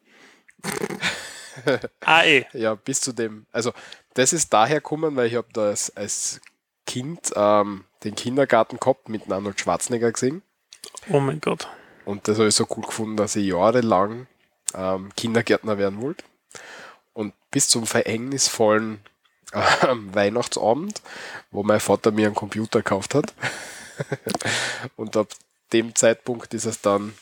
Ah, 2.05 2.24
eh. 2.24 2.45
Ja, 2.53 2.74
bis 2.74 3.01
zu 3.01 3.12
dem. 3.12 3.47
Also 3.53 3.72
das 4.14 4.32
ist 4.32 4.53
daher 4.53 4.76
gekommen, 4.76 5.16
weil 5.16 5.28
ich 5.28 5.34
habe 5.36 5.49
da 5.53 5.66
als, 5.68 5.95
als 5.97 6.40
Kind 6.87 7.32
ähm, 7.35 7.85
den 8.05 8.14
Kindergarten 8.14 8.78
gehabt 8.78 9.09
mit 9.09 9.30
Arnold 9.30 9.59
Schwarzenegger 9.61 10.12
gesehen. 10.12 10.43
Oh 11.11 11.20
mein 11.20 11.41
Gott. 11.41 11.68
Und 12.05 12.28
das 12.28 12.39
habe 12.39 12.49
ich 12.49 12.55
so 12.55 12.66
cool 12.76 12.85
gefunden, 12.85 13.16
dass 13.16 13.37
ich 13.37 13.47
jahrelang 13.47 14.26
ähm, 14.74 15.11
Kindergärtner 15.16 15.78
werden 15.78 16.01
wollte. 16.03 16.24
Und 17.14 17.32
bis 17.51 17.68
zum 17.68 17.87
verhängnisvollen 17.87 19.01
ähm, 19.89 20.14
Weihnachtsabend, 20.14 21.01
wo 21.51 21.62
mein 21.62 21.80
Vater 21.80 22.11
mir 22.11 22.26
einen 22.26 22.35
Computer 22.35 22.80
gekauft 22.80 23.14
hat. 23.14 23.32
und 24.97 25.16
ab 25.16 25.28
dem 25.72 25.95
Zeitpunkt 25.95 26.53
ist 26.55 26.64
es 26.66 26.80
dann, 26.80 27.14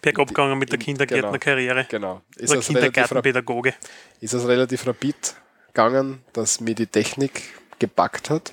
Bergab 0.00 0.28
gegangen 0.28 0.58
mit 0.58 0.70
der 0.70 0.78
Im- 0.78 0.84
Kindergärtnerkarriere. 0.84 1.86
genau, 1.88 2.20
ist 2.36 2.50
Oder 2.50 2.60
Kindergartenpädagoge. 2.60 3.74
ist 4.20 4.32
es 4.32 4.46
relativ 4.46 4.86
rapid 4.86 5.34
gegangen, 5.68 6.22
dass 6.32 6.60
mir 6.60 6.74
die 6.74 6.86
Technik 6.86 7.42
gepackt 7.78 8.30
hat 8.30 8.52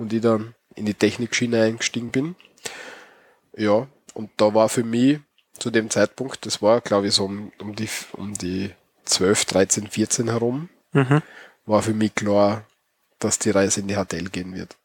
und 0.00 0.12
ich 0.12 0.22
dann 0.22 0.54
in 0.74 0.86
die 0.86 0.94
Technikschiene 0.94 1.62
eingestiegen 1.62 2.10
bin. 2.10 2.34
Ja, 3.56 3.86
und 4.14 4.30
da 4.38 4.54
war 4.54 4.68
für 4.68 4.82
mich 4.82 5.20
zu 5.58 5.70
dem 5.70 5.90
Zeitpunkt, 5.90 6.46
das 6.46 6.62
war 6.62 6.80
glaube 6.80 7.08
ich 7.08 7.14
so 7.14 7.26
um, 7.26 7.52
um, 7.60 7.76
die, 7.76 7.88
um 8.12 8.32
die 8.34 8.70
12, 9.04 9.44
13, 9.44 9.86
14 9.88 10.28
herum, 10.28 10.68
Mhm. 10.92 11.22
war 11.66 11.82
für 11.82 11.94
mich 11.94 12.14
klar, 12.16 12.64
dass 13.20 13.38
die 13.38 13.50
Reise 13.50 13.80
in 13.80 13.86
die 13.86 13.94
HTL 13.94 14.28
gehen 14.30 14.54
wird. 14.54 14.76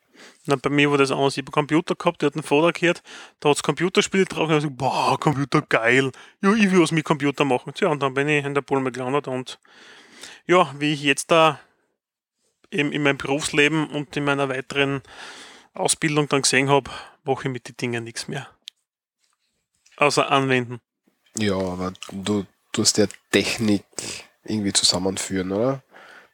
Na, 0.46 0.56
bei 0.56 0.70
mir 0.70 0.92
war 0.92 1.00
das 1.00 1.10
anders. 1.12 1.36
Ich 1.36 1.42
habe 1.42 1.48
einen 1.48 1.68
Computer 1.68 1.96
gehabt, 1.96 2.22
der 2.22 2.28
hat 2.28 2.36
einen 2.36 2.44
Vater 2.44 2.72
gehört, 2.74 3.02
da 3.40 3.50
hat 3.50 3.58
es 3.58 3.64
Computerspiele 3.64 4.26
drauf 4.26 4.50
und 4.50 4.58
ich 4.58 4.64
habe 4.64 4.76
gesagt, 4.76 4.78
boah, 4.78 5.20
Computer 5.20 5.64
geil. 5.64 6.12
Ja, 6.42 6.54
ich 6.54 6.72
will 6.72 6.82
was 6.82 6.92
mit 6.92 7.06
Computer 7.06 7.44
machen. 7.46 7.74
Tja, 7.74 7.88
und 7.88 8.04
dann 8.04 8.14
bin 8.14 8.30
ich 8.30 8.46
in 8.46 8.54
der 8.54 8.62
Bulme 8.62 8.92
gelandet 8.92 9.28
und 9.28 9.60
ja, 10.46 10.72
wie 10.78 10.94
ich 10.94 11.02
jetzt 11.02 11.32
da 11.32 11.60
eben 12.72 12.92
in 12.92 13.04
meinem 13.04 13.18
Berufsleben 13.18 13.88
und 13.90 14.16
in 14.18 14.24
meiner 14.26 14.50
weiteren 14.50 15.02
Ausbildung 15.74 16.30
dann 16.30 16.42
gesehen 16.42 16.70
habe, 16.70 16.90
mache 17.24 17.44
ich 17.48 17.50
mit 17.52 17.68
den 17.68 17.78
Dingen 17.78 18.04
nichts 18.04 18.28
mehr. 18.28 18.48
Außer 19.98 20.30
anwenden. 20.32 20.82
Ja, 21.38 21.56
aber 21.56 21.94
du 22.12 22.46
tust 22.72 22.98
ja 22.98 23.08
Technik 23.32 23.84
irgendwie 24.44 24.74
zusammenführen, 24.74 25.52
oder? 25.52 25.82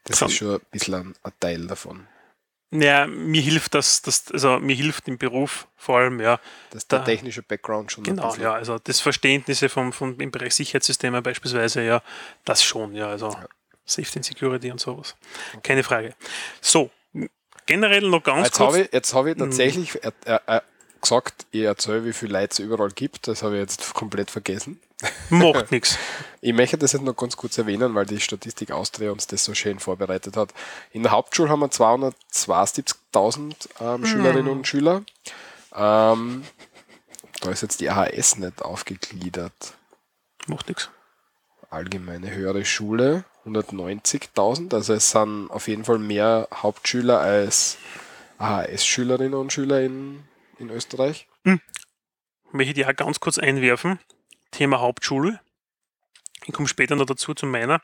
Das 0.04 0.18
Zusammen- 0.18 0.32
ist 0.32 0.38
schon 0.38 0.56
ein 0.56 0.62
bisschen 0.72 0.94
ein, 0.96 1.16
ein 1.24 1.32
Teil 1.40 1.68
davon. 1.68 2.08
Ja, 2.74 3.06
mir 3.06 3.42
hilft 3.42 3.74
das, 3.76 4.02
das, 4.02 4.32
also 4.32 4.58
mir 4.60 4.76
hilft 4.76 5.08
im 5.10 5.18
Beruf 5.18 5.68
vor 5.76 5.98
allem, 6.00 6.22
ja, 6.22 6.40
Dass 6.70 6.88
der 6.88 7.00
Da- 7.00 7.06
technische 7.06 7.44
Background 7.44 7.92
schon 7.92 8.04
ein 8.06 8.16
Genau, 8.16 8.34
ja, 8.36 8.54
also 8.54 8.80
das 8.80 9.02
Verständnisse 9.02 9.68
vom, 9.68 9.92
vom, 9.92 10.18
im 10.22 10.32
Bereich 10.32 10.56
Sicherheitssysteme 10.56 11.22
beispielsweise, 11.22 11.84
ja, 11.84 12.02
das 12.46 12.64
schon, 12.64 12.96
ja, 12.96 13.10
also 13.10 13.36
Safety 13.92 14.20
and 14.20 14.26
Security 14.26 14.72
und 14.72 14.80
sowas. 14.80 15.16
Keine 15.64 15.84
Frage. 15.84 16.14
So, 16.62 16.90
generell 17.66 18.02
noch 18.02 18.24
ganz 18.24 18.48
Jetzt 18.48 18.58
kurz. 18.58 18.68
habe 18.68 18.82
ich, 18.82 18.94
jetzt 18.94 19.14
hab 19.14 19.26
ich 19.26 19.38
tatsächlich 19.38 20.04
äh, 20.04 20.12
äh, 20.26 20.62
gesagt, 21.02 21.46
ich 21.52 21.64
erzähle, 21.64 22.06
wie 22.06 22.14
viele 22.14 22.34
Leute 22.34 22.52
es 22.52 22.60
überall 22.60 22.92
gibt. 22.92 23.28
Das 23.28 23.44
habe 23.44 23.56
ich 23.56 23.62
jetzt 23.62 23.94
komplett 23.94 24.32
vergessen. 24.32 24.80
Macht 25.30 25.72
nichts. 25.72 25.98
Ich 26.44 26.54
möchte 26.54 26.76
das 26.76 26.94
jetzt 26.94 27.04
noch 27.04 27.16
ganz 27.16 27.38
kurz 27.38 27.60
erwähnen, 27.60 27.94
weil 27.94 28.08
die 28.08 28.20
Statistik 28.20 28.72
Austria 28.72 29.12
uns 29.12 29.28
das 29.28 29.46
so 29.46 29.54
schön 29.54 29.78
vorbereitet 29.78 30.36
hat. 30.36 30.56
In 30.92 31.04
der 31.04 31.12
Hauptschule 31.12 31.50
haben 31.50 31.60
wir 31.60 31.68
272.000 31.68 33.54
ähm, 33.80 34.04
Schülerinnen 34.08 34.52
und 34.52 34.66
Schüler. 34.66 35.04
Ähm, 35.76 36.44
da 37.42 37.52
ist 37.52 37.62
jetzt 37.62 37.80
die 37.80 37.92
AHS 37.92 38.38
nicht 38.38 38.64
aufgegliedert. 38.64 39.76
Macht 40.48 40.68
nichts. 40.68 40.90
Allgemeine 41.70 42.32
höhere 42.32 42.66
Schule 42.66 43.24
190.000. 43.46 44.74
Also 44.74 44.94
es 44.94 45.12
sind 45.12 45.50
auf 45.50 45.68
jeden 45.68 45.86
Fall 45.86 46.00
mehr 46.00 46.48
Hauptschüler 46.54 47.20
als 47.20 47.78
AHS-Schülerinnen 48.38 49.34
und 49.34 49.54
Schüler 49.54 49.82
in, 49.82 50.24
in 50.60 50.70
Österreich. 50.70 51.28
Möchte 52.52 52.82
ich 52.82 52.86
auch 52.86 52.96
ganz 52.96 53.20
kurz 53.20 53.38
einwerfen. 53.38 54.00
Thema 54.52 54.80
Hauptschule. 54.80 55.40
Ich 56.46 56.54
komme 56.54 56.68
später 56.68 56.96
noch 56.96 57.06
dazu 57.06 57.34
zu 57.34 57.46
meiner. 57.46 57.82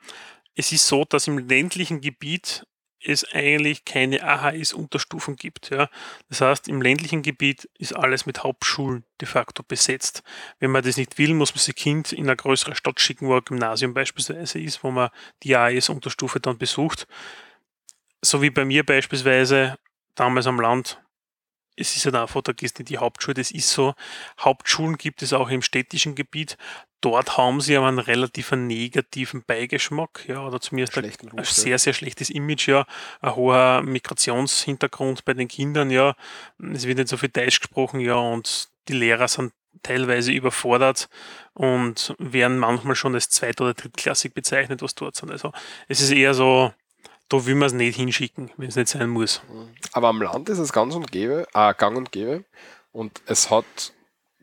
Es 0.55 0.71
ist 0.71 0.87
so, 0.87 1.05
dass 1.05 1.27
im 1.27 1.37
ländlichen 1.37 2.01
Gebiet 2.01 2.65
es 3.03 3.23
eigentlich 3.33 3.85
keine 3.85 4.23
AHS-Unterstufen 4.23 5.35
gibt. 5.35 5.69
Ja. 5.69 5.89
Das 6.29 6.41
heißt, 6.41 6.67
im 6.67 6.81
ländlichen 6.81 7.21
Gebiet 7.21 7.69
ist 7.77 7.95
alles 7.95 8.25
mit 8.25 8.43
Hauptschulen 8.43 9.03
de 9.21 9.27
facto 9.27 9.63
besetzt. 9.63 10.23
Wenn 10.59 10.71
man 10.71 10.83
das 10.83 10.97
nicht 10.97 11.17
will, 11.17 11.33
muss 11.33 11.53
man 11.53 11.59
sein 11.59 11.75
Kind 11.75 12.11
in 12.11 12.25
eine 12.25 12.35
größere 12.35 12.75
Stadt 12.75 12.99
schicken, 12.99 13.27
wo 13.27 13.35
ein 13.35 13.45
Gymnasium 13.45 13.93
beispielsweise 13.93 14.59
ist, 14.59 14.83
wo 14.83 14.91
man 14.91 15.09
die 15.43 15.55
AHS-Unterstufe 15.55 16.39
dann 16.39 16.57
besucht. 16.57 17.07
So 18.21 18.41
wie 18.41 18.49
bei 18.49 18.65
mir 18.65 18.83
beispielsweise 18.83 19.77
damals 20.15 20.47
am 20.47 20.59
Land. 20.59 21.01
Es 21.79 21.95
ist 21.95 22.05
halt 22.05 22.15
einfach, 22.15 22.41
da 22.41 22.53
gehst 22.53 22.79
du 22.79 22.81
in 22.81 22.87
die 22.87 22.97
Hauptschule, 22.97 23.35
das 23.35 23.51
ist 23.51 23.69
so. 23.69 23.93
Hauptschulen 24.39 24.97
gibt 24.97 25.21
es 25.21 25.33
auch 25.33 25.49
im 25.49 25.61
städtischen 25.61 26.15
Gebiet. 26.15 26.57
Dort 27.01 27.37
haben 27.37 27.61
sie 27.61 27.77
aber 27.77 27.87
einen 27.87 27.99
relativ 27.99 28.51
negativen 28.51 29.43
Beigeschmack, 29.45 30.25
ja, 30.27 30.45
oder 30.45 30.59
zumindest 30.59 30.97
ein, 30.97 31.05
ein 31.05 31.29
Ruf, 31.29 31.39
ja. 31.39 31.45
sehr, 31.45 31.79
sehr 31.79 31.93
schlechtes 31.93 32.29
Image, 32.29 32.67
ja. 32.67 32.85
Ein 33.21 33.35
hoher 33.35 33.83
Migrationshintergrund 33.83 35.23
bei 35.23 35.33
den 35.33 35.47
Kindern, 35.47 35.91
ja. 35.91 36.15
Es 36.73 36.87
wird 36.87 36.97
nicht 36.97 37.09
so 37.09 37.17
viel 37.17 37.29
Deutsch 37.29 37.59
gesprochen, 37.59 37.99
ja, 37.99 38.15
und 38.15 38.69
die 38.87 38.93
Lehrer 38.93 39.27
sind 39.27 39.53
teilweise 39.83 40.31
überfordert 40.31 41.07
und 41.53 42.15
werden 42.17 42.57
manchmal 42.57 42.95
schon 42.95 43.13
als 43.13 43.29
zweit- 43.29 43.61
oder 43.61 43.75
drittklassig 43.75 44.33
bezeichnet, 44.33 44.81
was 44.81 44.95
dort 44.95 45.15
sind. 45.15 45.31
Also 45.31 45.51
es 45.87 46.01
ist 46.01 46.11
eher 46.11 46.33
so, 46.33 46.73
da 47.29 47.45
will 47.45 47.55
man 47.55 47.67
es 47.67 47.73
nicht 47.73 47.97
hinschicken, 47.97 48.51
wenn 48.57 48.69
es 48.69 48.75
nicht 48.75 48.89
sein 48.89 49.09
muss. 49.09 49.41
Aber 49.91 50.07
am 50.07 50.21
Land 50.21 50.49
ist 50.49 50.59
es 50.59 50.73
ganz 50.73 50.95
und 50.95 51.11
gäbe, 51.11 51.47
äh, 51.53 51.73
gang 51.75 51.97
und 51.97 52.11
gäbe. 52.11 52.45
Und 52.91 53.21
es 53.25 53.49
hat 53.49 53.93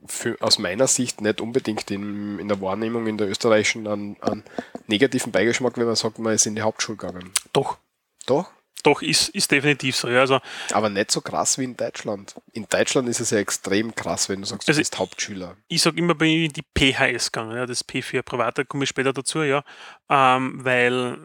für, 0.07 0.37
aus 0.41 0.59
meiner 0.59 0.87
Sicht 0.87 1.21
nicht 1.21 1.41
unbedingt 1.41 1.91
in, 1.91 2.39
in 2.39 2.49
der 2.49 2.61
Wahrnehmung 2.61 3.07
in 3.07 3.19
der 3.19 3.29
österreichischen 3.29 3.87
einen, 3.87 4.17
einen 4.21 4.45
negativen 4.87 5.33
Beigeschmack, 5.33 5.77
wenn 5.79 5.87
man 5.87 5.97
sagt, 5.97 6.19
man 6.19 6.35
ist 6.35 6.47
in 6.47 6.55
die 6.55 6.63
Hauptschule 6.63 6.97
gegangen. 6.99 7.33
Doch, 7.53 7.79
Doch, 8.27 8.51
doch, 8.83 9.01
ist, 9.01 9.31
ist 9.31 9.51
definitiv 9.51 9.97
so. 9.97 10.09
Ja. 10.09 10.21
Also 10.21 10.41
aber 10.73 10.91
nicht 10.91 11.11
so 11.11 11.23
krass 11.23 11.57
wie 11.57 11.65
in 11.65 11.75
Deutschland. 11.77 12.35
In 12.53 12.67
Deutschland 12.69 13.09
ist 13.09 13.21
es 13.21 13.31
ja 13.31 13.39
extrem 13.39 13.95
krass, 13.95 14.29
wenn 14.29 14.41
du 14.43 14.47
sagst, 14.47 14.69
du 14.69 14.73
Also- 14.73 14.81
bist 14.81 14.99
Hauptschüler. 14.99 15.57
ich 15.69 15.81
sage 15.81 15.99
immer, 15.99 16.15
bin 16.15 16.29
ich 16.29 16.45
in 16.47 16.53
die 16.53 16.65
PHS 16.93 17.33
gegangen, 17.33 17.57
ja, 17.57 17.65
das 17.65 17.83
P 17.83 18.03
für 18.03 18.23
Private, 18.23 18.65
komme 18.67 18.85
ich 18.85 18.91
später 18.91 19.15
dazu, 19.15 19.43
ja, 19.43 19.65
ähm, 20.11 20.63
weil 20.65 21.19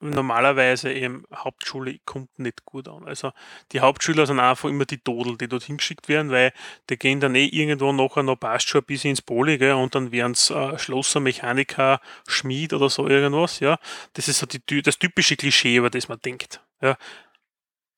normalerweise 0.00 0.92
eben 0.92 1.24
Hauptschule 1.34 1.98
kommt 2.04 2.38
nicht 2.38 2.64
gut 2.64 2.86
an. 2.88 3.04
Also 3.06 3.32
die 3.72 3.80
Hauptschüler 3.80 4.26
sind 4.26 4.40
einfach 4.40 4.68
immer 4.68 4.84
die 4.84 4.98
Todel, 4.98 5.38
die 5.38 5.48
dort 5.48 5.62
hingeschickt 5.64 6.08
werden, 6.08 6.30
weil 6.30 6.52
die 6.90 6.98
gehen 6.98 7.20
dann 7.20 7.34
eh 7.34 7.46
irgendwo 7.46 7.92
nachher 7.92 8.22
noch 8.22 8.36
passt 8.36 8.68
schon 8.68 8.82
ein 8.82 8.84
bisschen 8.86 9.10
ins 9.10 9.22
Poli, 9.22 9.56
gell, 9.58 9.72
und 9.72 9.94
dann 9.94 10.12
werden 10.12 10.32
es 10.32 10.50
äh, 10.50 10.78
Schlosser, 10.78 11.20
Mechaniker, 11.20 12.00
Schmied 12.28 12.72
oder 12.74 12.90
so 12.90 13.08
irgendwas, 13.08 13.60
ja. 13.60 13.78
Das 14.12 14.28
ist 14.28 14.38
so 14.38 14.46
die, 14.46 14.82
das 14.82 14.98
typische 14.98 15.36
Klischee, 15.36 15.76
über 15.76 15.88
das 15.90 16.08
man 16.08 16.20
denkt. 16.20 16.60
Ja. 16.82 16.98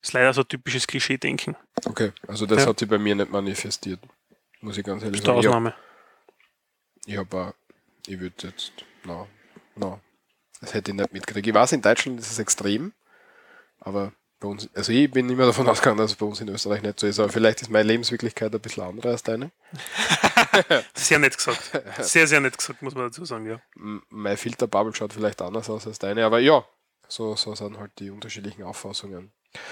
ist 0.01 0.13
leider 0.13 0.33
so 0.33 0.41
ein 0.41 0.47
typisches 0.47 0.87
Klischee-Denken. 0.87 1.57
Okay, 1.85 2.13
also 2.27 2.45
das 2.45 2.63
Ja. 2.63 2.69
hat 2.69 2.79
sich 2.79 2.87
bei 2.87 2.97
mir 2.97 3.15
nicht 3.15 3.29
manifestiert. 3.31 3.99
Muss 4.61 4.77
ich 4.77 4.85
ganz 4.85 5.03
ehrlich 5.03 5.21
sagen. 5.21 5.39
Ich 5.39 5.45
hab- 5.45 5.53
Ausnahme. 5.55 5.73
Ich 7.05 7.17
habe, 7.17 7.53
ich 8.07 8.19
würde 8.19 8.47
jetzt, 8.47 8.71
na, 9.03 9.27
na, 9.75 9.99
das 10.61 10.73
hätte 10.73 10.91
ich 10.91 10.97
nicht 10.97 11.13
mitgekriegt. 11.13 11.47
Ich 11.47 11.53
weiß, 11.53 11.71
in 11.73 11.81
Deutschland 11.81 12.19
ist 12.19 12.31
es 12.31 12.39
extrem, 12.39 12.93
aber 13.79 14.11
bei 14.39 14.47
uns, 14.47 14.69
also 14.73 14.91
ich 14.91 15.11
bin 15.11 15.29
immer 15.29 15.45
davon 15.45 15.67
ausgegangen, 15.69 15.97
dass 15.97 16.11
es 16.11 16.17
bei 16.17 16.25
uns 16.25 16.39
in 16.41 16.49
Österreich 16.49 16.81
nicht 16.81 16.99
so 16.99 17.07
ist, 17.07 17.19
aber 17.19 17.29
vielleicht 17.29 17.61
ist 17.61 17.69
meine 17.69 17.87
Lebenswirklichkeit 17.87 18.53
ein 18.53 18.61
bisschen 18.61 18.83
andere 18.83 19.09
als 19.09 19.23
deine. 19.23 19.51
Sehr 20.93 21.19
nett 21.19 21.37
gesagt. 21.37 21.71
Sehr, 21.99 22.27
sehr 22.27 22.39
nett 22.39 22.57
gesagt, 22.57 22.81
muss 22.81 22.95
man 22.95 23.05
dazu 23.05 23.25
sagen, 23.25 23.45
ja. 23.45 23.59
Mein 24.09 24.37
Filterbubble 24.37 24.95
schaut 24.95 25.13
vielleicht 25.13 25.41
anders 25.41 25.69
aus 25.69 25.87
als 25.87 25.99
deine, 25.99 26.25
aber 26.25 26.39
ja, 26.39 26.63
so, 27.07 27.35
so 27.35 27.55
sind 27.55 27.77
halt 27.77 27.91
die 27.99 28.09
unterschiedlichen 28.09 28.63
Auffassungen. 28.63 29.31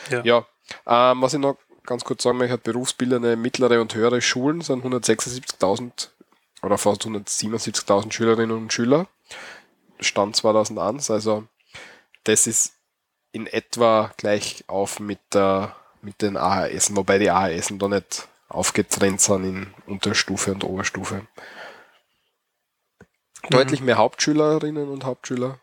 Ja. 0.09 0.23
Ja, 0.23 1.11
ähm, 1.11 1.21
was 1.21 1.33
ich 1.33 1.39
noch 1.39 1.57
ganz 1.85 2.03
kurz 2.03 2.23
sagen 2.23 2.37
möchte, 2.37 2.57
berufsbildende 2.57 3.35
mittlere 3.35 3.79
und 3.81 3.95
höhere 3.95 4.21
Schulen 4.21 4.61
sind 4.61 4.83
176.000 4.83 6.09
oder 6.61 6.77
fast 6.77 7.03
177.000 7.03 8.11
Schülerinnen 8.11 8.55
und 8.57 8.73
Schüler. 8.73 9.07
Stand 9.99 10.35
2001, 10.35 11.11
also 11.11 11.47
das 12.23 12.47
ist 12.47 12.73
in 13.31 13.47
etwa 13.47 14.11
gleich 14.17 14.63
auf 14.67 14.99
mit, 14.99 15.19
der, 15.33 15.75
mit 16.01 16.21
den 16.21 16.37
AHS, 16.37 16.95
wobei 16.95 17.17
die 17.19 17.29
AHS 17.29 17.73
da 17.77 17.87
nicht 17.87 18.27
aufgetrennt 18.49 19.21
sind 19.21 19.43
in 19.43 19.73
Unterstufe 19.85 20.51
und 20.51 20.63
Oberstufe. 20.63 21.27
Deutlich 23.49 23.81
mehr 23.81 23.97
Hauptschülerinnen 23.97 24.89
und 24.89 25.03
Hauptschüler. 25.03 25.59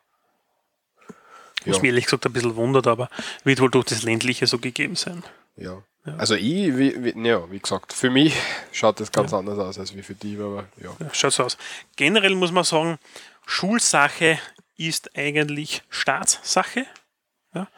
Was 1.67 1.81
mich 1.81 1.89
ehrlich 1.89 2.05
gesagt 2.05 2.27
ein 2.27 2.33
bisschen 2.33 2.57
wundert, 2.57 2.87
aber 2.87 3.09
wird 3.43 3.61
wohl 3.61 3.71
durch 3.71 3.87
das 3.87 4.03
Ländliche 4.03 4.47
so 4.47 4.59
gegeben 4.59 4.97
sein. 4.97 5.25
Ja. 5.57 5.83
Also 6.19 6.35
ich, 6.35 6.77
wie, 6.77 7.03
wie, 7.03 7.27
ja, 7.27 7.51
wie 7.51 7.59
gesagt, 7.59 7.95
für 7.95 8.11
mich 8.11 8.37
schaut 8.73 9.01
das 9.01 9.11
ganz 9.11 9.33
anders 9.33 9.59
aus 9.59 9.79
als 9.79 9.97
wie 9.97 10.03
für 10.03 10.15
die, 10.15 10.37
aber 10.37 10.67
ja. 10.77 10.91
Ja, 11.01 11.15
schaut 11.15 11.33
so 11.33 11.45
aus. 11.45 11.57
Generell 11.97 12.35
muss 12.35 12.53
man 12.53 12.65
sagen, 12.65 12.99
Schulsache 13.47 14.39
ist 14.77 15.17
eigentlich 15.17 15.83
Staatssache. 15.89 16.87
Ja. 17.55 17.69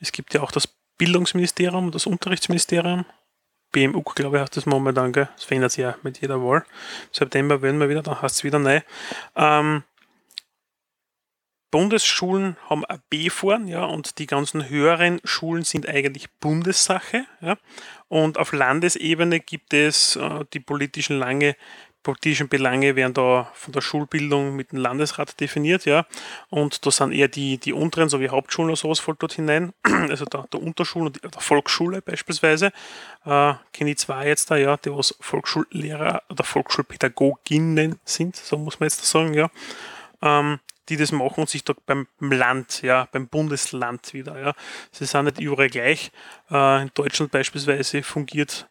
Es 0.00 0.12
gibt 0.12 0.34
ja 0.34 0.42
auch 0.42 0.52
das 0.52 0.68
Bildungsministerium 0.98 1.86
und 1.86 1.94
das 1.94 2.06
Unterrichtsministerium. 2.06 3.04
BMU, 3.72 4.02
glaube 4.02 4.36
ich, 4.36 4.42
heißt 4.42 4.56
das 4.56 4.66
momentan, 4.66 5.12
gell? 5.12 5.28
Das 5.34 5.44
verändert 5.44 5.72
sich 5.72 5.82
ja 5.82 5.96
mit 6.02 6.20
jeder 6.20 6.40
Wahl. 6.42 6.64
September 7.12 7.60
werden 7.62 7.80
wir 7.80 7.88
wieder, 7.88 8.02
dann 8.02 8.22
heißt 8.22 8.36
es 8.36 8.44
wieder 8.44 8.58
neu. 8.58 8.80
Ähm, 9.34 9.82
Bundesschulen 11.70 12.56
haben 12.70 12.84
ein 12.86 13.02
B 13.10 13.28
vorn, 13.28 13.66
ja, 13.66 13.84
und 13.84 14.18
die 14.18 14.26
ganzen 14.26 14.68
höheren 14.68 15.20
Schulen 15.24 15.64
sind 15.64 15.88
eigentlich 15.88 16.30
Bundessache, 16.40 17.26
ja. 17.40 17.58
Und 18.08 18.38
auf 18.38 18.52
Landesebene 18.52 19.40
gibt 19.40 19.74
es 19.74 20.16
äh, 20.16 20.44
die 20.52 20.60
politischen 20.60 21.18
lange 21.18 21.56
politischen 22.06 22.48
Belange 22.48 22.94
werden 22.94 23.14
da 23.14 23.50
von 23.54 23.72
der 23.72 23.80
Schulbildung 23.80 24.54
mit 24.54 24.70
dem 24.70 24.78
Landesrat 24.78 25.40
definiert, 25.40 25.86
ja. 25.86 26.06
Und 26.50 26.86
da 26.86 26.92
sind 26.92 27.10
eher 27.10 27.26
die, 27.26 27.58
die 27.58 27.72
unteren, 27.72 28.08
so 28.08 28.20
wie 28.20 28.28
Hauptschulen 28.28 28.70
oder 28.70 28.76
sowas, 28.76 29.00
fällt 29.00 29.20
dort 29.22 29.32
hinein. 29.32 29.72
Also 30.08 30.24
der, 30.24 30.44
der 30.52 30.62
Unterschulen 30.62 31.08
und 31.08 31.20
der 31.24 31.40
Volksschule 31.40 32.00
beispielsweise. 32.00 32.66
Äh, 33.24 33.54
Kenne 33.72 33.90
ich 33.90 33.98
zwei 33.98 34.28
jetzt 34.28 34.52
da, 34.52 34.56
ja, 34.56 34.76
die 34.76 34.92
was 34.92 35.16
Volksschullehrer 35.20 36.22
oder 36.30 36.44
Volksschulpädagoginnen 36.44 37.98
sind, 38.04 38.36
so 38.36 38.56
muss 38.56 38.78
man 38.78 38.86
jetzt 38.86 39.04
sagen, 39.04 39.34
ja. 39.34 39.50
Ähm, 40.22 40.60
die 40.88 40.96
das 40.96 41.10
machen 41.10 41.40
und 41.40 41.50
sich 41.50 41.64
da 41.64 41.74
beim 41.86 42.06
Land, 42.20 42.82
ja, 42.82 43.08
beim 43.10 43.26
Bundesland 43.26 44.14
wieder, 44.14 44.38
ja. 44.40 44.54
Sie 44.92 45.06
sind 45.06 45.24
nicht 45.24 45.40
überall 45.40 45.70
gleich. 45.70 46.12
Äh, 46.52 46.82
in 46.82 46.90
Deutschland 46.94 47.32
beispielsweise 47.32 48.04
fungiert 48.04 48.68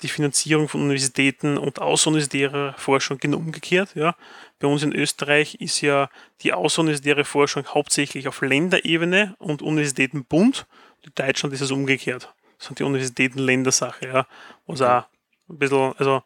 die 0.00 0.08
Finanzierung 0.08 0.68
von 0.68 0.80
Universitäten 0.82 1.58
und 1.58 1.80
außeruniversitärer 1.80 2.74
Forschung 2.78 3.18
genau 3.18 3.38
umgekehrt. 3.38 3.94
Ja. 3.94 4.14
Bei 4.60 4.68
uns 4.68 4.82
in 4.82 4.94
Österreich 4.94 5.56
ist 5.56 5.80
ja 5.80 6.08
die 6.42 6.52
außeruniversitäre 6.52 7.24
Forschung 7.24 7.66
hauptsächlich 7.66 8.28
auf 8.28 8.42
Länderebene 8.42 9.34
und 9.38 9.60
Universitätenbund. 9.60 10.66
In 11.02 11.12
Deutschland 11.14 11.52
ist 11.52 11.62
es 11.62 11.70
umgekehrt. 11.72 12.32
Das 12.58 12.68
sind 12.68 12.78
die 12.78 12.84
Universitäten 12.84 13.40
Ländersache, 13.40 14.06
ja. 14.06 14.26
Was 14.66 14.82
auch 14.82 15.04
ein 15.48 15.58
bisschen, 15.58 15.94
also 15.98 16.22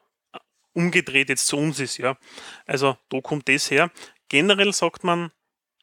umgedreht 0.74 1.30
jetzt 1.30 1.46
zu 1.46 1.56
uns 1.56 1.80
ist, 1.80 1.96
ja. 1.96 2.18
Also 2.66 2.98
da 3.08 3.20
kommt 3.22 3.48
das 3.48 3.70
her. 3.70 3.90
Generell 4.28 4.72
sagt 4.74 5.02
man, 5.02 5.30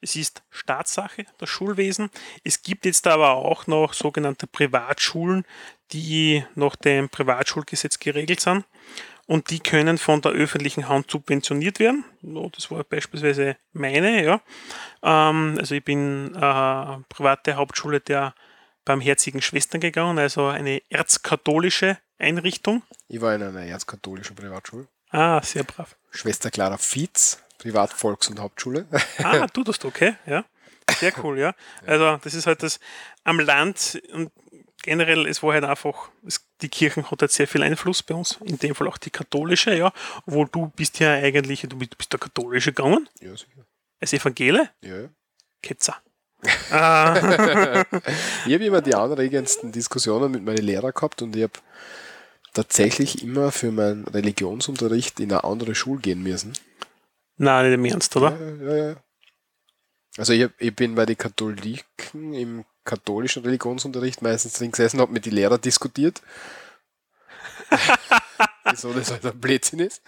es 0.03 0.15
ist 0.15 0.43
Staatssache, 0.51 1.25
das 1.38 1.49
Schulwesen. 1.49 2.09
Es 2.43 2.61
gibt 2.61 2.85
jetzt 2.85 3.07
aber 3.07 3.31
auch 3.31 3.67
noch 3.67 3.93
sogenannte 3.93 4.45
Privatschulen, 4.45 5.45
die 5.91 6.43
nach 6.55 6.75
dem 6.75 7.09
Privatschulgesetz 7.09 7.99
geregelt 7.99 8.41
sind. 8.41 8.65
Und 9.25 9.49
die 9.49 9.59
können 9.59 9.97
von 9.97 10.21
der 10.21 10.34
öffentlichen 10.34 10.89
Hand 10.89 11.09
subventioniert 11.09 11.80
werden. 11.80 12.03
Das 12.21 12.69
war 12.69 12.84
beispielsweise 12.84 13.55
meine, 13.71 14.23
ja. 14.23 14.41
Ähm, 15.01 15.55
also 15.57 15.75
ich 15.75 15.84
bin 15.84 16.35
äh, 16.35 16.97
private 17.07 17.55
Hauptschule 17.55 18.01
der 18.01 18.35
Barmherzigen 18.84 19.41
Schwestern 19.41 19.80
gegangen, 19.80 20.19
also 20.19 20.47
eine 20.47 20.81
erzkatholische 20.89 21.97
Einrichtung. 22.17 22.84
Ich 23.07 23.21
war 23.21 23.34
in 23.34 23.43
einer 23.43 23.61
erzkatholischen 23.61 24.35
Privatschule. 24.35 24.88
Ah, 25.09 25.41
sehr 25.41 25.63
brav. 25.63 25.95
Schwester 26.11 26.51
Clara 26.51 26.77
Fietz, 26.77 27.43
Privatvolks- 27.64 28.30
und 28.30 28.40
Hauptschule. 28.40 28.85
Ah, 29.23 29.48
du 29.48 29.64
das 29.64 29.84
okay, 29.84 30.15
ja. 30.26 30.44
Sehr 30.99 31.14
cool, 31.23 31.40
ja. 31.40 31.53
Also 31.85 32.18
das 32.23 32.34
ist 32.34 32.45
halt 32.45 32.61
das 32.61 32.80
am 33.23 33.40
Land 33.40 34.02
und 34.14 34.31
generell, 34.84 35.26
es 35.27 35.41
war 35.41 35.53
halt 35.53 35.64
einfach, 35.64 36.10
es, 36.27 36.45
die 36.61 36.68
Kirchen 36.68 37.10
hat 37.10 37.22
halt 37.22 37.31
sehr 37.31 37.48
viel 37.48 37.64
Einfluss 37.64 38.03
bei 38.03 38.14
uns, 38.15 38.38
in 38.44 38.60
dem 38.60 38.76
Fall 38.76 38.88
auch 38.90 38.98
die 38.98 39.10
katholische, 39.10 39.73
ja, 39.73 39.94
obwohl 40.26 40.48
du 40.52 40.68
bist 40.76 40.99
ja 40.99 41.14
eigentlich, 41.14 41.61
du 41.61 41.77
bist, 41.77 41.95
der 42.11 42.19
katholische 42.19 42.73
gegangen, 42.73 43.07
ja, 43.22 43.31
sicher. 43.31 43.65
als 44.02 44.11
Evangele, 44.14 44.69
Ja, 44.81 45.02
ja. 45.03 45.10
Ketzer. 45.61 45.95
ah, 46.72 47.15
Ich 48.45 48.53
habe 48.53 48.65
immer 48.65 48.81
die 48.81 48.94
anregendsten 48.95 49.72
Diskussionen 49.72 50.30
mit 50.30 50.44
meinen 50.44 50.57
Lehrern 50.57 50.91
gehabt 50.94 51.22
und 51.22 51.34
ich 51.38 51.44
habe 51.44 51.53
tatsächlich 52.53 53.23
immer 53.23 53.53
für 53.53 53.72
meinen 53.72 54.06
Religionsunterricht 54.06 55.22
in 55.22 55.31
eine 55.31 55.45
andere 55.45 55.73
Schule 55.73 56.02
gehen 56.02 56.22
müssen. 56.22 56.52
Nein, 57.38 57.65
nicht 57.65 57.73
im 57.76 57.85
Ernst, 57.85 58.15
oder? 58.15 58.38
Ja, 58.39 58.65
ja, 58.76 58.88
ja. 58.89 58.95
Also 60.18 60.34
ich, 60.34 60.43
hab, 60.43 60.51
ich 60.60 60.76
bin 60.76 60.93
bei 60.95 61.05
den 61.05 61.18
Katholiken 61.18 62.34
im 62.34 62.65
katholischen 62.85 63.43
Religionsunterricht 63.43 64.22
meistens 64.22 64.53
drin 64.53 64.72
gesessen, 64.72 64.99
habe 64.99 65.11
mit 65.11 65.26
den 65.26 65.34
Lehrern 65.34 65.60
diskutiert. 65.61 66.22
Wieso 68.69 68.93
das 68.93 69.11
halt 69.11 69.26
ein 69.26 69.39
Blödsinn 69.39 69.80
ist. 69.80 70.01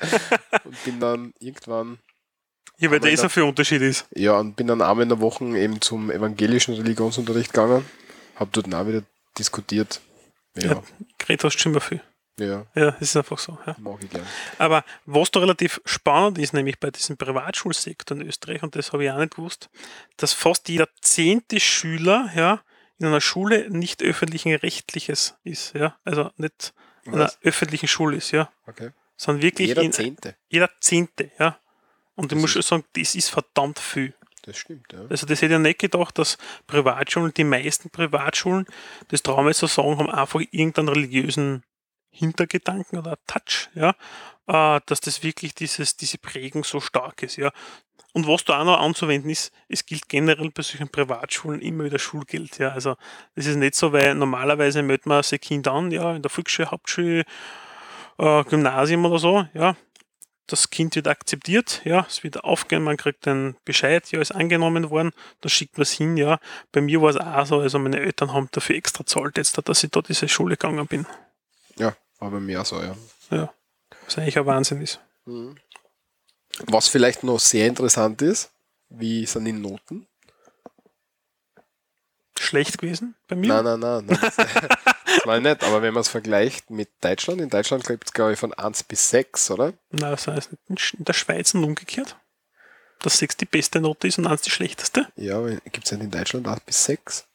Und 0.63 0.83
bin 0.83 0.99
dann 0.99 1.33
irgendwann, 1.39 1.99
Ja, 2.77 2.91
weil 2.91 2.99
da 2.99 3.07
ist 3.07 3.25
für 3.31 3.45
Unterschied 3.45 3.81
ist. 3.81 4.05
ja, 4.11 4.37
und 4.39 4.55
bin 4.55 4.67
dann 4.67 4.81
einmal 4.81 5.03
in 5.03 5.09
der 5.09 5.19
Woche 5.21 5.45
eben 5.57 5.81
zum 5.81 6.11
evangelischen 6.11 6.75
Religionsunterricht 6.75 7.53
gegangen. 7.53 7.85
Habe 8.35 8.49
dort 8.53 8.73
auch 8.73 8.87
wieder 8.87 9.03
diskutiert. 9.37 10.01
Ja, 10.55 10.73
Ja. 10.73 10.83
Geredet 11.17 11.43
hast 11.43 11.55
du 11.55 11.59
schon 11.59 11.71
immer 11.71 11.81
viel. 11.81 12.01
Ja, 12.39 12.65
Ja, 12.75 12.91
das 12.91 13.01
ist 13.01 13.15
einfach 13.17 13.37
so. 13.39 13.57
Ja. 13.65 13.75
mag 13.79 14.03
ich 14.03 14.09
gern. 14.09 14.25
Aber 14.57 14.83
was 15.05 15.31
da 15.31 15.39
relativ 15.39 15.81
spannend 15.85 16.37
ist, 16.37 16.53
nämlich 16.53 16.79
bei 16.79 16.91
diesem 16.91 17.17
Privatschulsektor 17.17 18.17
in 18.17 18.27
Österreich, 18.27 18.61
und 18.63 18.75
das 18.75 18.91
habe 18.93 19.05
ich 19.05 19.11
auch 19.11 19.17
nicht 19.19 19.35
gewusst, 19.35 19.69
dass 20.17 20.33
fast 20.33 20.67
jeder 20.69 20.87
zehnte 21.01 21.59
Schüler 21.59 22.29
ja, 22.35 22.61
in 22.99 23.07
einer 23.07 23.21
Schule 23.21 23.69
nicht 23.69 24.01
öffentlichen 24.03 24.53
Rechtliches 24.55 25.35
ist. 25.43 25.73
Ja? 25.75 25.97
Also 26.03 26.31
nicht 26.37 26.73
in 27.05 27.13
einer 27.15 27.31
öffentlichen 27.43 27.87
Schule 27.87 28.17
ist. 28.17 28.31
Ja? 28.31 28.49
Okay. 28.67 28.91
Sind 29.17 29.41
wirklich 29.41 29.69
Jeder 29.69 29.81
in, 29.81 29.93
Zehnte. 29.93 30.35
jeder 30.49 30.69
Zehnte, 30.81 31.31
ja. 31.39 31.57
Und 32.15 32.25
ich 32.31 32.35
Das 32.37 32.41
muss 32.41 32.51
schon 32.51 32.59
ist- 32.61 32.67
sagen, 32.67 32.83
das 32.95 33.15
ist 33.15 33.29
verdammt 33.29 33.79
viel. 33.79 34.13
Das 34.43 34.57
stimmt, 34.57 34.91
ja. 34.93 34.99
Also 35.09 35.25
das 35.25 35.41
hätte 35.41 35.53
ich 35.55 35.59
nicht 35.59 35.79
gedacht, 35.79 36.17
dass 36.19 36.37
Privatschulen, 36.67 37.33
die 37.33 37.43
meisten 37.45 37.89
Privatschulen, 37.89 38.65
das 39.07 39.23
trauen 39.23 39.45
wir 39.47 39.53
so 39.53 39.67
sagen, 39.67 39.97
haben 39.97 40.09
einfach 40.09 40.39
irgendeinen 40.51 40.89
religiösen 40.89 41.63
Hintergedanken 42.15 42.97
oder 42.97 43.17
Touch, 43.27 43.69
ja, 43.75 43.89
äh, 44.47 44.79
dass 44.85 45.01
das 45.01 45.21
wirklich 45.23 45.53
dieses, 45.53 45.97
diese 45.97 46.17
Prägung 46.17 46.63
so 46.63 46.79
stark 46.79 47.23
ist, 47.23 47.35
ja. 47.35 47.51
Und 48.13 48.27
was 48.27 48.45
da 48.45 48.61
auch 48.61 48.65
noch 48.65 48.79
anzuwenden 48.79 49.29
ist, 49.29 49.51
es 49.67 49.85
gilt 49.85 50.07
generell 50.07 50.49
bei 50.49 50.63
solchen 50.63 50.87
Privatschulen 50.87 51.59
immer 51.59 51.83
wieder 51.83 51.99
Schulgeld, 51.99 52.57
ja. 52.59 52.69
Also 52.69 52.95
das 53.35 53.45
ist 53.45 53.57
nicht 53.57 53.75
so, 53.75 53.91
weil 53.91 54.15
normalerweise 54.15 54.81
meldet 54.81 55.05
man 55.05 55.21
sein 55.23 55.41
Kind 55.41 55.67
an, 55.67 55.91
ja, 55.91 56.15
in 56.15 56.21
der 56.21 56.31
Volksschule, 56.31 56.71
Hauptschule, 56.71 57.25
äh, 58.17 58.43
Gymnasium 58.45 59.05
oder 59.05 59.19
so, 59.19 59.45
ja. 59.53 59.75
Das 60.47 60.69
Kind 60.69 60.95
wird 60.95 61.07
akzeptiert, 61.07 61.81
ja, 61.85 62.05
es 62.07 62.23
wird 62.23 62.43
aufgehen, 62.43 62.83
man 62.83 62.97
kriegt 62.97 63.27
einen 63.27 63.57
Bescheid, 63.65 64.09
ja, 64.11 64.21
ist 64.21 64.31
angenommen 64.31 64.91
worden, 64.91 65.11
dann 65.41 65.49
schickt 65.49 65.77
man 65.77 65.81
es 65.81 65.91
hin, 65.91 66.15
ja. 66.15 66.39
Bei 66.71 66.79
mir 66.79 67.01
war 67.01 67.09
es 67.09 67.17
auch 67.17 67.45
so, 67.45 67.59
also 67.59 67.79
meine 67.79 67.99
Eltern 67.99 68.31
haben 68.31 68.47
dafür 68.51 68.75
extra 68.77 69.05
zahlt 69.05 69.37
jetzt, 69.37 69.59
dass 69.67 69.83
ich 69.83 69.89
da 69.91 70.01
diese 70.01 70.29
Schule 70.29 70.55
gegangen 70.55 70.87
bin. 70.87 71.05
Ja, 71.77 71.95
aber 72.19 72.39
mehr 72.39 72.65
so, 72.65 72.81
ja. 72.81 72.95
Ja. 73.29 73.53
Was 74.05 74.17
eigentlich 74.17 74.37
ein 74.37 74.45
Wahnsinn 74.45 74.81
ist. 74.81 74.99
Was 76.67 76.87
vielleicht 76.87 77.23
noch 77.23 77.39
sehr 77.39 77.67
interessant 77.67 78.21
ist, 78.21 78.51
wie 78.89 79.25
sind 79.25 79.45
die 79.45 79.51
Noten? 79.51 80.07
Schlecht 82.39 82.77
gewesen 82.77 83.15
bei 83.27 83.35
mir. 83.35 83.47
Nein, 83.47 83.63
nein, 83.63 83.79
nein. 83.79 84.05
nein. 84.05 84.19
Das, 84.21 84.35
das 84.35 85.25
meine 85.25 85.49
ich 85.49 85.55
nicht, 85.55 85.63
aber 85.63 85.81
wenn 85.81 85.93
man 85.93 86.01
es 86.01 86.09
vergleicht 86.09 86.69
mit 86.69 86.89
Deutschland, 87.01 87.41
in 87.41 87.49
Deutschland 87.49 87.85
gibt 87.87 88.05
es, 88.05 88.13
glaube 88.13 88.33
ich, 88.33 88.39
von 88.39 88.53
1 88.53 88.83
bis 88.83 89.09
6, 89.09 89.51
oder? 89.51 89.73
Nein, 89.91 90.11
das 90.11 90.27
heißt 90.27 90.51
nicht 90.67 90.93
in 90.93 91.05
der 91.05 91.13
Schweiz 91.13 91.53
und 91.53 91.63
umgekehrt. 91.63 92.17
Dass 92.99 93.17
6 93.19 93.37
die 93.37 93.45
beste 93.45 93.79
Note 93.81 94.07
ist 94.07 94.17
und 94.17 94.27
1 94.27 94.41
die 94.41 94.51
schlechteste. 94.51 95.07
Ja, 95.15 95.41
gibt 95.45 95.85
es 95.85 95.91
nicht 95.91 96.03
in 96.03 96.11
Deutschland 96.11 96.47
1 96.47 96.61
bis 96.61 96.83
6? 96.85 97.25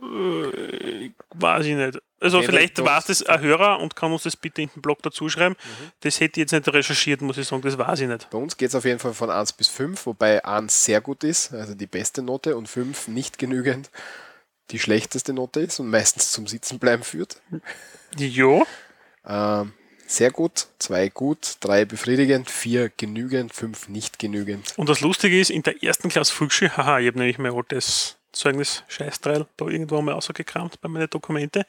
Äh, 0.00 1.10
weiß 1.34 1.66
ich 1.66 1.74
nicht. 1.74 1.98
Also 2.20 2.38
Okay, 2.38 2.46
vielleicht 2.46 2.78
dann- 2.78 2.86
weiß 2.86 3.06
das 3.06 3.22
ein 3.24 3.40
Hörer 3.40 3.80
und 3.80 3.96
kann 3.96 4.12
uns 4.12 4.22
das 4.22 4.36
bitte 4.36 4.62
in 4.62 4.68
den 4.74 4.80
Blog 4.82 5.02
dazu 5.02 5.28
schreiben. 5.28 5.56
Das 6.00 6.20
hätte 6.20 6.40
ich 6.40 6.44
jetzt 6.44 6.52
nicht 6.52 6.68
recherchiert, 6.72 7.20
muss 7.20 7.36
ich 7.38 7.46
sagen, 7.48 7.62
das 7.62 7.76
weiß 7.78 8.00
ich 8.00 8.08
nicht. 8.08 8.30
Bei 8.30 8.38
uns 8.38 8.56
geht 8.56 8.68
es 8.68 8.74
auf 8.74 8.84
jeden 8.84 8.98
Fall 9.00 9.14
von 9.14 9.30
1 9.30 9.52
bis 9.54 9.68
5, 9.68 10.06
wobei 10.06 10.44
1 10.44 10.84
sehr 10.84 11.00
gut 11.00 11.24
ist, 11.24 11.52
also 11.52 11.74
die 11.74 11.86
beste 11.86 12.22
Note, 12.22 12.56
und 12.56 12.68
5 12.68 13.08
nicht 13.08 13.38
genügend 13.38 13.90
die 14.70 14.78
schlechteste 14.78 15.32
Note 15.32 15.60
ist 15.60 15.80
und 15.80 15.90
meistens 15.90 16.30
zum 16.30 16.46
Sitzenbleiben 16.46 17.04
führt. 17.04 17.40
Ja, 18.16 18.62
Ähm, 19.26 19.72
sehr 20.06 20.30
gut, 20.30 20.66
2 20.78 21.08
gut, 21.08 21.56
3 21.60 21.84
befriedigend, 21.84 22.50
4 22.50 22.88
genügend, 22.96 23.52
5 23.54 23.88
nicht 23.88 24.18
genügend. 24.18 24.72
und 24.76 24.88
das 24.88 25.00
Lustige 25.00 25.38
ist, 25.40 25.50
in 25.50 25.62
der 25.62 25.82
ersten 25.82 26.08
Klasse 26.08 26.32
Volksschule, 26.32 26.76
haha, 26.76 27.00
ich 27.00 27.08
habe 27.08 27.18
nämlich 27.18 27.38
mein 27.38 27.52
altes 27.52 28.16
Zeugnis 28.32 28.84
Scheißtreil 28.88 29.46
da 29.56 29.66
irgendwo 29.66 30.00
mal 30.02 30.12
rausgekramt 30.12 30.80
bei 30.80 30.88
meinen 30.88 31.08
Dokumente. 31.10 31.66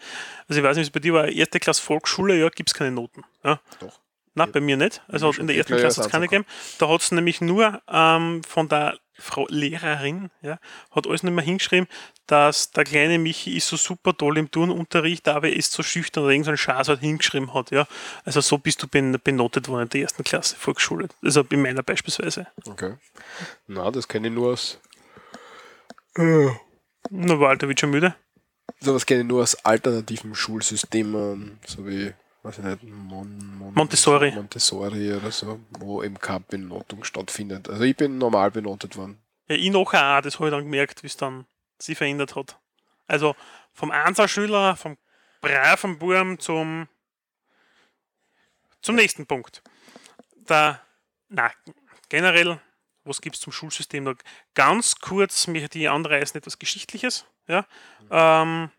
Also 0.48 0.60
ich 0.60 0.66
weiß 0.66 0.78
nicht, 0.78 0.92
bei 0.92 1.00
dir 1.00 1.14
war, 1.14 1.28
erste 1.28 1.60
Klasse 1.60 1.82
Volksschule, 1.82 2.40
ja, 2.40 2.50
gibt 2.50 2.70
es 2.70 2.74
keine 2.74 2.92
Noten. 2.92 3.24
Ja. 3.44 3.60
Doch. 3.80 4.00
Nein, 4.36 4.52
bei 4.52 4.62
mir 4.62 4.78
nicht. 4.78 5.02
Also 5.08 5.32
in 5.32 5.48
der 5.48 5.56
ersten 5.56 5.78
Klasse 5.78 6.02
hat 6.02 6.08
es 6.08 6.12
keine 6.12 6.28
gegeben. 6.28 6.46
Da 6.80 6.90
hat 6.90 7.02
es 7.02 7.12
nämlich 7.12 7.40
nur 7.40 7.82
ähm, 7.88 8.44
von 8.44 8.68
der 8.68 8.98
Frau 9.16 9.46
Lehrerin, 9.48 10.32
ja, 10.42 10.60
hat 10.92 11.06
alles 11.06 11.22
nicht 11.22 11.34
mehr 11.34 11.44
hingeschrieben, 11.44 11.88
dass 12.26 12.72
der 12.72 12.84
kleine 12.84 13.20
Michi 13.20 13.56
ist 13.56 13.68
so 13.68 13.78
super 13.78 14.18
toll 14.18 14.40
im 14.40 14.50
Turnunterricht, 14.50 15.28
aber 15.28 15.50
er 15.50 15.56
ist 15.56 15.72
so 15.72 15.84
schüchtern 15.84 16.24
oder 16.24 16.34
irgendein 16.34 16.58
Schatz 16.58 16.88
halt 16.88 17.02
hingeschrieben 17.02 17.54
hat. 17.54 17.70
Ja. 17.70 17.88
Also 18.26 18.42
so 18.42 18.58
bist 18.58 18.82
du 18.82 18.88
ben 18.88 19.20
benotet 19.24 19.68
worden 19.68 19.84
in 19.84 19.90
der 19.90 20.02
ersten 20.02 20.24
Klasse 20.24 20.56
Volksschule. 20.56 21.10
Also 21.22 21.46
in 21.50 21.62
meiner 21.62 21.84
beispielsweise. 21.84 22.48
Okay. 22.68 22.96
Na, 23.68 23.92
das 23.92 24.08
kenne 24.08 24.30
ich 24.30 24.34
nur 24.34 24.54
aus. 24.54 24.80
Na, 26.16 27.40
war 27.40 27.50
Alter, 27.50 27.68
wird 27.68 27.80
schon 27.80 27.90
müde. 27.92 28.16
Sowas 28.80 29.06
kenne 29.06 29.22
ich 29.22 29.28
nur 29.28 29.42
aus 29.42 29.56
alternativen 29.66 30.36
Schulsystemen, 30.36 31.60
so 31.66 31.88
wie, 31.88 32.14
weiß 32.44 32.60
ich 32.60 32.64
nicht, 32.64 32.84
Mon, 32.84 33.58
Mon, 33.58 33.74
Montessori. 33.74 34.32
Montessori 34.32 35.14
oder 35.14 35.32
so, 35.32 35.60
wo 35.72 36.04
eben 36.04 36.20
keine 36.20 36.42
Benotung 36.42 37.04
stattfindet. 37.04 37.70
Also 37.70 37.84
ich 37.84 37.96
bin 37.96 38.18
normal 38.18 38.52
benotet 38.52 38.96
worden. 38.98 39.18
Ja, 39.48 39.56
ich 39.56 39.70
nachher 39.72 40.18
auch, 40.18 40.22
das 40.22 40.36
habe 40.40 40.50
ich 40.50 40.54
dann 40.54 40.64
gemerkt, 40.64 41.04
wie 41.04 41.08
es 41.08 41.18
dann 41.18 41.46
sich 41.80 41.98
verändert 41.98 42.36
hat. 42.36 42.58
Also 43.08 43.36
vom 43.74 43.92
Einserschüler, 43.92 44.76
vom 44.76 44.98
braven 45.42 46.00
Burm 46.00 46.40
zum, 46.40 46.88
zum 48.82 48.96
nächsten 48.96 49.26
Punkt. 49.26 49.62
Da, 50.46 50.82
na, 51.30 51.52
generell, 52.10 52.60
was 53.04 53.22
gibt 53.22 53.36
es 53.36 53.42
zum 53.42 53.54
Schulsystem? 53.54 54.16
Ganz 54.54 54.96
kurz 54.96 55.48
möchte 55.48 55.80
ich 55.80 55.90
anreißen, 55.90 56.38
etwas 56.38 56.60
Geschichtliches. 56.60 57.26
Ja? 57.48 57.66
Ähm, 58.10 58.70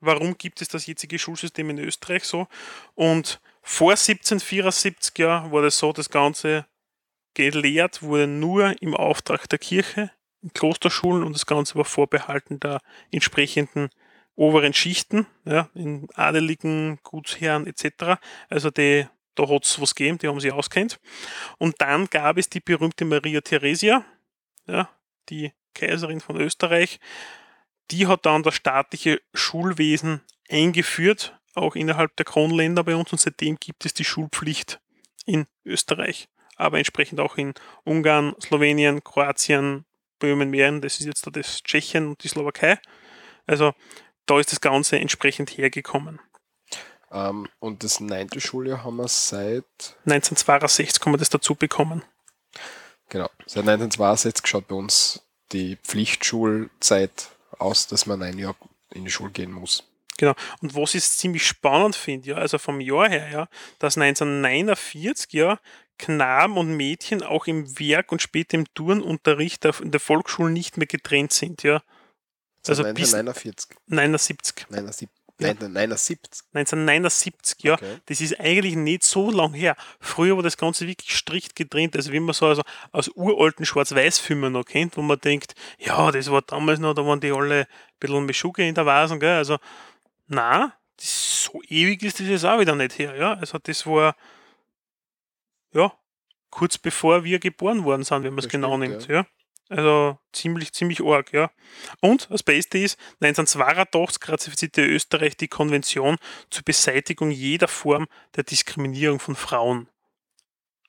warum 0.00 0.36
gibt 0.36 0.60
es 0.62 0.68
das 0.68 0.86
jetzige 0.86 1.18
Schulsystem 1.18 1.70
in 1.70 1.78
Österreich 1.78 2.24
so? 2.24 2.48
Und 2.94 3.40
vor 3.62 3.92
1774 3.92 5.18
ja, 5.18 5.50
war 5.50 5.62
das 5.62 5.78
so, 5.78 5.92
das 5.92 6.10
Ganze 6.10 6.66
gelehrt 7.34 8.02
wurde 8.02 8.26
nur 8.26 8.80
im 8.82 8.94
Auftrag 8.94 9.48
der 9.48 9.58
Kirche, 9.58 10.10
in 10.42 10.52
Klosterschulen 10.52 11.22
und 11.22 11.32
das 11.32 11.46
Ganze 11.46 11.76
war 11.76 11.84
vorbehalten 11.84 12.60
der 12.60 12.80
entsprechenden 13.10 13.88
oberen 14.34 14.74
Schichten, 14.74 15.26
ja, 15.44 15.68
in 15.74 16.08
adeligen 16.14 16.98
Gutsherren 17.02 17.66
etc. 17.66 18.20
Also 18.48 18.70
die, 18.70 19.06
da 19.34 19.48
hat 19.48 19.64
es 19.64 19.80
was 19.80 19.94
gegeben, 19.94 20.18
die 20.18 20.28
haben 20.28 20.40
sich 20.40 20.52
auskennt. 20.52 21.00
Und 21.58 21.80
dann 21.80 22.06
gab 22.06 22.38
es 22.38 22.48
die 22.48 22.60
berühmte 22.60 23.04
Maria 23.04 23.40
Theresia, 23.40 24.04
ja, 24.66 24.88
die 25.28 25.52
Kaiserin 25.74 26.20
von 26.20 26.40
Österreich, 26.40 27.00
die 27.90 28.06
hat 28.06 28.26
dann 28.26 28.42
das 28.42 28.54
staatliche 28.54 29.20
Schulwesen 29.34 30.20
eingeführt, 30.48 31.38
auch 31.54 31.76
innerhalb 31.76 32.16
der 32.16 32.24
Kronländer 32.24 32.84
bei 32.84 32.96
uns 32.96 33.12
und 33.12 33.20
seitdem 33.20 33.56
gibt 33.56 33.84
es 33.84 33.94
die 33.94 34.04
Schulpflicht 34.04 34.80
in 35.24 35.46
Österreich 35.64 36.28
aber 36.62 36.78
entsprechend 36.78 37.20
auch 37.20 37.36
in 37.36 37.54
Ungarn, 37.84 38.34
Slowenien, 38.40 39.02
Kroatien, 39.02 39.84
Böhmen, 40.18 40.50
Mähren, 40.50 40.80
das 40.80 41.00
ist 41.00 41.06
jetzt 41.06 41.26
da 41.26 41.30
das 41.30 41.62
Tschechien 41.62 42.08
und 42.08 42.22
die 42.22 42.28
Slowakei. 42.28 42.78
Also 43.46 43.74
da 44.26 44.38
ist 44.38 44.52
das 44.52 44.60
Ganze 44.60 44.98
entsprechend 44.98 45.50
hergekommen. 45.50 46.20
Ähm, 47.12 47.48
und 47.58 47.84
das 47.84 48.00
neunte 48.00 48.40
Schuljahr 48.40 48.84
haben 48.84 48.96
wir 48.96 49.08
seit, 49.08 49.64
1962 50.06 51.00
kann 51.00 51.12
man 51.12 51.18
das 51.18 51.30
dazu 51.30 51.54
bekommen. 51.54 52.02
genau, 53.08 53.28
seit 53.46 53.68
1962 53.68 54.46
schaut 54.46 54.68
bei 54.68 54.74
uns 54.74 55.22
die 55.52 55.76
Pflichtschulzeit 55.76 57.28
aus, 57.58 57.86
dass 57.86 58.06
man 58.06 58.22
ein 58.22 58.38
Jahr 58.38 58.56
in 58.94 59.04
die 59.04 59.10
Schule 59.10 59.30
gehen 59.30 59.52
muss. 59.52 59.84
Genau. 60.18 60.34
Und 60.60 60.74
was 60.74 60.94
ich 60.94 61.04
ziemlich 61.04 61.46
spannend 61.46 61.96
finde, 61.96 62.30
ja, 62.30 62.36
also 62.36 62.58
vom 62.58 62.80
Jahr 62.80 63.08
her, 63.08 63.28
ja, 63.30 63.48
dass 63.78 63.96
1949 63.96 65.32
ja 65.32 65.58
Knaben 65.98 66.56
und 66.56 66.76
Mädchen 66.76 67.22
auch 67.22 67.46
im 67.46 67.78
Werk 67.78 68.12
und 68.12 68.22
später 68.22 68.56
im 68.56 68.72
Turnunterricht 68.74 69.64
in 69.64 69.90
der 69.90 70.00
Volksschule 70.00 70.50
nicht 70.50 70.76
mehr 70.76 70.86
getrennt 70.86 71.32
sind, 71.32 71.62
ja. 71.62 71.82
Also 72.66 72.84
bis 72.84 73.12
1949, 73.12 73.76
79. 73.86 74.66
79, 74.70 75.08
Ja. 75.42 75.50
1979. 75.50 76.44
1979, 76.52 77.62
ja. 77.62 77.74
Okay. 77.74 77.98
Das 78.06 78.20
ist 78.20 78.38
eigentlich 78.40 78.76
nicht 78.76 79.04
so 79.04 79.30
lang 79.30 79.54
her. 79.54 79.76
Früher 80.00 80.36
war 80.36 80.42
das 80.42 80.56
Ganze 80.56 80.86
wirklich 80.86 81.14
strikt 81.14 81.56
getrennt, 81.56 81.96
also 81.96 82.12
wie 82.12 82.20
man 82.20 82.34
so 82.34 82.46
also 82.46 82.62
aus 82.92 83.08
uralten 83.14 83.66
Schwarz-Weiß-Filmen 83.66 84.52
noch 84.52 84.64
kennt, 84.64 84.96
wo 84.96 85.02
man 85.02 85.18
denkt, 85.18 85.54
ja, 85.78 86.10
das 86.10 86.30
war 86.30 86.42
damals 86.42 86.78
noch, 86.78 86.94
da 86.94 87.04
waren 87.04 87.20
die 87.20 87.32
alle 87.32 87.60
ein 87.60 87.66
bisschen 88.00 88.26
mit 88.26 88.36
Schuge 88.36 88.66
in 88.66 88.74
der 88.74 88.86
Vasen, 88.86 89.20
gell? 89.20 89.36
Also, 89.36 89.58
na, 90.26 90.74
so 90.98 91.60
ewig 91.68 92.02
ist 92.02 92.20
das 92.20 92.28
jetzt 92.28 92.44
auch 92.44 92.58
wieder 92.58 92.74
nicht 92.74 92.98
her, 92.98 93.16
ja. 93.16 93.34
Also 93.34 93.58
das 93.58 93.86
war 93.86 94.14
ja 95.72 95.92
kurz 96.50 96.78
bevor 96.78 97.24
wir 97.24 97.38
geboren 97.38 97.84
worden 97.84 98.04
sind, 98.04 98.22
wenn 98.22 98.34
man 98.34 98.44
es 98.44 98.48
genau 98.48 98.76
stimmt, 98.76 98.88
nimmt, 98.88 99.08
ja. 99.08 99.26
Also 99.68 100.18
ziemlich, 100.32 100.72
ziemlich 100.72 101.00
arg, 101.00 101.32
ja. 101.32 101.50
Und 102.00 102.30
das 102.30 102.42
Beste 102.42 102.78
ist, 102.78 102.98
1982 103.20 104.28
ratifizierte 104.28 104.82
Österreich 104.84 105.36
die 105.36 105.48
Konvention 105.48 106.16
zur 106.50 106.64
Beseitigung 106.64 107.30
jeder 107.30 107.68
Form 107.68 108.06
der 108.36 108.44
Diskriminierung 108.44 109.18
von 109.18 109.34
Frauen. 109.34 109.88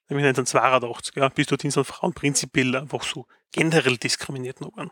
Nämlich 0.10 0.26
1982, 0.28 1.16
ja, 1.16 1.30
bis 1.30 1.48
dorthin 1.48 1.72
sind 1.72 1.86
Frauen 1.86 2.14
prinzipiell 2.14 2.76
einfach 2.76 3.04
so 3.04 3.26
generell 3.52 3.98
diskriminiert 3.98 4.60
worden. 4.60 4.92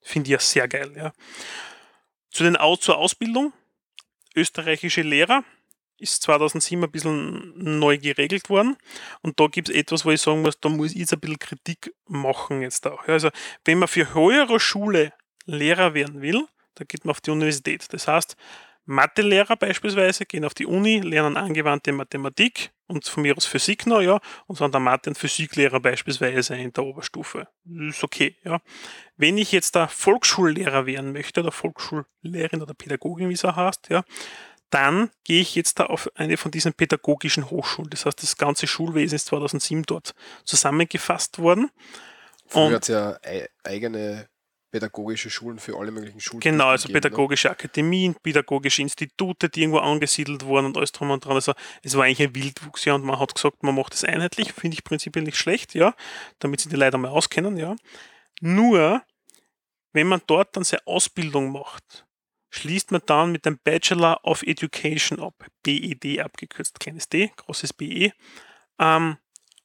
Finde 0.00 0.28
ich 0.28 0.32
ja 0.32 0.38
sehr 0.38 0.68
geil, 0.68 0.92
ja. 0.96 1.12
Zu 2.30 2.44
den 2.44 2.56
Aus 2.56 2.80
zur 2.80 2.98
Ausbildung. 2.98 3.52
Österreichische 4.36 5.02
Lehrer 5.02 5.44
ist 6.00 6.22
2007 6.22 6.84
ein 6.84 6.90
bisschen 6.90 7.52
neu 7.56 7.98
geregelt 7.98 8.48
worden. 8.48 8.76
Und 9.22 9.38
da 9.38 9.46
gibt 9.46 9.68
es 9.68 9.74
etwas, 9.74 10.04
wo 10.04 10.10
ich 10.10 10.20
sagen 10.20 10.42
muss, 10.42 10.58
da 10.60 10.68
muss 10.68 10.92
ich 10.92 10.98
jetzt 10.98 11.12
ein 11.12 11.20
bisschen 11.20 11.38
Kritik 11.38 11.94
machen 12.06 12.62
jetzt 12.62 12.86
auch. 12.86 13.06
Also, 13.06 13.30
wenn 13.64 13.78
man 13.78 13.88
für 13.88 14.14
höhere 14.14 14.60
Schule 14.60 15.12
Lehrer 15.46 15.94
werden 15.94 16.20
will, 16.20 16.46
da 16.74 16.84
geht 16.84 17.04
man 17.04 17.10
auf 17.10 17.20
die 17.20 17.30
Universität. 17.30 17.86
Das 17.92 18.06
heißt, 18.08 18.36
Mathelehrer 18.86 19.56
beispielsweise 19.56 20.26
gehen 20.26 20.44
auf 20.44 20.54
die 20.54 20.66
Uni, 20.66 21.00
lernen 21.00 21.36
angewandte 21.36 21.92
Mathematik 21.92 22.72
und 22.88 23.06
von 23.06 23.22
mir 23.22 23.36
aus 23.36 23.46
Physik 23.46 23.86
noch, 23.86 24.00
ja, 24.00 24.20
und 24.46 24.56
sind 24.56 24.74
dann 24.74 24.82
Mathe- 24.82 25.10
und 25.10 25.16
Physiklehrer 25.16 25.78
beispielsweise 25.78 26.56
in 26.56 26.72
der 26.72 26.84
Oberstufe. 26.84 27.46
Ist 27.64 28.02
okay, 28.02 28.36
ja. 28.42 28.60
Wenn 29.16 29.38
ich 29.38 29.52
jetzt 29.52 29.76
der 29.76 29.86
Volksschullehrer 29.88 30.86
werden 30.86 31.12
möchte 31.12 31.40
oder 31.40 31.52
Volksschullehrerin 31.52 32.62
oder 32.62 32.74
Pädagogin, 32.74 33.28
wie 33.28 33.34
es 33.34 33.44
auch 33.44 33.54
heißt, 33.54 33.90
ja, 33.90 34.02
dann 34.70 35.10
gehe 35.24 35.40
ich 35.40 35.54
jetzt 35.54 35.80
da 35.80 35.86
auf 35.86 36.10
eine 36.14 36.36
von 36.36 36.50
diesen 36.50 36.72
pädagogischen 36.72 37.50
Hochschulen. 37.50 37.90
Das 37.90 38.06
heißt, 38.06 38.22
das 38.22 38.36
ganze 38.36 38.66
Schulwesen 38.66 39.16
ist 39.16 39.26
2007 39.26 39.84
dort 39.84 40.14
zusammengefasst 40.44 41.38
worden. 41.38 41.70
Früher 42.46 42.76
hat 42.76 42.82
es 42.82 42.88
ja 42.88 43.18
eigene 43.64 44.28
pädagogische 44.70 45.30
Schulen 45.30 45.58
für 45.58 45.76
alle 45.78 45.90
möglichen 45.90 46.20
Schulen. 46.20 46.40
Genau, 46.40 46.68
also 46.68 46.86
gegeben, 46.86 46.94
ne? 46.94 47.00
pädagogische 47.00 47.48
ne? 47.48 47.52
Akademien, 47.52 48.14
pädagogische 48.22 48.82
Institute, 48.82 49.48
die 49.48 49.62
irgendwo 49.62 49.78
angesiedelt 49.78 50.44
wurden 50.44 50.66
und 50.66 50.76
alles 50.76 50.92
drum 50.92 51.10
und 51.10 51.24
dran. 51.24 51.34
Also 51.34 51.54
es 51.82 51.96
war 51.96 52.04
eigentlich 52.04 52.28
ein 52.28 52.34
Wildwuchs, 52.34 52.84
ja, 52.84 52.94
und 52.94 53.04
man 53.04 53.18
hat 53.18 53.34
gesagt, 53.34 53.62
man 53.62 53.74
macht 53.74 53.94
es 53.94 54.04
einheitlich, 54.04 54.52
finde 54.52 54.74
ich 54.74 54.84
prinzipiell 54.84 55.24
nicht 55.24 55.36
schlecht, 55.36 55.74
ja, 55.74 55.94
damit 56.38 56.60
sie 56.60 56.68
die 56.68 56.76
Leute 56.76 56.98
mal 56.98 57.08
auskennen, 57.08 57.56
ja. 57.56 57.76
Nur, 58.40 59.02
wenn 59.92 60.06
man 60.06 60.22
dort 60.26 60.56
dann 60.56 60.64
seine 60.64 60.86
Ausbildung 60.86 61.50
macht, 61.50 62.06
schließt 62.50 62.90
man 62.90 63.02
dann 63.06 63.32
mit 63.32 63.46
dem 63.46 63.58
Bachelor 63.58 64.24
of 64.24 64.42
Education 64.42 65.20
ab, 65.20 65.34
BED 65.62 66.20
abgekürzt, 66.20 66.80
kleines 66.80 67.08
D, 67.08 67.32
großes 67.36 67.72
BE, 67.72 68.12
ähm, 68.78 69.16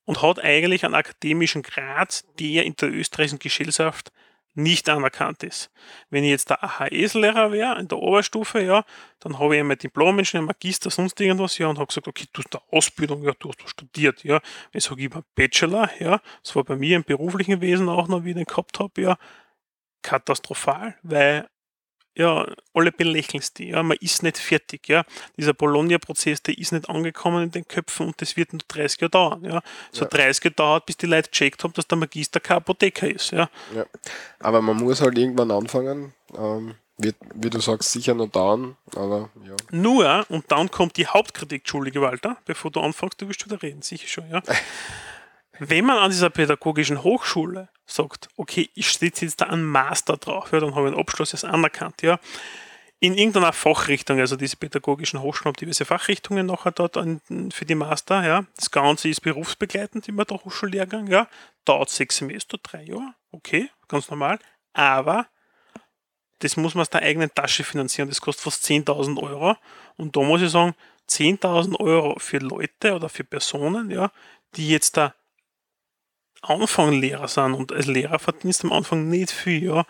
und 0.05 0.21
hat 0.21 0.39
eigentlich 0.39 0.85
einen 0.85 0.93
akademischen 0.93 1.63
Grad, 1.63 2.23
der 2.39 2.63
in 2.63 2.75
der 2.75 2.93
österreichischen 2.93 3.39
Gesellschaft 3.39 4.11
nicht 4.55 4.87
anerkannt 4.87 5.43
ist. 5.43 5.69
Wenn 6.09 6.23
ich 6.23 6.29
jetzt 6.29 6.49
der 6.49 6.63
AHS-Lehrer 6.63 7.51
wäre, 7.51 7.77
in 7.79 7.87
der 7.89 7.97
Oberstufe, 7.97 8.61
ja, 8.61 8.85
dann 9.19 9.37
habe 9.37 9.55
ich 9.55 9.59
einmal 9.59 9.75
Diplom, 9.75 10.17
einen 10.17 10.45
Magister, 10.45 10.89
sonst 10.89 11.19
irgendwas, 11.19 11.57
ja, 11.57 11.67
und 11.67 11.77
habe 11.77 11.87
gesagt, 11.87 12.07
okay, 12.07 12.25
du 12.31 12.41
hast 12.41 12.55
eine 12.55 12.63
Ausbildung, 12.71 13.23
ja, 13.23 13.33
du 13.37 13.49
hast 13.49 13.69
studiert, 13.69 14.23
ja. 14.23 14.39
Wenn 14.71 14.79
ich 14.79 14.85
sage, 14.85 15.03
ich 15.03 15.13
habe 15.13 15.25
Bachelor, 15.35 15.89
ja, 15.99 16.21
das 16.41 16.55
war 16.55 16.63
bei 16.63 16.77
mir 16.77 16.95
im 16.95 17.03
beruflichen 17.03 17.59
Wesen 17.59 17.89
auch 17.89 18.07
noch, 18.07 18.23
wie 18.23 18.29
ich 18.29 18.35
den 18.35 18.45
gehabt 18.45 18.79
habe, 18.79 19.01
ja, 19.01 19.17
katastrophal, 20.01 20.95
weil 21.03 21.49
ja, 22.15 22.47
alle 22.73 22.91
belächeln 22.91 23.41
es 23.41 23.53
die, 23.53 23.69
ja, 23.69 23.83
man 23.83 23.97
ist 23.99 24.23
nicht 24.23 24.37
fertig, 24.37 24.87
ja. 24.87 25.03
Dieser 25.37 25.53
Bologna-Prozess, 25.53 26.41
der 26.41 26.57
ist 26.57 26.71
nicht 26.71 26.89
angekommen 26.89 27.43
in 27.43 27.51
den 27.51 27.67
Köpfen 27.67 28.07
und 28.07 28.21
das 28.21 28.37
wird 28.37 28.53
nur 28.53 28.61
30 28.67 29.01
Jahre 29.01 29.09
dauern, 29.11 29.43
ja. 29.43 29.61
Es 29.91 29.99
ja. 29.99 30.05
hat 30.05 30.13
30 30.13 30.45
Jahre 30.45 30.55
dauert, 30.55 30.85
bis 30.85 30.97
die 30.97 31.07
Leute 31.07 31.29
gecheckt 31.29 31.63
haben, 31.63 31.73
dass 31.73 31.87
der 31.87 31.97
Magister 31.97 32.39
kein 32.39 32.57
Apotheker 32.57 33.09
ist, 33.09 33.31
ja. 33.31 33.49
ja. 33.75 33.85
Aber 34.39 34.61
man 34.61 34.77
muss 34.77 35.01
halt 35.01 35.17
irgendwann 35.17 35.51
anfangen, 35.51 36.13
ähm, 36.37 36.75
wird, 36.97 37.17
wie 37.33 37.49
du 37.49 37.59
sagst, 37.59 37.91
sicher 37.91 38.13
noch 38.13 38.29
dauern, 38.29 38.77
aber 38.95 39.29
ja. 39.45 39.55
Nur, 39.71 40.25
und 40.29 40.49
dann 40.49 40.71
kommt 40.71 40.95
die 40.95 41.07
Hauptkritik, 41.07 41.61
Entschuldige 41.61 42.01
Walter, 42.01 42.37
bevor 42.45 42.71
du 42.71 42.79
anfängst, 42.79 43.21
du 43.21 43.27
wirst 43.27 43.45
wieder 43.45 43.61
reden, 43.61 43.81
sicher 43.81 44.07
schon, 44.07 44.29
ja. 44.29 44.41
Wenn 45.59 45.85
man 45.85 45.97
an 45.97 46.11
dieser 46.11 46.29
pädagogischen 46.29 47.03
Hochschule 47.03 47.69
sagt, 47.85 48.29
okay, 48.35 48.69
ich 48.73 48.91
setze 48.91 49.25
jetzt 49.25 49.41
da 49.41 49.45
einen 49.45 49.63
Master 49.63 50.17
drauf, 50.17 50.51
ja, 50.51 50.59
dann 50.59 50.75
habe 50.75 50.87
ich 50.87 50.93
einen 50.93 51.01
Abschluss 51.01 51.31
jetzt 51.31 51.45
anerkannt, 51.45 52.01
ja, 52.01 52.19
in 52.99 53.17
irgendeiner 53.17 53.53
Fachrichtung, 53.53 54.19
also 54.19 54.35
diese 54.35 54.57
pädagogischen 54.57 55.21
Hochschulen 55.21 55.53
haben 55.53 55.59
diverse 55.59 55.85
Fachrichtungen 55.85 56.45
nachher 56.45 56.71
dort 56.71 56.95
für 56.95 57.65
die 57.65 57.75
Master, 57.75 58.25
ja. 58.25 58.45
Das 58.55 58.71
Ganze 58.71 59.09
ist 59.09 59.21
berufsbegleitend, 59.21 60.07
immer 60.07 60.25
der 60.25 60.43
Hochschullehrgang, 60.43 61.07
ja. 61.07 61.27
Dauert 61.65 61.89
sechs 61.89 62.17
Semester, 62.17 62.57
drei 62.61 62.83
Jahre, 62.83 63.13
okay, 63.31 63.69
ganz 63.87 64.09
normal, 64.09 64.39
aber 64.73 65.27
das 66.39 66.57
muss 66.57 66.73
man 66.75 66.81
aus 66.81 66.89
der 66.89 67.01
eigenen 67.01 67.33
Tasche 67.33 67.63
finanzieren, 67.63 68.09
das 68.09 68.21
kostet 68.21 68.43
fast 68.43 68.65
10.000 68.65 69.21
Euro 69.21 69.55
und 69.97 70.15
da 70.15 70.21
muss 70.21 70.41
ich 70.41 70.49
sagen, 70.49 70.75
10.000 71.09 71.79
Euro 71.79 72.17
für 72.17 72.39
Leute 72.39 72.95
oder 72.95 73.09
für 73.09 73.23
Personen, 73.23 73.91
ja, 73.91 74.11
die 74.55 74.69
jetzt 74.69 74.97
da 74.97 75.13
Anfang 76.49 76.93
Lehrer 76.93 77.27
sind 77.27 77.53
und 77.53 77.71
als 77.71 77.87
Lehrer 77.87 78.19
verdienst 78.19 78.63
du 78.63 78.67
am 78.67 78.73
Anfang 78.73 79.07
nicht 79.09 79.31
viel, 79.31 79.63
ja. 79.63 79.85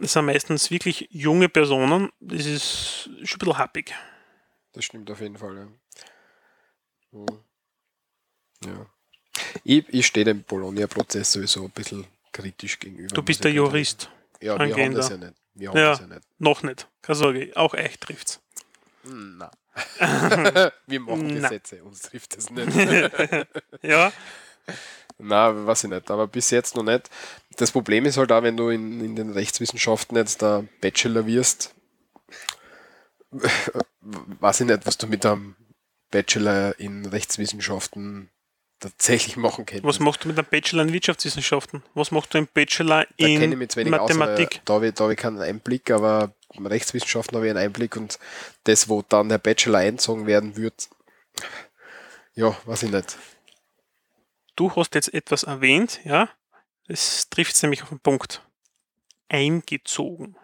Das 0.00 0.12
sind 0.12 0.26
meistens 0.26 0.70
wirklich 0.70 1.08
junge 1.10 1.48
Personen, 1.48 2.10
das 2.20 2.46
ist 2.46 3.10
schon 3.24 3.36
ein 3.36 3.38
bisschen 3.38 3.58
happig. 3.58 3.94
Das 4.72 4.84
stimmt 4.84 5.10
auf 5.10 5.20
jeden 5.20 5.36
Fall, 5.36 5.56
ja. 5.56 5.68
Hm. 7.12 7.26
ja. 8.64 8.86
Ich, 9.64 9.88
ich 9.88 10.06
stehe 10.06 10.24
dem 10.24 10.42
Bologna-Prozess 10.42 11.32
sowieso 11.32 11.64
ein 11.64 11.70
bisschen 11.70 12.06
kritisch 12.32 12.78
gegenüber. 12.78 13.14
Du 13.14 13.22
bist 13.22 13.42
der 13.44 13.52
Jurist. 13.52 14.10
Ja, 14.40 14.58
wir 14.58 14.76
haben 14.76 14.94
das 14.94 15.08
ja 15.08 15.16
nicht. 15.16 15.34
Wir 15.54 15.68
haben 15.70 15.76
ja, 15.76 15.90
das 15.90 16.00
ja 16.00 16.06
nicht. 16.06 16.22
Noch 16.38 16.62
nicht. 16.62 16.88
Keine 17.02 17.16
Sorge, 17.16 17.52
auch 17.56 17.74
echt 17.74 18.02
trifft's. 18.02 18.40
Na. 19.04 19.50
wir 20.86 21.00
machen 21.00 21.28
Gesetze, 21.28 21.82
uns 21.82 22.02
trifft 22.02 22.36
es 22.36 22.50
nicht. 22.50 22.76
ja. 23.82 24.12
Na, 25.18 25.66
weiß 25.66 25.84
ich 25.84 25.90
nicht, 25.90 26.10
aber 26.10 26.28
bis 26.28 26.50
jetzt 26.50 26.76
noch 26.76 26.84
nicht. 26.84 27.10
Das 27.56 27.72
Problem 27.72 28.04
ist 28.04 28.16
halt 28.16 28.30
auch, 28.30 28.42
wenn 28.44 28.56
du 28.56 28.68
in, 28.68 29.00
in 29.00 29.16
den 29.16 29.30
Rechtswissenschaften 29.30 30.16
jetzt 30.16 30.42
der 30.42 30.64
Bachelor 30.80 31.26
wirst, 31.26 31.74
weiß 34.00 34.60
ich 34.60 34.66
nicht, 34.66 34.86
was 34.86 34.96
du 34.96 35.08
mit 35.08 35.26
einem 35.26 35.56
Bachelor 36.12 36.78
in 36.78 37.04
Rechtswissenschaften 37.04 38.30
tatsächlich 38.78 39.36
machen 39.36 39.66
kannst. 39.66 39.82
Was 39.82 39.98
machst 39.98 40.22
du 40.22 40.28
mit 40.28 40.38
einem 40.38 40.46
Bachelor 40.48 40.84
in 40.84 40.92
Wirtschaftswissenschaften? 40.92 41.82
Was 41.94 42.12
machst 42.12 42.32
du 42.32 42.38
im 42.38 42.46
Bachelor 42.46 43.06
da 43.18 43.26
in 43.26 43.58
Mathematik? 43.90 44.48
Aus, 44.48 44.60
da 44.66 44.74
habe 44.74 44.86
ich, 44.86 44.94
da 44.94 45.04
hab 45.04 45.10
ich 45.10 45.16
keinen 45.18 45.40
Einblick, 45.40 45.90
aber 45.90 46.32
in 46.54 46.64
Rechtswissenschaften 46.64 47.36
habe 47.36 47.46
ich 47.46 47.50
einen 47.50 47.58
Einblick 47.58 47.96
und 47.96 48.20
das, 48.64 48.88
wo 48.88 49.02
dann 49.02 49.28
der 49.28 49.38
Bachelor 49.38 49.80
einzogen 49.80 50.28
werden 50.28 50.56
wird, 50.56 50.88
ja, 52.34 52.56
weiß 52.66 52.84
ich 52.84 52.92
nicht 52.92 53.16
du 54.58 54.74
hast 54.74 54.94
jetzt 54.94 55.14
etwas 55.14 55.44
erwähnt, 55.44 56.00
ja, 56.04 56.28
es 56.86 57.28
trifft 57.30 57.62
nämlich 57.62 57.82
auf 57.82 57.90
den 57.90 58.00
Punkt. 58.00 58.42
Eingezogen. 59.28 60.36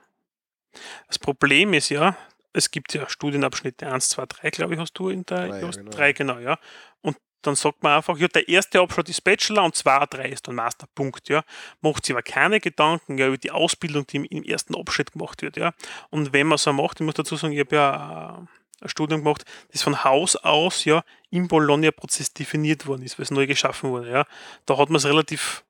Das 1.08 1.18
Problem 1.18 1.72
ist 1.74 1.88
ja, 1.88 2.16
es 2.52 2.70
gibt 2.70 2.94
ja 2.94 3.08
Studienabschnitte 3.08 3.90
1, 3.90 4.10
2, 4.10 4.26
3, 4.26 4.50
glaube 4.50 4.74
ich, 4.74 4.80
hast 4.80 4.92
du 4.94 5.08
in 5.08 5.24
der 5.24 5.48
3, 5.48 5.60
ja, 5.60 5.70
genau. 5.70 5.90
3, 5.90 6.12
genau, 6.12 6.38
ja. 6.38 6.58
Und 7.00 7.16
dann 7.42 7.56
sagt 7.56 7.82
man 7.82 7.96
einfach, 7.96 8.16
ja, 8.18 8.28
der 8.28 8.48
erste 8.48 8.80
Abschnitt 8.80 9.08
ist 9.08 9.22
Bachelor 9.22 9.64
und 9.64 9.74
2, 9.74 10.06
3 10.06 10.28
ist 10.28 10.46
dann 10.46 10.54
Masterpunkt, 10.54 11.28
ja. 11.28 11.42
Macht 11.80 12.04
sich 12.04 12.14
aber 12.14 12.22
keine 12.22 12.60
Gedanken 12.60 13.18
ja, 13.18 13.28
über 13.28 13.38
die 13.38 13.50
Ausbildung, 13.50 14.06
die 14.06 14.18
im 14.26 14.44
ersten 14.44 14.76
Abschnitt 14.76 15.12
gemacht 15.12 15.42
wird, 15.42 15.56
ja. 15.56 15.72
Und 16.10 16.32
wenn 16.32 16.46
man 16.46 16.58
so 16.58 16.72
macht, 16.72 17.00
ich 17.00 17.06
muss 17.06 17.14
dazu 17.14 17.36
sagen, 17.36 17.54
ich 17.54 17.60
habe 17.60 17.74
ja 17.74 18.38
äh, 18.42 18.63
Studium 18.88 19.22
gemacht, 19.22 19.44
das 19.72 19.82
von 19.82 20.04
Haus 20.04 20.36
aus 20.36 20.84
ja 20.84 21.04
im 21.30 21.48
Bologna-Prozess 21.48 22.32
definiert 22.32 22.86
worden 22.86 23.02
ist, 23.02 23.18
weil 23.18 23.24
es 23.24 23.30
neu 23.30 23.46
geschaffen 23.46 23.90
wurde. 23.90 24.10
Ja. 24.10 24.26
Da 24.66 24.78
hat 24.78 24.88
man 24.88 24.96
es 24.96 25.06
relativ 25.06 25.64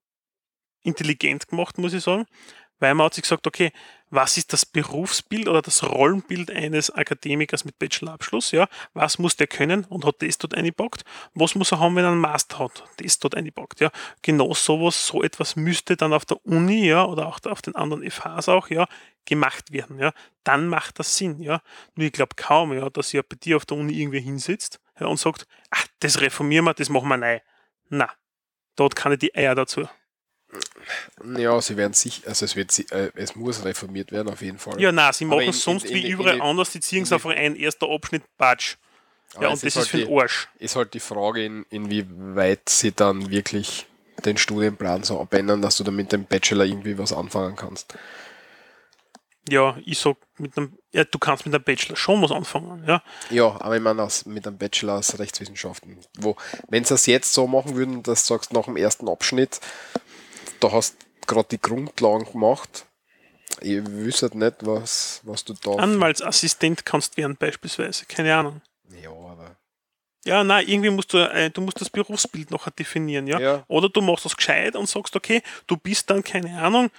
intelligent 0.82 1.49
gemacht, 1.49 1.78
muss 1.78 1.95
ich 1.95 2.03
sagen, 2.03 2.27
weil 2.78 2.95
man 2.95 3.07
hat 3.07 3.15
sich 3.15 3.23
gesagt, 3.23 3.47
okay, 3.47 3.73
was 4.15 4.36
ist 4.36 4.53
das 4.53 4.65
Berufsbild 4.65 5.49
oder 5.49 5.61
das 5.61 5.82
Rollenbild 5.82 6.51
eines 6.51 6.91
Akademikers 6.91 7.65
mit 7.65 7.78
Bachelorabschluss, 7.81 8.53
ja, 8.53 8.69
was 8.93 9.19
muss 9.19 9.36
der 9.36 9.49
können 9.49 9.85
und 9.86 10.05
hat 10.05 10.23
das 10.23 10.39
dort 10.39 10.55
eingepackt, 10.55 11.05
was 11.35 11.57
muss 11.57 11.73
er 11.73 11.81
haben, 11.81 11.97
wenn 11.97 12.05
er 12.05 12.12
einen 12.12 12.20
Master 12.20 12.61
hat, 12.61 12.85
das 12.99 13.19
dort 13.19 13.35
eingepackt, 13.35 13.81
ja, 13.81 13.91
genau 14.23 14.55
sowas, 14.55 15.07
so 15.07 15.23
etwas 15.23 15.57
müsste 15.57 15.97
dann 15.97 16.12
auf 16.12 16.24
der 16.24 16.45
Uni, 16.47 16.86
ja, 16.86 17.05
oder 17.05 17.27
auch 17.27 17.41
auf 17.45 17.61
den 17.61 17.74
anderen 17.74 18.09
FHs 18.09 18.49
auch, 18.49 18.69
ja, 18.70 18.86
gemacht 19.24 19.73
werden, 19.73 19.99
ja, 19.99 20.12
dann 20.45 20.69
macht 20.69 21.01
das 21.01 21.16
Sinn, 21.16 21.41
ja, 21.41 21.61
nur 21.97 22.07
ich 22.07 22.12
glaube 22.12 22.36
kaum, 22.36 22.73
ja, 22.73 22.89
dass 22.91 23.12
ihr 23.12 23.23
bei 23.24 23.36
dir 23.36 23.57
auf 23.57 23.66
der 23.66 23.77
Uni 23.77 23.95
irgendwie 23.95 24.20
hinsitzt, 24.20 24.81
ja, 25.01 25.07
und 25.07 25.19
sagt, 25.19 25.49
ach, 25.70 25.86
das 25.99 26.20
reformieren 26.20 26.66
wir, 26.66 26.74
das 26.74 26.89
machen 26.89 27.09
wir 27.09 27.16
neu, 27.16 27.41
na, 27.89 28.11
dort 28.77 28.95
kann 28.95 29.12
ich 29.12 29.19
die 29.19 29.35
Eier 29.35 29.57
dazu. 29.57 29.89
Ja, 31.39 31.60
sie 31.60 31.76
werden 31.76 31.94
sich, 31.94 32.26
also 32.26 32.44
es 32.44 32.56
wird, 32.56 32.93
äh, 32.93 33.10
es 33.14 33.35
muss 33.35 33.64
reformiert 33.64 34.12
werden 34.12 34.32
auf 34.32 34.43
jeden 34.43 34.59
Fall. 34.59 34.81
Ja, 34.81 34.93
nein, 34.93 35.12
sie 35.12 35.24
machen 35.24 35.48
es 35.48 35.62
sonst 35.62 35.86
in, 35.86 35.97
in, 35.97 36.02
wie 36.02 36.10
überall 36.10 36.36
in, 36.36 36.43
anders, 36.43 36.70
die 36.70 36.81
ziehen 36.81 37.05
es 37.05 37.12
auf 37.12 37.26
einen 37.26 37.56
erster 37.56 37.89
Abschnitt 37.89 38.22
Batsch. 38.36 38.76
Ja, 39.40 39.48
und 39.48 39.55
das 39.55 39.64
ist, 39.64 39.76
halt 39.76 39.89
für 39.89 39.98
den 39.98 40.16
Arsch. 40.16 40.48
Ist 40.59 40.76
halt 40.76 40.94
die 40.94 41.01
Frage, 41.01 41.44
in, 41.44 41.66
inwieweit 41.70 42.68
sie 42.68 42.93
dann 42.93 43.31
wirklich 43.31 43.86
den 44.24 44.36
Studienplan 44.36 45.02
so 45.02 45.20
abändern, 45.20 45.60
dass 45.60 45.76
du 45.76 45.85
dann 45.85 45.97
mit 45.97 46.12
dem 46.12 46.24
Bachelor 46.24 46.64
irgendwie 46.64 46.98
was 46.98 47.12
anfangen 47.12 47.56
kannst. 47.56 47.94
Ja, 49.48 49.76
ich 49.85 49.98
sag 49.98 50.16
mit 50.39 50.56
einem, 50.56 50.78
ja, 50.93 51.05
du 51.05 51.18
kannst 51.18 51.44
mit 51.44 51.55
einem 51.55 51.64
Bachelor 51.64 51.97
schon 51.97 52.22
was 52.22 52.31
anfangen, 52.31 52.85
ja. 52.86 53.02
Ja, 53.28 53.60
aber 53.60 53.76
ich 53.76 53.82
meine 53.82 54.02
aus, 54.02 54.24
mit 54.24 54.47
einem 54.47 54.56
Bachelor 54.56 54.94
aus 54.94 55.18
Rechtswissenschaften. 55.18 55.98
Wo, 56.16 56.36
wenn 56.68 56.85
sie 56.85 56.94
das 56.94 57.06
jetzt 57.06 57.35
so 57.35 57.47
machen 57.47 57.76
würden, 57.76 58.02
dass 58.02 58.26
du 58.26 58.35
sagst, 58.35 58.52
nach 58.55 58.64
dem 58.64 58.76
ersten 58.76 59.09
Abschnitt, 59.09 59.60
da 60.60 60.72
hast 60.72 60.97
gerade 61.26 61.48
die 61.51 61.60
Grundlagen 61.60 62.24
gemacht. 62.31 62.86
Ich 63.60 63.85
wüsste 63.86 64.36
nicht, 64.36 64.56
was, 64.60 65.20
was 65.24 65.44
du 65.44 65.55
da. 65.55 65.72
Anwaltsassistent 65.72 66.85
kannst 66.85 67.16
werden, 67.16 67.36
beispielsweise. 67.36 68.05
Keine 68.06 68.35
Ahnung. 68.35 68.60
Ja, 70.24 70.42
nein, 70.42 70.66
irgendwie 70.66 70.90
musst 70.90 71.12
du, 71.12 71.18
äh, 71.18 71.51
du 71.51 71.60
musst 71.60 71.80
das 71.80 71.90
Berufsbild 71.90 72.51
noch 72.51 72.68
definieren, 72.70 73.26
ja? 73.26 73.38
Ja. 73.38 73.64
Oder 73.68 73.90
du 73.90 74.01
machst 74.01 74.24
das 74.24 74.34
gescheit 74.36 74.74
und 74.74 74.88
sagst, 74.88 75.14
okay, 75.14 75.42
du 75.66 75.76
bist 75.76 76.09
dann, 76.09 76.24
keine 76.24 76.60
Ahnung, 76.62 76.90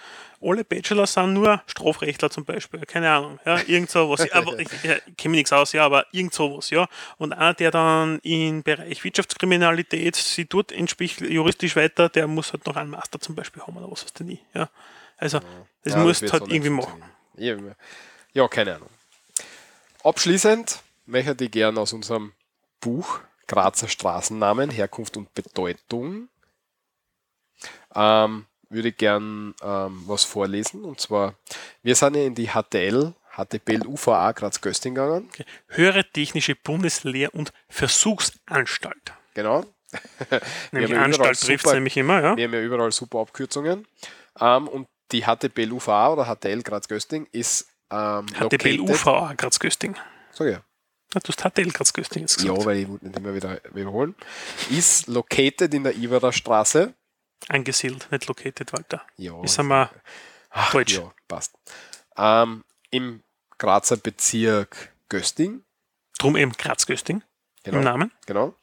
alle 0.42 0.64
Bachelor 0.64 1.08
sind 1.08 1.34
nur 1.34 1.62
Strafrechtler 1.66 2.30
zum 2.30 2.46
Beispiel, 2.46 2.82
keine 2.82 3.10
Ahnung, 3.10 3.40
ja, 3.46 3.60
irgend 3.66 3.90
sowas. 3.90 4.30
aber 4.32 4.60
ich, 4.60 4.68
ich, 4.72 4.84
ich 4.84 5.18
kenne 5.18 5.32
mich 5.32 5.40
nichts 5.40 5.54
aus, 5.54 5.72
ja, 5.72 5.86
aber 5.86 6.06
irgend 6.12 6.36
sowas, 6.36 6.70
ja. 6.70 6.88
Und 7.18 7.34
einer, 7.34 7.56
der 7.56 7.72
dann 7.72 8.20
im 8.20 8.62
Bereich 8.62 9.04
Wirtschaftskriminalität 9.04 10.16
sie 10.16 10.46
tut, 10.46 10.72
entspricht 10.72 11.22
juristisch 11.22 11.76
weiter, 11.76 12.10
der 12.10 12.28
muss 12.28 12.54
halt 12.54 12.66
noch 12.68 12.76
einen 12.76 12.92
Master 12.92 13.20
zum 13.20 13.34
Beispiel 13.34 13.64
haben 13.64 13.76
oder 13.76 13.90
was 13.90 14.04
weiß 14.04 14.14
ich 14.20 14.26
nie, 14.26 14.40
ja. 14.54 14.70
Also, 15.18 15.40
das 15.84 15.94
Ja, 15.94 16.00
musst 16.00 16.22
wird 16.22 16.34
halt 16.34 16.48
irgendwie 16.48 16.70
machen. 16.70 17.02
ja, 17.38 18.48
keine 18.48 18.76
Ahnung. 18.76 18.90
Abschließend 20.04 20.80
möchte 21.08 21.44
ich 21.44 21.52
gerne 21.52 21.80
aus 21.80 21.94
unserem 21.94 22.34
Buch 22.80 23.20
Grazer 23.48 23.88
Straßennamen, 23.88 24.70
Herkunft 24.70 25.18
und 25.18 25.34
Bedeutung, 25.34 26.30
ähm, 27.94 28.46
würde 28.70 28.90
ich 28.90 28.98
gern 28.98 29.54
ähm, 29.62 30.04
was 30.08 30.24
vorlesen. 30.24 30.84
Und 30.84 31.00
zwar, 31.00 31.36
wir 31.84 31.96
sind 31.96 32.16
ja 32.16 32.24
in 32.24 32.36
die 32.36 32.50
HTL, 32.50 33.14
HTBL 33.38 33.86
UVA 33.86 34.32
Graz 34.32 34.62
Gösting 34.62 34.96
gegangen. 34.96 35.30
Höhere 35.68 36.04
Technische 36.12 36.56
Bundeslehr- 36.56 37.34
und 37.34 37.54
Versuchsanstalt. 37.70 39.14
Genau. 39.34 39.66
Nämlich 40.72 40.92
ja 40.92 41.02
Anstalt 41.04 41.40
trifft 41.40 41.66
es 41.68 41.74
nämlich 41.74 41.96
immer, 41.98 42.22
ja. 42.22 42.36
Wir 42.36 42.46
haben 42.46 42.54
ja 42.54 42.62
überall 42.62 42.92
super 42.92 43.20
Abkürzungen. 43.20 43.88
Ähm, 44.40 44.68
und 44.68 44.88
die 45.12 45.22
HTBL 45.24 45.72
UVA 45.72 46.14
oder 46.14 46.26
HTL 46.26 46.64
Graz 46.64 46.88
Gösting 46.88 47.28
ist 47.32 47.68
ähm, 47.92 48.26
located- 48.40 48.80
UVA 48.80 49.34
Graz-Gösting. 49.38 49.96
Sag 50.32 50.48
ja. 50.48 50.62
Ja, 51.14 51.22
Du 51.22 51.30
hast 51.32 51.42
HTL 51.42 51.72
Graz-Gösting 51.72 52.24
jetzt 52.24 52.38
gesagt. 52.38 52.58
Ja, 52.60 52.66
weil 52.66 52.78
ich 52.80 52.90
wollte 52.90 53.06
nicht 53.08 53.18
immer 53.18 53.34
wieder 53.34 53.62
wiederholen. 53.74 54.16
Ist 54.70 55.08
located 55.08 55.74
in 55.74 55.84
der 55.84 55.96
Iverer 55.96 56.34
Straße. 56.34 56.94
Angesiedelt, 57.48 58.12
nicht 58.12 58.28
located, 58.28 58.74
Walter. 58.74 59.02
Ja, 59.18 59.42
Ist 59.44 59.60
einmal 59.60 59.90
ach, 60.50 60.72
Deutsch. 60.72 60.96
ja 60.98 61.12
passt. 61.28 61.54
Ähm, 62.18 62.64
Im 62.92 63.24
Grazer 63.58 63.98
Bezirk 63.98 64.94
Gösting. 65.10 65.64
Drum 66.18 66.36
eben 66.36 66.52
Graz-Gösting 66.54 67.22
Genau. 67.64 67.78
im 67.78 67.84
Namen. 67.84 68.12
Genau. 68.26 68.56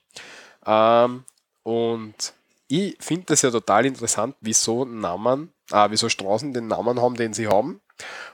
Ähm, 0.66 1.24
und 1.62 2.34
ich 2.68 2.96
finde 3.00 3.26
das 3.26 3.42
ja 3.42 3.50
total 3.50 3.86
interessant, 3.86 4.36
wieso 4.40 4.84
Namen, 4.84 5.52
ah, 5.70 5.90
wieso 5.90 6.08
Straßen 6.08 6.52
den 6.52 6.66
Namen 6.68 7.00
haben, 7.00 7.14
den 7.16 7.34
sie 7.34 7.46
haben. 7.48 7.80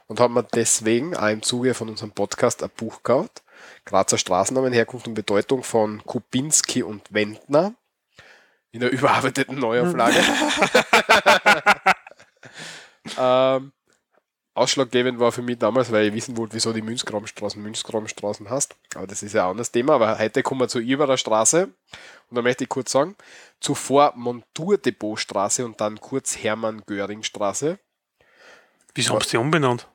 Und 0.07 0.21
haben 0.21 0.35
wir 0.35 0.43
deswegen 0.45 1.17
auch 1.17 1.29
im 1.29 1.43
Zuge 1.43 1.75
von 1.75 1.89
unserem 1.89 2.13
Podcast 2.13 2.63
ein 2.63 2.71
Buch 2.71 2.97
gekauft. 3.03 3.43
Grazer 3.89 4.19
Straßennamen, 4.19 4.75
Herkunft 4.75 5.09
und 5.09 5.15
Bedeutung 5.15 5.63
von 5.63 6.05
Kubinski 6.05 6.83
und 6.83 7.03
Wendner. 7.11 7.73
In 8.71 8.81
der 8.81 8.91
überarbeiteten 8.91 9.59
Neuauflage. 9.59 10.19
ähm, 13.19 13.73
ausschlaggebend 14.53 15.19
war 15.19 15.33
für 15.33 15.41
mich 15.41 15.59
damals, 15.59 15.91
weil 15.91 16.09
ich 16.09 16.13
wissen 16.13 16.37
wollte, 16.37 16.53
wieso 16.53 16.75
die 16.75 16.83
Münzgrabenstraßen 16.83 17.63
Münzgrabenstraßen 17.63 18.51
hast. 18.51 18.77
Aber 18.95 19.07
das 19.07 19.23
ist 19.23 19.33
ja 19.33 19.45
ein 19.45 19.53
anderes 19.53 19.73
Thema. 19.73 19.95
Aber 19.95 20.19
heute 20.19 20.43
kommen 20.43 20.61
wir 20.61 20.69
zur 20.69 20.83
Iberer 20.83 21.17
Straße. 21.17 21.65
Und 21.65 22.35
da 22.37 22.43
möchte 22.43 22.65
ich 22.65 22.69
kurz 22.69 22.93
sagen, 22.93 23.17
zuvor 23.59 24.13
Monturdepotstraße 24.17 25.65
und 25.65 25.81
dann 25.81 25.99
kurz 25.99 26.37
Hermann-Göring-Straße. 26.37 27.79
Wieso 28.95 29.15
haben 29.15 29.25
sie 29.25 29.31
die 29.31 29.37
umbenannt? 29.39 29.89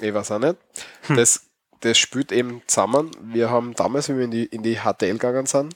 Ich 0.00 0.12
weiß 0.12 0.32
auch 0.32 0.38
nicht. 0.38 0.56
Das, 1.08 1.47
das 1.80 1.98
spielt 1.98 2.32
eben 2.32 2.62
zusammen. 2.66 3.10
Wir 3.20 3.50
haben 3.50 3.74
damals, 3.74 4.08
wenn 4.08 4.18
wir 4.18 4.24
in 4.24 4.30
die, 4.30 4.44
in 4.46 4.62
die 4.62 4.76
HTL 4.80 5.12
gegangen 5.14 5.46
sind, 5.46 5.74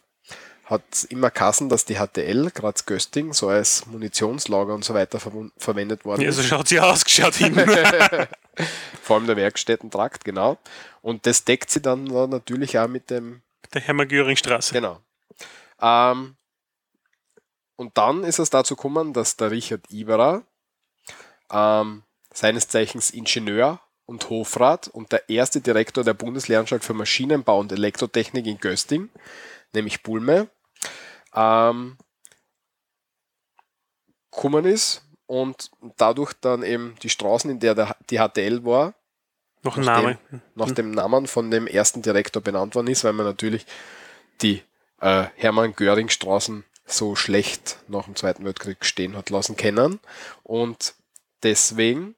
hat 0.64 0.82
es 0.92 1.04
immer 1.04 1.30
Kassen, 1.30 1.68
dass 1.68 1.84
die 1.84 1.96
HTL, 1.96 2.50
Graz 2.50 2.86
Gösting, 2.86 3.32
so 3.32 3.48
als 3.48 3.84
Munitionslager 3.86 4.74
und 4.74 4.84
so 4.84 4.94
weiter 4.94 5.18
verwun- 5.18 5.50
verwendet 5.58 6.04
worden 6.04 6.22
Ja, 6.22 6.30
ist. 6.30 6.36
so 6.36 6.42
schaut 6.42 6.68
sie 6.68 6.80
ausgeschaut 6.80 7.34
hin. 7.34 7.54
Vor 9.02 9.16
allem 9.16 9.26
der 9.26 9.36
Werkstättentrakt, 9.36 10.24
genau. 10.24 10.58
Und 11.02 11.26
das 11.26 11.44
deckt 11.44 11.70
sie 11.70 11.82
dann 11.82 12.04
natürlich 12.04 12.78
auch 12.78 12.88
mit 12.88 13.10
dem 13.10 13.42
Der 13.74 13.82
Hermann-Göring-Straße. 13.82 14.72
Genau. 14.72 15.00
Ähm, 15.80 16.36
und 17.76 17.98
dann 17.98 18.22
ist 18.24 18.38
es 18.38 18.48
dazu 18.50 18.76
gekommen, 18.76 19.12
dass 19.12 19.36
der 19.36 19.50
Richard 19.50 19.90
Iberer, 19.90 20.42
ähm, 21.50 22.02
seines 22.32 22.68
Zeichens 22.68 23.10
Ingenieur 23.10 23.80
und 24.06 24.28
Hofrat 24.30 24.88
und 24.88 25.12
der 25.12 25.28
erste 25.28 25.60
Direktor 25.60 26.04
der 26.04 26.14
Bundeslehranstalt 26.14 26.84
für 26.84 26.94
Maschinenbau 26.94 27.58
und 27.60 27.72
Elektrotechnik 27.72 28.46
in 28.46 28.58
Gösting, 28.58 29.08
nämlich 29.74 30.02
Bulme, 30.02 30.48
ähm, 31.34 31.96
gekommen 34.30 34.64
ist 34.64 35.02
und 35.26 35.70
dadurch 35.96 36.32
dann 36.34 36.62
eben 36.62 36.94
die 37.02 37.08
Straßen, 37.10 37.50
in 37.50 37.60
der 37.60 37.96
die 38.10 38.18
HTL 38.18 38.64
war, 38.64 38.94
Noch 39.62 39.76
Nachdem- 39.76 40.04
Name. 40.04 40.18
nach 40.54 40.70
dem 40.72 40.90
Namen 40.90 41.26
von 41.26 41.50
dem 41.50 41.66
ersten 41.66 42.02
Direktor 42.02 42.42
benannt 42.42 42.74
worden 42.74 42.88
ist, 42.88 43.04
weil 43.04 43.12
man 43.12 43.26
natürlich 43.26 43.64
die 44.40 44.62
äh, 45.00 45.26
Hermann-Göring-Straßen 45.36 46.64
so 46.84 47.14
schlecht 47.14 47.78
nach 47.88 48.04
dem 48.06 48.16
Zweiten 48.16 48.44
Weltkrieg 48.44 48.84
stehen 48.84 49.16
hat 49.16 49.30
lassen 49.30 49.56
können 49.56 50.00
und 50.42 50.94
deswegen 51.42 52.16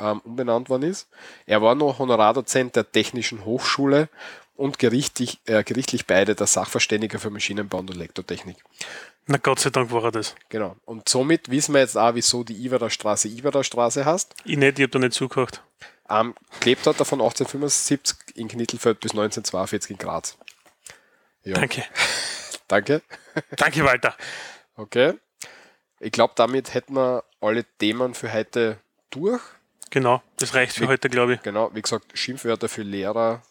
ähm, 0.00 0.20
umbenannt 0.24 0.68
worden 0.68 0.84
ist. 0.84 1.08
Er 1.46 1.62
war 1.62 1.74
noch 1.74 1.98
Honorardozent 1.98 2.76
der 2.76 2.90
Technischen 2.90 3.44
Hochschule 3.44 4.08
und 4.56 4.78
gerichtlich, 4.78 5.40
äh, 5.46 5.62
gerichtlich 5.64 6.06
beide 6.06 6.34
der 6.34 6.46
Sachverständiger 6.46 7.18
für 7.18 7.30
Maschinenbau 7.30 7.78
und 7.78 7.90
Elektrotechnik. 7.90 8.56
Na 9.26 9.36
Gott 9.36 9.60
sei 9.60 9.70
Dank 9.70 9.92
war 9.92 10.04
er 10.04 10.12
das. 10.12 10.34
Genau. 10.48 10.76
Und 10.84 11.08
somit 11.08 11.50
wissen 11.50 11.72
wir 11.74 11.80
jetzt 11.80 11.96
auch, 11.96 12.14
wieso 12.14 12.42
die 12.42 12.64
Iverer 12.64 12.90
Straße 12.90 13.28
Iverer 13.28 13.62
Straße 13.62 14.04
heißt. 14.04 14.34
Ich 14.44 14.56
nicht, 14.56 14.78
ich 14.78 14.82
habe 14.82 14.90
da 14.90 14.98
nicht 14.98 15.12
zugehört. 15.12 15.62
Ähm, 16.08 16.34
gelebt 16.58 16.86
hat 16.86 16.98
er 16.98 17.04
von 17.04 17.20
1875 17.20 18.36
in 18.36 18.48
Knittelfeld 18.48 19.00
bis 19.00 19.12
1942 19.12 19.92
in 19.92 19.98
Graz. 19.98 20.36
Ja, 21.44 21.54
Danke. 21.54 21.84
danke. 22.68 23.02
Danke, 23.56 23.84
Walter. 23.84 24.16
Okay. 24.76 25.14
Ich 26.00 26.12
glaube, 26.12 26.32
damit 26.36 26.74
hätten 26.74 26.94
wir 26.94 27.24
alle 27.40 27.64
Themen 27.78 28.14
für 28.14 28.32
heute 28.32 28.78
durch. 29.10 29.40
Genau, 29.90 30.22
das 30.36 30.54
reicht 30.54 30.74
für 30.76 30.82
Wie- 30.84 30.88
heute, 30.88 31.08
glaube 31.10 31.34
ich. 31.34 31.42
Genau, 31.42 31.70
wie 31.74 31.82
gesagt, 31.82 32.16
Schimpfwörter 32.16 32.68
für 32.68 32.82
Lehrer, 32.82 33.42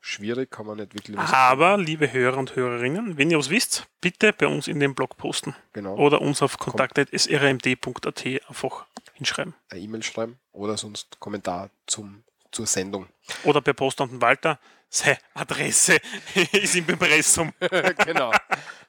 schwierig, 0.00 0.50
kann 0.50 0.66
man 0.66 0.76
nicht 0.76 0.94
wirklich 0.94 1.16
was. 1.16 1.32
Aber, 1.32 1.78
liebe 1.78 2.12
Hörer 2.12 2.36
und 2.36 2.54
Hörerinnen, 2.54 3.16
wenn 3.18 3.30
ihr 3.30 3.38
was 3.38 3.50
wisst, 3.50 3.86
bitte 4.00 4.32
bei 4.32 4.46
uns 4.46 4.68
in 4.68 4.78
den 4.80 4.94
Blog 4.94 5.16
posten. 5.16 5.54
Genau, 5.72 5.96
Oder 5.96 6.20
uns 6.20 6.42
auf 6.42 6.58
kontakt.srmd.at 6.58 8.26
einfach 8.48 8.86
hinschreiben. 9.14 9.54
eine 9.70 9.80
E-Mail 9.80 10.02
schreiben 10.02 10.38
oder 10.52 10.76
sonst 10.76 11.18
Kommentar 11.20 11.70
zum, 11.86 12.22
zur 12.52 12.66
Sendung. 12.66 13.06
Oder 13.44 13.60
per 13.60 13.74
Post 13.74 14.00
an 14.00 14.10
den 14.10 14.20
Walter. 14.20 14.58
Seine 14.88 15.18
Adresse 15.34 15.96
ist 16.52 16.76
im 16.76 16.88
Impressum. 16.88 17.52
genau. 18.04 18.32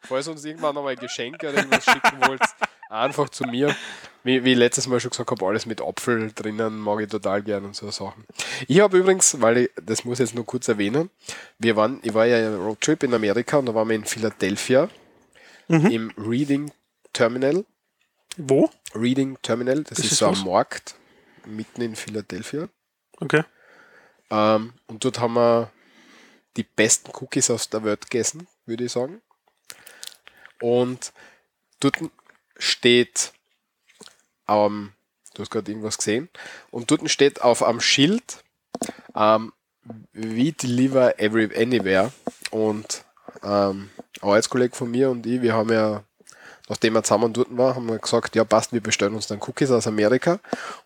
Falls 0.01 0.27
uns 0.27 0.45
irgendwann 0.45 0.75
noch 0.75 0.84
mal 0.84 0.89
ein 0.91 0.97
Geschenk 0.97 1.38
oder 1.39 1.55
irgendwas 1.55 1.85
schicken 1.85 2.21
wollt, 2.27 2.41
einfach 2.89 3.30
zu 3.30 3.43
mir. 3.45 3.76
Wie, 4.23 4.43
wie 4.43 4.51
ich 4.51 4.57
letztes 4.57 4.88
Mal 4.88 4.99
schon 4.99 5.11
gesagt 5.11 5.31
habe, 5.31 5.45
alles 5.45 5.65
mit 5.65 5.81
Apfel 5.81 6.31
drinnen 6.34 6.77
mag 6.80 6.99
ich 6.99 7.07
total 7.07 7.41
gern 7.43 7.64
und 7.64 7.76
so 7.76 7.89
Sachen. 7.91 8.26
Ich 8.68 8.81
habe 8.81 8.97
übrigens, 8.97 9.39
weil 9.39 9.57
ich, 9.57 9.69
das 9.81 10.03
muss 10.03 10.19
ich 10.19 10.26
jetzt 10.27 10.35
nur 10.35 10.45
kurz 10.45 10.68
erwähnen, 10.68 11.09
wir 11.59 11.77
waren, 11.77 11.99
ich 12.03 12.14
war 12.14 12.26
ja 12.26 12.45
im 12.45 12.59
Roadtrip 12.59 13.03
in 13.03 13.14
Amerika 13.14 13.57
und 13.57 13.68
da 13.68 13.73
waren 13.76 13.88
wir 13.88 13.95
in 13.95 14.03
Philadelphia 14.05 14.89
im 15.69 16.11
Reading 16.18 16.72
Terminal. 17.14 17.65
Wo? 18.38 18.69
Reading 18.93 19.38
Terminal, 19.41 19.84
das, 19.84 19.97
Das 19.97 20.05
ist, 20.05 20.11
ist 20.14 20.18
so 20.19 20.27
was? 20.30 20.39
ein 20.39 20.45
Markt 20.45 20.95
mitten 21.45 21.81
in 21.81 21.95
Philadelphia. 21.95 22.69
Okay. 23.19 23.43
Ähm, 24.30 24.73
und 24.88 25.03
dort 25.03 25.19
haben 25.19 25.34
wir 25.34 25.72
die 26.57 26.64
besten 26.64 27.11
Cookies 27.14 27.49
aus 27.49 27.69
der 27.69 27.84
Welt 27.84 28.09
gegessen, 28.09 28.47
würde 28.65 28.85
ich 28.85 28.91
sagen. 28.91 29.22
Und 30.61 31.14
dort 31.80 31.97
steht, 32.57 33.34
ähm, 34.47 34.93
du 35.34 35.41
hast 35.41 35.51
gerade 35.51 35.71
irgendwas 35.71 35.97
gesehen, 35.97 36.29
und 36.71 36.91
dort 36.91 37.09
steht 37.09 37.41
auf 37.41 37.63
einem 37.63 37.81
Schild, 37.81 38.43
ähm, 39.15 39.53
we 40.13 40.51
deliver 40.51 41.19
every, 41.19 41.49
anywhere. 41.55 42.11
Und 42.51 43.03
ähm, 43.43 43.89
ein 44.21 44.23
Arbeitskollege 44.23 44.75
von 44.75 44.91
mir 44.91 45.09
und 45.09 45.25
ich, 45.25 45.41
wir 45.41 45.53
haben 45.53 45.71
ja, 45.71 46.03
nachdem 46.69 46.93
wir 46.93 47.03
zusammen 47.03 47.34
dort 47.34 47.55
waren, 47.55 47.75
haben 47.75 47.89
wir 47.89 47.99
gesagt, 47.99 48.35
ja 48.35 48.43
passt, 48.43 48.73
wir 48.73 48.81
bestellen 48.81 49.15
uns 49.15 49.27
dann 49.27 49.41
Cookies 49.41 49.71
aus 49.71 49.88
Amerika. 49.88 50.39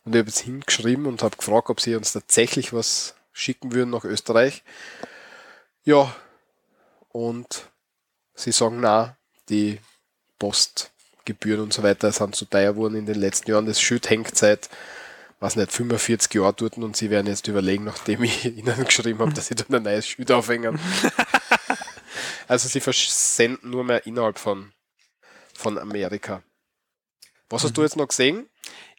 Und 0.03 0.15
ich 0.15 0.19
habe 0.19 0.29
jetzt 0.29 0.39
hingeschrieben 0.39 1.05
und 1.05 1.23
habe 1.23 1.37
gefragt, 1.37 1.69
ob 1.69 1.79
sie 1.79 1.95
uns 1.95 2.13
tatsächlich 2.13 2.73
was 2.73 3.15
schicken 3.31 3.73
würden 3.73 3.91
nach 3.91 4.03
Österreich. 4.03 4.63
Ja, 5.83 6.13
und 7.09 7.69
sie 8.35 8.51
sagen, 8.51 8.79
na, 8.81 9.17
die 9.49 9.79
Postgebühren 11.21 11.61
und 11.61 11.73
so 11.73 11.83
weiter 11.83 12.11
sind 12.11 12.35
zu 12.35 12.45
teuer 12.45 12.73
geworden 12.73 12.95
in 12.95 13.05
den 13.05 13.19
letzten 13.19 13.51
Jahren. 13.51 13.65
Das 13.65 13.81
Schild 13.81 14.09
hängt 14.09 14.35
seit, 14.35 14.69
was 15.39 15.55
nicht, 15.55 15.71
45 15.71 16.33
Jahren 16.33 16.55
dort 16.57 16.77
und 16.77 16.95
sie 16.95 17.09
werden 17.09 17.27
jetzt 17.27 17.47
überlegen, 17.47 17.83
nachdem 17.83 18.23
ich 18.23 18.45
ihnen 18.57 18.85
geschrieben 18.85 19.19
habe, 19.19 19.33
dass 19.33 19.47
sie 19.47 19.55
dort 19.55 19.71
ein 19.71 19.83
neues 19.83 20.07
Schild 20.07 20.31
aufhängen. 20.31 20.79
Also 22.47 22.67
sie 22.67 22.81
versenden 22.81 23.69
nur 23.69 23.85
mehr 23.85 24.05
innerhalb 24.05 24.37
von, 24.37 24.73
von 25.53 25.77
Amerika. 25.77 26.43
Was 27.49 27.63
hast 27.63 27.77
du 27.77 27.81
jetzt 27.81 27.95
noch 27.95 28.09
gesehen? 28.09 28.49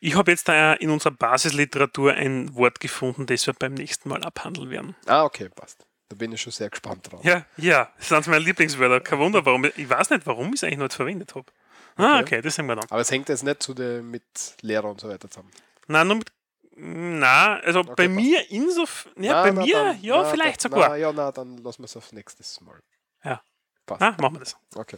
Ich 0.00 0.14
habe 0.14 0.30
jetzt 0.30 0.48
da 0.48 0.72
in 0.72 0.88
unserer 0.88 1.12
Basisliteratur 1.12 2.14
ein 2.14 2.54
Wort 2.54 2.80
gefunden, 2.80 3.26
das 3.26 3.46
wir 3.46 3.52
beim 3.52 3.74
nächsten 3.74 4.08
Mal 4.08 4.24
abhandeln 4.24 4.70
werden. 4.70 4.96
Ah, 5.04 5.24
okay, 5.24 5.50
passt. 5.54 5.84
Da 6.08 6.16
bin 6.16 6.32
ich 6.32 6.40
schon 6.40 6.52
sehr 6.52 6.70
gespannt 6.70 7.12
drauf. 7.12 7.22
Ja, 7.24 7.44
ja, 7.58 7.92
das 7.98 8.08
sind 8.08 8.26
meine 8.28 8.42
Lieblingswörter. 8.42 9.00
Kein 9.00 9.18
Wunder, 9.18 9.44
warum. 9.44 9.66
Ich 9.76 9.90
weiß 9.90 10.08
nicht, 10.08 10.26
warum 10.26 10.48
ich 10.48 10.54
es 10.54 10.64
eigentlich 10.64 10.78
noch 10.78 10.86
nicht 10.86 10.96
verwendet 10.96 11.34
habe. 11.34 11.52
Ah, 11.96 12.20
Okay. 12.20 12.22
okay, 12.22 12.42
das 12.42 12.54
sehen 12.54 12.66
wir 12.66 12.76
dann. 12.76 12.88
Aber 12.90 13.00
es 13.00 13.10
hängt 13.10 13.28
jetzt 13.28 13.42
nicht 13.44 13.62
zu 13.62 13.74
der, 13.74 14.02
mit 14.02 14.22
Lehrer 14.62 14.88
und 14.90 15.00
so 15.00 15.08
weiter 15.08 15.28
zusammen. 15.30 15.50
Nein, 15.88 16.06
nur 16.06 16.16
mit. 16.16 16.32
Nein, 16.74 17.60
also 17.64 17.82
bei 17.84 17.94
passt. 18.06 18.10
mir 18.10 18.50
insofern. 18.50 19.22
Ja, 19.22 19.32
Na, 19.32 19.42
bei 19.42 19.50
na, 19.50 19.62
mir, 19.62 19.74
dann- 19.74 20.02
ja, 20.02 20.22
na, 20.22 20.30
vielleicht 20.30 20.64
dann, 20.64 20.72
sogar. 20.72 20.88
Na, 20.90 20.96
ja, 20.96 21.12
na, 21.12 21.30
dann 21.32 21.58
lassen 21.58 21.82
wir 21.82 21.84
es 21.84 21.96
auf 21.96 22.12
nächstes 22.12 22.60
Mal. 22.62 22.80
Ja. 23.24 23.42
Passt. 23.84 24.00
Na, 24.00 24.16
machen 24.20 24.36
wir 24.36 24.40
das. 24.40 24.56
Okay. 24.74 24.96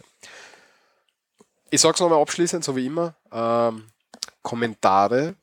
Ich 1.69 1.81
sage 1.81 1.95
es 1.95 1.99
nochmal 1.99 2.21
abschließend, 2.21 2.63
so 2.63 2.75
wie 2.77 2.85
immer. 2.85 3.15
Ähm, 3.31 3.87
Kommentare 4.41 5.35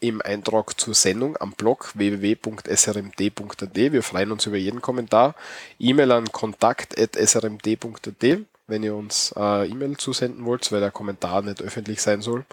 im 0.00 0.20
Eintrag 0.22 0.80
zur 0.80 0.94
Sendung 0.94 1.36
am 1.36 1.52
Blog 1.52 1.92
www.srmd.at. 1.94 3.76
Wir 3.76 4.02
freuen 4.02 4.32
uns 4.32 4.46
über 4.46 4.56
jeden 4.56 4.80
Kommentar. 4.80 5.34
E-Mail 5.78 6.10
an 6.12 6.32
kontakt.srmd.at, 6.32 8.38
wenn 8.70 8.82
ihr 8.82 8.94
uns 8.94 9.34
äh, 9.36 9.68
E-Mail 9.68 9.96
zusenden 9.96 10.44
wollt, 10.44 10.70
weil 10.72 10.80
der 10.80 10.90
Kommentar 10.90 11.42
nicht 11.42 11.62
öffentlich 11.62 12.00
sein 12.00 12.22
soll. 12.22 12.44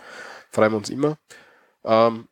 Freuen 0.52 0.72
wir 0.72 0.78
uns 0.78 0.90
immer. 0.90 1.18
Ähm, 1.86 2.28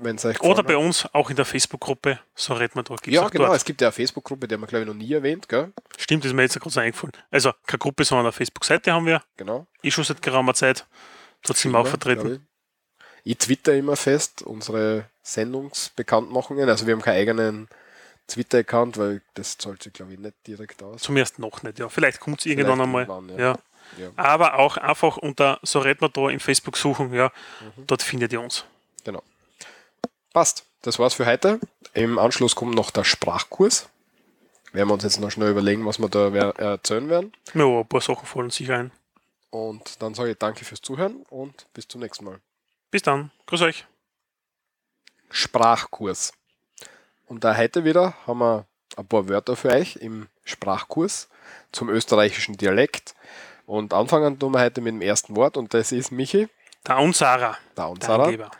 wenn 0.00 0.16
es 0.16 0.24
euch 0.24 0.40
Oder 0.42 0.62
bei 0.62 0.74
hat. 0.74 0.80
uns 0.80 1.06
auch 1.12 1.28
in 1.28 1.36
der 1.36 1.44
Facebook-Gruppe, 1.44 2.20
so 2.34 2.54
redet 2.54 2.76
man. 2.76 2.84
Gibt's 2.84 3.06
Ja, 3.08 3.28
genau. 3.28 3.46
dort. 3.46 3.56
Es 3.56 3.64
gibt 3.64 3.80
ja 3.80 3.88
eine 3.88 3.92
Facebook-Gruppe, 3.92 4.46
die 4.46 4.54
haben 4.54 4.60
wir, 4.60 4.66
glaube 4.68 4.82
ich, 4.82 4.86
noch 4.88 4.94
nie 4.94 5.12
erwähnt. 5.12 5.48
Gell? 5.48 5.72
Stimmt, 5.96 6.24
das 6.24 6.30
ist 6.30 6.36
mir 6.36 6.42
jetzt 6.42 6.58
gerade 6.58 6.70
so 6.70 6.80
eingefallen. 6.80 7.12
Also 7.30 7.52
keine 7.66 7.78
Gruppe, 7.78 8.04
sondern 8.04 8.26
eine 8.26 8.32
Facebook-Seite 8.32 8.92
haben 8.92 9.06
wir. 9.06 9.22
Genau. 9.36 9.66
Eh 9.82 9.90
schon 9.90 10.04
seit 10.04 10.22
geraumer 10.22 10.54
Zeit. 10.54 10.86
Dort 11.42 11.56
sind 11.58 11.72
wir 11.72 11.78
auch 11.78 11.86
vertreten. 11.86 12.46
Ich. 13.24 13.32
ich 13.32 13.38
twitter 13.38 13.74
immer 13.74 13.96
fest 13.96 14.42
unsere 14.42 15.06
Sendungsbekanntmachungen. 15.22 16.68
Also 16.68 16.86
wir 16.86 16.94
haben 16.94 17.02
keinen 17.02 17.18
eigenen 17.18 17.68
Twitter-Account, 18.28 18.96
weil 18.98 19.22
das 19.34 19.58
zahlt 19.58 19.82
sich, 19.82 19.92
glaube 19.92 20.12
ich, 20.12 20.18
nicht 20.18 20.34
direkt 20.46 20.82
aus. 20.82 21.02
Zum 21.02 21.16
ersten 21.16 21.42
noch 21.42 21.62
nicht, 21.62 21.78
ja. 21.78 21.88
Vielleicht 21.88 22.20
kommt 22.20 22.40
es 22.40 22.46
irgendwann 22.46 22.80
einmal. 22.80 23.02
irgendwann, 23.02 23.38
ja. 23.38 23.58
Ja. 23.96 24.10
Aber 24.16 24.58
auch 24.58 24.76
einfach 24.76 25.16
unter 25.16 25.58
so 25.62 25.78
redet 25.78 26.02
man 26.02 26.12
da 26.12 26.28
im 26.28 26.40
Facebook 26.40 26.76
suchen, 26.76 27.12
ja. 27.14 27.32
Mhm. 27.76 27.86
Dort 27.86 28.02
findet 28.02 28.32
ihr 28.32 28.40
uns. 28.40 28.64
Genau. 29.04 29.22
Passt. 30.32 30.64
Das 30.82 30.98
war's 30.98 31.14
für 31.14 31.26
heute. 31.26 31.58
Im 31.94 32.18
Anschluss 32.18 32.54
kommt 32.54 32.74
noch 32.74 32.90
der 32.90 33.02
Sprachkurs. 33.02 33.88
Werden 34.72 34.88
wir 34.88 34.94
uns 34.94 35.02
jetzt 35.02 35.18
noch 35.18 35.30
schnell 35.30 35.50
überlegen, 35.50 35.84
was 35.86 35.98
wir 35.98 36.08
da 36.08 36.28
erzählen 36.28 37.08
werden. 37.08 37.32
Ja, 37.54 37.64
ein 37.64 37.88
paar 37.88 38.00
Sachen 38.00 38.26
fallen 38.26 38.50
sicher 38.50 38.76
ein. 38.76 38.92
Und 39.50 40.00
dann 40.02 40.14
sage 40.14 40.32
ich 40.32 40.38
danke 40.38 40.64
fürs 40.64 40.82
Zuhören 40.82 41.24
und 41.30 41.66
bis 41.72 41.88
zum 41.88 42.00
nächsten 42.00 42.24
Mal. 42.24 42.38
Bis 42.90 43.02
dann. 43.02 43.30
Grüß 43.46 43.62
euch. 43.62 43.86
Sprachkurs. 45.30 46.32
Und 47.28 47.44
da 47.44 47.56
heute 47.56 47.84
wieder 47.84 48.14
haben 48.26 48.38
wir 48.38 48.66
ein 48.96 49.06
paar 49.06 49.28
Wörter 49.28 49.54
für 49.54 49.68
euch 49.70 49.96
im 49.96 50.28
Sprachkurs 50.44 51.28
zum 51.72 51.88
österreichischen 51.90 52.56
Dialekt. 52.56 53.14
Und 53.66 53.92
anfangen 53.92 54.38
tun 54.38 54.52
wir 54.54 54.60
heute 54.60 54.80
mit 54.80 54.94
dem 54.94 55.02
ersten 55.02 55.36
Wort 55.36 55.56
und 55.58 55.74
das 55.74 55.92
ist 55.92 56.10
Michi, 56.10 56.48
Der 57.76 57.88
Unsara. 57.88 58.16
der. 58.16 58.24
Angeber. 58.26 58.50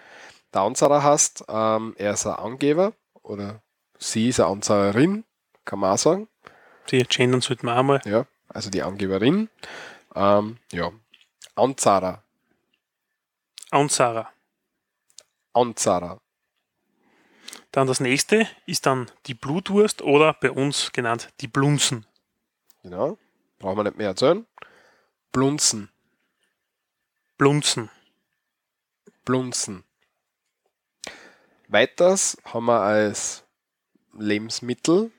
Der 0.53 0.61
Anzahrer 0.63 1.03
heißt, 1.03 1.45
ähm, 1.49 1.95
er 1.99 2.13
ist 2.13 2.27
ein 2.27 2.35
Angeber 2.35 2.93
oder 3.23 3.63
sie 3.99 4.29
ist 4.29 4.41
eine 4.41 4.51
Anzahrerin, 4.51 5.25
kann 5.65 5.79
man 5.79 5.95
auch 5.95 5.99
sagen. 5.99 6.29
Die 6.91 7.03
gendern 7.05 7.41
sollten 7.41 7.67
wir 7.67 7.77
auch 7.79 7.83
mal. 7.83 8.01
Ja, 8.05 8.27
also 8.49 8.71
die 8.71 8.83
Angeberin. 8.83 9.49
Ähm, 10.15 10.59
ja, 10.73 10.91
Anzahrer, 11.55 12.23
Unsara. 13.71 14.31
Anzahrer. 15.53 16.21
Dann 17.73 17.87
das 17.87 18.01
nächste 18.01 18.49
ist 18.67 18.87
dann 18.87 19.11
die 19.27 19.35
Blutwurst 19.35 20.03
oder 20.03 20.35
bei 20.35 20.51
uns 20.51 20.93
genannt 20.93 21.31
die 21.41 21.49
Blunzen. 21.49 22.07
Genau, 22.83 23.19
brauchen 23.59 23.79
wir 23.79 23.85
nicht 23.85 23.99
mehr 23.99 24.09
erzählen. 24.09 24.47
Blunzen, 25.33 25.91
Blunzen. 27.37 27.91
Blunzen. 29.25 29.85
Weiters 31.69 32.39
haben 32.45 32.65
wir 32.65 32.81
als 32.81 33.45
Lebensmittel 34.19 35.11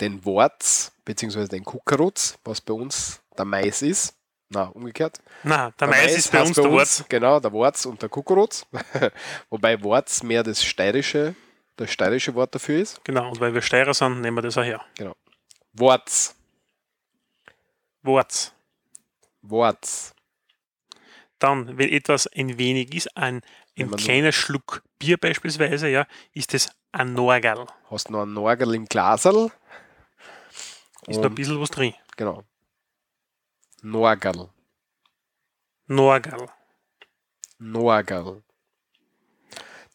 den 0.00 0.24
Worz 0.26 0.92
bzw. 1.06 1.46
den 1.46 1.64
Kuckerutz, 1.64 2.38
was 2.44 2.60
bei 2.60 2.74
uns 2.74 3.20
der 3.38 3.46
Mais 3.46 3.80
ist. 3.80 4.14
Na, 4.50 4.64
umgekehrt. 4.64 5.20
Na, 5.42 5.70
der 5.72 5.88
Mais 5.88 6.14
ist 6.14 6.30
bei 6.30 6.42
uns 6.42 6.56
der 6.56 6.70
Wort. 6.70 7.04
Genau, 7.08 7.40
der 7.40 7.52
Worz 7.52 7.86
und 7.86 8.00
der 8.00 8.08
Kuckerutz. 8.08 8.66
Wobei 9.50 9.82
Worz 9.82 10.22
mehr 10.22 10.42
das 10.42 10.62
steirische, 10.62 11.34
das 11.78 11.90
steirische 11.90 12.34
Wort 12.34 12.54
dafür 12.54 12.80
ist. 12.80 13.02
Genau, 13.04 13.30
und 13.30 13.40
weil 13.40 13.54
wir 13.54 13.62
Steirer 13.62 13.94
sind, 13.94 14.20
nehmen 14.20 14.36
wir 14.36 14.42
das 14.42 14.58
auch 14.58 14.64
her. 14.64 14.84
Worz. 15.72 16.34
Worts. 18.02 18.52
Worz. 19.42 20.14
Dann, 21.38 21.78
wenn 21.78 21.88
etwas 21.88 22.26
ein 22.26 22.58
wenig 22.58 22.94
ist, 22.94 23.16
ein, 23.16 23.42
ein 23.78 23.90
kleiner 23.92 24.32
Schluck 24.32 24.82
Bier 24.98 25.16
beispielsweise, 25.16 25.88
ja, 25.88 26.06
ist 26.32 26.52
es 26.52 26.68
ein 26.90 27.14
Norgal. 27.14 27.66
Hast 27.90 28.10
noch 28.10 28.22
einen 28.22 28.32
Norgel 28.34 28.74
im 28.74 28.86
Glaserl. 28.86 29.52
Ist 31.06 31.20
da 31.20 31.28
ein 31.28 31.34
bisschen 31.34 31.60
was 31.60 31.70
drin. 31.70 31.94
Genau. 32.16 32.42
Norgel. 33.82 34.48
Norgal. 35.86 36.50
Norgel. 37.58 38.42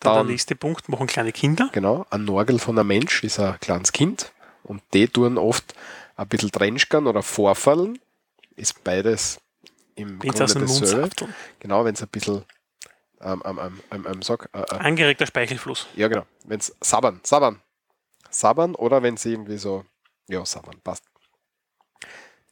Dann, 0.04 0.16
Dann- 0.16 0.28
der 0.28 0.34
nächste 0.34 0.56
Punkt, 0.56 0.90
machen 0.90 1.08
kleine 1.08 1.32
Kinder. 1.32 1.70
Genau, 1.72 2.06
ein 2.10 2.26
Norgel 2.26 2.60
von 2.60 2.78
einem 2.78 2.88
Mensch 2.88 3.24
ist 3.24 3.40
ein 3.40 3.60
kleines 3.60 3.92
Kind 3.92 4.32
und 4.64 4.82
die 4.94 5.08
tun 5.08 5.38
oft 5.38 5.74
ein 6.16 6.28
bisschen 6.28 6.52
Trenschkern 6.52 7.08
oder 7.08 7.24
Vorfallen. 7.24 8.00
Ist 8.56 8.84
beides 8.84 9.40
im 9.96 10.22
Wenn 10.22 10.34
es 10.34 10.42
aus 10.42 10.54
Grunde 10.54 10.80
dasselbe. 10.80 11.34
Genau, 11.60 11.86
wenn 11.86 11.94
es 11.96 12.02
ein 12.02 12.10
bisschen 12.10 12.46
ähm, 13.22 13.42
ähm, 13.46 13.60
ähm, 13.60 13.82
ähm, 13.92 14.08
ähm, 14.12 14.22
sag, 14.22 14.50
äh, 14.54 14.60
äh, 14.60 14.76
Angeregter 14.80 15.26
Speichelfluss. 15.26 15.88
ja 15.96 16.08
genau, 16.10 16.26
wenn 16.46 16.60
es 16.60 16.76
sabbern, 16.82 17.22
sabbern, 17.24 17.62
sabbern 18.30 18.76
oder 18.76 19.02
wenn 19.02 19.16
sie 19.16 19.32
irgendwie 19.32 19.58
so, 19.58 19.86
ja 20.28 20.46
sabbern, 20.46 20.80
passt. 20.84 21.06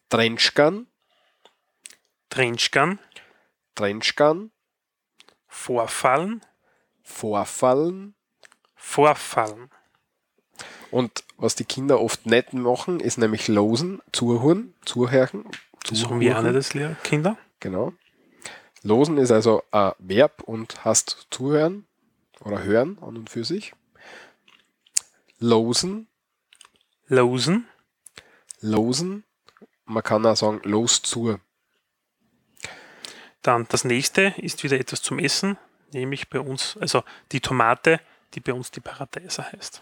Trenschkern, 0.09 0.87
Trenchkan. 2.29 2.99
Trenschkern, 3.75 4.51
Vorfallen. 5.47 6.41
Vorfallen 7.03 8.13
Vorfallen. 8.75 9.69
und 10.91 11.23
was 11.37 11.55
die 11.55 11.65
Kinder 11.65 11.99
oft 12.01 12.25
nicht 12.25 12.53
machen, 12.53 12.99
ist 12.99 13.17
nämlich 13.17 13.47
losen, 13.47 14.01
zuhören, 14.11 14.73
zuhören. 14.85 15.45
Das 15.89 16.03
haben 16.05 16.19
wir 16.19 16.37
auch 16.37 16.41
nicht 16.43 16.55
als 16.55 16.73
Lehrer- 16.73 16.95
Kinder. 17.03 17.37
Genau. 17.59 17.93
Losen 18.83 19.17
ist 19.17 19.31
also 19.31 19.63
ein 19.71 19.93
Verb 19.99 20.41
und 20.43 20.83
hast 20.85 21.27
zuhören 21.29 21.85
oder 22.41 22.63
hören 22.63 22.97
an 23.01 23.15
und 23.17 23.29
für 23.29 23.43
sich. 23.43 23.73
Losen, 25.39 26.07
Losen. 27.07 27.67
losen. 28.59 29.23
Man 29.85 30.03
kann 30.03 30.25
auch 30.25 30.35
sagen, 30.35 30.61
los 30.63 31.01
zu. 31.01 31.37
Dann 33.41 33.65
das 33.69 33.83
nächste 33.83 34.33
ist 34.37 34.63
wieder 34.63 34.79
etwas 34.79 35.01
zum 35.01 35.17
Essen, 35.19 35.57
nämlich 35.93 36.29
bei 36.29 36.39
uns, 36.39 36.77
also 36.79 37.03
die 37.31 37.41
Tomate, 37.41 37.99
die 38.33 38.39
bei 38.39 38.53
uns 38.53 38.71
die 38.71 38.79
Paradeiser 38.79 39.51
heißt. 39.51 39.81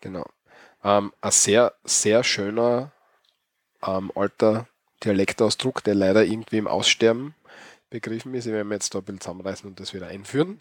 Genau. 0.00 0.26
Ähm, 0.82 1.12
ein 1.20 1.30
sehr, 1.30 1.74
sehr 1.84 2.24
schöner 2.24 2.92
ähm, 3.86 4.12
alter 4.14 4.66
Dialektausdruck, 5.02 5.82
der 5.84 5.94
leider 5.94 6.24
irgendwie 6.24 6.58
im 6.58 6.66
Aussterben 6.66 7.34
begriffen 7.90 8.34
ist. 8.34 8.46
Ich 8.46 8.52
werde 8.52 8.64
mir 8.64 8.74
jetzt 8.74 8.94
da 8.94 8.98
ein 8.98 9.04
bisschen 9.04 9.20
zusammenreißen 9.20 9.68
und 9.68 9.78
das 9.80 9.94
wieder 9.94 10.08
einführen. 10.08 10.58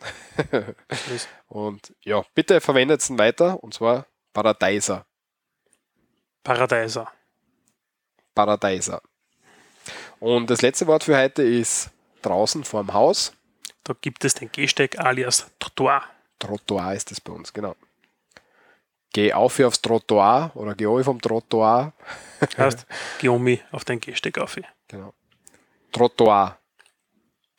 und 1.48 1.94
ja, 2.04 2.24
bitte 2.36 2.62
verwendet 2.62 3.02
es 3.02 3.18
weiter 3.18 3.64
und 3.64 3.74
zwar 3.74 4.06
Paradeiser. 4.34 5.06
Paradeiser. 6.44 7.12
Paradeiser. 8.36 9.02
Und 10.20 10.50
das 10.50 10.62
letzte 10.62 10.88
Wort 10.88 11.04
für 11.04 11.18
heute 11.18 11.44
ist 11.44 11.90
draußen 12.22 12.64
vorm 12.64 12.94
Haus. 12.94 13.34
Da 13.84 13.94
gibt 14.00 14.24
es 14.24 14.34
den 14.36 14.52
Gehsteig 14.52 14.98
alias 15.00 15.52
Trottoir. 15.60 16.04
Trottoir 16.40 16.94
ist 16.94 17.12
das 17.12 17.20
bei 17.20 17.34
uns, 17.34 17.52
genau. 17.52 17.76
Geh 19.14 19.32
auf 19.32 19.60
aufs 19.60 19.82
Trottoir 19.82 20.52
oder 20.56 20.74
geh 20.74 20.88
auf 20.88 21.04
vom 21.06 21.22
Trottoir. 21.22 21.94
Heißt, 22.58 22.86
geh 23.20 23.28
um 23.28 23.44
mich 23.44 23.64
auf 23.72 23.86
den 23.86 24.00
Gehsteig 24.00 24.38
auf. 24.40 24.58
Genau. 24.88 25.14
Trottoir. 25.92 26.58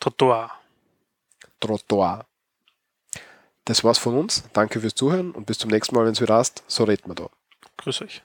Trottoir. 0.01 0.51
Trottoir. 1.61 2.27
Das 3.65 3.85
war's 3.85 3.99
von 3.99 4.19
uns. 4.19 4.45
Danke 4.53 4.81
fürs 4.81 4.95
Zuhören 4.95 5.31
und 5.31 5.47
bis 5.47 5.59
zum 5.59 5.71
nächsten 5.71 5.95
Mal, 5.95 6.05
wenn 6.05 6.13
es 6.13 6.21
wieder 6.21 6.35
hast. 6.35 6.65
So 6.67 6.85
reden 6.85 7.09
wir 7.09 7.15
da. 7.15 7.31
Grüß 7.77 8.03
euch. 8.03 8.23